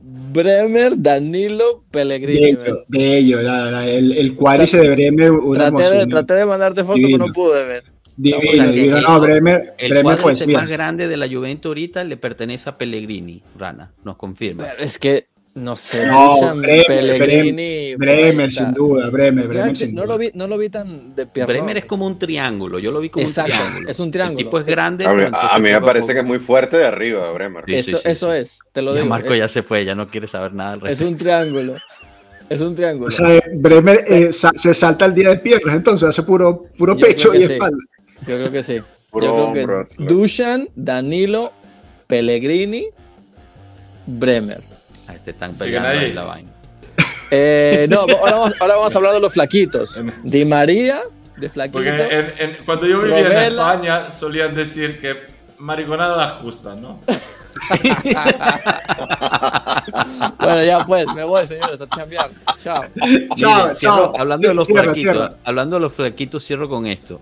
Bremer, 0.00 0.92
Danilo, 0.96 1.80
Pellegrini. 1.90 2.54
bello, 2.54 2.62
¿ven? 2.64 2.76
bello, 2.88 3.42
la- 3.42 3.70
la- 3.70 3.86
el, 3.88 4.12
el 4.12 4.36
cuádrice 4.36 4.78
de 4.78 4.90
Bremer, 4.90 5.32
Traté 5.54 5.90
de, 5.90 6.06
traté 6.06 6.34
de 6.34 6.46
mandarte 6.46 6.84
foto, 6.84 6.98
pero 7.02 7.18
no 7.18 7.32
pude 7.32 7.66
ver. 7.66 7.84
divino, 8.16 8.50
O 8.50 8.54
sea, 8.54 8.64
que 8.66 8.72
divino. 8.72 8.96
el- 8.98 9.02
No, 9.04 9.20
Bremer, 9.20 9.74
El 9.78 9.90
Bremer 9.92 10.18
más 10.48 10.68
grande 10.68 11.08
de 11.08 11.16
la 11.16 11.28
Juventus 11.28 11.70
ahorita 11.70 12.04
le 12.04 12.16
pertenece 12.16 12.68
a 12.70 12.78
Pellegrini, 12.78 13.42
Rana, 13.56 13.92
nos 14.04 14.16
confirma. 14.16 14.66
Es 14.78 14.98
que, 14.98 15.26
no 15.58 15.76
sé, 15.76 16.06
No, 16.06 16.54
Bremer, 16.54 16.86
Pellegrini. 16.86 17.94
Bremer, 17.96 18.52
sin 18.52 18.72
duda, 18.72 19.10
Bremer, 19.10 19.48
Bremer, 19.48 19.76
sin 19.76 19.94
no 19.94 20.02
duda. 20.02 20.14
lo 20.14 20.18
vi, 20.18 20.30
no 20.34 20.46
lo 20.48 20.56
vi 20.58 20.68
tan 20.68 21.14
de 21.14 21.26
pierna. 21.26 21.52
Bremer 21.52 21.78
es 21.78 21.84
como 21.84 22.06
un 22.06 22.18
triángulo, 22.18 22.78
yo 22.78 22.90
lo 22.90 23.00
vi 23.00 23.10
como 23.10 23.24
Exacto, 23.26 23.52
un 23.54 23.58
triángulo. 23.60 23.90
es 23.90 24.00
un 24.00 24.10
triángulo. 24.10 24.38
El 24.38 24.44
tipo 24.46 24.58
es 24.60 24.66
grande. 24.66 25.04
A 25.06 25.12
mí, 25.14 25.22
a 25.32 25.58
me 25.58 25.80
parece 25.80 26.12
que 26.14 26.20
es 26.20 26.24
muy 26.26 26.38
fuerte 26.38 26.76
de 26.78 26.86
arriba, 26.86 27.30
Bremer. 27.32 27.64
Sí, 27.66 27.74
eso, 27.74 27.90
sí, 27.98 28.02
sí, 28.04 28.10
eso 28.10 28.32
es, 28.32 28.60
te 28.72 28.82
lo 28.82 28.92
Ya 28.92 28.98
digo. 29.02 29.10
Marco 29.10 29.32
es, 29.32 29.38
ya 29.38 29.48
se 29.48 29.62
fue, 29.62 29.84
ya 29.84 29.94
no 29.94 30.08
quiere 30.08 30.26
saber 30.26 30.52
nada 30.54 30.72
al 30.72 30.78
es 30.78 30.82
respecto. 30.84 31.10
un 31.12 31.16
triángulo. 31.18 31.76
Es 32.48 32.60
un 32.62 32.74
triángulo. 32.74 33.08
O 33.08 33.10
sea, 33.10 33.40
Bremer 33.56 34.04
eh, 34.06 34.32
sa- 34.32 34.52
se 34.54 34.72
salta 34.72 35.04
el 35.04 35.14
día 35.14 35.28
de 35.30 35.36
piernas, 35.38 35.76
entonces 35.76 36.08
hace 36.08 36.22
puro, 36.22 36.64
puro 36.78 36.96
Yo 36.96 37.06
pecho 37.06 37.34
y 37.34 37.46
sí. 37.46 37.52
espalda. 37.52 37.76
Yo 38.26 38.36
creo 38.38 38.50
que 38.50 38.62
sí. 38.62 38.80
Puro 39.10 39.26
Yo 39.26 39.52
creo 39.52 39.66
que 39.66 39.82
así. 39.82 39.94
Dushan, 39.98 40.68
Danilo, 40.74 41.52
Pellegrini, 42.06 42.86
Bremer. 44.06 44.60
Este 45.14 45.30
están 45.32 45.54
peleando 45.54 45.88
ahí 45.88 45.98
ahí. 45.98 46.12
la 46.12 46.22
vaina. 46.24 46.50
Eh, 47.30 47.86
no, 47.90 48.00
ahora 48.00 48.32
vamos, 48.32 48.54
ahora 48.58 48.74
vamos 48.76 48.94
a 48.94 48.98
hablar 48.98 49.12
de 49.12 49.20
los 49.20 49.32
flaquitos. 49.34 50.02
Di 50.22 50.46
María, 50.46 51.00
de 51.36 51.50
flaquito. 51.50 51.78
Porque 51.78 51.90
en- 51.90 52.32
en- 52.38 52.56
cuando 52.64 52.86
yo 52.86 53.02
vivía 53.02 53.46
en. 53.46 53.52
España 53.52 54.10
solían 54.10 54.54
decir 54.54 54.98
que 54.98 55.14
mariconada 55.58 56.16
la 56.16 56.28
justa, 56.30 56.74
¿no? 56.74 57.00
Bueno, 60.38 60.64
ya 60.64 60.84
pues, 60.84 61.06
me 61.14 61.24
voy, 61.24 61.46
señores, 61.46 61.80
a 61.80 61.86
chambear. 61.86 62.30
Chao. 62.56 62.84
Chao, 63.36 63.64
Mire, 63.64 63.74
cierro- 63.74 63.78
chao. 63.78 64.12
hablando 64.18 64.48
de 64.48 64.54
los 64.54 64.66
Cierra, 64.66 64.82
flaquitos, 64.84 65.12
cierra. 65.12 65.34
hablando 65.44 65.76
de 65.76 65.80
los 65.80 65.92
flaquitos, 65.92 66.44
cierro 66.46 66.68
con 66.68 66.86
esto. 66.86 67.20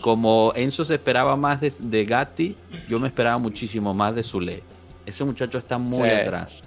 Como 0.00 0.52
Enzo 0.54 0.84
se 0.84 0.94
esperaba 0.94 1.36
más 1.36 1.60
de, 1.60 1.72
de 1.80 2.04
Gatti, 2.04 2.56
yo 2.88 2.98
me 2.98 3.08
esperaba 3.08 3.38
muchísimo 3.38 3.92
más 3.92 4.14
de 4.14 4.22
Zule. 4.22 4.62
Ese 5.06 5.24
muchacho 5.24 5.58
está 5.58 5.78
muy 5.78 6.08
Sí. 6.08 6.14
atrás. 6.14 6.60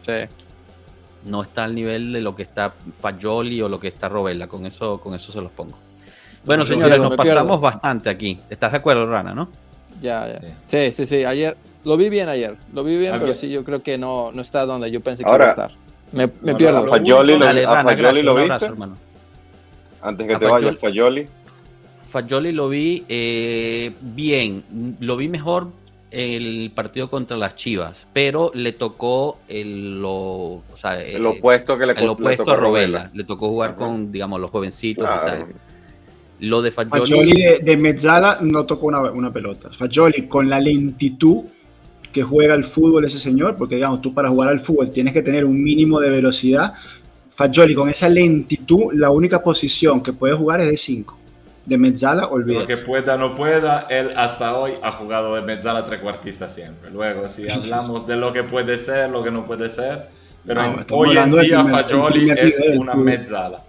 Sí. 0.00 0.12
No 1.26 1.42
está 1.42 1.64
al 1.64 1.74
nivel 1.74 2.12
de 2.12 2.20
lo 2.22 2.34
que 2.34 2.42
está 2.42 2.72
Fagioli 3.00 3.60
o 3.60 3.68
lo 3.68 3.78
que 3.78 3.88
está 3.88 4.08
Robella. 4.08 4.46
Con 4.46 4.64
eso, 4.66 4.98
con 5.00 5.14
eso 5.14 5.30
se 5.32 5.40
los 5.40 5.50
pongo. 5.52 5.76
Bueno, 6.44 6.62
Me 6.64 6.68
señores, 6.70 6.88
pierdo, 6.92 7.04
nos 7.04 7.16
pierdo. 7.16 7.34
pasamos 7.34 7.60
bastante 7.60 8.08
aquí. 8.08 8.40
¿Estás 8.48 8.72
de 8.72 8.78
acuerdo, 8.78 9.06
Rana, 9.06 9.34
no? 9.34 9.48
Ya, 10.00 10.26
ya. 10.40 10.56
Sí, 10.66 10.92
sí, 10.92 11.04
sí. 11.04 11.24
Ayer 11.24 11.56
lo 11.84 11.96
vi 11.98 12.08
bien 12.08 12.28
ayer. 12.30 12.56
Lo 12.72 12.82
vi 12.84 12.96
bien, 12.96 13.12
Alguien- 13.12 13.28
pero 13.32 13.38
sí, 13.38 13.50
yo 13.50 13.64
creo 13.64 13.82
que 13.82 13.98
no, 13.98 14.30
no 14.32 14.40
está 14.40 14.64
donde 14.64 14.90
yo 14.90 15.02
pensé 15.02 15.22
que 15.24 15.28
Ahora- 15.28 15.44
iba 15.44 15.64
a 15.64 15.66
estar. 15.66 15.70
Me, 16.12 16.28
me 16.40 16.54
pierdo. 16.54 16.78
a 16.78 16.88
Fagioli 16.88 17.34
lo, 17.36 17.44
Dale, 17.44 17.66
a 17.66 17.70
Rana, 17.74 17.90
Fagioli 17.90 18.22
lo 18.22 18.32
Un 18.32 18.36
viste. 18.38 18.52
abrazo, 18.54 18.72
hermano. 18.72 18.96
Antes 20.00 20.26
que 20.26 20.34
A 20.34 20.38
te 20.38 20.46
Fagioli- 20.46 20.64
vayas, 20.64 20.78
Fagioli. 20.80 21.28
Fagioli 22.08 22.52
lo 22.52 22.68
vi 22.70 23.04
eh, 23.08 23.92
bien, 24.00 24.96
lo 25.00 25.16
vi 25.16 25.28
mejor 25.28 25.68
el 26.10 26.72
partido 26.74 27.08
contra 27.08 27.36
las 27.36 27.56
Chivas, 27.56 28.06
pero 28.12 28.50
le 28.54 28.72
tocó 28.72 29.38
el, 29.48 30.00
lo, 30.00 30.10
o 30.10 30.64
sea, 30.76 31.00
El 31.00 31.22
eh, 31.22 31.26
opuesto 31.26 31.78
que 31.78 31.86
le, 31.86 31.92
el 31.92 32.00
le 32.00 32.08
opuesto 32.08 32.44
tocó 32.44 32.52
a 32.52 32.56
Robela. 32.56 32.98
Robela. 32.98 33.10
Le 33.14 33.24
tocó 33.24 33.48
jugar 33.48 33.70
Ajá. 33.70 33.78
con, 33.78 34.10
digamos, 34.10 34.40
los 34.40 34.50
jovencitos 34.50 35.04
y 35.04 35.26
tal. 35.26 35.46
Lo 36.40 36.62
de 36.62 36.70
Fagioli, 36.70 37.00
Fagioli 37.00 37.42
de, 37.42 37.58
de 37.58 37.76
Mezzala 37.76 38.38
no 38.40 38.64
tocó 38.64 38.86
una, 38.86 39.02
una 39.10 39.32
pelota. 39.32 39.70
Fagioli 39.70 40.26
con 40.26 40.48
la 40.48 40.58
lentitud 40.58 41.44
que 42.12 42.22
juega 42.22 42.54
el 42.54 42.64
fútbol 42.64 43.04
ese 43.04 43.18
señor, 43.18 43.56
porque 43.56 43.76
digamos, 43.76 44.00
tú 44.00 44.12
para 44.12 44.30
jugar 44.30 44.48
al 44.48 44.60
fútbol 44.60 44.90
tienes 44.90 45.12
que 45.12 45.22
tener 45.22 45.44
un 45.44 45.62
mínimo 45.62 46.00
de 46.00 46.10
velocidad. 46.10 46.74
Fagioli 47.34 47.74
con 47.74 47.88
esa 47.88 48.08
lentitud, 48.08 48.92
la 48.94 49.10
única 49.10 49.42
posición 49.42 50.02
que 50.02 50.12
puede 50.12 50.34
jugar 50.34 50.60
es 50.60 50.68
de 50.68 50.76
5. 50.76 51.19
De 51.70 51.78
Mezzala, 51.78 52.22
Lo 52.22 52.30
olvídate. 52.30 52.66
que 52.66 52.76
pueda 52.78 53.16
no 53.16 53.36
pueda, 53.36 53.86
él 53.88 54.10
hasta 54.16 54.56
hoy 54.58 54.72
ha 54.82 54.90
jugado 54.90 55.36
de 55.36 55.42
mezzala 55.42 55.86
trecuartista 55.86 56.48
siempre. 56.48 56.90
Luego, 56.90 57.28
si 57.28 57.48
hablamos 57.48 58.08
de 58.08 58.16
lo 58.16 58.32
que 58.32 58.42
puede 58.42 58.76
ser, 58.76 59.08
lo 59.08 59.22
que 59.22 59.30
no 59.30 59.46
puede 59.46 59.68
ser, 59.68 60.08
pero 60.44 60.62
No, 60.62 60.72
en- 60.74 60.80
estamos 60.80 61.08
hoy 61.08 61.16
en 61.16 61.30
día 61.30 61.40
primer- 61.62 61.70
Fagioli 61.70 62.30
es 62.30 62.58
nivel, 62.60 62.78
una 62.80 62.92
tú. 62.92 62.98
mezzala. 62.98 63.60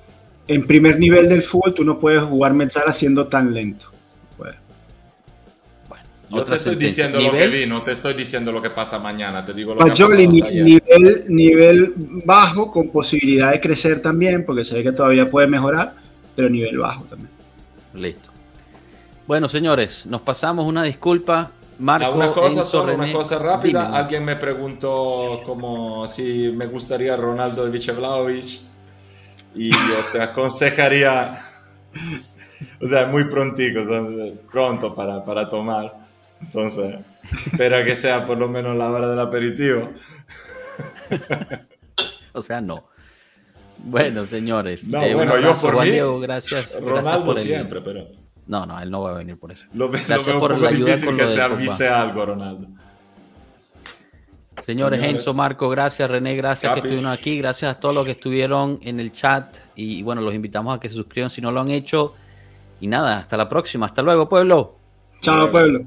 En 0.47 0.65
primer 0.65 0.97
nivel 0.97 1.29
del 1.29 1.43
fútbol 1.43 1.75
tú 1.75 1.83
no 1.83 1.99
puedes 1.99 2.23
jugar 2.23 2.55
Mezzala 2.55 2.91
siendo 2.91 3.27
tan 3.27 3.53
lento. 3.53 3.85
Pues, 4.35 4.55
Yo 6.31 6.37
te 6.37 6.41
Otra 6.41 6.55
estoy 6.55 6.71
sentencia. 6.71 7.07
diciendo 7.07 7.31
lo 7.31 7.37
que 7.37 7.47
vi, 7.49 7.65
no 7.67 7.81
te 7.83 7.91
estoy 7.91 8.13
diciendo 8.15 8.51
lo 8.51 8.63
que 8.63 8.71
pasa 8.71 8.97
mañana, 8.97 9.45
te 9.45 9.53
digo 9.53 9.75
lo 9.75 9.79
que 9.83 9.89
Fagioli, 9.91 10.25
hasta 10.25 10.47
ayer. 10.47 10.63
nivel, 10.65 11.25
nivel 11.27 11.93
bajo, 12.25 12.71
con 12.71 12.89
posibilidad 12.89 13.51
de 13.51 13.59
crecer 13.61 14.01
también, 14.01 14.43
porque 14.43 14.63
se 14.65 14.73
ve 14.73 14.81
que 14.81 14.91
todavía 14.91 15.29
puede 15.29 15.45
mejorar, 15.45 15.93
pero 16.35 16.49
nivel 16.49 16.79
bajo 16.79 17.03
también. 17.03 17.29
Listo. 17.93 18.29
Bueno, 19.27 19.47
señores, 19.47 20.05
nos 20.05 20.21
pasamos 20.21 20.65
una 20.65 20.83
disculpa. 20.83 21.51
Marco, 21.79 22.11
una 22.11 22.31
cosa, 22.31 22.63
solo 22.63 22.93
una 22.93 23.11
cosa 23.11 23.39
rápida. 23.39 23.85
Dime. 23.85 23.97
Alguien 23.97 24.25
me 24.25 24.35
preguntó 24.35 25.41
como 25.45 26.07
si 26.07 26.51
me 26.55 26.67
gustaría 26.67 27.15
Ronaldo 27.15 27.71
Vlahovic 27.71 28.61
y 29.55 29.71
yo 29.71 29.77
te 30.11 30.21
aconsejaría, 30.21 31.43
o 32.79 32.87
sea, 32.87 33.07
muy 33.07 33.23
prontico, 33.25 33.81
pronto 34.51 34.93
para, 34.93 35.25
para 35.25 35.49
tomar. 35.49 35.93
Entonces, 36.39 36.99
espera 37.51 37.83
que 37.83 37.95
sea 37.95 38.25
por 38.25 38.37
lo 38.37 38.47
menos 38.47 38.75
la 38.75 38.91
hora 38.91 39.09
del 39.09 39.19
aperitivo. 39.19 39.89
O 42.33 42.41
sea, 42.41 42.61
no. 42.61 42.85
Bueno, 43.83 44.25
señores. 44.25 44.87
No, 44.87 45.01
un 45.03 45.13
bueno, 45.13 45.39
yo 45.39 45.53
por 45.55 45.73
Juan 45.73 45.87
mí, 45.87 45.93
Diego, 45.93 46.19
gracias. 46.19 46.79
gracias 46.79 46.83
Ronaldo 46.83 47.25
por 47.25 47.37
el- 47.37 47.43
siempre, 47.43 47.81
pero 47.81 48.07
No, 48.47 48.65
no, 48.65 48.79
él 48.79 48.91
no 48.91 49.01
va 49.03 49.11
a 49.11 49.17
venir 49.17 49.37
por 49.39 49.51
eso. 49.51 49.65
lo, 49.73 49.89
ve- 49.89 49.99
lo 50.01 50.05
Gracias 50.07 50.35
por 50.37 50.57
la 50.59 50.69
ayuda 50.69 50.99
con 51.03 51.17
que 51.17 51.23
lo 51.23 51.33
se 51.33 51.41
avise 51.41 51.87
algo, 51.87 52.25
Ronaldo. 52.25 52.67
Señores, 54.59 54.99
Señores. 54.99 55.21
Enzo, 55.21 55.33
Marco, 55.33 55.69
gracias, 55.69 56.09
René, 56.11 56.35
gracias 56.35 56.69
Capi. 56.69 56.81
que 56.81 56.87
estuvieron 56.89 57.11
aquí, 57.11 57.37
gracias 57.37 57.71
a 57.75 57.79
todos 57.79 57.95
los 57.95 58.05
que 58.05 58.11
estuvieron 58.11 58.79
en 58.83 58.99
el 58.99 59.11
chat 59.11 59.57
y, 59.75 59.99
y 59.99 60.03
bueno, 60.03 60.21
los 60.21 60.33
invitamos 60.35 60.75
a 60.77 60.79
que 60.79 60.87
se 60.89 60.95
suscriban 60.95 61.29
si 61.31 61.41
no 61.41 61.51
lo 61.51 61.61
han 61.61 61.71
hecho. 61.71 62.13
Y 62.79 62.87
nada, 62.87 63.17
hasta 63.19 63.37
la 63.37 63.47
próxima, 63.49 63.85
hasta 63.87 64.01
luego, 64.01 64.27
pueblo. 64.29 64.77
Chao, 65.21 65.49
pueblo. 65.49 65.85